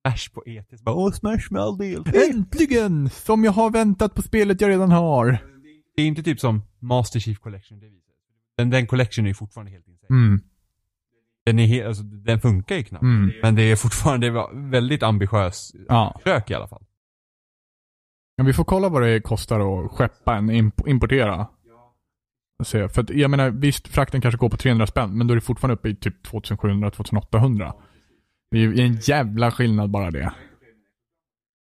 Smash 0.06 0.34
på 0.34 0.42
E3? 0.46 0.76
Så 0.76 0.82
bara, 0.84 0.94
Åh, 0.94 1.12
Smash 1.12 1.48
med 1.50 1.62
all 1.62 1.78
del. 1.78 2.04
Äntligen! 2.30 3.10
Som 3.10 3.44
jag 3.44 3.52
har 3.52 3.70
väntat 3.70 4.14
på 4.14 4.22
spelet 4.22 4.60
jag 4.60 4.70
redan 4.70 4.90
har. 4.90 5.38
Det 5.96 6.02
är 6.02 6.06
inte 6.06 6.22
typ 6.22 6.40
som 6.40 6.62
Master 6.78 7.20
Chief 7.20 7.38
Collection 7.38 7.78
det 7.80 7.86
visar. 7.86 8.12
Den, 8.56 8.70
den 8.70 8.86
collection 8.86 9.24
är 9.24 9.28
ju 9.28 9.34
fortfarande 9.34 9.72
helt 9.72 9.88
insane. 9.88 10.08
Mm. 10.24 10.40
Den 11.47 11.59
är 11.59 11.66
helt, 11.66 11.86
alltså 11.86 12.03
den 12.03 12.40
funkar 12.40 12.76
ju 12.76 12.84
knappt. 12.84 13.03
Mm. 13.03 13.32
Men 13.43 13.55
det 13.55 13.62
är 13.62 13.76
fortfarande 13.76 14.47
väldigt 14.53 15.03
ambitiös 15.03 15.72
Ja. 15.88 16.16
försök 16.22 16.51
i 16.51 16.55
alla 16.55 16.68
fall. 16.68 16.82
Men 18.36 18.47
vi 18.47 18.53
får 18.53 18.64
kolla 18.64 18.88
vad 18.88 19.03
det 19.03 19.20
kostar 19.20 19.61
att 19.84 19.90
skeppa 19.93 20.36
en, 20.36 20.51
imp- 20.51 20.88
importera. 20.88 21.47
Se. 22.64 22.88
För 22.88 23.03
att, 23.03 23.11
jag 23.11 23.30
menar, 23.30 23.51
visst, 23.51 23.88
frakten 23.88 24.20
kanske 24.20 24.38
går 24.38 24.49
på 24.49 24.57
300 24.57 24.86
spänn, 24.86 25.18
men 25.18 25.26
då 25.26 25.32
är 25.32 25.36
det 25.36 25.40
fortfarande 25.40 25.74
uppe 25.74 25.88
i 25.88 25.97
typ 25.97 26.26
2700-2800. 26.26 27.72
Det 28.51 28.57
är 28.57 28.61
ju 28.61 28.80
en 28.84 28.95
jävla 29.03 29.51
skillnad 29.51 29.90
bara 29.90 30.11
det. 30.11 30.32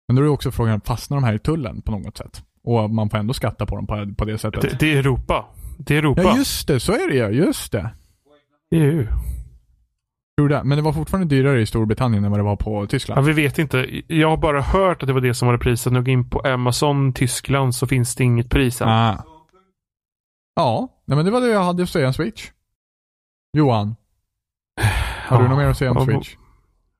Men 0.08 0.16
då 0.16 0.22
är 0.22 0.24
det 0.24 0.30
också 0.30 0.50
frågan, 0.50 0.80
fastnar 0.80 1.16
de 1.16 1.24
här 1.24 1.34
i 1.34 1.38
tullen 1.38 1.82
på 1.82 1.92
något 1.92 2.16
sätt? 2.16 2.42
Och 2.62 2.90
man 2.90 3.10
får 3.10 3.18
ändå 3.18 3.34
skatta 3.34 3.66
på 3.66 3.76
dem 3.76 3.86
på, 3.86 4.14
på 4.18 4.24
det 4.24 4.38
sättet. 4.38 4.62
det, 4.62 4.76
det 4.80 4.92
är 4.94 4.98
Europa. 4.98 5.46
Det 5.78 5.94
är 5.94 5.98
Europa. 5.98 6.22
Ja, 6.22 6.36
just 6.36 6.68
det. 6.68 6.80
Så 6.80 6.92
är 6.92 7.08
det 7.10 7.14
ju. 7.16 7.44
Just 7.44 7.72
det. 7.72 7.90
EU. 8.70 9.06
Tror 10.38 10.48
det. 10.48 10.64
Men 10.64 10.78
det 10.78 10.82
var 10.82 10.92
fortfarande 10.92 11.36
dyrare 11.36 11.60
i 11.60 11.66
Storbritannien 11.66 12.24
än 12.24 12.30
vad 12.30 12.40
det 12.40 12.44
var 12.44 12.56
på 12.56 12.82
Ja, 12.82 12.86
Tyskland. 12.86 13.26
vi 13.26 13.32
vet 13.32 13.58
inte. 13.58 14.02
Jag 14.14 14.30
har 14.30 14.36
bara 14.36 14.60
hört 14.62 15.02
att 15.02 15.06
det 15.06 15.12
var 15.12 15.20
det 15.20 15.34
som 15.34 15.46
var 15.46 15.52
det 15.52 15.58
priset. 15.58 15.92
När 15.92 15.98
jag 16.00 16.04
går 16.06 16.12
in 16.12 16.30
på 16.30 16.40
Amazon 16.40 17.12
Tyskland 17.12 17.74
så 17.74 17.86
finns 17.86 18.14
det 18.14 18.24
inget 18.24 18.50
pris 18.50 18.80
än. 18.82 18.88
Ah. 18.88 19.24
Ja, 20.54 20.88
nej, 21.04 21.16
men 21.16 21.24
det 21.24 21.30
var 21.30 21.40
det 21.40 21.46
jag 21.46 21.62
hade 21.64 21.82
att 21.82 21.88
säga 21.88 22.06
om 22.06 22.12
Switch. 22.12 22.50
Johan, 23.52 23.96
har 25.26 25.42
du 25.42 25.48
något 25.48 25.58
mer 25.58 25.66
att 25.66 25.78
säga 25.78 25.90
om 25.90 25.96
Ja, 25.96 26.04
Switch? 26.04 26.36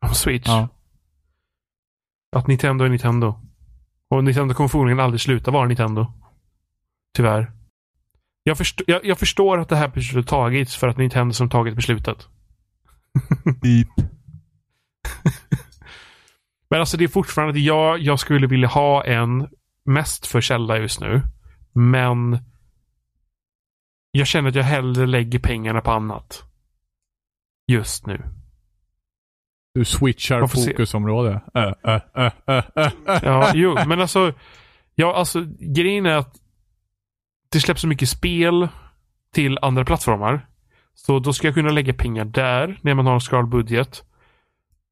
Om 0.07 0.15
Switch? 0.15 0.47
Ja. 0.49 0.69
Att 2.37 2.47
Nintendo 2.47 2.85
är 2.85 2.89
Nintendo. 2.89 3.35
Och 4.11 4.25
Nintendo 4.25 4.55
kommer 4.55 4.69
förmodligen 4.69 5.01
aldrig 5.01 5.21
sluta 5.21 5.51
vara 5.51 5.67
Nintendo. 5.67 6.07
Tyvärr. 7.17 7.53
Jag, 8.43 8.59
först- 8.59 8.83
jag, 8.87 9.05
jag 9.05 9.19
förstår 9.19 9.59
att 9.61 9.69
det 9.69 9.77
här 9.77 9.89
beslutet 9.89 10.31
tagits 10.31 10.77
för 10.77 10.89
att 10.89 10.97
Nintendo 10.97 11.33
som 11.33 11.49
tagit 11.49 11.77
beslutet. 11.77 12.29
Typ. 13.63 13.89
Men 16.71 16.81
alltså 16.81 16.97
det 16.97 17.05
är 17.05 17.09
fortfarande 17.09 17.53
att 17.53 17.65
jag, 17.65 17.99
jag 17.99 18.21
skulle 18.21 18.47
vilja 18.47 18.69
ha 18.69 19.05
en 19.05 19.49
mest 19.85 20.27
för 20.27 20.41
Zelda 20.41 20.79
just 20.79 21.01
nu. 21.01 21.23
Men 21.73 22.39
jag 24.11 24.27
känner 24.27 24.49
att 24.49 24.55
jag 24.55 24.63
hellre 24.63 25.07
lägger 25.07 25.39
pengarna 25.39 25.81
på 25.81 25.91
annat. 25.91 26.43
Just 27.67 28.07
nu. 28.07 28.23
Du 29.75 29.85
switchar 29.85 30.47
fokusområde. 30.47 31.41
Äh, 31.55 31.73
äh, 31.85 32.01
äh. 32.47 32.91
Ja, 33.23 33.51
jo, 33.55 33.79
men 33.87 34.01
alltså. 34.01 34.33
Ja, 34.95 35.15
alltså 35.15 35.45
grejen 35.61 36.07
är 36.07 36.17
att 36.17 36.37
det 37.53 37.61
släpps 37.61 37.81
så 37.81 37.87
mycket 37.87 38.09
spel 38.09 38.69
till 39.33 39.59
andra 39.63 39.85
plattformar. 39.85 40.48
Så 41.07 41.19
då 41.19 41.33
ska 41.33 41.47
jag 41.47 41.55
kunna 41.55 41.71
lägga 41.71 41.95
pengar 41.95 42.25
där 42.25 42.79
när 42.83 42.95
man 42.95 43.07
har 43.07 43.15
en 43.15 43.21
skalbudget. 43.21 44.05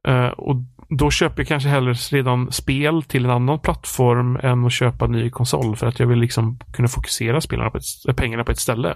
Eh, 0.09 0.29
och 0.29 0.57
då 0.89 1.11
köper 1.11 1.41
jag 1.41 1.49
kanske 1.49 1.69
hellre 1.69 1.93
redan 1.93 2.53
spel 2.53 3.03
till 3.03 3.25
en 3.25 3.31
annan 3.31 3.61
plattform 3.61 4.37
än 4.37 4.65
att 4.65 4.73
köpa 4.73 5.05
en 5.05 5.13
ny 5.13 5.31
konsol 5.31 5.77
för 5.77 5.87
att 5.87 6.01
jag 6.01 6.07
vill 6.07 6.19
liksom 6.19 6.59
kunna 6.73 6.89
fokusera 6.89 7.41
spelarna 7.41 7.71
på 7.71 7.79
ett, 7.79 8.17
pengarna 8.17 8.45
på 8.45 8.53
ett 8.53 8.59
ställe. 8.59 8.95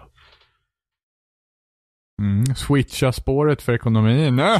Mm, 2.22 2.44
switcha 2.46 3.12
spåret 3.12 3.62
för 3.62 3.72
ekonomin. 3.72 4.42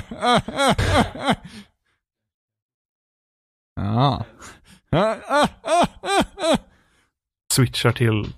Ja. 3.75 4.25
Äh. 4.93 5.15
Switchar 7.53 7.93
till... 7.93 8.33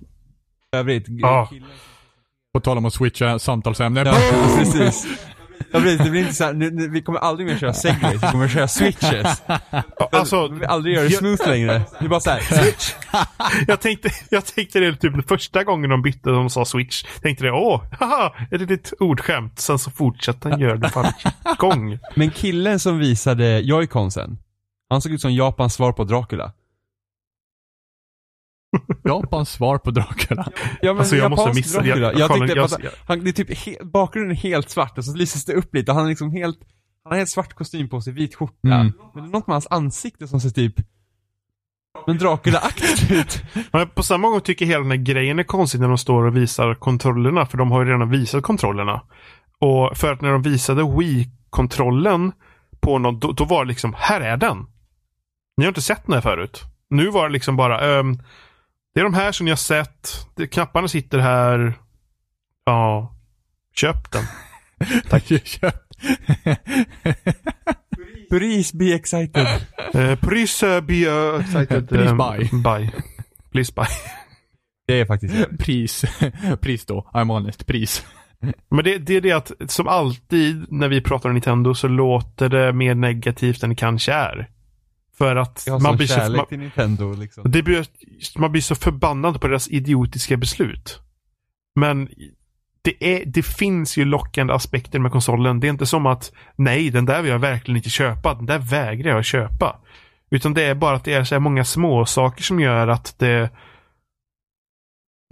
Övrigt. 0.71 1.05
Ja. 1.07 1.49
På 2.53 2.59
tal 2.59 2.77
om 2.77 2.85
att 2.85 2.93
switcha 2.93 3.39
samtalsämne. 3.39 4.03
Ja, 4.05 4.15
precis. 4.57 5.07
Ja, 5.71 5.79
precis. 5.79 5.97
Det 6.03 6.09
blir 6.11 6.21
inte 6.21 6.33
så 6.33 6.43
här, 6.43 6.53
nu, 6.53 6.71
nu, 6.71 6.87
vi 6.89 7.01
kommer 7.01 7.19
aldrig 7.19 7.47
mer 7.47 7.57
köra 7.57 7.73
segways, 7.73 8.23
vi 8.23 8.27
kommer 8.31 8.47
köra 8.47 8.67
switches. 8.67 9.41
Alltså, 10.11 10.47
Vi 10.47 10.65
aldrig 10.65 10.95
göra 10.95 11.05
det 11.05 11.09
jag- 11.11 11.19
smooth 11.19 11.49
längre. 11.49 11.81
Det 11.99 12.05
är 12.05 12.09
bara 12.09 12.19
såhär, 12.19 12.39
switch. 12.39 12.93
jag, 13.67 13.81
tänkte, 13.81 14.09
jag 14.29 14.45
tänkte 14.45 14.79
det 14.79 14.95
typ 14.95 15.27
första 15.29 15.63
gången 15.63 15.89
de 15.89 16.01
bytte, 16.01 16.29
de 16.29 16.49
sa 16.49 16.65
switch. 16.65 17.03
Tänkte 17.21 17.43
det, 17.43 17.51
åh, 17.51 17.81
haha, 17.99 18.33
ett 18.51 18.61
litet 18.61 18.93
ordskämt. 18.99 19.59
Sen 19.59 19.79
så 19.79 19.91
fortsatte 19.91 20.49
han 20.49 20.59
göra 20.59 20.75
det 20.77 20.91
varje 20.95 21.13
gång. 21.57 21.99
Men 22.15 22.31
killen 22.31 22.79
som 22.79 22.99
visade 22.99 23.59
joyconsen, 23.59 24.37
han 24.89 25.01
såg 25.01 25.11
ut 25.11 25.21
som 25.21 25.33
Japans 25.33 25.73
svar 25.73 25.91
på 25.91 26.03
Dracula. 26.03 26.51
Japans 29.03 29.49
svar 29.51 29.77
på 29.77 29.91
Dracula. 29.91 30.45
Ja 30.81 30.93
men 30.93 30.99
Alltså, 30.99 31.15
jag 31.15 31.29
måste 31.31 31.49
missa- 31.49 31.75
jag- 31.75 31.85
Dracula. 31.85 32.11
jag 32.11 32.19
Jag, 32.19 32.29
kollar- 32.29 32.45
tyckte, 32.47 32.57
jag- 32.59 32.63
alltså, 32.63 32.79
han, 33.07 33.23
det 33.23 33.29
är 33.29 33.31
typ 33.31 33.57
he, 33.57 33.75
bakgrunden 33.83 34.31
är 34.31 34.35
helt 34.41 34.69
svart 34.69 34.97
och 34.97 35.05
så 35.05 35.13
lyses 35.17 35.45
det 35.45 35.53
upp 35.53 35.75
lite 35.75 35.91
han 35.91 36.05
är 36.05 36.09
liksom 36.09 36.31
helt, 36.31 36.59
han 37.03 37.11
har 37.11 37.17
helt 37.17 37.29
svart 37.29 37.53
kostym 37.53 37.89
på 37.89 38.01
sig, 38.01 38.13
vit 38.13 38.35
skjorta. 38.35 38.55
Mm. 38.67 38.91
Men 39.13 39.23
det 39.23 39.29
är 39.29 39.31
något 39.31 39.47
med 39.47 39.53
hans 39.53 39.67
ansikte 39.69 40.27
som 40.27 40.39
ser 40.39 40.49
typ, 40.49 40.75
men 42.07 42.17
Dracula-aktigt 42.17 43.11
ut. 43.11 43.43
Men 43.71 43.89
på 43.89 44.03
samma 44.03 44.29
gång 44.29 44.41
tycker 44.41 44.65
jag 44.65 44.69
hela 44.69 44.81
den 44.81 44.91
här 44.91 44.97
grejen 44.97 45.39
är 45.39 45.43
konstig 45.43 45.79
när 45.81 45.87
de 45.87 45.97
står 45.97 46.23
och 46.25 46.37
visar 46.37 46.75
kontrollerna. 46.75 47.45
För 47.45 47.57
de 47.57 47.71
har 47.71 47.83
ju 47.85 47.91
redan 47.91 48.09
visat 48.09 48.43
kontrollerna. 48.43 49.01
Och 49.59 49.97
för 49.97 50.13
att 50.13 50.21
när 50.21 50.31
de 50.31 50.41
visade 50.41 50.83
Wii-kontrollen 50.97 52.31
på 52.81 52.99
någon, 52.99 53.19
då, 53.19 53.31
då 53.31 53.45
var 53.45 53.65
det 53.65 53.69
liksom, 53.69 53.93
här 53.97 54.21
är 54.21 54.37
den. 54.37 54.57
Ni 55.57 55.63
har 55.65 55.67
inte 55.69 55.81
sett 55.81 56.05
den 56.05 56.13
här 56.13 56.21
förut. 56.21 56.61
Nu 56.89 57.07
var 57.09 57.27
det 57.27 57.33
liksom 57.33 57.55
bara, 57.55 57.99
ehm, 57.99 58.19
det 58.93 58.99
är 58.99 59.03
de 59.03 59.13
här 59.13 59.31
som 59.31 59.45
ni 59.45 59.51
har 59.51 59.55
sett. 59.55 60.27
Det, 60.35 60.47
knapparna 60.47 60.87
sitter 60.87 61.19
här. 61.19 61.73
Ja, 62.65 63.15
köp 63.75 64.11
den. 64.11 64.23
Tack. 65.09 65.23
Köp. 65.43 65.75
Please 68.29 68.77
be 68.77 68.93
excited. 68.93 69.47
Uh, 69.95 70.15
please 70.15 70.65
uh, 70.65 70.81
be 70.81 71.07
uh, 71.07 71.39
excited. 71.39 71.89
Please 71.89 72.09
ehm, 72.09 72.17
buy. 72.17 72.49
buy. 72.63 72.89
Please 73.51 73.73
buy. 73.75 73.85
Det 74.87 74.99
är 74.99 75.05
faktiskt 75.05 75.57
Pris. 75.59 76.05
Pris 76.61 76.85
då. 76.85 77.09
I'm 77.13 77.27
honest. 77.27 77.67
Pris. 77.67 78.05
Men 78.69 78.83
det, 78.83 78.97
det 78.97 79.15
är 79.15 79.21
det 79.21 79.31
att 79.31 79.51
som 79.67 79.87
alltid 79.87 80.71
när 80.71 80.87
vi 80.87 81.01
pratar 81.01 81.29
om 81.29 81.35
Nintendo 81.35 81.73
så 81.73 81.87
låter 81.87 82.49
det 82.49 82.73
mer 82.73 82.95
negativt 82.95 83.63
än 83.63 83.69
det 83.69 83.75
kanske 83.75 84.13
är. 84.13 84.49
För 85.17 85.35
att 85.35 85.67
man 85.81 85.97
blir, 85.97 86.07
så, 86.07 86.31
man, 86.31 86.45
Nintendo 86.49 87.13
liksom. 87.13 87.43
blir, 87.51 87.85
man 88.39 88.51
blir 88.51 88.61
så 88.61 88.75
förbannad 88.75 89.41
på 89.41 89.47
deras 89.47 89.67
idiotiska 89.67 90.37
beslut. 90.37 90.99
Men 91.75 92.09
det, 92.81 93.15
är, 93.15 93.25
det 93.25 93.43
finns 93.43 93.97
ju 93.97 94.05
lockande 94.05 94.53
aspekter 94.53 94.99
med 94.99 95.11
konsolen. 95.11 95.59
Det 95.59 95.67
är 95.67 95.69
inte 95.69 95.85
som 95.85 96.05
att 96.05 96.31
nej, 96.55 96.89
den 96.89 97.05
där 97.05 97.21
vill 97.21 97.31
jag 97.31 97.39
verkligen 97.39 97.77
inte 97.77 97.89
köpa. 97.89 98.33
Den 98.33 98.45
där 98.45 98.59
vägrar 98.59 99.11
jag 99.11 99.25
köpa. 99.25 99.79
Utan 100.29 100.53
det 100.53 100.63
är 100.63 100.75
bara 100.75 100.95
att 100.95 101.03
det 101.03 101.13
är 101.13 101.23
så 101.23 101.35
här 101.35 101.39
många 101.39 101.65
små 101.65 102.05
saker 102.05 102.43
som 102.43 102.59
gör 102.59 102.87
att 102.87 103.19
det 103.19 103.49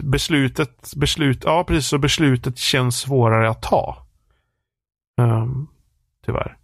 beslutet, 0.02 0.92
beslut, 0.96 1.42
ja 1.44 1.64
precis 1.64 1.88
så 1.88 1.98
beslutet 1.98 2.58
känns 2.58 3.00
svårare 3.00 3.50
att 3.50 3.62
ta. 3.62 4.06
Um, 5.20 5.68
tyvärr. 6.26 6.56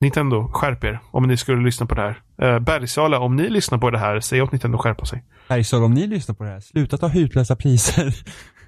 Nintendo, 0.00 0.48
skärp 0.52 0.84
er 0.84 1.00
om 1.10 1.22
ni 1.22 1.36
skulle 1.36 1.64
lyssna 1.64 1.86
på 1.86 1.94
det 1.94 2.02
här. 2.02 2.22
Uh, 2.42 2.58
Bergsala, 2.60 3.18
om 3.18 3.36
ni 3.36 3.48
lyssnar 3.48 3.78
på 3.78 3.90
det 3.90 3.98
här, 3.98 4.20
säg 4.20 4.42
åt 4.42 4.52
Nintendo 4.52 4.78
att 4.78 4.82
skärpa 4.82 5.04
sig. 5.04 5.24
Bergsala, 5.48 5.84
om 5.84 5.94
ni 5.94 6.06
lyssnar 6.06 6.34
på 6.34 6.44
det 6.44 6.50
här, 6.50 6.60
sluta 6.60 6.98
ta 6.98 7.08
hutlösa 7.08 7.56
priser. 7.56 8.14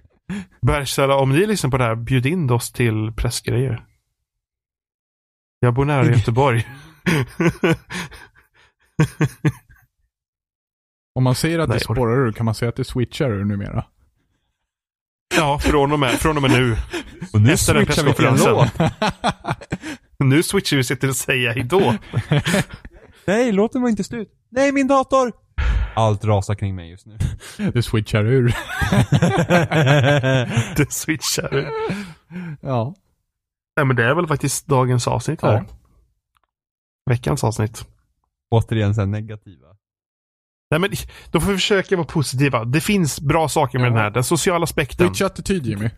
Bergsala, 0.67 1.17
om 1.17 1.31
ni 1.31 1.47
lyssnar 1.47 1.71
på 1.71 1.79
det 1.79 1.85
här, 1.85 1.95
bjud 1.95 2.27
in 2.27 2.51
oss 2.51 2.73
till 2.73 3.13
pressgrejer. 3.17 3.85
Jag 5.61 5.75
bor 5.75 5.85
nära 5.85 6.05
Göteborg. 6.05 6.67
Om 11.15 11.25
man 11.25 11.35
säger 11.35 11.59
att 11.59 11.69
Nej, 11.69 11.79
det 11.79 11.85
spårar 11.85 12.27
ur, 12.27 12.33
kan 12.33 12.45
man 12.45 12.55
säga 12.55 12.69
att 12.69 12.77
det 12.77 12.85
switchar 12.85 13.31
ur 13.31 13.45
numera? 13.45 13.85
ja, 15.37 15.59
från 15.59 15.93
och 15.93 15.99
med, 15.99 16.13
från 16.13 16.37
och 16.37 16.43
med 16.43 16.51
nu. 16.51 16.77
Och 17.33 17.41
nu 17.41 17.53
Efter 17.53 17.75
den 17.75 17.87
presskonferensen. 17.87 18.57
Nu 20.21 20.43
switchar 20.43 20.77
vi 20.77 20.85
sig 20.85 20.97
till 20.97 21.11
att 21.11 21.17
säga 21.17 21.53
hejdå. 21.53 21.95
Nej, 23.27 23.53
låten 23.53 23.83
var 23.83 23.89
inte 23.89 24.05
slut. 24.05 24.29
Nej, 24.51 24.73
min 24.73 24.87
dator! 24.89 25.33
Allt 25.95 26.25
rasar 26.25 26.55
kring 26.55 26.75
mig 26.75 26.91
just 26.91 27.07
nu. 27.07 27.19
Det 27.75 27.83
switchar 27.83 28.25
ur. 28.27 28.47
Det 30.77 30.93
switchar. 30.93 31.71
Ja. 32.61 32.95
Nej, 33.77 33.87
men 33.87 33.97
det 33.97 34.05
är 34.05 34.15
väl 34.15 34.27
faktiskt 34.27 34.67
dagens 34.67 35.09
avsnitt 35.09 35.43
här. 35.43 35.53
Ja. 35.55 35.65
Veckans 37.11 37.45
avsnitt. 37.45 37.87
Återigen 38.51 38.95
så 38.95 39.01
här 39.01 39.07
negativa. 39.07 39.67
Nej, 40.71 40.81
men 40.81 40.91
då 41.31 41.41
får 41.41 41.49
vi 41.51 41.55
försöka 41.57 41.97
vara 41.97 42.07
positiva. 42.07 42.65
Det 42.65 42.81
finns 42.81 43.21
bra 43.21 43.49
saker 43.49 43.79
med 43.79 43.87
Ja. 43.87 43.91
den 43.91 43.99
här. 43.99 44.11
Den 44.11 44.25
sociala 44.25 44.65
aspekten. 44.65 45.07
Switch 45.07 45.23
attityd 45.23 45.67
Jimmy. 45.67 45.91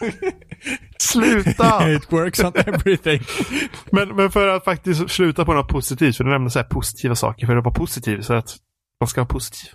Sluta! 0.98 1.90
It 1.94 2.12
works 2.12 2.40
on 2.40 2.52
everything. 2.56 3.20
men, 3.92 4.16
men 4.16 4.30
för 4.30 4.48
att 4.48 4.64
faktiskt 4.64 5.10
sluta 5.10 5.44
på 5.44 5.52
något 5.54 5.68
positivt, 5.68 6.16
för 6.16 6.24
du 6.24 6.30
nämnde 6.30 6.50
så 6.50 6.58
här 6.58 6.66
positiva 6.66 7.14
saker, 7.14 7.46
för 7.46 7.56
att 7.56 7.64
vara 7.64 7.74
positiv, 7.74 8.20
så 8.20 8.34
att 8.34 8.56
man 9.00 9.08
ska 9.08 9.20
vara 9.20 9.28
positiv. 9.28 9.70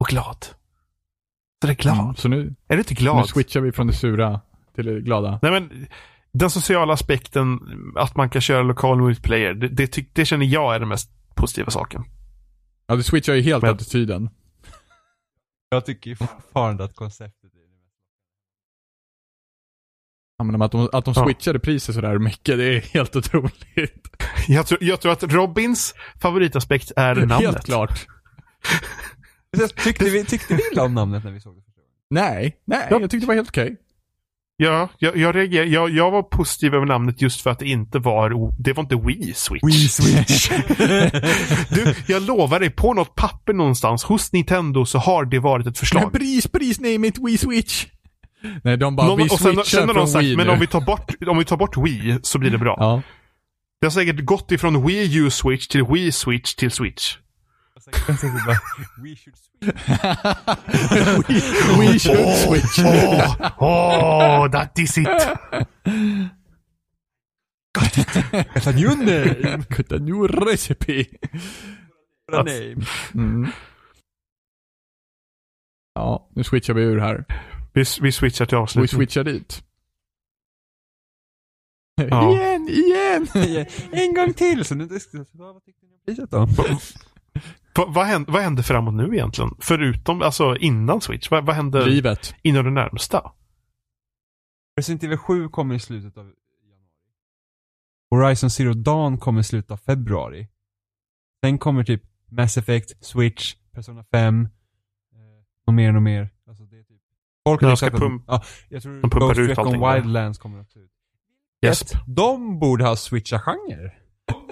Och 0.00 0.06
glad. 0.06 0.46
Så 1.60 1.66
det 1.66 1.72
är 1.72 1.74
glad. 1.76 1.98
Mm, 2.00 2.14
så 2.14 2.28
nu, 2.28 2.54
Är 2.68 2.74
du 2.76 2.78
inte 2.78 2.94
nu 2.94 2.98
glad? 3.00 3.28
switchar 3.28 3.60
vi 3.60 3.72
från 3.72 3.86
det 3.86 3.92
sura 3.92 4.40
till 4.74 4.86
det 4.86 5.00
glada. 5.00 5.38
Nej 5.42 5.52
men, 5.52 5.86
den 6.32 6.50
sociala 6.50 6.92
aspekten, 6.92 7.58
att 7.96 8.16
man 8.16 8.30
kan 8.30 8.40
köra 8.42 8.62
lokal 8.62 9.00
multiplayer, 9.02 9.54
det, 9.54 9.68
det, 9.68 9.96
tyck- 9.96 10.10
det 10.12 10.24
känner 10.24 10.46
jag 10.46 10.74
är 10.74 10.78
den 10.80 10.88
mest 10.88 11.10
positiva 11.34 11.70
saken. 11.70 12.04
Ja, 12.86 12.96
det 12.96 13.02
switchar 13.02 13.34
ju 13.34 13.42
helt 13.42 13.62
Men- 13.62 13.74
attityden. 13.74 14.30
Jag 15.70 15.86
tycker 15.86 16.10
ju 16.10 16.16
fortfarande 16.16 16.84
att 16.84 16.94
konceptet 16.94 17.47
men 20.44 20.62
att 20.62 20.72
de, 20.72 20.88
att 20.92 21.04
de 21.04 21.14
Ja. 21.16 21.24
switchade 21.24 21.58
priset 21.58 21.94
sådär 21.94 22.18
mycket, 22.18 22.58
det 22.58 22.64
är 22.76 22.80
helt 22.80 23.16
otroligt. 23.16 23.54
Jag 24.48 24.66
tror, 24.66 24.82
jag 24.84 25.00
tror 25.00 25.12
att 25.12 25.22
Robins 25.22 25.94
favoritaspekt 26.20 26.92
är 26.96 27.14
namnet. 27.14 27.40
Helt 27.40 27.64
klart. 27.64 28.06
Tyckte 29.84 30.04
vi, 30.04 30.24
tyckte 30.24 30.54
vi 30.54 30.60
illa 30.72 30.82
om 30.84 30.94
namnet 30.94 31.24
när 31.24 31.30
vi 31.32 31.40
såg 31.40 31.56
det? 31.56 31.62
Nej, 32.10 32.56
nej, 32.66 32.86
Ja. 32.90 33.00
jag 33.00 33.10
tyckte 33.10 33.18
det 33.18 33.26
var 33.26 33.34
helt 33.34 33.48
okej. 33.48 33.76
Ja, 34.60 34.88
jag, 34.98 35.16
jag, 35.16 35.34
reagerar, 35.36 35.64
jag, 35.64 35.90
jag 35.90 36.10
var 36.10 36.22
positiv 36.22 36.74
över 36.74 36.86
namnet 36.86 37.22
just 37.22 37.40
för 37.40 37.50
att 37.50 37.58
det 37.58 37.66
inte 37.68 37.98
var, 37.98 38.52
det 38.62 38.72
var 38.72 38.82
inte 38.82 38.96
Wii 38.96 39.32
Switch. 39.34 39.64
Wii 39.64 39.88
Switch. 39.88 40.50
Du, 41.70 41.94
jag 42.06 42.22
lovar 42.22 42.60
dig, 42.60 42.70
på 42.70 42.94
något 42.94 43.14
papper 43.14 43.52
någonstans 43.52 44.04
hos 44.04 44.32
Nintendo 44.32 44.84
så 44.86 44.98
har 44.98 45.24
det 45.24 45.38
varit 45.38 45.62
ett 45.66 45.66
Men 45.66 45.74
förslag. 45.74 46.12
pris, 46.12 46.46
pris, 46.46 46.80
name 46.80 47.06
it, 47.06 47.18
Wii 47.26 47.38
Switch. 47.38 47.86
Nej, 48.64 48.76
de 48.76 48.96
bara, 48.96 49.06
Någon, 49.06 49.18
vi 49.18 49.28
och 49.28 49.40
sen, 49.40 49.64
sen 49.64 49.88
har 49.88 49.94
från 49.94 49.96
de 49.96 50.06
sagt, 50.06 50.24
Wii 50.24 50.36
men 50.36 50.46
nu. 50.46 50.52
om 50.52 50.60
vi, 50.60 50.66
tar 50.66 50.80
bort, 50.80 51.14
om 51.26 51.38
vi 51.38 51.44
tar 51.44 51.56
bort 51.56 51.76
Wii 51.76 52.18
så 52.22 52.38
blir 52.38 52.50
det 52.50 52.58
bra. 52.58 52.76
Ja. 52.78 53.02
Det 53.80 53.86
har 53.86 53.90
säkert 53.90 54.24
gått 54.24 54.52
ifrån 54.52 54.86
Wii 54.86 55.16
U 55.18 55.30
Switch 55.30 55.66
till 55.66 55.84
Wii 55.84 56.12
Switch 56.12 56.54
till 56.54 56.70
Switch. 56.70 57.16
We 59.02 59.16
should 59.16 59.36
switch. 59.36 59.76
we, 61.28 61.34
we 61.78 61.98
should 61.98 62.36
switch. 62.36 62.78
Åh, 63.58 64.40
åh, 64.40 64.48
that 64.50 64.78
is 64.78 64.98
it. 64.98 65.08
Got 67.72 68.66
a 68.66 68.72
new 68.72 68.96
name. 68.96 69.64
Got 69.70 69.92
a 69.92 69.98
new 69.98 70.26
recipe. 70.26 71.04
Got 72.30 72.40
a 72.40 72.42
name. 72.42 72.84
Mm. 73.14 73.48
Ja, 75.94 76.28
nu 76.34 76.44
switchar 76.44 76.74
vi 76.74 76.82
ur 76.82 76.98
här. 76.98 77.24
Vi, 77.72 77.84
vi 78.00 78.12
switchar 78.12 78.46
till 78.46 78.56
Vi 78.56 78.62
avslut. 78.62 78.90
switchar 78.90 79.24
dit. 79.24 79.64
Ja. 81.94 82.32
Igen, 82.32 82.68
igen! 83.34 83.66
en 83.92 84.14
gång 84.14 84.34
till! 84.34 84.64
Så 84.64 84.74
nu 84.74 84.84
vi, 85.12 85.18
vad 85.34 85.64
tyckte 85.64 85.86
ni 85.86 85.92
om 85.92 86.00
priset 86.06 86.30
då? 86.30 86.46
Va, 87.76 87.86
vad, 87.88 88.06
händer, 88.06 88.32
vad 88.32 88.42
händer 88.42 88.62
framåt 88.62 88.94
nu 88.94 89.14
egentligen? 89.14 89.50
Förutom, 89.60 90.22
alltså 90.22 90.56
innan 90.56 91.00
Switch. 91.00 91.30
Vad, 91.30 91.46
vad 91.46 91.56
händer 91.56 91.86
Livet. 91.86 92.34
inom 92.42 92.64
det 92.64 92.70
närmsta? 92.70 93.32
Resident 94.76 95.02
Evil 95.02 95.18
7 95.18 95.48
kommer 95.48 95.74
i 95.74 95.78
slutet 95.78 96.16
av 96.16 96.24
januari. 96.24 96.88
Horizon 98.10 98.50
Zero 98.50 98.72
Dawn 98.72 99.18
kommer 99.18 99.40
i 99.40 99.44
slutet 99.44 99.70
av 99.70 99.76
februari. 99.76 100.48
Sen 101.44 101.58
kommer 101.58 101.84
typ 101.84 102.02
Mass 102.30 102.56
Effect, 102.56 103.04
Switch, 103.04 103.54
Persona 103.72 104.04
5, 104.12 104.44
eh, 104.44 104.48
och 105.66 105.74
mer 105.74 105.96
och 105.96 106.02
mer. 106.02 106.30
Alltså 106.48 106.64
det 106.64 106.78
är 106.78 106.82
typ... 106.82 107.00
Folk 107.48 107.62
har 107.62 107.76
ska 107.76 107.88
pump- 107.88 108.24
ja, 108.26 108.42
jag 108.68 108.82
tror 108.82 108.92
de 108.94 109.00
pumpar 109.10 109.20
Ghost 109.20 109.38
ut 109.40 109.50
Recon 109.50 109.66
allting. 109.66 109.94
Wildlands 110.04 110.38
kommer 110.38 110.60
också 110.60 110.78
ut. 110.78 110.90
Yes. 111.66 111.82
De 112.06 112.58
borde 112.58 112.84
ha 112.84 112.96
switchat 112.96 113.42
genre. 113.42 113.90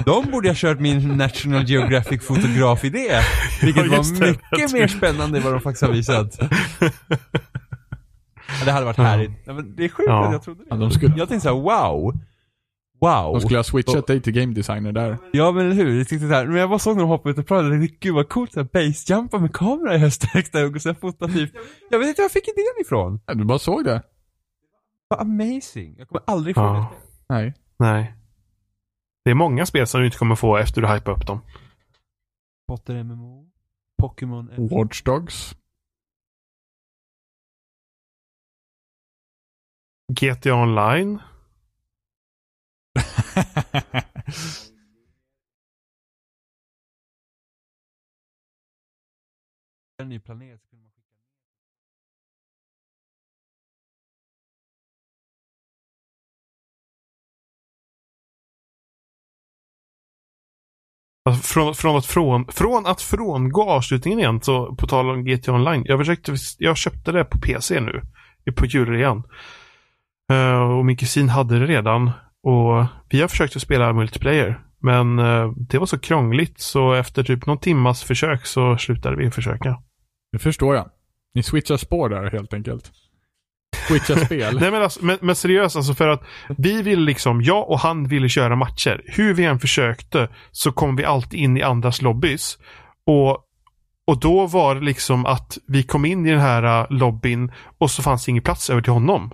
De 0.04 0.30
borde 0.30 0.48
ha 0.48 0.54
kört 0.54 0.80
min 0.80 1.16
National 1.16 1.64
Geographic 1.64 2.22
fotograf-idé. 2.26 3.20
Vilket 3.62 3.86
Ja, 3.86 3.90
var 3.96 4.26
mycket 4.30 4.72
mer 4.72 4.88
spännande 4.88 5.38
än 5.38 5.44
vad 5.44 5.52
de 5.52 5.60
faktiskt 5.60 5.82
har 5.82 5.92
visat. 5.92 6.38
Ja, 8.58 8.64
det 8.64 8.72
hade 8.72 8.84
varit 8.86 8.96
härligt. 8.96 9.30
Ja, 9.44 9.52
det 9.52 9.84
är 9.84 9.88
sjukt 9.88 10.08
att 10.10 10.32
jag 10.32 10.42
trodde 10.42 10.60
det. 10.62 10.66
Ja, 10.70 10.76
de 10.76 10.90
skulle, 10.90 11.14
Jag 11.16 11.28
tänkte 11.28 11.48
såhär, 11.48 11.60
wow. 11.62 12.14
Wow. 13.00 13.32
de 13.32 13.40
skulle 13.40 13.58
ha 13.58 13.64
switchat 13.64 14.06
dig 14.06 14.20
till 14.22 14.32
game 14.32 14.54
designer 14.54 14.92
där. 14.92 15.18
Ja 15.32 15.52
men 15.52 15.66
eller 15.66 15.74
hur, 15.74 15.98
jag 15.98 16.08
tyckte 16.08 16.28
såhär, 16.28 16.46
men 16.46 16.56
jag 16.56 16.68
bara 16.68 16.78
såg 16.78 16.96
när 16.96 17.02
de 17.02 17.08
hoppade 17.10 17.30
ut 17.32 17.38
och 17.38 17.46
pratade, 17.46 17.78
tänkte 17.78 17.96
gud 18.00 18.14
vad 18.14 18.28
coolt 18.28 18.52
såhär 18.52 18.68
basejumpa 18.72 19.38
med 19.38 19.54
kamera 19.54 19.94
i 19.94 19.98
höstverkstad 19.98 20.64
och 20.74 20.82
så 20.82 20.88
här 20.88 20.94
fota 20.96 21.28
typ. 21.28 21.50
Jag 21.90 21.98
vet 21.98 22.08
inte 22.08 22.20
var 22.22 22.24
jag 22.24 22.32
fick 22.32 22.48
idén 22.48 22.80
ifrån. 22.80 23.20
Ja, 23.26 23.34
Du 23.34 23.44
bara 23.44 23.58
såg 23.58 23.84
det? 23.84 24.02
Vad 25.08 25.20
amazing. 25.20 25.94
Jag 25.98 26.08
kommer 26.08 26.22
aldrig 26.26 26.54
få 26.54 26.60
Ja. 26.60 26.92
det. 27.28 27.34
Nej. 27.34 27.54
Nej. 27.78 28.14
Det 29.24 29.30
är 29.30 29.34
många 29.34 29.66
spel 29.66 29.86
som 29.86 30.00
du 30.00 30.06
inte 30.06 30.18
kommer 30.18 30.34
få 30.34 30.56
efter 30.56 30.80
du 30.82 30.88
hypar 30.88 31.12
upp 31.12 31.26
dem. 31.26 31.40
Potter 32.68 33.02
MMO, 33.04 33.46
Pokémon 34.02 34.50
MMO. 34.56 34.78
Watch 34.84 35.02
Dogs. 35.02 35.56
GTA 40.12 40.54
Online. 40.54 41.18
En 49.98 50.08
ny 50.08 50.20
planet. 50.20 50.60
kunde 50.70 50.82
man 50.82 50.90
skicka 50.90 51.16
ner. 51.16 51.26
Alltså, 61.24 61.42
från, 61.42 61.74
från, 61.74 61.96
att 61.96 62.06
från, 62.06 62.46
från 62.46 62.86
att 62.86 63.02
frångå 63.02 63.70
avslutningen 63.70 64.18
igen, 64.18 64.40
så 64.42 64.74
på 64.74 64.86
tal 64.86 65.10
om 65.10 65.24
GTA 65.24 65.52
Online. 65.52 65.84
Jag, 65.86 65.98
försökte, 65.98 66.36
jag 66.58 66.76
köpte 66.76 67.12
det 67.12 67.24
på 67.24 67.38
PC 67.38 67.80
nu. 67.80 68.02
På 68.56 68.66
julen. 68.66 69.22
Uh, 70.32 70.38
eh, 70.38 70.78
och 70.78 70.84
min 70.84 70.96
kusin 70.96 71.28
hade 71.28 71.58
det 71.58 71.66
redan. 71.66 72.10
Och 72.46 72.86
vi 73.08 73.20
har 73.20 73.28
försökt 73.28 73.56
att 73.56 73.62
spela 73.62 73.92
multiplayer. 73.92 74.60
Men 74.82 75.18
eh, 75.18 75.52
det 75.56 75.78
var 75.78 75.86
så 75.86 75.98
krångligt 75.98 76.60
så 76.60 76.92
efter 76.92 77.22
typ 77.22 77.46
någon 77.46 77.58
timmas 77.58 78.04
försök 78.04 78.46
så 78.46 78.78
slutade 78.78 79.16
vi 79.16 79.30
försöka. 79.30 79.78
Det 80.32 80.38
förstår 80.38 80.74
jag. 80.74 80.90
Ni 81.34 81.42
switchar 81.42 81.76
spår 81.76 82.08
där 82.08 82.30
helt 82.30 82.54
enkelt. 82.54 82.90
Switchar 83.88 84.16
spel. 84.16 84.56
Nej 84.60 84.70
men, 84.70 84.82
alltså, 84.82 85.04
men, 85.04 85.18
men 85.20 85.36
seriöst, 85.36 85.76
alltså 85.76 85.94
för 85.94 86.08
att 86.08 86.22
vi 86.58 86.82
vill 86.82 87.00
liksom, 87.00 87.42
jag 87.42 87.70
och 87.70 87.78
han 87.78 88.08
ville 88.08 88.28
köra 88.28 88.56
matcher. 88.56 89.02
Hur 89.06 89.34
vi 89.34 89.44
än 89.44 89.58
försökte 89.58 90.28
så 90.50 90.72
kom 90.72 90.96
vi 90.96 91.04
alltid 91.04 91.40
in 91.40 91.56
i 91.56 91.62
andras 91.62 92.02
lobbys. 92.02 92.58
Och, 93.06 93.30
och 94.06 94.20
då 94.20 94.46
var 94.46 94.74
det 94.74 94.80
liksom 94.80 95.26
att 95.26 95.58
vi 95.66 95.82
kom 95.82 96.04
in 96.04 96.26
i 96.26 96.30
den 96.30 96.40
här 96.40 96.80
uh, 96.80 96.98
lobbyn 96.98 97.52
och 97.78 97.90
så 97.90 98.02
fanns 98.02 98.24
det 98.24 98.30
ingen 98.30 98.42
plats 98.42 98.70
över 98.70 98.82
till 98.82 98.92
honom. 98.92 99.32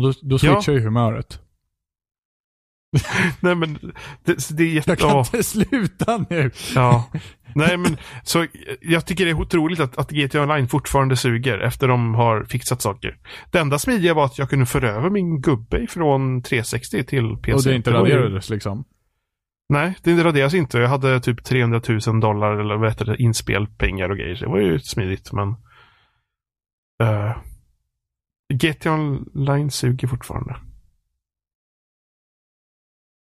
Och 0.00 0.06
då, 0.06 0.18
då 0.22 0.38
switchar 0.38 0.72
ju 0.72 0.80
humöret. 0.80 1.40
Nej 3.40 3.54
men, 3.54 3.92
det, 4.24 4.56
det 4.56 4.62
är 4.62 4.66
jätte... 4.66 4.90
Jag 4.90 4.98
kan 4.98 5.08
ja, 5.08 5.18
inte 5.18 5.42
sluta 5.42 6.26
nu. 6.30 6.50
ja. 6.74 7.10
Nej 7.54 7.76
men, 7.76 7.96
så 8.22 8.46
jag 8.80 9.06
tycker 9.06 9.24
det 9.24 9.30
är 9.30 9.40
otroligt 9.40 9.80
att, 9.80 9.98
att 9.98 10.10
GTA 10.10 10.42
Online 10.42 10.68
fortfarande 10.68 11.16
suger 11.16 11.58
efter 11.58 11.88
de 11.88 12.14
har 12.14 12.44
fixat 12.44 12.82
saker. 12.82 13.18
Det 13.50 13.58
enda 13.58 13.78
smidiga 13.78 14.14
var 14.14 14.24
att 14.24 14.38
jag 14.38 14.50
kunde 14.50 14.66
föra 14.66 14.90
över 14.90 15.10
min 15.10 15.40
gubbe 15.40 15.86
från 15.86 16.42
360 16.42 17.04
till 17.04 17.36
PC. 17.36 17.52
Och 17.52 17.62
det 17.62 17.76
inte 17.76 17.92
raderades 17.92 18.50
liksom. 18.50 18.84
Nej, 19.68 19.94
det 20.02 20.24
raderas 20.24 20.54
inte. 20.54 20.78
Jag 20.78 20.88
hade 20.88 21.20
typ 21.20 21.44
300 21.44 21.80
000 22.06 22.20
dollar 22.20 22.60
eller 22.60 22.76
vad 22.76 22.88
heter 22.88 23.04
det, 23.04 23.22
inspelpengar 23.22 24.08
och 24.10 24.16
grejer. 24.16 24.36
Det 24.40 24.46
var 24.46 24.58
ju 24.58 24.78
smidigt, 24.78 25.32
men... 25.32 25.48
Uh, 27.02 27.36
GTA 28.50 28.92
Online 28.92 29.70
suger 29.70 30.08
fortfarande. 30.08 30.56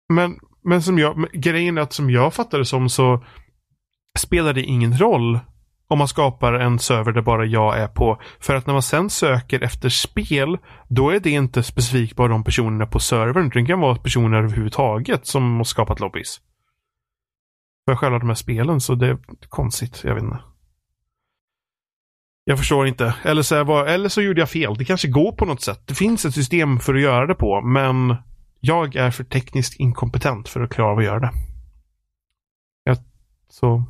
Men, 0.08 0.38
men 0.64 0.82
som 0.82 0.98
jag, 0.98 1.28
grejen 1.32 1.78
är 1.78 1.82
att 1.82 1.92
som 1.92 2.10
jag 2.10 2.34
fattar 2.34 2.58
det 2.58 2.64
som 2.64 2.88
så 2.88 3.24
spelar 4.18 4.52
det 4.52 4.62
ingen 4.62 4.98
roll 4.98 5.40
om 5.88 5.98
man 5.98 6.08
skapar 6.08 6.52
en 6.52 6.78
server 6.78 7.12
där 7.12 7.22
bara 7.22 7.44
jag 7.44 7.78
är 7.78 7.88
på. 7.88 8.20
För 8.40 8.54
att 8.54 8.66
när 8.66 8.74
man 8.74 8.82
sen 8.82 9.10
söker 9.10 9.60
efter 9.60 9.88
spel, 9.88 10.58
då 10.88 11.10
är 11.10 11.20
det 11.20 11.30
inte 11.30 11.62
specifikt 11.62 12.16
bara 12.16 12.28
de 12.28 12.44
personerna 12.44 12.86
på 12.86 12.98
servern. 12.98 13.50
Det 13.54 13.64
kan 13.66 13.80
vara 13.80 13.96
personer 13.96 14.38
överhuvudtaget 14.38 15.26
som 15.26 15.56
har 15.56 15.64
skapat 15.64 16.00
lobbys. 16.00 16.40
För 17.88 17.96
själva 17.96 18.18
de 18.18 18.28
här 18.28 18.34
spelen, 18.34 18.80
så 18.80 18.94
det 18.94 19.06
är 19.06 19.18
konstigt. 19.48 20.00
Jag 20.04 20.14
vet 20.14 20.22
inte. 20.22 20.51
Jag 22.44 22.58
förstår 22.58 22.86
inte. 22.86 23.14
Eller 23.22 23.42
så, 23.42 23.64
var, 23.64 23.86
eller 23.86 24.08
så 24.08 24.22
gjorde 24.22 24.40
jag 24.40 24.50
fel. 24.50 24.74
Det 24.78 24.84
kanske 24.84 25.08
går 25.08 25.32
på 25.32 25.44
något 25.44 25.60
sätt. 25.60 25.82
Det 25.86 25.94
finns 25.94 26.24
ett 26.24 26.34
system 26.34 26.80
för 26.80 26.94
att 26.94 27.00
göra 27.00 27.26
det 27.26 27.34
på, 27.34 27.60
men 27.60 28.16
jag 28.60 28.96
är 28.96 29.10
för 29.10 29.24
tekniskt 29.24 29.80
inkompetent 29.80 30.48
för 30.48 30.60
att 30.60 30.70
klara 30.70 30.92
av 30.92 30.98
att 30.98 31.04
göra 31.04 31.20
det. 31.20 31.30
Jag, 32.84 32.96
så 33.48 33.84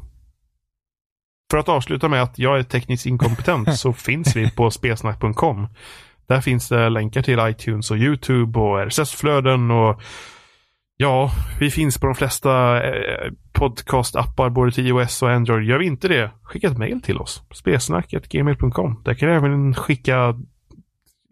för 1.50 1.58
att 1.58 1.68
avsluta 1.68 2.08
med 2.08 2.22
att 2.22 2.38
jag 2.38 2.58
är 2.58 2.62
tekniskt 2.62 3.06
inkompetent 3.06 3.74
så 3.78 3.92
finns 3.92 4.36
vi 4.36 4.50
på 4.50 4.70
spelsnack.com. 4.70 5.68
Där 6.26 6.40
finns 6.40 6.68
det 6.68 6.88
länkar 6.88 7.22
till 7.22 7.38
iTunes 7.40 7.90
och 7.90 7.96
YouTube 7.96 8.58
och 8.58 8.80
RSS-flöden 8.80 9.70
och 9.70 10.02
ja, 11.02 11.30
vi 11.60 11.70
finns 11.70 11.98
på 11.98 12.06
de 12.06 12.14
flesta 12.14 12.82
eh, 12.82 13.30
podcast-appar 13.52 14.50
både 14.50 14.72
till 14.72 14.86
iOS 14.86 15.22
och 15.22 15.30
Android. 15.30 15.68
Gör 15.68 15.78
vi 15.78 15.86
inte 15.86 16.08
det, 16.08 16.30
skicka 16.42 16.66
ett 16.66 16.78
mail 16.78 17.02
till 17.02 17.18
oss. 17.18 17.42
Spelsnack.gmail.com. 17.54 19.02
Där 19.04 19.14
kan 19.14 19.28
du 19.28 19.34
även 19.34 19.74
skicka 19.74 20.34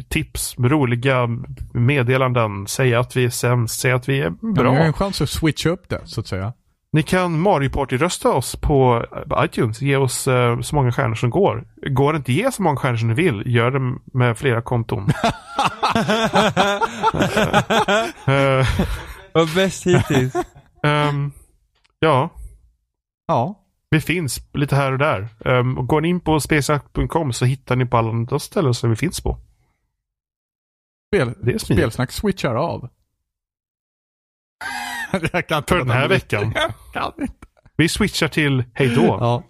tips, 0.08 0.54
roliga 0.58 1.28
meddelanden, 1.74 2.66
säga 2.66 3.00
att 3.00 3.16
vi 3.16 3.24
är 3.24 3.30
sämst, 3.30 3.80
säga 3.80 3.94
att 3.94 4.08
vi 4.08 4.20
är 4.20 4.24
Ja, 4.24 4.52
bra. 4.54 4.72
ni 4.72 4.78
har 4.78 4.84
en 4.86 4.92
chans 4.92 5.20
att 5.20 5.30
switcha 5.30 5.68
upp 5.70 5.88
det, 5.88 6.00
så 6.04 6.20
att 6.20 6.26
säga. 6.26 6.52
Ni 6.92 7.02
kan 7.02 7.40
Mario 7.40 7.70
Party-rösta 7.70 8.28
oss 8.28 8.56
på 8.56 9.04
eh, 9.36 9.44
iTunes. 9.44 9.82
Ge 9.82 9.96
oss 9.96 10.28
eh, 10.28 10.60
så 10.60 10.74
många 10.76 10.92
stjärnor 10.92 11.14
som 11.14 11.30
går. 11.30 11.64
Går 11.90 12.12
det 12.12 12.16
inte 12.16 12.32
ge 12.32 12.52
så 12.52 12.62
många 12.62 12.76
stjärnor 12.76 12.96
som 12.96 13.08
ni 13.08 13.14
vill, 13.14 13.42
gör 13.46 13.70
det 13.70 13.98
med 14.18 14.38
flera 14.38 14.62
konton. 14.62 15.08
Vad 19.34 19.54
bäst 19.54 19.86
hittills. 19.86 20.34
ehm, 20.82 21.32
ja, 21.98 22.30
Ja. 23.26 23.64
vi 23.90 24.00
finns 24.00 24.40
lite 24.52 24.76
här 24.76 24.92
och 24.92 24.98
där. 24.98 25.28
Um, 25.44 25.78
och 25.78 25.86
går 25.86 26.00
ni 26.00 26.08
in 26.08 26.20
på 26.20 26.40
spelsnack.com 26.40 27.32
så 27.32 27.44
hittar 27.44 27.76
ni 27.76 27.86
på 27.86 27.96
alla 27.96 28.08
andra 28.10 28.38
ställen 28.38 28.74
som 28.74 28.90
vi 28.90 28.96
finns 28.96 29.20
på. 29.20 29.38
Spel, 31.08 31.34
Det 31.42 31.52
är 31.52 31.58
smidigt. 31.58 31.64
spelsnack 31.82 32.12
switchar 32.12 32.54
av. 32.54 32.88
jag 35.32 35.48
kan 35.48 35.58
inte 35.58 35.68
För 35.74 35.78
den 35.78 35.90
här 35.90 36.08
veckan. 36.08 36.52
Jag 36.54 36.72
kan 36.92 37.12
inte. 37.22 37.46
Vi 37.76 37.88
switchar 37.88 38.28
till 38.28 38.64
hej 38.74 38.94
då. 38.94 39.02
Ja. 39.20 39.42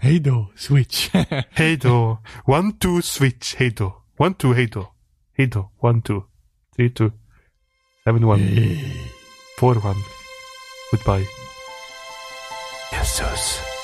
Hej 0.00 0.20
då, 0.20 0.52
switch. 0.56 1.10
Hej 1.50 1.76
då. 1.76 2.18
One, 2.44 2.72
two, 2.72 3.00
switch. 3.02 3.54
Hej 3.54 3.70
då. 3.70 4.02
One, 4.16 4.34
two, 4.34 4.46
hej 4.54 4.66
då. 4.66 4.92
Hej 5.36 5.46
då. 5.46 5.72
One, 5.78 6.02
two. 6.02 6.20
Three, 6.76 6.90
two. 6.90 7.10
Seven, 8.08 8.26
one. 8.26 8.40
Four, 9.58 9.74
one. 9.74 10.02
Goodbye. 10.90 11.26
Jesus. 12.90 13.77